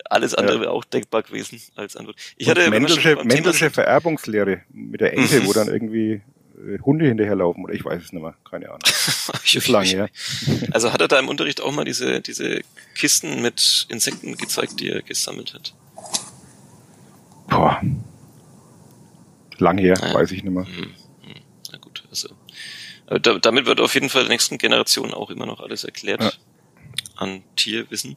alles 0.05 0.35
andere 0.35 0.57
Ja. 0.57 0.61
wäre 0.63 0.71
auch 0.73 0.85
denkbar 0.85 1.23
gewesen 1.23 1.61
als 1.77 1.97
Antwort. 1.97 2.17
Ich 2.37 2.47
Und 2.47 2.57
hatte 2.59 2.71
Mendelsche, 2.71 3.17
Mendelsche 3.25 3.71
Vererbungslehre 3.71 4.63
mit 4.71 5.01
der 5.01 5.13
Ente, 5.15 5.41
Mhm. 5.41 5.47
wo 5.47 5.53
dann 5.53 5.69
irgendwie 5.69 6.23
äh, 6.57 6.79
Hunde 6.81 7.07
hinterherlaufen 7.07 7.65
oder 7.65 7.75
ich 7.75 7.85
weiß 7.85 8.03
es 8.03 8.13
nicht 8.13 8.23
mehr, 8.23 8.37
keine 8.49 8.69
Ahnung. 8.69 8.81
Ist 9.53 9.69
lang 9.69 9.85
her. 9.85 10.09
Also 10.71 10.93
hat 10.93 11.01
er 11.01 11.09
da 11.09 11.19
im 11.19 11.29
Unterricht 11.29 11.61
auch 11.61 11.73
mal 11.73 11.85
diese, 11.85 12.21
diese 12.21 12.61
Kisten 12.95 13.43
mit 13.43 13.87
Insekten 13.89 14.37
gezeigt, 14.37 14.79
die 14.81 14.91
er 14.91 15.03
gesammelt 15.03 15.55
hat? 15.55 15.75
Boah. 17.49 17.81
Lang 19.59 19.79
her, 19.79 19.97
Ja. 20.01 20.15
weiß 20.15 20.31
ich 20.33 20.43
nicht 20.45 20.53
mehr. 20.53 20.65
Hm, 20.67 20.75
hm, 21.23 21.35
Na 21.73 21.79
gut, 21.79 22.05
also. 22.11 22.29
Aber 23.07 23.19
da, 23.19 23.39
damit 23.39 23.67
wird 23.67 23.81
auf 23.81 23.95
jeden 23.95 24.09
Fall 24.09 24.23
der 24.23 24.31
nächsten 24.31 24.59
Generation 24.59 25.13
auch 25.15 25.31
immer 25.31 25.47
noch 25.47 25.61
alles 25.61 25.85
erklärt. 25.85 26.23
Ja. 26.23 26.33
an 27.17 27.43
Tierwissen. 27.57 28.17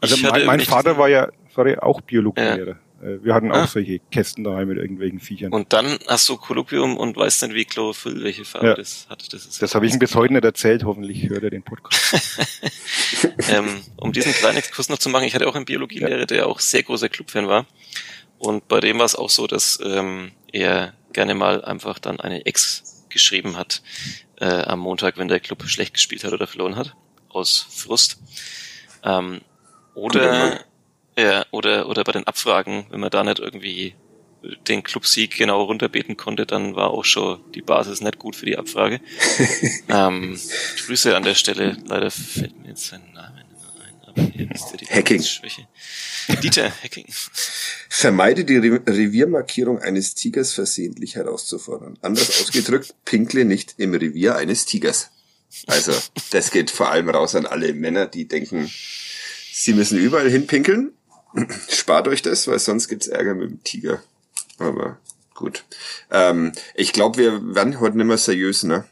Also 0.00 0.16
Ich 0.16 0.22
mein, 0.22 0.44
mein 0.46 0.60
Vater 0.60 0.98
war 0.98 1.08
ja, 1.08 1.28
sorry, 1.54 1.76
auch 1.78 2.00
Biologielehrer. 2.02 2.76
Äh, 3.02 3.24
Wir 3.24 3.34
hatten 3.34 3.50
auch 3.50 3.56
Ah. 3.56 3.66
solche 3.66 3.98
Kästen 4.10 4.44
daheim 4.44 4.68
mit 4.68 4.78
irgendwelchen 4.78 5.20
Viechern. 5.20 5.52
Und 5.52 5.72
dann 5.72 5.98
hast 6.06 6.28
du 6.28 6.36
Kolloquium 6.36 6.96
und 6.96 7.16
weißt 7.16 7.42
dann, 7.42 7.54
wie 7.54 7.64
Chlorophyll, 7.64 8.22
welche 8.22 8.44
Farbe 8.44 8.66
Ja. 8.68 8.74
das 8.74 9.06
hat. 9.08 9.32
Das, 9.32 9.58
Das 9.58 9.74
habe 9.74 9.86
ich 9.86 9.92
ihm 9.94 9.98
bis 9.98 10.14
heute 10.14 10.34
nicht 10.34 10.44
erzählt, 10.44 10.84
hoffentlich 10.84 11.28
hört 11.30 11.42
er 11.44 11.50
den 11.50 11.62
Podcast. 11.62 12.38
ähm, 13.48 13.80
um 13.96 14.12
diesen 14.12 14.32
kleinen 14.32 14.58
Exkurs 14.58 14.88
noch 14.88 14.98
zu 14.98 15.08
machen, 15.08 15.24
ich 15.24 15.34
hatte 15.34 15.48
auch 15.48 15.54
einen 15.54 15.64
Biologielehrer, 15.64 16.26
der 16.26 16.46
auch 16.46 16.60
sehr 16.60 16.82
großer 16.82 17.08
Clubfan 17.08 17.48
war. 17.48 17.66
Und 18.38 18.68
bei 18.68 18.80
dem 18.80 18.98
war 18.98 19.06
es 19.06 19.14
auch 19.14 19.30
so, 19.30 19.46
dass 19.46 19.78
ähm, 19.84 20.32
er 20.52 20.94
gerne 21.12 21.34
mal 21.34 21.64
einfach 21.64 21.98
dann 21.98 22.20
eine 22.20 22.44
Ex 22.46 22.91
geschrieben 23.12 23.56
hat 23.56 23.82
äh, 24.40 24.44
am 24.44 24.80
Montag, 24.80 25.18
wenn 25.18 25.28
der 25.28 25.40
Club 25.40 25.62
schlecht 25.64 25.94
gespielt 25.94 26.24
hat 26.24 26.32
oder 26.32 26.46
verloren 26.46 26.76
hat, 26.76 26.96
aus 27.28 27.66
Frust. 27.70 28.18
Ähm, 29.04 29.40
oder 29.94 30.64
ja, 31.18 31.44
oder 31.50 31.88
oder 31.88 32.04
bei 32.04 32.12
den 32.12 32.26
Abfragen, 32.26 32.86
wenn 32.90 33.00
man 33.00 33.10
da 33.10 33.22
nicht 33.22 33.38
irgendwie 33.38 33.94
den 34.68 34.82
Clubsieg 34.82 35.36
genau 35.36 35.62
runterbeten 35.62 36.16
konnte, 36.16 36.46
dann 36.46 36.74
war 36.74 36.90
auch 36.90 37.04
schon 37.04 37.40
die 37.52 37.62
Basis 37.62 38.00
nicht 38.00 38.18
gut 38.18 38.34
für 38.34 38.46
die 38.46 38.58
Abfrage. 38.58 39.00
ähm, 39.88 40.38
Grüße 40.84 41.16
an 41.16 41.22
der 41.22 41.34
Stelle. 41.34 41.76
Leider 41.86 42.10
fällt 42.10 42.58
mir 42.58 42.70
jetzt 42.70 42.86
sein 42.86 43.02
Name 43.14 43.41
Hacking. 44.90 45.24
Dieter 46.42 46.70
Hacking. 46.82 47.06
Vermeide 47.88 48.44
die 48.44 48.56
Re 48.56 48.80
Reviermarkierung 48.86 49.78
eines 49.78 50.14
Tigers 50.14 50.52
versehentlich 50.52 51.16
herauszufordern. 51.16 51.98
Anders 52.02 52.40
ausgedrückt, 52.40 52.94
pinkle 53.04 53.44
nicht 53.44 53.74
im 53.78 53.94
Revier 53.94 54.36
eines 54.36 54.64
Tigers. 54.64 55.10
Also, 55.66 55.92
das 56.30 56.50
geht 56.50 56.70
vor 56.70 56.90
allem 56.90 57.10
raus 57.10 57.34
an 57.34 57.46
alle 57.46 57.74
Männer, 57.74 58.06
die 58.06 58.26
denken, 58.26 58.70
sie 59.52 59.74
müssen 59.74 59.98
überall 59.98 60.30
hinpinkeln. 60.30 60.92
Spart 61.68 62.08
euch 62.08 62.22
das, 62.22 62.46
weil 62.46 62.58
sonst 62.58 62.88
gibt's 62.88 63.08
Ärger 63.08 63.34
mit 63.34 63.50
dem 63.50 63.64
Tiger. 63.64 64.02
Aber 64.58 64.98
gut. 65.34 65.64
Ähm, 66.10 66.52
ich 66.74 66.92
glaube, 66.92 67.18
wir 67.18 67.54
werden 67.54 67.80
heute 67.80 67.96
nicht 67.96 68.06
mehr 68.06 68.18
seriös, 68.18 68.62
ne? 68.62 68.84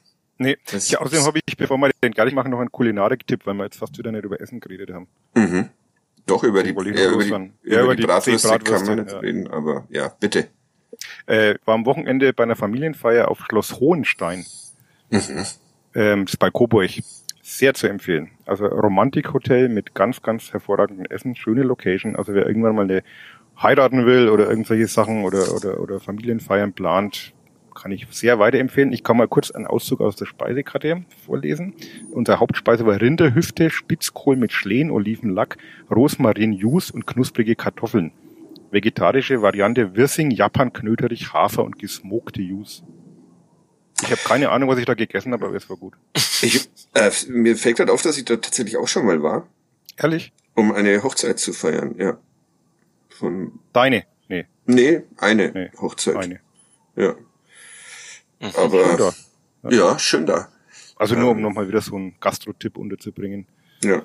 Nee, 0.43 0.57
Das- 0.72 0.91
ja, 0.91 1.01
außerdem 1.01 1.26
habe 1.26 1.38
ich, 1.47 1.55
bevor 1.57 1.76
wir 1.76 1.91
den 2.03 2.12
gar 2.12 2.24
nicht 2.24 2.34
machen, 2.34 2.51
noch 2.51 2.61
einen 2.61 2.72
Kulinarik-Tipp, 2.72 3.43
weil 3.45 3.55
wir 3.55 3.64
jetzt 3.64 3.76
fast 3.76 3.99
wieder 3.99 4.11
nicht 4.11 4.24
über 4.24 4.41
Essen 4.41 4.59
geredet 4.59 4.91
haben. 4.91 5.07
Mhm. 5.34 5.68
Doch, 6.24 6.43
über 6.45 6.62
die, 6.62 6.70
ich 6.70 6.76
äh, 6.76 7.09
über 7.11 7.22
die, 7.24 7.30
Ja, 7.64 7.82
über 7.84 7.95
die 7.95 8.01
die 8.03 8.07
Bratwürste, 8.07 8.49
zehn 8.49 8.64
kann 8.64 8.74
man 8.86 8.97
Bratwürste, 8.97 9.14
ja. 9.16 9.20
reden, 9.20 9.49
aber 9.49 9.84
ja, 9.91 10.09
bitte. 10.18 10.49
Äh, 11.26 11.57
war 11.66 11.74
am 11.74 11.84
Wochenende 11.84 12.32
bei 12.32 12.45
einer 12.45 12.57
Familienfeier 12.57 13.28
auf 13.28 13.41
Schloss 13.49 13.80
Hohenstein. 13.80 14.47
Ähm, 15.95 16.24
das 16.24 16.34
ist 16.34 16.38
bei 16.38 16.51
Coburg. 16.51 16.91
Sehr 17.43 17.74
zu 17.74 17.88
empfehlen. 17.88 18.30
Also 18.47 18.64
Romantikhotel 18.66 19.68
mit 19.68 19.95
ganz, 19.95 20.22
ganz 20.22 20.53
hervorragendem 20.53 21.07
Essen, 21.07 21.34
schöne 21.36 21.64
Location. 21.64 22.16
Also 22.16 22.32
wer 22.32 22.47
irgendwann 22.47 22.76
mal 22.76 22.84
eine 22.84 23.03
heiraten 23.61 24.07
will 24.07 24.28
oder 24.30 24.49
irgendwelche 24.49 24.86
Sachen 24.86 25.24
oder, 25.24 25.53
oder, 25.55 25.80
oder 25.80 26.01
Familienfeiern 26.01 26.72
plant, 26.72 27.34
kann 27.81 27.93
ich 27.93 28.07
sehr 28.11 28.39
weiterempfehlen. 28.39 28.93
Ich 28.93 29.03
kann 29.03 29.16
mal 29.16 29.28
kurz 29.28 29.51
einen 29.51 29.66
Auszug 29.66 30.01
aus 30.01 30.16
der 30.16 30.26
Speisekarte 30.26 31.05
vorlesen. 31.24 31.74
Unsere 32.11 32.39
Hauptspeise 32.41 32.85
war 32.85 33.01
Rinderhüfte, 33.01 33.70
Spitzkohl 33.70 34.37
mit 34.37 34.53
Schlehen, 34.53 34.91
Olivenlack, 34.91 35.57
Rosmarin, 35.91 36.53
Jus 36.53 36.91
und 36.91 37.07
knusprige 37.07 37.57
Kartoffeln. 37.57 38.12
Vegetarische 38.70 39.43
Variante 39.43 39.97
Wirsing, 39.97 40.31
Japan, 40.31 40.72
Knöterich, 40.72 41.33
Hafer 41.33 41.64
und 41.64 41.78
gesmokte 41.78 42.43
Jus. 42.43 42.85
Ich 44.03 44.11
habe 44.11 44.20
keine 44.24 44.51
Ahnung, 44.51 44.68
was 44.68 44.78
ich 44.78 44.87
da 44.87 44.95
gegessen 44.95 45.33
habe, 45.33 45.47
aber 45.47 45.57
es 45.57 45.68
war 45.68 45.76
gut. 45.76 45.95
Ich, 46.43 46.68
äh, 46.95 47.11
mir 47.28 47.57
fällt 47.57 47.76
gerade 47.78 47.93
auf, 47.93 48.03
dass 48.03 48.16
ich 48.16 48.24
da 48.24 48.37
tatsächlich 48.37 48.76
auch 48.76 48.89
schon 48.89 49.05
mal 49.07 49.22
war, 49.22 49.47
Ehrlich? 49.97 50.33
um 50.55 50.72
eine 50.72 51.03
Hochzeit 51.03 51.39
zu 51.39 51.53
feiern, 51.53 51.97
ja. 51.99 52.18
Von, 53.09 53.59
Deine? 53.72 54.05
Nee, 54.28 54.47
nee, 54.66 55.03
eine 55.18 55.51
Nee, 55.53 55.70
Hochzeit. 55.81 56.16
eine. 56.16 56.41
Ja. 56.97 57.14
Mhm. 58.41 58.51
Aber, 58.57 58.95
Oder? 58.95 59.14
ja, 59.70 59.99
schön 59.99 60.26
da. 60.26 60.49
Also 60.97 61.14
nur, 61.14 61.30
um 61.30 61.41
nochmal 61.41 61.68
wieder 61.68 61.80
so 61.80 61.97
einen 61.97 62.14
Gastro-Tipp 62.20 62.76
unterzubringen. 62.76 63.47
Ja. 63.82 64.03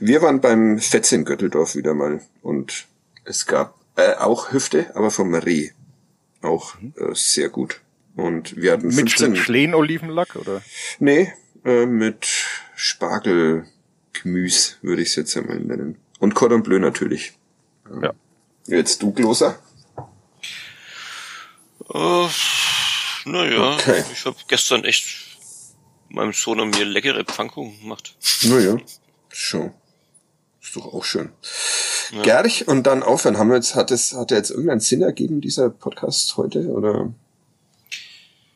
Wir 0.00 0.22
waren 0.22 0.40
beim 0.40 0.78
Fetz 0.78 1.12
in 1.12 1.24
Götteldorf 1.24 1.74
wieder 1.74 1.94
mal 1.94 2.20
und 2.42 2.86
es 3.24 3.46
gab 3.46 3.74
äh, 3.96 4.14
auch 4.14 4.52
Hüfte, 4.52 4.90
aber 4.94 5.10
vom 5.10 5.34
Reh. 5.34 5.70
Auch 6.42 6.76
äh, 6.96 7.14
sehr 7.14 7.48
gut. 7.48 7.80
Und 8.16 8.56
wir 8.56 8.72
hatten 8.72 8.88
Mhm. 8.88 8.96
Mit 8.96 9.10
15... 9.10 9.36
Schle 9.36 9.44
Schlehen-Olivenlack, 9.44 10.36
oder? 10.36 10.62
Nee, 10.98 11.32
äh, 11.64 11.86
mit 11.86 12.26
Spargelgemüs 12.76 14.78
würde 14.82 15.02
ich 15.02 15.08
es 15.08 15.16
jetzt 15.16 15.36
einmal 15.36 15.58
nennen. 15.58 15.96
Und 16.20 16.34
Cordon 16.34 16.62
Bleu 16.62 16.78
natürlich. 16.78 17.32
Ja. 18.02 18.12
Jetzt 18.66 19.02
du, 19.02 19.12
Gloser? 19.12 19.58
Oh, 21.88 22.28
naja, 23.24 23.74
Okay. 23.74 24.04
ich 24.12 24.24
habe 24.24 24.36
gestern 24.48 24.84
echt 24.84 25.04
meinem 26.08 26.32
Sohn 26.32 26.60
und 26.60 26.76
mir 26.76 26.84
leckere 26.84 27.24
Pfannkuchen 27.24 27.80
gemacht. 27.80 28.16
Naja, 28.42 28.76
schon. 29.30 29.72
Ist 30.62 30.76
doch 30.76 30.92
auch 30.92 31.04
schön. 31.04 31.30
Gerch 32.22 32.68
und 32.68 32.84
dann 32.84 33.02
aufhören. 33.02 33.38
Haben 33.38 33.48
wir 33.48 33.56
jetzt, 33.56 33.74
hat 33.74 33.90
es, 33.90 34.12
hat 34.12 34.30
er 34.30 34.38
jetzt 34.38 34.50
irgendeinen 34.50 34.80
Sinn 34.80 35.02
ergeben, 35.02 35.40
dieser 35.40 35.70
Podcast 35.70 36.36
heute? 36.36 36.60
Oder? 36.68 37.12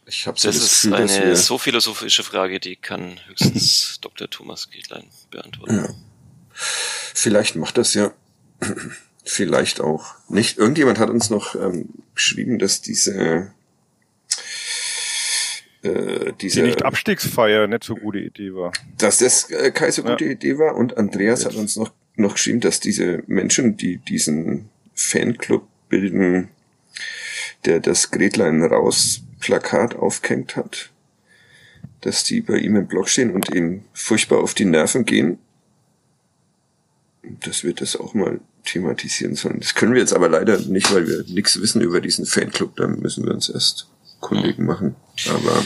Ich 0.06 0.26
habe 0.26 0.38
so 0.38 0.48
Das 0.48 0.56
das, 0.56 0.64
ist 0.64 0.82
Gefühl, 0.82 0.98
dass 0.98 1.16
eine 1.16 1.36
so 1.36 1.58
philosophische 1.58 2.22
Frage, 2.22 2.60
die 2.60 2.76
kann 2.76 3.20
höchstens 3.26 3.98
Dr. 4.00 4.30
Thomas 4.30 4.70
Giedlein 4.70 5.04
beantworten. 5.30 5.76
Ja. 5.76 5.88
Vielleicht 7.14 7.56
macht 7.56 7.76
das 7.78 7.94
ja. 7.94 8.12
Vielleicht 9.24 9.80
auch 9.80 10.14
nicht. 10.28 10.56
Irgendjemand 10.56 10.98
hat 10.98 11.10
uns 11.10 11.28
noch 11.28 11.54
ähm, 11.54 11.88
geschrieben, 12.14 12.58
dass 12.58 12.80
diese 12.80 13.52
äh, 15.82 16.32
diese 16.40 16.60
Die 16.62 16.66
Nicht-Abstiegsfeier 16.68 17.66
nicht 17.66 17.84
so 17.84 17.94
gute 17.94 18.18
Idee 18.18 18.54
war. 18.54 18.72
dass 18.98 19.18
das 19.18 19.50
äh, 19.50 19.70
keine 19.70 19.92
so 19.92 20.02
gute 20.02 20.24
Ja. 20.24 20.30
Idee 20.32 20.58
war. 20.58 20.74
Und 20.76 20.96
Andreas 20.96 21.44
hat 21.44 21.54
uns 21.54 21.76
noch, 21.76 21.92
noch 22.16 22.34
geschrieben, 22.34 22.60
dass 22.60 22.80
diese 22.80 23.22
Menschen, 23.26 23.76
die 23.76 23.98
diesen 23.98 24.68
Fanclub 24.94 25.66
bilden, 25.88 26.48
der 27.64 27.80
das 27.80 28.10
Gretlein 28.10 28.62
raus 28.62 29.22
Plakat 29.40 29.94
aufgehängt 29.94 30.56
hat, 30.56 30.90
dass 32.00 32.24
die 32.24 32.40
bei 32.40 32.58
ihm 32.58 32.76
im 32.76 32.86
Blog 32.88 33.08
stehen 33.08 33.30
und 33.30 33.54
ihm 33.54 33.84
furchtbar 33.92 34.38
auf 34.38 34.54
die 34.54 34.64
Nerven 34.64 35.04
gehen. 35.04 35.38
Dass 37.40 37.62
wir 37.62 37.72
das 37.74 37.94
auch 37.96 38.14
mal 38.14 38.40
thematisieren 38.64 39.34
sollen. 39.34 39.60
Das 39.60 39.74
können 39.74 39.92
wir 39.94 40.00
jetzt 40.00 40.12
aber 40.14 40.28
leider 40.28 40.58
nicht, 40.60 40.92
weil 40.92 41.06
wir 41.06 41.24
nichts 41.28 41.60
wissen 41.60 41.80
über 41.82 42.00
diesen 42.00 42.26
Fanclub. 42.26 42.76
Da 42.76 42.86
müssen 42.86 43.24
wir 43.26 43.32
uns 43.34 43.48
erst 43.48 43.88
kundigen 44.20 44.66
machen. 44.66 44.96
Aber 45.28 45.64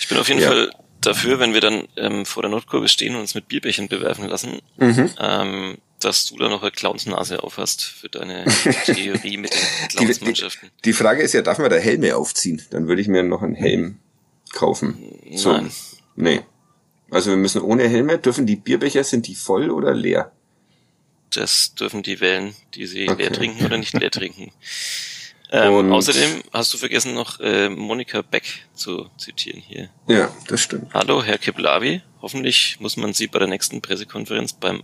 Ich 0.00 0.08
bin 0.08 0.18
auf 0.18 0.28
jeden 0.28 0.40
Ja. 0.40 0.48
Fall 0.48 0.70
dafür, 1.00 1.38
wenn 1.40 1.52
wir 1.54 1.60
dann 1.60 1.86
ähm, 1.96 2.24
vor 2.26 2.42
der 2.42 2.50
Nordkurve 2.50 2.88
stehen 2.88 3.14
und 3.14 3.20
uns 3.22 3.34
mit 3.34 3.48
Bierbärchen 3.48 3.88
bewerfen 3.88 4.28
lassen, 4.28 4.60
Mhm. 4.76 5.10
ähm, 5.18 5.78
dass 6.00 6.26
du 6.26 6.36
da 6.36 6.48
noch 6.48 6.62
eine 6.62 6.70
Clownsnase 6.72 7.42
aufhast 7.44 7.82
für 7.84 8.08
deine 8.08 8.44
Theorie 8.86 9.36
mit 9.36 9.52
den 9.52 9.58
Die, 9.60 9.88
die, 9.88 9.96
Clownsmannschaften. 9.96 10.70
die 10.84 10.92
Frage 10.92 11.22
ist 11.22 11.32
ja, 11.34 11.42
darf 11.42 11.58
man 11.58 11.70
da 11.70 11.76
Helme 11.76 12.16
aufziehen? 12.16 12.60
Dann 12.70 12.88
würde 12.88 13.00
ich 13.02 13.08
mir 13.08 13.22
noch 13.22 13.42
einen 13.42 13.54
Helm 13.54 13.98
kaufen. 14.52 14.98
So. 15.34 15.52
Nein. 15.52 15.70
Nee. 16.16 16.40
Also 17.10 17.30
wir 17.30 17.36
müssen 17.36 17.62
ohne 17.62 17.88
Helme. 17.88 18.18
Dürfen 18.18 18.46
die 18.46 18.56
Bierbecher, 18.56 19.04
sind 19.04 19.26
die 19.28 19.34
voll 19.34 19.70
oder 19.70 19.94
leer? 19.94 20.32
Das 21.34 21.74
dürfen 21.74 22.02
die 22.02 22.20
wählen, 22.20 22.54
die 22.74 22.86
sie 22.86 23.08
Okay. 23.08 23.22
leer 23.22 23.32
trinken 23.32 23.64
oder 23.64 23.78
nicht 23.78 23.98
leer 23.98 24.10
trinken. 24.10 24.50
Ähm, 25.54 25.92
außerdem 25.92 26.42
hast 26.52 26.72
du 26.72 26.78
vergessen, 26.78 27.12
noch 27.12 27.38
äh, 27.38 27.68
Monika 27.68 28.22
Beck 28.22 28.44
zu 28.72 29.10
zitieren 29.18 29.60
hier. 29.60 29.90
Ja, 30.08 30.34
das 30.48 30.62
stimmt. 30.62 30.94
Hallo, 30.94 31.22
Herr 31.22 31.36
Keblavi. 31.36 32.00
Hoffentlich 32.22 32.78
muss 32.80 32.96
man 32.96 33.12
Sie 33.12 33.26
bei 33.26 33.38
der 33.38 33.48
nächsten 33.48 33.82
Pressekonferenz 33.82 34.54
beim, 34.54 34.82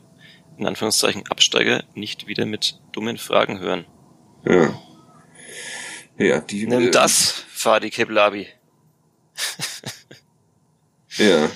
in 0.59 0.67
Anführungszeichen, 0.67 1.27
Absteiger 1.31 1.85
nicht 1.95 2.27
wieder 2.27 2.45
mit 2.45 2.79
dummen 2.93 3.17
Fragen 3.17 3.61
hören. 3.61 3.87
Ja. 4.45 4.79
Ja, 6.19 6.41
die. 6.41 6.67
Nimm 6.67 6.89
äh, 6.89 6.91
das, 6.91 7.45
Fadi 7.49 7.91
Keblavi. 7.91 8.47
Ja. 11.19 11.51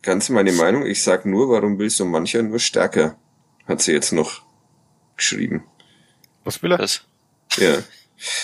Ganz 0.00 0.30
meine 0.30 0.52
Meinung. 0.52 0.86
Ich 0.86 1.02
sag 1.02 1.26
nur, 1.26 1.50
warum 1.50 1.78
will 1.78 1.90
so 1.90 2.06
mancher 2.06 2.42
nur 2.42 2.58
stärker? 2.58 3.18
Hat 3.66 3.82
sie 3.82 3.92
jetzt 3.92 4.12
noch 4.12 4.40
geschrieben. 5.16 5.64
Was 6.44 6.62
will 6.62 6.72
er? 6.72 6.78
Was? 6.78 7.02
Ja. 7.58 7.78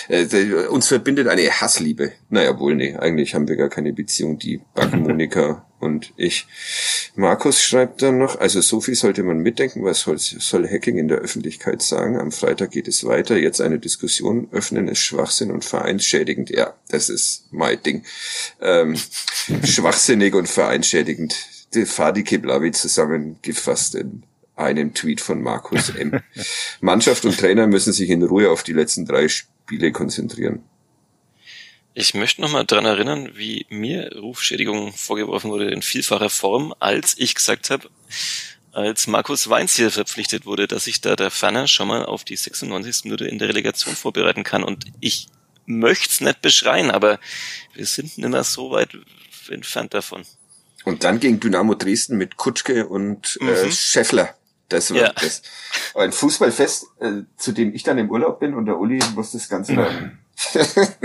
Äh, 0.07 0.67
uns 0.67 0.87
verbindet 0.87 1.27
eine 1.27 1.49
Hassliebe. 1.49 2.11
Naja, 2.29 2.57
wohl, 2.59 2.75
nee. 2.75 2.95
Eigentlich 2.95 3.35
haben 3.35 3.47
wir 3.47 3.55
gar 3.55 3.69
keine 3.69 3.93
Beziehung, 3.93 4.39
die 4.39 4.61
Backen-Monika 4.73 5.65
und 5.79 6.13
ich. 6.17 6.47
Markus 7.15 7.61
schreibt 7.61 8.01
dann 8.01 8.17
noch, 8.17 8.39
also 8.39 8.61
so 8.61 8.81
viel 8.81 8.95
sollte 8.95 9.21
man 9.21 9.39
mitdenken, 9.39 9.83
was 9.83 10.01
soll, 10.01 10.17
soll 10.17 10.67
Hacking 10.67 10.97
in 10.97 11.07
der 11.07 11.19
Öffentlichkeit 11.19 11.81
sagen? 11.81 12.17
Am 12.19 12.31
Freitag 12.31 12.71
geht 12.71 12.87
es 12.87 13.05
weiter. 13.05 13.37
Jetzt 13.37 13.61
eine 13.61 13.77
Diskussion 13.77 14.47
öffnen 14.51 14.87
ist 14.87 14.99
Schwachsinn 14.99 15.51
und 15.51 15.63
vereinsschädigend. 15.63 16.49
Ja, 16.49 16.73
das 16.89 17.09
ist 17.09 17.45
mein 17.51 17.81
Ding. 17.83 18.03
Ähm, 18.61 18.95
schwachsinnig 19.63 20.33
und 20.33 20.49
vereinsschädigend. 20.49 21.35
die 21.75 21.85
Fadi 21.85 22.23
Keblavi 22.23 22.71
zusammengefasst 22.71 23.93
in 23.93 24.23
einem 24.57 24.93
Tweet 24.93 25.21
von 25.21 25.41
Markus 25.41 25.89
M. 25.89 26.19
Mannschaft 26.81 27.25
und 27.25 27.37
Trainer 27.37 27.67
müssen 27.67 27.93
sich 27.93 28.09
in 28.09 28.23
Ruhe 28.23 28.49
auf 28.49 28.63
die 28.63 28.73
letzten 28.73 29.05
drei 29.05 29.27
Spiele 29.27 29.91
konzentrieren. 29.91 30.63
Ich 31.93 32.13
möchte 32.13 32.41
nochmal 32.41 32.65
dran 32.65 32.85
erinnern, 32.85 33.31
wie 33.33 33.65
mir 33.69 34.11
Rufschädigung 34.15 34.93
vorgeworfen 34.93 35.49
wurde 35.49 35.71
in 35.71 35.81
vielfacher 35.81 36.29
Form, 36.29 36.73
als 36.79 37.15
ich 37.17 37.33
gesagt 37.33 37.71
habe, 37.71 37.89
als 38.71 39.07
Markus 39.07 39.49
Weinz 39.49 39.75
hier 39.75 39.89
verpflichtet 39.89 40.45
wurde, 40.45 40.67
dass 40.67 40.83
sich 40.83 41.01
da 41.01 41.15
der 41.15 41.31
Fanner 41.31 41.67
schon 41.67 41.87
mal 41.87 42.05
auf 42.05 42.23
die 42.23 42.35
96. 42.35 43.05
Minute 43.05 43.25
in 43.25 43.39
der 43.39 43.49
Relegation 43.49 43.95
vorbereiten 43.95 44.43
kann. 44.43 44.63
Und 44.63 44.85
ich 44.99 45.27
möchte 45.65 46.09
es 46.11 46.21
nicht 46.21 46.43
beschreien, 46.43 46.91
aber 46.91 47.19
wir 47.73 47.87
sind 47.87 48.19
nicht 48.19 48.29
mehr 48.29 48.43
so 48.43 48.69
weit 48.69 48.89
entfernt 49.49 49.95
davon. 49.95 50.23
Und 50.85 51.03
dann 51.03 51.19
gegen 51.19 51.39
Dynamo 51.39 51.73
Dresden 51.73 52.17
mit 52.17 52.37
Kutschke 52.37 52.87
und 52.87 53.39
äh, 53.41 53.43
mhm. 53.43 53.49
äh, 53.49 53.71
Scheffler. 53.71 54.36
Das 54.69 54.91
war 54.91 54.97
ja. 54.97 55.13
das. 55.13 55.41
Ein 55.95 56.11
Fußballfest, 56.11 56.87
äh, 56.99 57.11
zu 57.37 57.53
dem 57.53 57.73
ich 57.73 57.83
dann 57.83 57.97
im 57.97 58.09
Urlaub 58.09 58.39
bin 58.39 58.53
und 58.53 58.65
der 58.65 58.77
Uli 58.77 58.99
muss 59.15 59.31
das 59.31 59.47
Ganze 59.47 59.75
dann. 59.75 60.19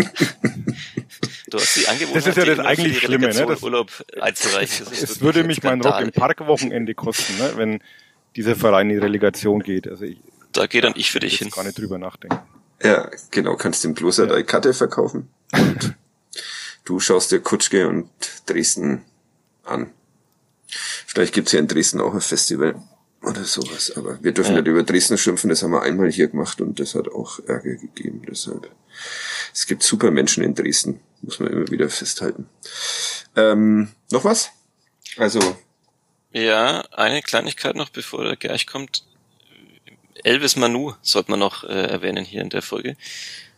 Du 1.53 1.59
hast 1.59 1.77
die 1.77 1.87
Angebote. 1.87 2.15
Das 2.15 2.27
ist 2.27 2.37
ja 2.37 2.45
das 2.47 2.59
eigentlich 2.61 2.99
Schlimme, 2.99 3.29
ne? 3.29 3.47
Das, 3.47 3.63
Urlaub 3.63 3.91
einzureichen. 4.19 4.87
Das 4.89 5.03
es 5.03 5.21
würde 5.21 5.45
mich 5.45 5.63
mein 5.63 5.83
Rock 5.83 6.01
im 6.01 6.11
Parkwochenende 6.11 6.95
kosten, 6.95 7.37
ne? 7.37 7.53
wenn 7.57 7.83
dieser 8.37 8.57
Verein 8.57 8.89
in 8.89 8.97
die 8.97 9.03
Relegation 9.03 9.63
geht. 9.63 9.87
Also 9.87 10.05
ich, 10.05 10.17
da 10.53 10.67
geht 10.67 10.85
dann 10.85 10.95
ich 10.97 11.11
für 11.11 11.21
dich 11.21 11.39
hin. 11.39 11.51
gar 11.51 11.63
nicht 11.65 11.79
drüber 11.79 11.99
nachdenken. 11.99 12.39
Ja, 12.83 13.11
genau, 13.31 13.57
kannst 13.57 13.85
dem 13.85 13.95
Kloster 13.95 14.25
ja. 14.25 14.31
deine 14.31 14.45
Karte 14.45 14.73
verkaufen 14.73 15.29
und 15.53 15.95
du 16.87 17.01
schaust 17.01 17.33
dir 17.33 17.41
Kutschke 17.41 17.87
und 17.87 18.09
Dresden 18.47 19.03
an. 19.63 19.91
Vielleicht 21.07 21.35
gibt's 21.35 21.53
ja 21.53 21.59
in 21.59 21.69
Dresden 21.69 22.01
auch 22.01 22.15
ein 22.15 22.23
Festival 22.23 22.77
oder 23.23 23.45
sowas, 23.45 23.93
aber 23.97 24.23
wir 24.23 24.33
dürfen 24.33 24.55
ja. 24.55 24.61
nicht 24.61 24.69
über 24.69 24.83
Dresden 24.83 25.17
schimpfen, 25.17 25.51
das 25.51 25.63
haben 25.63 25.71
wir 25.71 25.83
einmal 25.83 26.11
hier 26.11 26.29
gemacht 26.29 26.61
und 26.61 26.81
das 26.81 26.95
hat 26.95 27.09
auch 27.09 27.39
Ärger 27.47 27.77
gegeben, 27.77 28.23
deshalb. 28.29 28.71
Es 29.55 29.67
gibt 29.67 29.83
super 29.83 30.11
Menschen 30.11 30.43
in 30.43 30.55
Dresden, 30.55 31.01
muss 31.23 31.39
man 31.39 31.53
immer 31.53 31.71
wieder 31.71 31.89
festhalten. 31.89 32.49
Ähm, 33.37 33.93
noch 34.11 34.25
was? 34.25 34.51
Also. 35.17 35.57
Ja, 36.33 36.81
eine 36.93 37.23
Kleinigkeit 37.23 37.77
noch, 37.77 37.91
bevor 37.91 38.25
der 38.25 38.37
Gerch 38.37 38.67
kommt. 38.67 39.05
Elvis 40.25 40.57
Manu 40.57 40.95
sollte 41.03 41.31
man 41.31 41.41
noch 41.41 41.65
äh, 41.65 41.87
erwähnen 41.87 42.25
hier 42.25 42.43
in 42.43 42.51
der 42.51 42.63
Folge, 42.63 42.97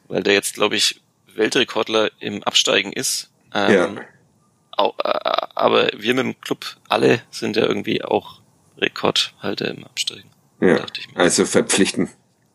weil 0.09 0.23
der 0.23 0.35
jetzt, 0.35 0.55
glaube 0.55 0.77
ich, 0.77 1.01
Weltrekordler 1.35 2.11
im 2.21 2.43
Absteigen 2.43 2.93
ist. 2.93 3.31
Ähm, 3.53 3.73
ja. 3.73 4.05
Auch, 4.73 4.99
äh, 4.99 5.47
aber 5.55 5.91
wir 5.97 6.15
mit 6.15 6.25
dem 6.25 6.41
Club 6.41 6.77
alle 6.89 7.23
sind 7.31 7.57
ja 7.57 7.65
irgendwie 7.65 8.05
auch 8.05 8.41
Rekordhalter 8.85 9.71
im 9.71 9.85
Absteigen. 9.85 10.31
Ja, 10.61 10.85
also 11.15 11.45
verpflichten 11.45 12.09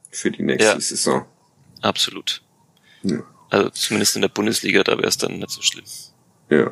für 0.09 0.31
die 0.31 0.43
nächste 0.43 0.71
ja, 0.71 0.79
Saison. 0.79 1.25
Absolut. 1.81 2.41
Ja. 3.03 3.23
Also 3.49 3.69
zumindest 3.71 4.15
in 4.15 4.21
der 4.21 4.29
Bundesliga, 4.29 4.83
da 4.83 4.97
wäre 4.97 5.07
es 5.07 5.17
dann 5.17 5.37
nicht 5.37 5.49
so 5.49 5.61
schlimm. 5.61 5.85
Ja. 6.49 6.71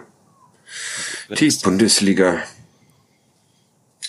Die 1.30 1.50
Bundesliga. 1.64 2.40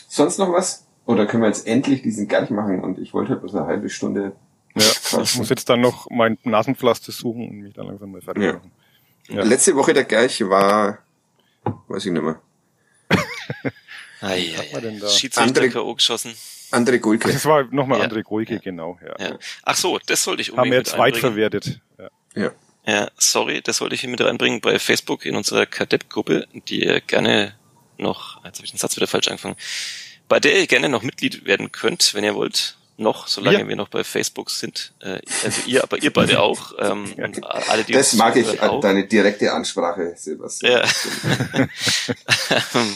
Sonst 0.08 0.38
noch 0.38 0.52
was? 0.52 0.86
Oder 1.06 1.26
können 1.26 1.42
wir 1.42 1.48
jetzt 1.48 1.66
endlich 1.66 2.02
diesen 2.02 2.28
Gleich 2.28 2.50
machen? 2.50 2.80
Und 2.80 2.98
ich 2.98 3.14
wollte 3.14 3.36
bloß 3.36 3.54
eine 3.54 3.66
halbe 3.66 3.88
Stunde. 3.88 4.32
Ja, 4.74 5.22
ich 5.22 5.36
muss 5.36 5.48
jetzt 5.48 5.68
dann 5.68 5.80
noch 5.80 6.08
mein 6.10 6.38
Nasenpflaster 6.44 7.12
suchen 7.12 7.48
und 7.48 7.56
mich 7.60 7.74
dann 7.74 7.86
langsam 7.86 8.12
mal 8.12 8.20
fertig 8.20 8.44
ja. 8.44 8.52
machen. 8.54 8.72
Ja. 9.28 9.42
Letzte 9.42 9.74
Woche 9.76 9.94
der 9.94 10.04
Gleich 10.04 10.40
war, 10.48 10.98
weiß 11.88 12.06
ich 12.06 12.12
nicht 12.12 12.22
mehr. 12.22 12.40
Ei, 14.20 14.54
ei, 14.58 14.76
ei. 14.76 15.08
Schiedsrichter 15.08 15.68
K.O. 15.68 15.94
geschossen. 15.94 16.34
André 16.70 16.98
Gulke. 16.98 17.32
Das 17.32 17.44
war 17.46 17.64
nochmal 17.70 18.00
ja. 18.00 18.06
André 18.06 18.22
Gulke, 18.22 18.54
ja. 18.54 18.60
genau. 18.60 18.98
Ja. 19.02 19.28
ja. 19.28 19.38
Ach 19.62 19.76
so, 19.76 19.98
das 20.06 20.22
sollte 20.22 20.42
ich 20.42 20.50
unbedingt 20.50 20.66
Haben 20.66 20.70
wir 20.72 20.78
jetzt 20.78 20.98
weit 20.98 21.16
verwertet. 21.16 21.80
Ja. 21.98 22.10
ja. 22.34 22.52
Ja, 22.86 23.10
sorry, 23.18 23.60
das 23.60 23.76
sollte 23.76 23.94
ich 23.94 24.00
hier 24.00 24.08
mit 24.08 24.22
reinbringen 24.22 24.62
bei 24.62 24.78
Facebook 24.78 25.26
in 25.26 25.36
unserer 25.36 25.66
Kadettgruppe, 25.66 26.46
die 26.68 26.84
ihr 26.84 27.02
gerne 27.02 27.54
noch, 27.98 28.42
jetzt 28.46 28.56
habe 28.56 28.64
ich 28.64 28.70
den 28.70 28.78
Satz 28.78 28.96
wieder 28.96 29.06
falsch 29.06 29.28
angefangen, 29.28 29.56
bei 30.26 30.40
der 30.40 30.58
ihr 30.58 30.66
gerne 30.66 30.88
noch 30.88 31.02
Mitglied 31.02 31.44
werden 31.44 31.70
könnt, 31.70 32.14
wenn 32.14 32.24
ihr 32.24 32.34
wollt. 32.34 32.76
Noch, 33.00 33.28
solange 33.28 33.60
ja. 33.60 33.68
wir 33.68 33.76
noch 33.76 33.90
bei 33.90 34.02
Facebook 34.02 34.50
sind. 34.50 34.92
Äh, 35.00 35.20
also 35.44 35.60
ihr, 35.66 35.84
aber 35.84 36.02
ihr 36.02 36.12
beide 36.12 36.40
auch. 36.40 36.72
Ähm, 36.80 37.12
und 37.16 37.44
alle, 37.44 37.84
die 37.84 37.92
das 37.92 38.14
mag 38.14 38.34
ich, 38.34 38.60
auch. 38.60 38.80
deine 38.80 39.06
direkte 39.06 39.52
Ansprache, 39.52 40.14
Sebastian. 40.16 40.82
Ja. 41.52 41.68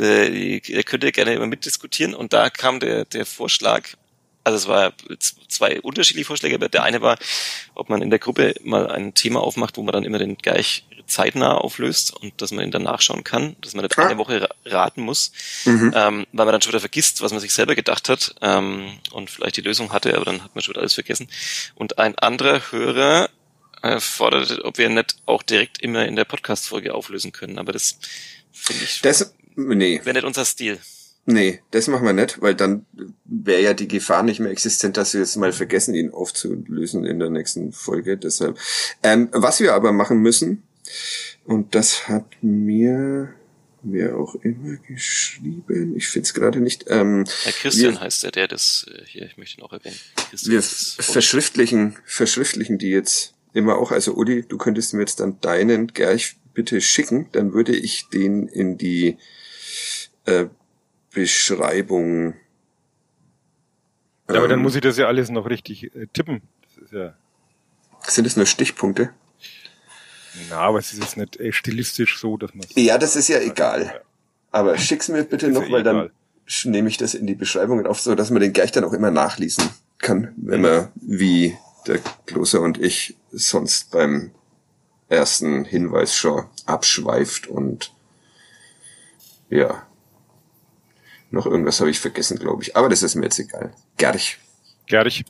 äh, 0.00 0.58
ihr 0.58 0.82
könnt 0.82 1.04
ihr 1.04 1.12
gerne 1.12 1.34
immer 1.34 1.46
mitdiskutieren. 1.46 2.14
Und 2.14 2.32
da 2.32 2.50
kam 2.50 2.80
der, 2.80 3.04
der 3.04 3.26
Vorschlag, 3.26 3.88
also 4.42 4.56
es 4.56 4.68
war 4.68 4.92
zwei 5.48 5.80
unterschiedliche 5.80 6.26
Vorschläge, 6.26 6.54
aber 6.56 6.68
der 6.68 6.82
eine 6.82 7.02
war, 7.02 7.18
ob 7.74 7.88
man 7.88 8.02
in 8.02 8.10
der 8.10 8.18
Gruppe 8.18 8.54
mal 8.64 8.90
ein 8.90 9.14
Thema 9.14 9.40
aufmacht, 9.40 9.76
wo 9.76 9.82
man 9.82 9.92
dann 9.92 10.04
immer 10.04 10.18
den 10.18 10.36
gleich 10.36 10.84
zeitnah 11.10 11.56
auflöst 11.56 12.14
und 12.16 12.40
dass 12.40 12.52
man 12.52 12.64
ihn 12.64 12.70
dann 12.70 12.84
nachschauen 12.84 13.24
kann, 13.24 13.56
dass 13.60 13.74
man 13.74 13.84
nicht 13.84 13.98
ah. 13.98 14.06
eine 14.06 14.18
Woche 14.18 14.48
raten 14.64 15.02
muss, 15.02 15.32
mhm. 15.64 15.92
ähm, 15.94 16.26
weil 16.32 16.46
man 16.46 16.52
dann 16.52 16.62
schon 16.62 16.72
wieder 16.72 16.80
vergisst, 16.80 17.20
was 17.20 17.32
man 17.32 17.40
sich 17.40 17.52
selber 17.52 17.74
gedacht 17.74 18.08
hat 18.08 18.34
ähm, 18.40 18.98
und 19.10 19.28
vielleicht 19.28 19.56
die 19.56 19.62
Lösung 19.62 19.92
hatte, 19.92 20.14
aber 20.14 20.24
dann 20.24 20.42
hat 20.42 20.54
man 20.54 20.62
schon 20.62 20.72
wieder 20.72 20.80
alles 20.80 20.94
vergessen. 20.94 21.28
Und 21.74 21.98
ein 21.98 22.16
anderer 22.18 22.60
Hörer 22.70 23.28
äh, 23.82 24.00
forderte, 24.00 24.64
ob 24.64 24.78
wir 24.78 24.88
nicht 24.88 25.16
auch 25.26 25.42
direkt 25.42 25.82
immer 25.82 26.06
in 26.06 26.16
der 26.16 26.24
Podcast-Folge 26.24 26.94
auflösen 26.94 27.32
können, 27.32 27.58
aber 27.58 27.72
das 27.72 27.98
finde 28.52 28.84
ich 28.84 29.00
das, 29.00 29.34
nee. 29.68 30.00
wäre 30.04 30.14
nicht 30.14 30.24
unser 30.24 30.44
Stil. 30.44 30.78
Nee, 31.26 31.60
das 31.70 31.86
machen 31.86 32.06
wir 32.06 32.12
nicht, 32.12 32.40
weil 32.40 32.54
dann 32.54 32.86
wäre 33.24 33.62
ja 33.62 33.74
die 33.74 33.88
Gefahr 33.88 34.22
nicht 34.22 34.40
mehr 34.40 34.50
existent, 34.50 34.96
dass 34.96 35.12
wir 35.12 35.20
jetzt 35.20 35.36
mal 35.36 35.52
vergessen, 35.52 35.94
ihn 35.94 36.10
aufzulösen 36.10 37.04
in 37.04 37.18
der 37.18 37.30
nächsten 37.30 37.72
Folge. 37.72 38.16
Deshalb. 38.16 38.58
Ähm, 39.02 39.28
was 39.32 39.60
wir 39.60 39.74
aber 39.74 39.92
machen 39.92 40.18
müssen, 40.18 40.62
und 41.44 41.74
das 41.74 42.08
hat 42.08 42.24
mir 42.42 43.34
wer 43.82 44.16
auch 44.16 44.34
immer 44.36 44.76
geschrieben, 44.76 45.96
ich 45.96 46.08
finde 46.08 46.26
es 46.26 46.34
gerade 46.34 46.60
nicht. 46.60 46.84
Ähm, 46.88 47.24
Herr 47.44 47.52
Christian 47.52 47.94
wir, 47.94 48.00
heißt 48.00 48.24
er, 48.24 48.30
der 48.30 48.48
das 48.48 48.86
äh, 48.92 49.04
hier, 49.06 49.26
ich 49.26 49.36
möchte 49.36 49.58
ihn 49.58 49.64
auch 49.64 49.72
erwähnen. 49.72 49.98
Christian 50.30 50.52
wir 50.52 50.62
verschriftlichen, 50.62 51.96
verschriftlichen 52.04 52.78
die 52.78 52.90
jetzt 52.90 53.34
immer 53.52 53.78
auch. 53.78 53.90
Also 53.90 54.14
Uli, 54.14 54.44
du 54.46 54.58
könntest 54.58 54.94
mir 54.94 55.00
jetzt 55.00 55.20
dann 55.20 55.40
deinen 55.40 55.88
Gerch 55.88 56.36
bitte 56.54 56.80
schicken, 56.80 57.28
dann 57.32 57.52
würde 57.52 57.74
ich 57.74 58.08
den 58.08 58.48
in 58.48 58.76
die 58.76 59.16
äh, 60.30 60.48
Beschreibung. 61.12 62.34
Ja, 64.28 64.36
aber 64.36 64.48
dann 64.48 64.58
ähm, 64.58 64.62
muss 64.62 64.74
ich 64.76 64.80
das 64.80 64.96
ja 64.96 65.06
alles 65.06 65.30
noch 65.30 65.48
richtig 65.48 65.94
äh, 65.94 66.06
tippen. 66.12 66.42
Das 66.62 66.84
ist 66.84 66.92
ja 66.92 67.14
sind 68.08 68.26
es 68.26 68.36
nur 68.36 68.46
Stichpunkte? 68.46 69.10
Na, 70.48 70.58
aber 70.58 70.78
es 70.78 70.92
ist 70.92 71.00
jetzt 71.00 71.16
nicht 71.16 71.38
äh, 71.38 71.52
stilistisch 71.52 72.18
so, 72.18 72.36
dass 72.36 72.54
man 72.54 72.66
Ja, 72.76 72.98
das 72.98 73.16
ist 73.16 73.28
ja 73.28 73.40
egal. 73.40 74.00
Aber 74.52 74.78
schick's 74.78 75.08
mir 75.08 75.24
bitte 75.24 75.48
noch, 75.48 75.64
ja 75.64 75.72
weil 75.72 75.80
egal. 75.80 76.10
dann 76.64 76.72
nehme 76.72 76.88
ich 76.88 76.96
das 76.96 77.14
in 77.14 77.26
die 77.26 77.34
Beschreibung 77.34 77.84
auf, 77.86 78.00
so 78.00 78.14
dass 78.14 78.30
man 78.30 78.40
den 78.40 78.52
gleich 78.52 78.72
dann 78.72 78.84
auch 78.84 78.92
immer 78.92 79.10
nachlesen 79.10 79.68
kann, 79.98 80.32
wenn 80.36 80.62
man 80.62 80.88
wie 80.94 81.56
der 81.86 82.00
Klose 82.26 82.60
und 82.60 82.78
ich 82.80 83.16
sonst 83.32 83.90
beim 83.90 84.30
ersten 85.08 85.64
Hinweis 85.64 86.14
schon 86.14 86.46
abschweift 86.66 87.46
und 87.48 87.92
ja, 89.48 89.86
noch 91.30 91.46
irgendwas 91.46 91.80
habe 91.80 91.90
ich 91.90 92.00
vergessen, 92.00 92.38
glaube 92.38 92.62
ich. 92.62 92.76
Aber 92.76 92.88
das 92.88 93.02
ist 93.02 93.14
mir 93.14 93.24
jetzt 93.24 93.38
egal. 93.38 93.72
Gerch. 93.96 94.38
Gerch. 94.86 95.24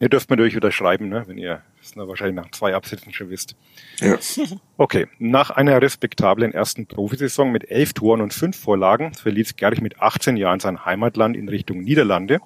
Ihr 0.00 0.08
dürft 0.08 0.30
mir 0.30 0.36
durch 0.36 0.54
unterschreiben, 0.54 1.10
ne, 1.10 1.24
wenn 1.26 1.36
ihr 1.36 1.62
es 1.82 1.94
wahrscheinlich 1.94 2.34
nach 2.34 2.50
zwei 2.52 2.74
Absätzen 2.74 3.12
schon 3.12 3.30
wisst. 3.30 3.54
Ja. 3.98 4.18
Okay, 4.78 5.08
nach 5.18 5.50
einer 5.50 5.82
respektablen 5.82 6.54
ersten 6.54 6.86
Profisaison 6.86 7.52
mit 7.52 7.70
elf 7.70 7.92
Toren 7.92 8.22
und 8.22 8.32
fünf 8.32 8.58
Vorlagen 8.58 9.12
verließ 9.12 9.56
Gerch 9.56 9.82
mit 9.82 10.00
18 10.00 10.38
Jahren 10.38 10.58
sein 10.58 10.86
Heimatland 10.86 11.36
in 11.36 11.50
Richtung 11.50 11.82
Niederlande, 11.82 12.40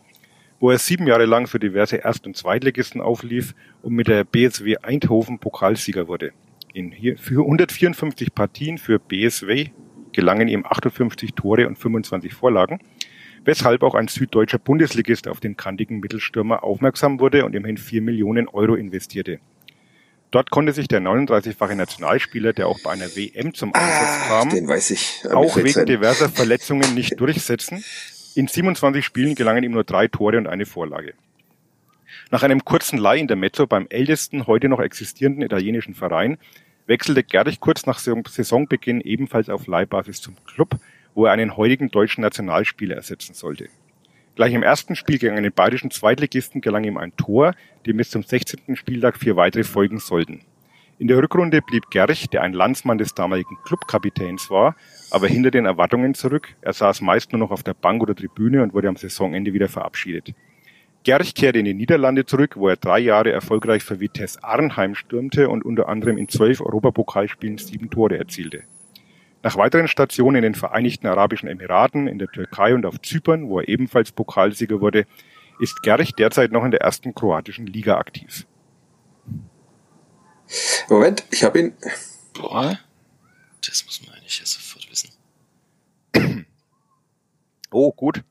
wo 0.58 0.72
er 0.72 0.78
sieben 0.78 1.06
Jahre 1.06 1.26
lang 1.26 1.46
für 1.46 1.60
diverse 1.60 1.96
Erst- 1.96 2.26
und 2.26 2.36
Zweitligisten 2.36 3.00
auflief 3.00 3.54
und 3.82 3.92
mit 3.92 4.08
der 4.08 4.24
BSW 4.24 4.78
Eindhoven 4.78 5.38
Pokalsieger 5.38 6.08
wurde. 6.08 6.32
In 6.72 6.90
hier 6.90 7.18
für 7.18 7.42
154 7.42 8.34
Partien 8.34 8.78
für 8.78 8.98
BSW 8.98 9.68
gelangen 10.14 10.48
ihm 10.48 10.64
58 10.64 11.34
Tore 11.34 11.68
und 11.68 11.78
25 11.78 12.32
Vorlagen, 12.32 12.78
weshalb 13.44 13.82
auch 13.82 13.94
ein 13.94 14.08
süddeutscher 14.08 14.58
Bundesligist 14.58 15.28
auf 15.28 15.40
den 15.40 15.56
kantigen 15.56 16.00
Mittelstürmer 16.00 16.64
aufmerksam 16.64 17.20
wurde 17.20 17.44
und 17.44 17.54
immerhin 17.54 17.76
4 17.76 18.00
Millionen 18.00 18.48
Euro 18.48 18.74
investierte. 18.74 19.40
Dort 20.30 20.50
konnte 20.50 20.72
sich 20.72 20.88
der 20.88 21.00
39-fache 21.00 21.76
Nationalspieler, 21.76 22.52
der 22.52 22.66
auch 22.66 22.80
bei 22.82 22.90
einer 22.90 23.06
WM 23.14 23.54
zum 23.54 23.72
Einsatz 23.72 24.20
ah, 24.24 24.28
kam, 24.28 24.48
auch 25.32 25.56
wegen 25.56 25.68
sein. 25.68 25.86
diverser 25.86 26.28
Verletzungen 26.28 26.94
nicht 26.94 27.20
durchsetzen. 27.20 27.84
In 28.34 28.48
27 28.48 29.04
Spielen 29.04 29.36
gelangen 29.36 29.62
ihm 29.62 29.70
nur 29.70 29.84
drei 29.84 30.08
Tore 30.08 30.38
und 30.38 30.48
eine 30.48 30.66
Vorlage. 30.66 31.14
Nach 32.32 32.42
einem 32.42 32.64
kurzen 32.64 32.98
Leih 32.98 33.18
in 33.18 33.28
der 33.28 33.36
Mezzo 33.36 33.68
beim 33.68 33.86
ältesten 33.90 34.48
heute 34.48 34.68
noch 34.68 34.80
existierenden 34.80 35.42
italienischen 35.44 35.94
Verein 35.94 36.38
wechselte 36.86 37.24
Gerich 37.24 37.60
kurz 37.60 37.86
nach 37.86 37.98
Saisonbeginn 37.98 39.00
ebenfalls 39.00 39.48
auf 39.48 39.66
Leihbasis 39.66 40.20
zum 40.20 40.36
Club, 40.44 40.76
wo 41.14 41.26
er 41.26 41.32
einen 41.32 41.56
heutigen 41.56 41.90
deutschen 41.90 42.22
Nationalspieler 42.22 42.96
ersetzen 42.96 43.34
sollte. 43.34 43.68
Gleich 44.34 44.52
im 44.52 44.64
ersten 44.64 44.96
Spiel 44.96 45.18
gegen 45.18 45.36
einen 45.36 45.52
bayerischen 45.52 45.92
Zweitligisten 45.92 46.60
gelang 46.60 46.84
ihm 46.84 46.96
ein 46.96 47.16
Tor, 47.16 47.54
dem 47.86 47.98
bis 47.98 48.10
zum 48.10 48.24
16. 48.24 48.74
Spieltag 48.74 49.16
vier 49.16 49.36
weitere 49.36 49.62
folgen 49.62 50.00
sollten. 50.00 50.40
In 50.98 51.08
der 51.08 51.18
Rückrunde 51.18 51.60
blieb 51.62 51.90
Gerch, 51.90 52.28
der 52.30 52.42
ein 52.42 52.52
Landsmann 52.52 52.98
des 52.98 53.14
damaligen 53.14 53.56
Clubkapitäns 53.64 54.50
war, 54.50 54.76
aber 55.10 55.28
hinter 55.28 55.50
den 55.50 55.66
Erwartungen 55.66 56.14
zurück. 56.14 56.54
Er 56.62 56.72
saß 56.72 57.00
meist 57.00 57.32
nur 57.32 57.40
noch 57.40 57.50
auf 57.50 57.62
der 57.62 57.74
Bank 57.74 58.02
oder 58.02 58.14
Tribüne 58.14 58.62
und 58.62 58.74
wurde 58.74 58.88
am 58.88 58.96
Saisonende 58.96 59.52
wieder 59.52 59.68
verabschiedet. 59.68 60.34
Gerch 61.04 61.34
kehrte 61.34 61.58
in 61.58 61.66
die 61.66 61.74
Niederlande 61.74 62.24
zurück, 62.24 62.56
wo 62.56 62.68
er 62.68 62.76
drei 62.76 62.98
Jahre 62.98 63.30
erfolgreich 63.30 63.84
für 63.84 64.00
Vitesse 64.00 64.42
Arnheim 64.42 64.94
stürmte 64.94 65.50
und 65.50 65.64
unter 65.64 65.88
anderem 65.88 66.16
in 66.16 66.28
zwölf 66.28 66.62
Europapokalspielen 66.62 67.58
sieben 67.58 67.90
Tore 67.90 68.18
erzielte. 68.18 68.64
Nach 69.42 69.56
weiteren 69.56 69.86
Stationen 69.86 70.36
in 70.36 70.42
den 70.42 70.54
Vereinigten 70.54 71.06
Arabischen 71.06 71.50
Emiraten, 71.50 72.06
in 72.08 72.18
der 72.18 72.28
Türkei 72.28 72.74
und 72.74 72.86
auf 72.86 73.02
Zypern, 73.02 73.50
wo 73.50 73.60
er 73.60 73.68
ebenfalls 73.68 74.12
Pokalsieger 74.12 74.80
wurde, 74.80 75.04
ist 75.60 75.82
Gerch 75.82 76.14
derzeit 76.14 76.50
noch 76.50 76.64
in 76.64 76.70
der 76.70 76.80
ersten 76.80 77.14
kroatischen 77.14 77.66
Liga 77.66 77.98
aktiv. 77.98 78.46
Moment, 80.88 81.24
ich 81.30 81.44
habe 81.44 81.60
ihn. 81.60 81.74
Boah, 82.32 82.78
das 83.66 83.84
muss 83.84 84.00
man 84.06 84.14
eigentlich 84.14 84.38
ja 84.38 84.46
sofort 84.46 84.90
wissen. 84.90 85.10
Oh, 87.70 87.92
gut. 87.92 88.22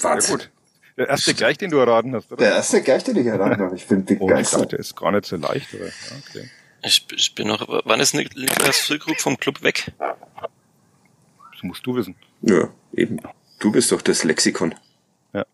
Warte. 0.00 0.22
Sehr 0.22 0.36
gut. 0.36 0.50
Der 0.98 1.08
erste 1.08 1.32
gleich, 1.32 1.56
den 1.58 1.70
du 1.70 1.78
erraten 1.78 2.14
hast, 2.14 2.30
oder? 2.32 2.44
Der 2.44 2.54
erste 2.56 2.82
gleich, 2.82 3.04
den 3.04 3.16
ich 3.16 3.26
erraten 3.26 3.62
habe. 3.62 3.76
Ich 3.76 3.86
bin 3.86 4.04
Oh, 4.18 4.26
begeistert. 4.26 4.62
dachte, 4.62 4.76
ist 4.76 4.96
gar 4.96 5.12
nicht 5.12 5.26
so 5.26 5.36
leicht, 5.36 5.72
aber 5.74 5.84
ja, 5.86 5.92
okay. 6.28 6.50
Ich, 6.82 7.06
ich 7.14 7.34
bin 7.34 7.46
noch, 7.48 7.66
wann 7.84 8.00
ist 8.00 8.14
Nik- 8.14 8.36
Niklas 8.36 8.78
Füllkrug 8.80 9.20
vom 9.20 9.38
Club 9.38 9.62
weg? 9.62 9.92
Das 9.98 11.62
musst 11.62 11.86
du 11.86 11.94
wissen. 11.96 12.14
Ja, 12.42 12.68
eben. 12.92 13.18
Du 13.60 13.70
bist 13.72 13.90
doch 13.92 14.02
das 14.02 14.24
Lexikon. 14.24 14.74
Ja, 15.32 15.44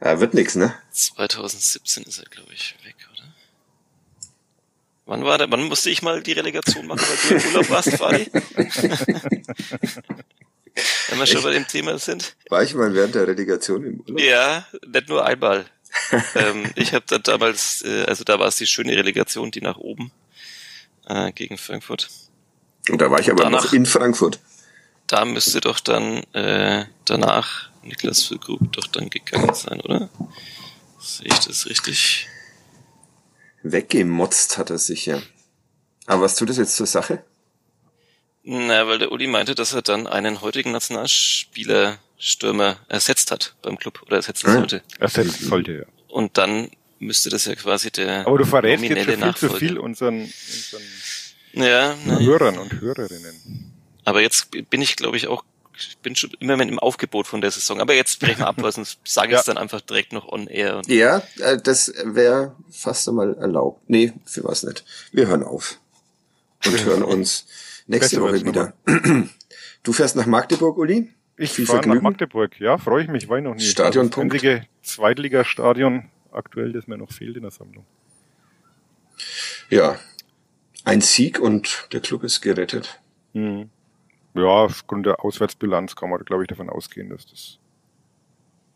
wird 0.20 0.34
nix, 0.34 0.54
ne? 0.54 0.74
2017 0.92 2.04
ist 2.04 2.18
er, 2.18 2.26
glaube 2.30 2.52
ich, 2.54 2.74
weg, 2.84 2.94
oder? 3.12 3.22
Wann 5.06 5.24
war 5.24 5.38
der, 5.38 5.50
wann 5.50 5.64
musste 5.64 5.90
ich 5.90 6.02
mal 6.02 6.22
die 6.22 6.32
Relegation 6.32 6.86
machen, 6.86 7.00
weil 7.00 7.38
du 7.38 7.44
im 7.46 7.52
Urlaub 7.52 7.70
warst, 7.70 7.92
Fadi? 7.96 8.30
Wenn 11.08 11.18
wir 11.18 11.26
schon 11.26 11.42
bei 11.42 11.52
dem 11.52 11.66
Thema 11.66 11.98
sind. 11.98 12.36
War 12.50 12.62
ich 12.62 12.74
mal 12.74 12.92
während 12.94 13.14
der 13.14 13.26
Relegation 13.26 13.84
im 13.84 14.00
Urlaub? 14.00 14.20
Ja, 14.20 14.66
nicht 14.86 15.08
nur 15.08 15.24
einmal. 15.24 15.64
ähm, 16.34 16.70
ich 16.74 16.92
habe 16.92 17.04
da 17.06 17.18
damals, 17.18 17.82
äh, 17.82 18.04
also 18.04 18.24
da 18.24 18.38
war 18.38 18.48
es 18.48 18.56
die 18.56 18.66
schöne 18.66 18.92
Relegation, 18.96 19.50
die 19.50 19.60
nach 19.62 19.78
oben 19.78 20.12
äh, 21.06 21.32
gegen 21.32 21.56
Frankfurt. 21.56 22.08
Und 22.90 23.00
da 23.00 23.10
war 23.10 23.20
ich 23.20 23.30
aber 23.30 23.44
Danach- 23.44 23.64
noch 23.64 23.72
in 23.72 23.86
Frankfurt. 23.86 24.38
Da 25.06 25.24
müsste 25.24 25.60
doch 25.60 25.80
dann 25.80 26.24
äh, 26.34 26.84
danach 27.04 27.70
Niklas 27.82 28.24
Füllkrug 28.24 28.72
doch 28.72 28.88
dann 28.88 29.08
gegangen 29.08 29.54
sein, 29.54 29.80
oder? 29.80 30.08
Sehe 30.98 31.28
ich 31.28 31.38
das 31.38 31.66
richtig? 31.66 32.26
Weggemotzt 33.62 34.58
hat 34.58 34.70
er 34.70 34.78
sich 34.78 35.06
ja. 35.06 35.22
Aber 36.06 36.22
was 36.22 36.34
tut 36.36 36.50
das 36.50 36.56
jetzt 36.56 36.76
zur 36.76 36.86
Sache? 36.86 37.22
Na, 38.48 38.86
weil 38.86 38.98
der 39.00 39.10
Uli 39.10 39.26
meinte, 39.26 39.56
dass 39.56 39.72
er 39.72 39.82
dann 39.82 40.06
einen 40.06 40.40
heutigen 40.40 40.70
Nationalspieler 40.70 41.98
Stürmer 42.16 42.78
ersetzt 42.88 43.30
hat 43.32 43.56
beim 43.62 43.76
Club 43.76 44.02
oder 44.06 44.16
ersetzen 44.16 44.46
Ah. 44.48 44.52
sollte. 44.54 44.82
Ersetzt 45.00 45.40
sollte 45.42 45.72
ja. 45.72 45.82
Und 46.08 46.38
dann 46.38 46.70
müsste 47.00 47.28
das 47.28 47.44
ja 47.46 47.56
quasi 47.56 47.90
der 47.90 48.26
Aber 48.26 48.38
du 48.38 48.44
verrätst 48.46 48.84
jetzt 48.84 49.04
schon 49.04 49.22
viel 49.22 49.34
zu 49.34 49.50
viel 49.56 49.78
unseren, 49.78 50.20
unseren 50.22 50.82
Ja, 51.54 51.96
na, 52.06 52.18
Hörern 52.20 52.58
und 52.58 52.80
Hörerinnen. 52.80 53.72
aber 54.04 54.20
jetzt 54.22 54.48
bin 54.70 54.80
ich, 54.80 54.94
glaube 54.96 55.16
ich, 55.16 55.26
auch, 55.26 55.44
ich 55.76 55.98
bin 55.98 56.14
schon 56.16 56.30
immer 56.38 56.56
mit 56.56 56.68
im 56.70 56.78
Aufgebot 56.78 57.26
von 57.26 57.40
der 57.40 57.50
Saison. 57.50 57.80
Aber 57.80 57.94
jetzt 57.94 58.20
brechen 58.20 58.38
wir 58.38 58.46
ab, 58.46 58.56
weil 58.58 58.70
sonst 58.72 58.98
sage 59.04 59.28
ich 59.28 59.32
Ja. 59.34 59.40
es 59.40 59.44
dann 59.46 59.58
einfach 59.58 59.80
direkt 59.80 60.12
noch 60.12 60.28
on 60.28 60.46
air. 60.46 60.76
Und 60.76 60.86
Ja, 60.88 61.22
äh, 61.40 61.58
das 61.60 61.92
wäre 62.04 62.54
fast 62.70 63.08
einmal 63.08 63.34
erlaubt. 63.34 63.82
Nee, 63.90 64.12
für 64.24 64.44
was 64.44 64.62
nicht. 64.62 64.84
Wir 65.12 65.26
hören 65.26 65.42
auf. 65.42 65.78
Und 66.64 66.84
hören 66.84 67.02
uns 67.02 67.44
nächste 67.86 68.20
Woche 68.20 68.44
wieder. 68.44 68.74
Du 69.82 69.92
fährst 69.92 70.16
nach 70.16 70.26
Magdeburg, 70.26 70.78
Uli? 70.78 71.12
Ich 71.36 71.52
Viel 71.52 71.64
fahre 71.64 71.88
nach. 71.88 72.02
Magdeburg. 72.02 72.58
Ja, 72.58 72.76
freue 72.76 73.04
ich 73.04 73.08
mich, 73.08 73.28
war 73.28 73.38
ich 73.38 73.44
noch 73.44 73.54
nie. 73.54 73.60
Stadionpunkt. 73.60 74.34
Das 74.34 74.42
einzige 74.42 74.66
Zweitligastadion 74.82 76.10
aktuell, 76.32 76.72
das 76.72 76.88
mir 76.88 76.98
noch 76.98 77.12
fehlt 77.12 77.36
in 77.36 77.42
der 77.42 77.52
Sammlung. 77.52 77.86
Ja. 79.70 79.96
Ein 80.84 81.00
Sieg 81.00 81.38
und 81.38 81.88
der 81.92 82.00
Club 82.00 82.24
ist 82.24 82.40
gerettet. 82.40 83.00
Mhm. 83.32 83.70
Ja, 84.34 84.42
aufgrund 84.42 85.06
der 85.06 85.24
Auswärtsbilanz 85.24 85.96
kann 85.96 86.10
man, 86.10 86.24
glaube 86.24 86.42
ich, 86.42 86.48
davon 86.48 86.68
ausgehen, 86.68 87.08
dass 87.08 87.26
das, 87.26 87.58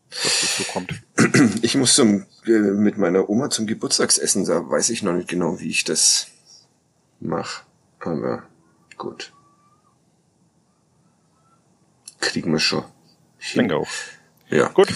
dass 0.09 0.41
das 0.41 0.57
so 0.57 0.63
kommt. 0.71 0.93
Ich 1.61 1.75
muss 1.75 1.95
zum, 1.95 2.25
äh, 2.45 2.51
mit 2.51 2.97
meiner 2.97 3.29
Oma 3.29 3.49
zum 3.49 3.67
Geburtstagsessen, 3.67 4.45
da 4.45 4.69
weiß 4.69 4.89
ich 4.89 5.03
noch 5.03 5.13
nicht 5.13 5.27
genau, 5.29 5.59
wie 5.59 5.69
ich 5.69 5.83
das 5.83 6.27
mache. 7.19 7.63
Aber 7.99 8.43
gut. 9.01 9.33
Kriegen 12.19 12.51
wir 12.51 12.59
schon. 12.59 12.85
Ich 13.39 13.53
denke 13.53 13.75
auch. 13.75 13.87
Ja. 14.49 14.67
Gut. 14.69 14.89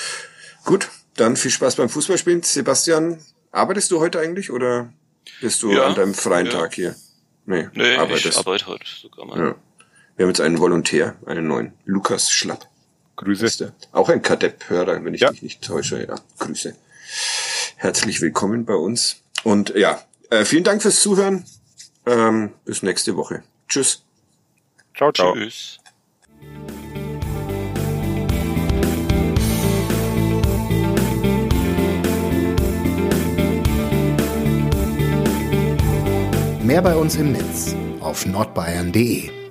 Gut, 0.64 0.90
dann 1.15 1.36
viel 1.36 1.49
Spaß 1.52 1.76
beim 1.76 1.90
Fußballspielen. 1.90 2.44
Sebastian, 2.44 3.19
arbeitest 3.52 3.90
du 3.91 3.99
heute 3.99 4.19
eigentlich 4.19 4.52
oder 4.52 4.94
bist 5.41 5.64
du 5.64 5.72
Ja, 5.72 5.88
an 5.88 5.95
deinem 5.95 6.14
freien 6.14 6.45
ja. 6.45 6.52
Tag 6.52 6.76
hier? 6.76 6.95
Nee, 7.45 7.68
nee, 7.73 7.94
ich 7.94 7.99
arbeitest. 7.99 8.38
arbeite 8.38 8.68
heute 8.68 8.86
sogar 8.88 9.26
mal. 9.26 9.38
Ja. 9.40 9.56
Wir 10.15 10.23
haben 10.26 10.30
jetzt 10.30 10.41
einen 10.41 10.60
Volontär, 10.60 11.15
einen 11.26 11.48
neuen. 11.48 11.73
Lukas 11.86 12.32
Schlapp. 12.32 12.68
Grüße. 13.15 13.73
Auch 13.91 14.10
ein 14.10 14.22
Kadepp-Hörer, 14.22 15.03
wenn 15.03 15.14
ich 15.14 15.22
Ja. 15.22 15.32
mich 15.32 15.41
nicht 15.41 15.64
täusche. 15.64 16.06
Ja, 16.06 16.15
Grüße. 16.40 16.76
Herzlich 17.77 18.22
willkommen 18.22 18.65
bei 18.65 18.76
uns. 18.76 19.18
Und 19.44 19.69
ja, 19.76 20.02
äh, 20.30 20.45
vielen 20.45 20.64
Dank 20.64 20.82
fürs 20.84 21.02
Zuhören. 21.02 21.45
Ähm, 22.06 22.53
bis 22.65 22.84
nächste 22.84 23.15
Woche. 23.15 23.44
Tschüss. 23.67 24.03
Ciao, 24.95 25.11
ciao. 25.11 25.33
Tschüss. 25.33 25.79
Mehr 36.63 36.81
bei 36.81 36.95
uns 36.95 37.15
im 37.15 37.31
Netz 37.33 37.75
auf 37.99 38.25
nordbayern.de. 38.25 39.44